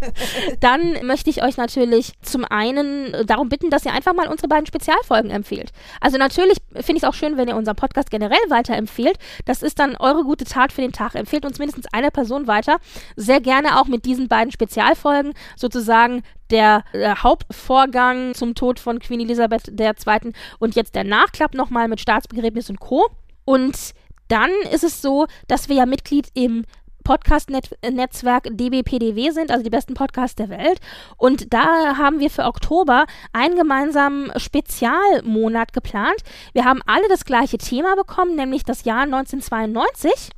Dann 0.60 1.06
möchte 1.06 1.28
ich 1.28 1.42
euch 1.42 1.58
natürlich 1.58 2.14
zum 2.22 2.46
einen 2.46 3.14
darum 3.26 3.50
bitten, 3.50 3.68
dass 3.68 3.84
ihr 3.84 3.92
einfach 3.92 4.14
mal 4.14 4.26
unsere 4.28 4.48
beiden 4.48 4.64
Spezialfolgen 4.64 5.30
empfehlt. 5.30 5.72
Also 6.00 6.16
natürlich 6.16 6.58
finde 6.72 6.92
ich 6.92 7.02
es 7.02 7.04
auch 7.04 7.12
schön, 7.12 7.36
wenn 7.36 7.48
ihr 7.48 7.56
unseren 7.56 7.76
Podcast 7.76 8.10
generell 8.10 8.38
weiterempfehlt. 8.48 9.18
Das 9.44 9.62
ist 9.62 9.78
dann 9.78 9.96
eure 9.96 10.24
gute 10.24 10.46
Tat 10.46 10.72
für 10.72 10.80
den 10.80 10.92
Tag. 10.92 11.14
Empfehlt 11.14 11.44
uns 11.44 11.58
mindestens 11.58 11.86
eine 11.92 12.10
Person 12.10 12.46
weiter. 12.46 12.78
Sehr 13.16 13.42
gerne 13.42 13.78
auch 13.78 13.86
mit 13.86 14.06
diesen 14.06 14.28
beiden 14.28 14.50
Spezialfolgen 14.52 15.34
sozusagen 15.56 16.22
der 16.50 16.84
äh, 16.92 17.14
Hauptvorgang 17.16 18.34
zum 18.34 18.54
Tod 18.54 18.80
von 18.80 18.98
Queen 18.98 19.20
Elisabeth 19.20 19.68
II. 19.78 20.32
und 20.58 20.74
jetzt 20.74 20.94
der 20.94 21.04
Nachklapp 21.04 21.54
nochmal 21.54 21.88
mit 21.88 22.00
Staatsbegräbnis 22.00 22.70
und 22.70 22.80
Co. 22.80 23.06
Und 23.44 23.94
dann 24.28 24.50
ist 24.72 24.84
es 24.84 25.02
so, 25.02 25.26
dass 25.48 25.68
wir 25.68 25.76
ja 25.76 25.86
Mitglied 25.86 26.28
im 26.34 26.64
Podcast-Netzwerk 27.06 28.48
DBPDW 28.50 29.30
sind, 29.30 29.52
also 29.52 29.62
die 29.62 29.70
besten 29.70 29.94
Podcasts 29.94 30.34
der 30.34 30.48
Welt. 30.48 30.80
Und 31.16 31.54
da 31.54 31.96
haben 31.96 32.18
wir 32.18 32.30
für 32.30 32.44
Oktober 32.44 33.06
einen 33.32 33.54
gemeinsamen 33.54 34.32
Spezialmonat 34.36 35.72
geplant. 35.72 36.16
Wir 36.52 36.64
haben 36.64 36.80
alle 36.84 37.08
das 37.08 37.24
gleiche 37.24 37.58
Thema 37.58 37.94
bekommen, 37.94 38.34
nämlich 38.34 38.64
das 38.64 38.84
Jahr 38.84 39.02
1992 39.02 40.30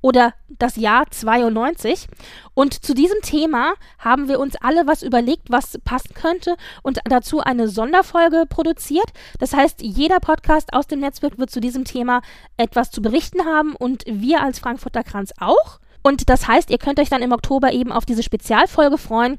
oder 0.00 0.34
das 0.48 0.76
Jahr 0.76 1.10
92. 1.10 2.08
Und 2.54 2.84
zu 2.84 2.94
diesem 2.94 3.20
Thema 3.22 3.74
haben 3.98 4.28
wir 4.28 4.38
uns 4.38 4.56
alle 4.56 4.86
was 4.86 5.02
überlegt, 5.02 5.50
was 5.50 5.78
passen 5.84 6.14
könnte 6.14 6.56
und 6.82 7.00
dazu 7.04 7.40
eine 7.40 7.68
Sonderfolge 7.68 8.44
produziert. 8.48 9.10
Das 9.38 9.54
heißt, 9.54 9.82
jeder 9.82 10.20
Podcast 10.20 10.72
aus 10.72 10.86
dem 10.86 11.00
Netzwerk 11.00 11.38
wird 11.38 11.50
zu 11.50 11.60
diesem 11.60 11.84
Thema 11.84 12.22
etwas 12.56 12.90
zu 12.90 13.02
berichten 13.02 13.44
haben 13.44 13.74
und 13.74 14.04
wir 14.06 14.42
als 14.42 14.58
Frankfurter 14.58 15.02
Kranz 15.02 15.32
auch. 15.40 15.80
Und 16.02 16.28
das 16.28 16.48
heißt, 16.48 16.70
ihr 16.70 16.78
könnt 16.78 16.98
euch 16.98 17.08
dann 17.08 17.22
im 17.22 17.32
Oktober 17.32 17.72
eben 17.72 17.92
auf 17.92 18.04
diese 18.04 18.22
Spezialfolge 18.22 18.98
freuen. 18.98 19.38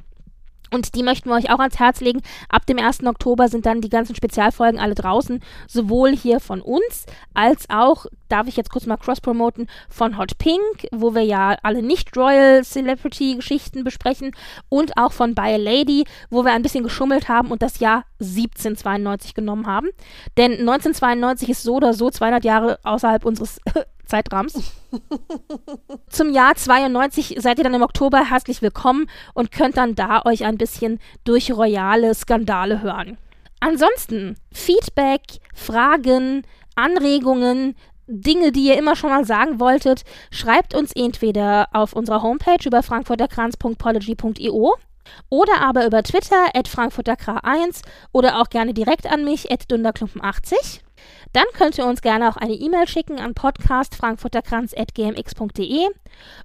Und 0.73 0.95
die 0.95 1.03
möchten 1.03 1.29
wir 1.29 1.35
euch 1.35 1.51
auch 1.51 1.59
ans 1.59 1.77
Herz 1.77 2.01
legen. 2.01 2.21
Ab 2.49 2.65
dem 2.65 2.79
1. 2.79 3.05
Oktober 3.05 3.47
sind 3.47 3.67
dann 3.67 3.81
die 3.81 3.89
ganzen 3.89 4.15
Spezialfolgen 4.15 4.79
alle 4.79 4.95
draußen, 4.95 5.39
sowohl 5.67 6.15
hier 6.15 6.39
von 6.39 6.61
uns 6.61 7.05
als 7.35 7.69
auch, 7.69 8.07
darf 8.33 8.47
ich 8.47 8.57
jetzt 8.57 8.71
kurz 8.71 8.87
mal 8.87 8.97
cross-promoten, 8.97 9.67
von 9.89 10.17
Hot 10.17 10.39
Pink, 10.39 10.87
wo 10.91 11.13
wir 11.13 11.21
ja 11.21 11.55
alle 11.61 11.83
nicht-Royal 11.83 12.63
Celebrity-Geschichten 12.63 13.83
besprechen 13.83 14.31
und 14.69 14.97
auch 14.97 15.11
von 15.11 15.35
By 15.35 15.53
a 15.53 15.57
Lady, 15.57 16.05
wo 16.31 16.43
wir 16.43 16.51
ein 16.51 16.63
bisschen 16.63 16.83
geschummelt 16.83 17.29
haben 17.29 17.51
und 17.51 17.61
das 17.61 17.79
Jahr 17.79 18.05
1792 18.19 19.35
genommen 19.35 19.67
haben. 19.67 19.89
Denn 20.37 20.53
1992 20.53 21.49
ist 21.49 21.63
so 21.63 21.75
oder 21.75 21.93
so 21.93 22.09
200 22.09 22.43
Jahre 22.43 22.79
außerhalb 22.83 23.23
unseres 23.23 23.61
Zeitrahmens. 24.05 24.73
Zum 26.09 26.33
Jahr 26.33 26.55
92 26.55 27.37
seid 27.39 27.59
ihr 27.59 27.63
dann 27.63 27.75
im 27.75 27.83
Oktober 27.83 28.29
herzlich 28.29 28.63
willkommen 28.63 29.07
und 29.35 29.51
könnt 29.51 29.77
dann 29.77 29.93
da 29.93 30.23
euch 30.25 30.43
ein 30.43 30.57
bisschen 30.57 30.99
durch 31.23 31.51
royale 31.51 32.15
Skandale 32.15 32.81
hören. 32.81 33.17
Ansonsten 33.59 34.37
Feedback, 34.51 35.21
Fragen, 35.53 36.43
Anregungen, 36.75 37.75
Dinge, 38.21 38.51
die 38.51 38.67
ihr 38.67 38.77
immer 38.77 38.95
schon 38.95 39.09
mal 39.09 39.25
sagen 39.25 39.59
wolltet, 39.59 40.03
schreibt 40.31 40.75
uns 40.75 40.91
entweder 40.93 41.67
auf 41.73 41.93
unserer 41.93 42.21
Homepage 42.21 42.63
über 42.65 42.83
frankfurterkranz.pology.io 42.83 44.75
oder 45.29 45.61
aber 45.61 45.85
über 45.85 46.01
Twitter 46.03 46.47
at 46.53 46.67
frankfurterkra1 46.67 47.81
oder 48.11 48.39
auch 48.39 48.49
gerne 48.49 48.73
direkt 48.73 49.09
an 49.11 49.25
mich 49.25 49.51
at 49.51 49.63
dunderklumpen80. 49.63 50.81
Dann 51.33 51.43
könnt 51.53 51.77
ihr 51.77 51.85
uns 51.85 52.01
gerne 52.01 52.29
auch 52.29 52.37
eine 52.37 52.53
E-Mail 52.53 52.87
schicken 52.87 53.19
an 53.19 53.33
podcastfrankfurterkranz.gmx.de 53.33 55.89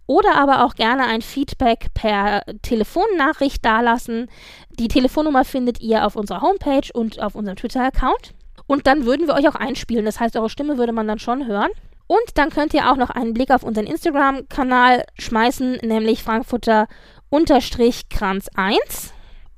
oder 0.06 0.34
aber 0.34 0.64
auch 0.64 0.74
gerne 0.74 1.04
ein 1.04 1.22
Feedback 1.22 1.94
per 1.94 2.42
Telefonnachricht 2.62 3.64
dalassen. 3.64 4.28
Die 4.70 4.88
Telefonnummer 4.88 5.44
findet 5.44 5.80
ihr 5.80 6.04
auf 6.06 6.16
unserer 6.16 6.40
Homepage 6.40 6.90
und 6.92 7.20
auf 7.20 7.36
unserem 7.36 7.56
Twitter-Account. 7.56 8.34
Und 8.68 8.86
dann 8.86 9.04
würden 9.06 9.26
wir 9.26 9.34
euch 9.34 9.48
auch 9.48 9.56
einspielen. 9.56 10.04
Das 10.04 10.20
heißt, 10.20 10.36
eure 10.36 10.50
Stimme 10.50 10.78
würde 10.78 10.92
man 10.92 11.08
dann 11.08 11.18
schon 11.18 11.48
hören. 11.48 11.72
Und 12.06 12.36
dann 12.36 12.50
könnt 12.50 12.74
ihr 12.74 12.88
auch 12.90 12.96
noch 12.96 13.10
einen 13.10 13.34
Blick 13.34 13.50
auf 13.50 13.64
unseren 13.64 13.86
Instagram-Kanal 13.86 15.04
schmeißen, 15.18 15.78
nämlich 15.82 16.22
Frankfurter-Kranz1. 16.22 19.10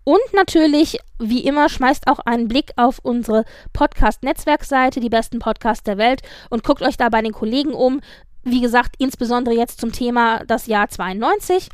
Und 0.04 0.20
natürlich, 0.32 0.98
wie 1.18 1.44
immer, 1.44 1.68
schmeißt 1.68 2.08
auch 2.08 2.20
einen 2.20 2.48
Blick 2.48 2.72
auf 2.76 2.98
unsere 3.02 3.44
Podcast-Netzwerkseite, 3.72 5.00
die 5.00 5.10
besten 5.10 5.38
Podcasts 5.38 5.84
der 5.84 5.98
Welt, 5.98 6.22
und 6.48 6.64
guckt 6.64 6.82
euch 6.82 6.96
da 6.96 7.10
bei 7.10 7.20
den 7.20 7.32
Kollegen 7.32 7.72
um. 7.72 8.00
Wie 8.42 8.60
gesagt, 8.60 8.94
insbesondere 8.98 9.54
jetzt 9.54 9.80
zum 9.80 9.92
Thema 9.92 10.42
das 10.46 10.66
Jahr 10.66 10.88
92. 10.88 11.68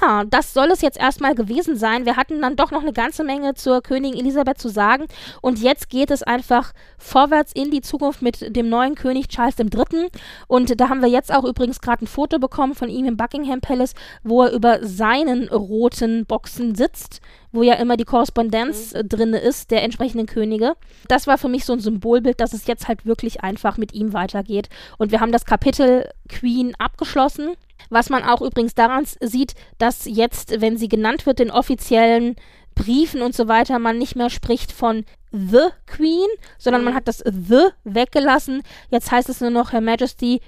Ja, 0.00 0.24
das 0.24 0.54
soll 0.54 0.70
es 0.70 0.80
jetzt 0.80 0.98
erstmal 0.98 1.34
gewesen 1.34 1.76
sein. 1.76 2.06
Wir 2.06 2.16
hatten 2.16 2.40
dann 2.40 2.56
doch 2.56 2.70
noch 2.70 2.82
eine 2.82 2.92
ganze 2.92 3.24
Menge 3.24 3.54
zur 3.54 3.82
Königin 3.82 4.18
Elisabeth 4.18 4.58
zu 4.58 4.68
sagen. 4.68 5.06
Und 5.40 5.60
jetzt 5.60 5.90
geht 5.90 6.10
es 6.10 6.22
einfach 6.22 6.72
vorwärts 6.98 7.52
in 7.52 7.70
die 7.70 7.80
Zukunft 7.80 8.22
mit 8.22 8.56
dem 8.56 8.68
neuen 8.68 8.94
König 8.94 9.28
Charles 9.28 9.58
III. 9.58 10.08
Und 10.46 10.80
da 10.80 10.88
haben 10.88 11.02
wir 11.02 11.08
jetzt 11.08 11.32
auch 11.32 11.44
übrigens 11.44 11.80
gerade 11.80 12.04
ein 12.04 12.08
Foto 12.08 12.38
bekommen 12.38 12.74
von 12.74 12.88
ihm 12.88 13.06
im 13.06 13.16
Buckingham 13.16 13.60
Palace, 13.60 13.94
wo 14.22 14.42
er 14.42 14.52
über 14.52 14.84
seinen 14.84 15.48
roten 15.48 16.26
Boxen 16.26 16.74
sitzt, 16.74 17.20
wo 17.52 17.62
ja 17.62 17.74
immer 17.74 17.96
die 17.96 18.04
Korrespondenz 18.04 18.92
äh, 18.94 19.04
drin 19.04 19.34
ist 19.34 19.70
der 19.70 19.82
entsprechenden 19.82 20.26
Könige. 20.26 20.74
Das 21.08 21.26
war 21.26 21.38
für 21.38 21.48
mich 21.48 21.64
so 21.64 21.72
ein 21.72 21.80
Symbolbild, 21.80 22.40
dass 22.40 22.52
es 22.52 22.66
jetzt 22.66 22.88
halt 22.88 23.06
wirklich 23.06 23.42
einfach 23.42 23.76
mit 23.76 23.94
ihm 23.94 24.12
weitergeht. 24.12 24.68
Und 24.98 25.12
wir 25.12 25.20
haben 25.20 25.32
das 25.32 25.44
Kapitel 25.44 26.08
Queen 26.28 26.74
abgeschlossen. 26.78 27.54
Was 27.90 28.10
man 28.10 28.22
auch 28.24 28.40
übrigens 28.42 28.74
daran 28.74 29.04
sieht, 29.20 29.54
dass 29.78 30.04
jetzt, 30.06 30.60
wenn 30.60 30.76
sie 30.76 30.88
genannt 30.88 31.26
wird 31.26 31.40
in 31.40 31.50
offiziellen 31.50 32.36
Briefen 32.74 33.22
und 33.22 33.34
so 33.34 33.48
weiter, 33.48 33.78
man 33.78 33.98
nicht 33.98 34.16
mehr 34.16 34.30
spricht 34.30 34.72
von 34.72 35.04
The 35.30 35.68
Queen, 35.86 36.28
sondern 36.58 36.84
man 36.84 36.94
hat 36.94 37.08
das 37.08 37.18
The 37.18 37.68
weggelassen. 37.84 38.62
Jetzt 38.90 39.10
heißt 39.10 39.28
es 39.28 39.40
nur 39.40 39.50
noch 39.50 39.72
Her 39.72 39.80
Majesty 39.80 40.40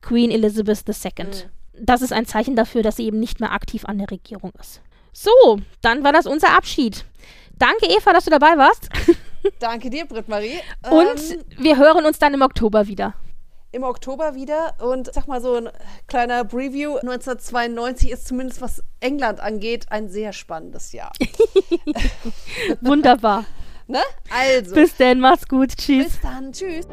Queen 0.00 0.30
Elizabeth 0.30 0.84
II. 0.88 1.26
Das 1.78 2.02
ist 2.02 2.12
ein 2.12 2.26
Zeichen 2.26 2.56
dafür, 2.56 2.82
dass 2.82 2.96
sie 2.96 3.04
eben 3.04 3.20
nicht 3.20 3.40
mehr 3.40 3.52
aktiv 3.52 3.84
an 3.84 3.98
der 3.98 4.10
Regierung 4.10 4.52
ist. 4.60 4.80
So, 5.12 5.60
dann 5.82 6.04
war 6.04 6.12
das 6.12 6.26
unser 6.26 6.56
Abschied. 6.56 7.04
Danke, 7.58 7.86
Eva, 7.86 8.12
dass 8.12 8.24
du 8.24 8.30
dabei 8.30 8.56
warst. 8.56 8.88
Danke 9.58 9.88
dir, 9.90 10.04
Britt-Marie. 10.04 10.60
Und 10.90 11.32
Ähm, 11.32 11.44
wir 11.58 11.76
hören 11.78 12.04
uns 12.04 12.18
dann 12.18 12.34
im 12.34 12.42
Oktober 12.42 12.86
wieder. 12.86 13.14
Im 13.72 13.82
Oktober 13.82 14.34
wieder 14.34 14.74
und 14.80 15.12
sag 15.12 15.28
mal 15.28 15.40
so 15.40 15.54
ein 15.54 15.68
kleiner 16.06 16.44
Preview. 16.44 16.96
1992 16.96 18.10
ist 18.10 18.26
zumindest 18.26 18.60
was 18.60 18.82
England 19.00 19.40
angeht 19.40 19.86
ein 19.90 20.08
sehr 20.08 20.32
spannendes 20.32 20.92
Jahr. 20.92 21.12
Wunderbar. 22.80 23.44
ne? 23.86 24.00
Also, 24.30 24.74
Bis 24.74 24.96
denn, 24.96 25.20
mach's 25.20 25.46
gut. 25.46 25.76
Tschüss. 25.76 26.04
bis 26.04 26.20
dann. 26.20 26.52
Tschüss. 26.52 26.86